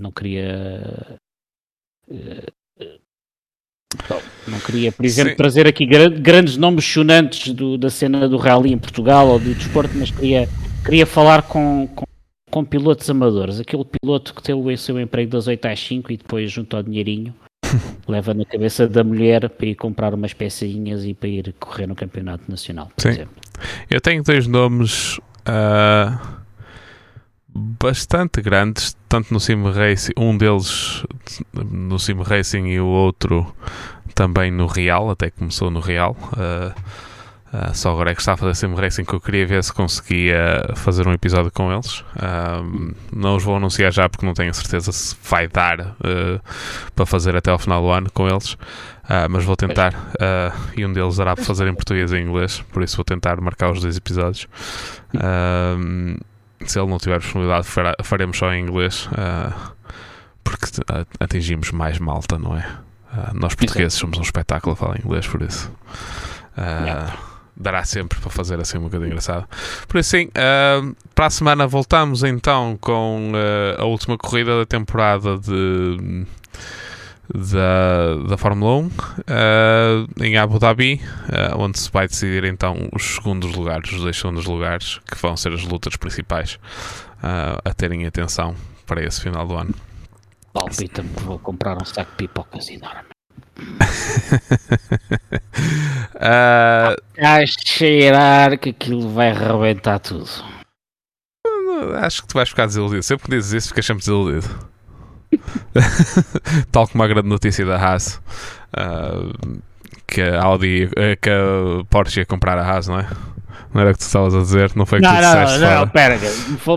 não 0.00 0.10
queria. 0.10 1.18
Uh, 2.08 2.52
não 4.48 4.58
queria, 4.60 4.90
por 4.90 5.04
exemplo, 5.04 5.30
Sim. 5.30 5.36
trazer 5.36 5.66
aqui 5.66 5.86
grandes 5.86 6.56
nomes 6.56 6.84
chonantes 6.84 7.52
do, 7.52 7.78
da 7.78 7.88
cena 7.88 8.28
do 8.28 8.36
rally 8.36 8.72
em 8.72 8.78
Portugal 8.78 9.28
ou 9.28 9.38
do 9.38 9.54
desporto, 9.54 9.96
mas 9.96 10.10
queria, 10.10 10.48
queria 10.84 11.06
falar 11.06 11.42
com, 11.42 11.88
com, 11.94 12.04
com, 12.50 12.64
pilotos 12.64 13.08
amadores. 13.08 13.60
Aquele 13.60 13.84
piloto 13.84 14.34
que 14.34 14.42
tem 14.42 14.54
o 14.54 14.76
seu 14.76 15.00
emprego 15.00 15.30
das 15.30 15.46
8 15.46 15.64
às 15.66 15.80
5 15.80 16.12
e 16.12 16.16
depois, 16.16 16.50
junto 16.50 16.76
ao 16.76 16.82
dinheirinho, 16.82 17.34
leva 18.06 18.34
na 18.34 18.44
cabeça 18.44 18.86
da 18.88 19.04
mulher 19.04 19.48
para 19.48 19.66
ir 19.66 19.76
comprar 19.76 20.12
umas 20.12 20.34
pecinhas 20.34 21.04
e 21.04 21.14
para 21.14 21.28
ir 21.28 21.54
correr 21.58 21.86
no 21.86 21.94
Campeonato 21.94 22.50
Nacional, 22.50 22.90
por 22.94 23.02
Sim. 23.02 23.08
exemplo. 23.10 23.34
Eu 23.88 24.00
tenho 24.00 24.22
dois 24.22 24.46
nomes 24.46 25.18
uh, 25.48 26.18
bastante 27.48 28.40
grandes, 28.40 28.96
tanto 29.08 29.32
no 29.32 29.40
Sim 29.40 29.62
Racing, 29.70 30.12
um 30.16 30.36
deles 30.36 31.04
no 31.52 31.98
Sim 31.98 32.22
Racing 32.22 32.66
e 32.66 32.80
o 32.80 32.86
outro 32.86 33.54
também 34.14 34.50
no 34.50 34.66
Real, 34.66 35.10
até 35.10 35.30
começou 35.30 35.70
no 35.70 35.80
Real. 35.80 36.16
Uh, 36.32 36.74
Uh, 37.54 37.72
só 37.72 37.92
agora 37.92 38.10
é 38.10 38.14
que 38.16 38.20
está 38.20 38.32
a 38.32 38.36
fazer 38.36 38.54
Sim 38.56 38.74
Racing 38.74 39.04
que 39.04 39.14
eu 39.14 39.20
queria 39.20 39.46
ver 39.46 39.62
se 39.62 39.72
conseguia 39.72 40.72
fazer 40.74 41.06
um 41.06 41.12
episódio 41.12 41.52
com 41.52 41.72
eles. 41.72 42.00
Uh, 42.00 42.92
não 43.14 43.36
os 43.36 43.44
vou 43.44 43.54
anunciar 43.54 43.92
já 43.92 44.08
porque 44.08 44.26
não 44.26 44.34
tenho 44.34 44.52
certeza 44.52 44.90
se 44.90 45.14
vai 45.22 45.46
dar 45.46 45.80
uh, 45.80 46.40
para 46.96 47.06
fazer 47.06 47.36
até 47.36 47.52
ao 47.52 47.58
final 47.58 47.80
do 47.80 47.90
ano 47.90 48.10
com 48.12 48.26
eles. 48.26 48.56
mas 49.30 49.44
vou 49.44 49.54
tentar. 49.54 49.94
e 50.76 50.84
um 50.84 50.92
deles 50.92 51.16
dará 51.16 51.36
para 51.36 51.44
fazer 51.44 51.68
em 51.68 51.74
português 51.74 52.10
e 52.10 52.16
em 52.16 52.26
inglês, 52.26 52.60
por 52.72 52.82
isso 52.82 52.96
vou 52.96 53.04
tentar 53.04 53.40
marcar 53.40 53.70
os 53.70 53.80
dois 53.80 53.96
episódios. 53.96 54.48
se 56.66 56.78
ele 56.78 56.88
não 56.88 56.98
tiver 56.98 57.20
disponibilidade, 57.20 57.68
faremos 58.02 58.36
só 58.36 58.52
em 58.52 58.62
inglês 58.62 59.08
porque 60.42 60.66
atingimos 61.20 61.70
mais 61.70 61.98
malta, 62.00 62.36
não 62.36 62.56
é? 62.56 62.66
nós 63.32 63.54
portugueses 63.54 63.94
somos 63.94 64.18
um 64.18 64.22
espetáculo 64.22 64.72
a 64.72 64.76
falar 64.76 64.98
inglês, 64.98 65.26
por 65.28 65.42
isso. 65.42 65.70
Yeah 66.56 67.33
dará 67.56 67.84
sempre 67.84 68.18
para 68.20 68.30
fazer 68.30 68.60
assim 68.60 68.78
uma 68.78 68.90
coisa 68.90 69.06
engraçada. 69.06 69.48
Por 69.86 69.98
isso, 69.98 70.10
sim, 70.10 70.26
uh, 70.26 70.96
para 71.14 71.26
a 71.26 71.30
semana 71.30 71.66
voltamos 71.66 72.22
então 72.24 72.76
com 72.80 73.32
uh, 73.32 73.80
a 73.80 73.84
última 73.84 74.18
corrida 74.18 74.58
da 74.58 74.66
temporada 74.66 75.38
de, 75.38 76.26
da, 77.32 78.14
da 78.28 78.36
Fórmula 78.36 78.76
1 78.76 78.86
uh, 78.86 78.90
ah, 79.28 80.06
em 80.20 80.36
Abu 80.36 80.58
Dhabi, 80.58 81.00
onde 81.56 81.78
se 81.78 81.90
vai 81.90 82.08
decidir 82.08 82.44
então 82.44 82.88
os 82.92 83.14
segundos 83.14 83.54
lugares, 83.54 83.92
os 83.92 84.00
dois 84.00 84.16
segundos 84.16 84.44
lugares, 84.46 85.00
que 85.10 85.20
vão 85.20 85.36
ser 85.36 85.52
as 85.52 85.62
lutas 85.64 85.96
principais 85.96 86.58
a 87.64 87.72
terem 87.72 88.04
atenção 88.04 88.54
para 88.86 89.02
esse 89.02 89.20
final 89.20 89.46
do 89.46 89.56
ano. 89.56 89.74
Palpita-me 90.52 91.08
que 91.08 91.22
vou 91.22 91.38
comprar 91.38 91.80
um 91.80 91.84
saco 91.84 92.10
de 92.10 92.16
pipocas 92.28 92.68
enorme 92.68 93.13
uh, 96.16 96.96
a 97.18 97.46
cheirar 97.46 98.58
que 98.58 98.70
aquilo 98.70 99.08
vai 99.10 99.30
arrebentar 99.30 99.98
tudo. 99.98 100.28
Acho 102.00 102.22
que 102.22 102.28
tu 102.28 102.34
vais 102.34 102.48
ficar 102.48 102.66
desiludido. 102.66 103.02
Sempre 103.02 103.24
que 103.24 103.36
dizes 103.36 103.52
isso, 103.52 103.68
ficas 103.68 103.86
sempre 103.86 104.00
desiludido. 104.00 104.48
Tal 106.70 106.88
como 106.88 107.02
a 107.02 107.08
grande 107.08 107.28
notícia 107.28 107.64
da 107.64 107.76
Haas, 107.76 108.20
uh, 108.76 109.60
que 110.06 110.22
a 110.22 110.42
Audi, 110.42 110.88
eh, 110.96 111.16
que 111.16 111.30
a 111.30 111.84
Porsche 111.90 112.20
ia 112.20 112.26
comprar 112.26 112.56
a 112.58 112.62
Haas, 112.62 112.86
não 112.86 113.00
é? 113.00 113.06
Não 113.72 113.80
era 113.80 113.90
o 113.90 113.92
que 113.92 113.98
tu 113.98 114.02
estavas 114.02 114.34
a 114.34 114.38
dizer? 114.38 114.70
Não 114.76 114.86
foi 114.86 114.98
o 114.98 115.02
que 115.02 115.08
não, 115.08 115.16
tu 115.16 115.22
não, 115.22 115.44
disseste? 115.44 115.60
Não, 115.60 115.80
não, 115.80 115.88
pera. 115.88 116.18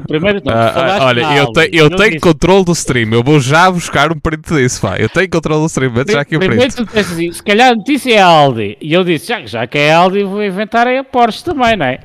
Primeiro, 0.07 0.41
não, 0.43 0.53
uh, 0.53 1.03
olha, 1.03 1.37
eu, 1.37 1.51
te, 1.51 1.69
eu 1.71 1.89
tenho 1.89 2.09
disse. 2.11 2.19
controle 2.19 2.65
do 2.65 2.71
stream. 2.71 3.13
Eu 3.13 3.23
vou 3.23 3.39
já 3.39 3.69
buscar 3.69 4.11
um 4.11 4.19
print 4.19 4.53
disso, 4.53 4.81
pá. 4.81 4.97
Eu 4.97 5.09
tenho 5.09 5.29
controle 5.29 5.61
do 5.61 5.67
stream. 5.67 5.91
Mete 5.91 6.11
já 6.11 6.21
aqui 6.21 6.35
o 6.35 6.39
print. 6.39 6.49
Primeiro 6.49 6.75
tu 6.75 6.85
disseste 6.85 7.13
assim, 7.13 7.31
se 7.31 7.43
calhar 7.43 7.71
a 7.71 7.75
notícia 7.75 8.13
é 8.13 8.21
Aldi. 8.21 8.77
E 8.81 8.93
eu 8.93 9.03
disse, 9.03 9.27
já, 9.27 9.45
já 9.45 9.67
que 9.67 9.77
é 9.77 9.93
Aldi, 9.93 10.23
vou 10.23 10.43
inventar 10.43 10.87
a 10.87 11.03
Porsche 11.03 11.43
também, 11.43 11.77
não 11.77 11.85
é? 11.85 11.99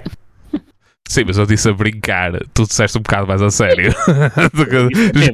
Sim, 1.12 1.24
mas 1.26 1.36
eu 1.36 1.44
disse 1.44 1.68
a 1.68 1.74
brincar. 1.74 2.32
Tu 2.54 2.62
disseste 2.62 2.96
um 2.96 3.02
bocado 3.02 3.26
mais 3.26 3.42
a 3.42 3.50
sério. 3.50 3.92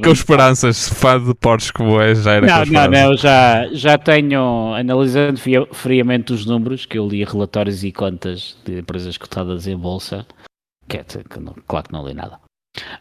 com 0.03 0.11
esperanças, 0.11 0.89
fã 0.89 1.17
de 1.23 1.33
Porsche 1.33 1.71
como 1.71 2.01
és, 2.01 2.21
já 2.21 2.33
era 2.33 2.45
Não, 2.45 2.65
não, 2.65 2.87
não. 2.89 3.15
Já, 3.15 3.65
já 3.71 3.97
tenho, 3.97 4.73
analisando 4.73 5.39
friamente 5.71 6.33
os 6.33 6.45
números, 6.45 6.85
que 6.85 6.99
eu 6.99 7.07
li 7.07 7.23
relatórios 7.23 7.81
e 7.85 7.93
contas 7.93 8.57
de 8.65 8.79
empresas 8.79 9.15
cotadas 9.15 9.67
em 9.67 9.77
bolsa, 9.77 10.25
que, 10.85 10.97
é, 10.97 11.03
que 11.03 11.39
não, 11.39 11.55
claro 11.65 11.87
que 11.87 11.93
não 11.93 12.05
li 12.05 12.13
nada. 12.13 12.41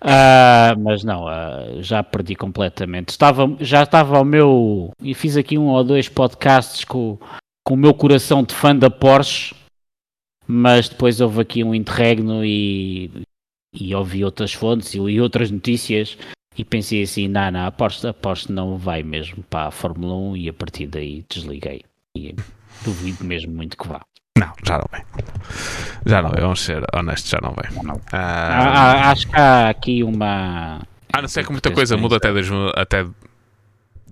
Uh, 0.01 0.79
mas 0.79 1.03
não, 1.03 1.25
uh, 1.25 1.83
já 1.83 2.05
perdi 2.05 2.37
completamente. 2.37 3.09
Estava, 3.09 3.57
já 3.59 3.83
estava 3.83 4.19
ao 4.19 4.25
meu. 4.25 4.93
E 5.03 5.15
fiz 5.15 5.37
aqui 5.37 5.59
um 5.59 5.67
ou 5.67 5.83
dois 5.83 6.09
podcasts 6.09 6.85
com, 6.85 7.19
com 7.67 7.75
o 7.75 7.77
meu 7.77 7.93
coração 7.93 8.45
de 8.45 8.55
fã 8.55 8.75
da 8.77 8.89
Porsche 8.89 9.58
mas 10.49 10.89
depois 10.89 11.21
houve 11.21 11.43
aqui 11.43 11.63
um 11.63 11.75
interregno 11.75 12.43
e, 12.43 13.11
e 13.73 13.95
ouvi 13.95 14.25
outras 14.25 14.55
fontes 14.55 14.95
e, 14.95 14.99
e 14.99 15.21
outras 15.21 15.51
notícias 15.51 16.17
e 16.57 16.65
pensei 16.65 17.03
assim, 17.03 17.29
não, 17.29 17.51
não, 17.51 17.67
aposto, 17.67 18.09
aposto 18.09 18.53
não 18.53 18.79
vai 18.79 19.03
mesmo 19.03 19.45
para 19.45 19.69
a 19.69 19.71
Fórmula 19.71 20.15
1 20.33 20.37
e 20.39 20.49
a 20.49 20.53
partir 20.53 20.87
daí 20.87 21.25
desliguei 21.29 21.83
e 22.17 22.35
duvido 22.83 23.25
mesmo 23.25 23.53
muito 23.53 23.77
que 23.77 23.87
vá. 23.87 24.01
Não, 24.39 24.53
já 24.65 24.79
não 24.79 24.87
vem. 24.91 25.05
Já 26.07 26.23
não 26.23 26.31
vem, 26.31 26.41
vamos 26.41 26.61
ser 26.61 26.83
honestos, 26.95 27.31
já 27.31 27.39
não 27.43 27.53
vem. 27.53 27.77
Não, 27.77 27.83
não. 27.83 28.01
Ah, 28.13 29.11
acho 29.11 29.29
que 29.29 29.37
há 29.37 29.69
aqui 29.69 30.03
uma. 30.03 30.81
A 31.13 31.21
não 31.21 31.29
ser 31.29 31.45
que 31.45 31.51
muita 31.53 31.73
coisa 31.73 31.97
muda 31.97 32.17
até, 32.17 32.29
até 32.77 33.07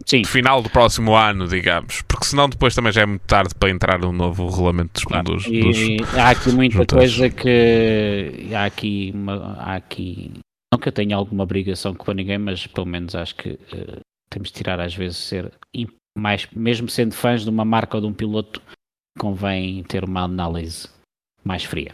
Sim. 0.07 0.24
final 0.24 0.62
do 0.62 0.70
próximo 0.70 1.16
ano, 1.16 1.49
digamos, 1.49 2.03
porque 2.03 2.27
senão 2.27 2.49
depois 2.49 2.74
também 2.74 2.93
já 2.93 3.03
é 3.03 3.07
muito 3.07 3.23
tarde 3.23 3.55
para 3.55 3.70
entrar 3.70 4.05
um 4.05 4.12
novo 4.12 4.49
regulamento 4.49 4.93
dos, 4.95 5.05
claro. 5.05 5.24
dos, 5.24 5.45
dos 5.45 6.15
Há 6.16 6.31
aqui 6.31 6.51
muita 6.53 6.87
coisa 6.87 7.28
que 7.28 8.49
há 8.55 8.65
aqui, 8.65 9.11
uma, 9.12 9.57
há 9.59 9.74
aqui 9.74 10.33
não 10.73 10.78
que 10.78 10.89
eu 10.89 10.93
tenha 10.93 11.16
alguma 11.16 11.43
obrigação 11.43 11.95
com 11.95 12.12
ninguém, 12.12 12.39
mas 12.39 12.66
pelo 12.66 12.87
menos 12.87 13.15
acho 13.15 13.35
que 13.35 13.51
uh, 13.51 14.01
temos 14.31 14.49
de 14.49 14.55
tirar 14.55 14.78
às 14.81 14.95
vezes 14.95 15.16
ser 15.16 15.53
mais, 16.16 16.47
mesmo 16.55 16.89
sendo 16.89 17.15
fãs 17.15 17.43
de 17.43 17.51
uma 17.51 17.65
marca 17.65 17.97
ou 17.97 18.01
de 18.01 18.07
um 18.07 18.12
piloto, 18.12 18.62
convém 19.19 19.83
ter 19.85 20.05
uma 20.05 20.23
análise 20.23 20.89
mais 21.45 21.65
fria. 21.65 21.93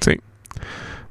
Sim. 0.00 0.16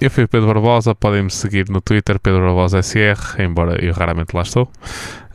Eu 0.00 0.10
fui 0.10 0.24
o 0.24 0.28
Pedro 0.28 0.46
Barbosa, 0.46 0.94
podem 0.94 1.24
me 1.24 1.30
seguir 1.30 1.68
no 1.68 1.80
Twitter, 1.80 2.18
Pedro 2.18 2.40
Barbosa 2.40 2.82
SR, 2.82 3.38
embora 3.42 3.84
eu 3.84 3.92
raramente 3.92 4.34
lá 4.34 4.42
estou. 4.42 4.70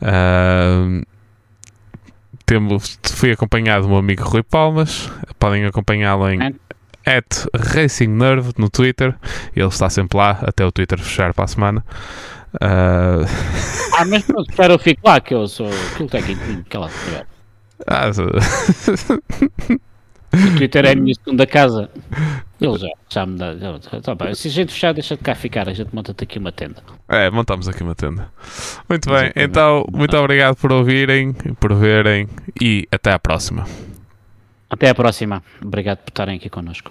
Ah, 0.02 1.00
temos, 2.44 2.98
fui 3.12 3.30
acompanhado 3.32 3.82
do 3.84 3.88
meu 3.88 3.98
amigo 3.98 4.22
Rui 4.24 4.42
Palmas. 4.42 5.10
Podem 5.38 5.64
acompanhá-lo 5.66 6.28
em 6.30 6.40
É. 6.42 7.16
at 7.18 7.46
Racing 7.54 8.08
Nerve 8.08 8.52
no 8.58 8.68
Twitter. 8.68 9.14
Ele 9.54 9.66
está 9.68 9.88
sempre 9.90 10.18
lá 10.18 10.38
até 10.42 10.64
o 10.64 10.72
Twitter 10.72 10.98
fechar 10.98 11.32
para 11.32 11.44
a 11.44 11.48
semana. 11.48 11.84
Ah, 12.60 13.24
Ah, 13.98 14.04
mas 14.04 14.22
pronto, 14.24 14.52
eu 14.72 14.78
fico 14.78 15.00
lá, 15.04 15.20
que 15.20 15.32
eu 15.34 15.46
sou. 15.48 15.68
Aquilo 15.92 16.08
tem 16.08 16.22
que 16.22 16.64
calado. 16.68 16.92
ah, 17.86 18.10
O 20.34 20.56
Twitter 20.58 20.84
é 20.84 20.92
a 20.92 20.94
minha 20.96 21.14
segunda 21.14 21.46
casa. 21.46 21.90
Ele 22.60 22.78
já, 22.78 22.88
já 23.08 23.26
me 23.26 23.38
dá. 23.38 23.54
já- 23.56 23.78
tá 24.02 24.14
bem. 24.14 24.34
Se 24.34 24.48
a 24.48 24.50
gente 24.50 24.72
fechar, 24.72 24.92
deixa 24.92 25.16
de 25.16 25.22
cá 25.22 25.34
ficar. 25.34 25.68
A 25.68 25.72
gente 25.72 25.94
monta-te 25.94 26.24
aqui 26.24 26.38
uma 26.38 26.52
tenda. 26.52 26.82
é, 27.08 27.30
montamos 27.30 27.68
aqui 27.68 27.82
uma 27.82 27.94
tenda. 27.94 28.30
Muito 28.88 29.08
bem, 29.10 29.32
então, 29.36 29.84
muito 29.92 30.16
obrigado 30.16 30.56
por 30.56 30.72
ouvirem, 30.72 31.32
por 31.60 31.74
verem 31.74 32.28
e 32.60 32.86
até 32.90 33.12
à 33.12 33.18
próxima. 33.18 33.64
Até 34.68 34.88
a 34.90 34.94
próxima. 34.94 35.42
Obrigado 35.62 35.98
por 35.98 36.10
estarem 36.10 36.36
aqui 36.36 36.50
connosco. 36.50 36.90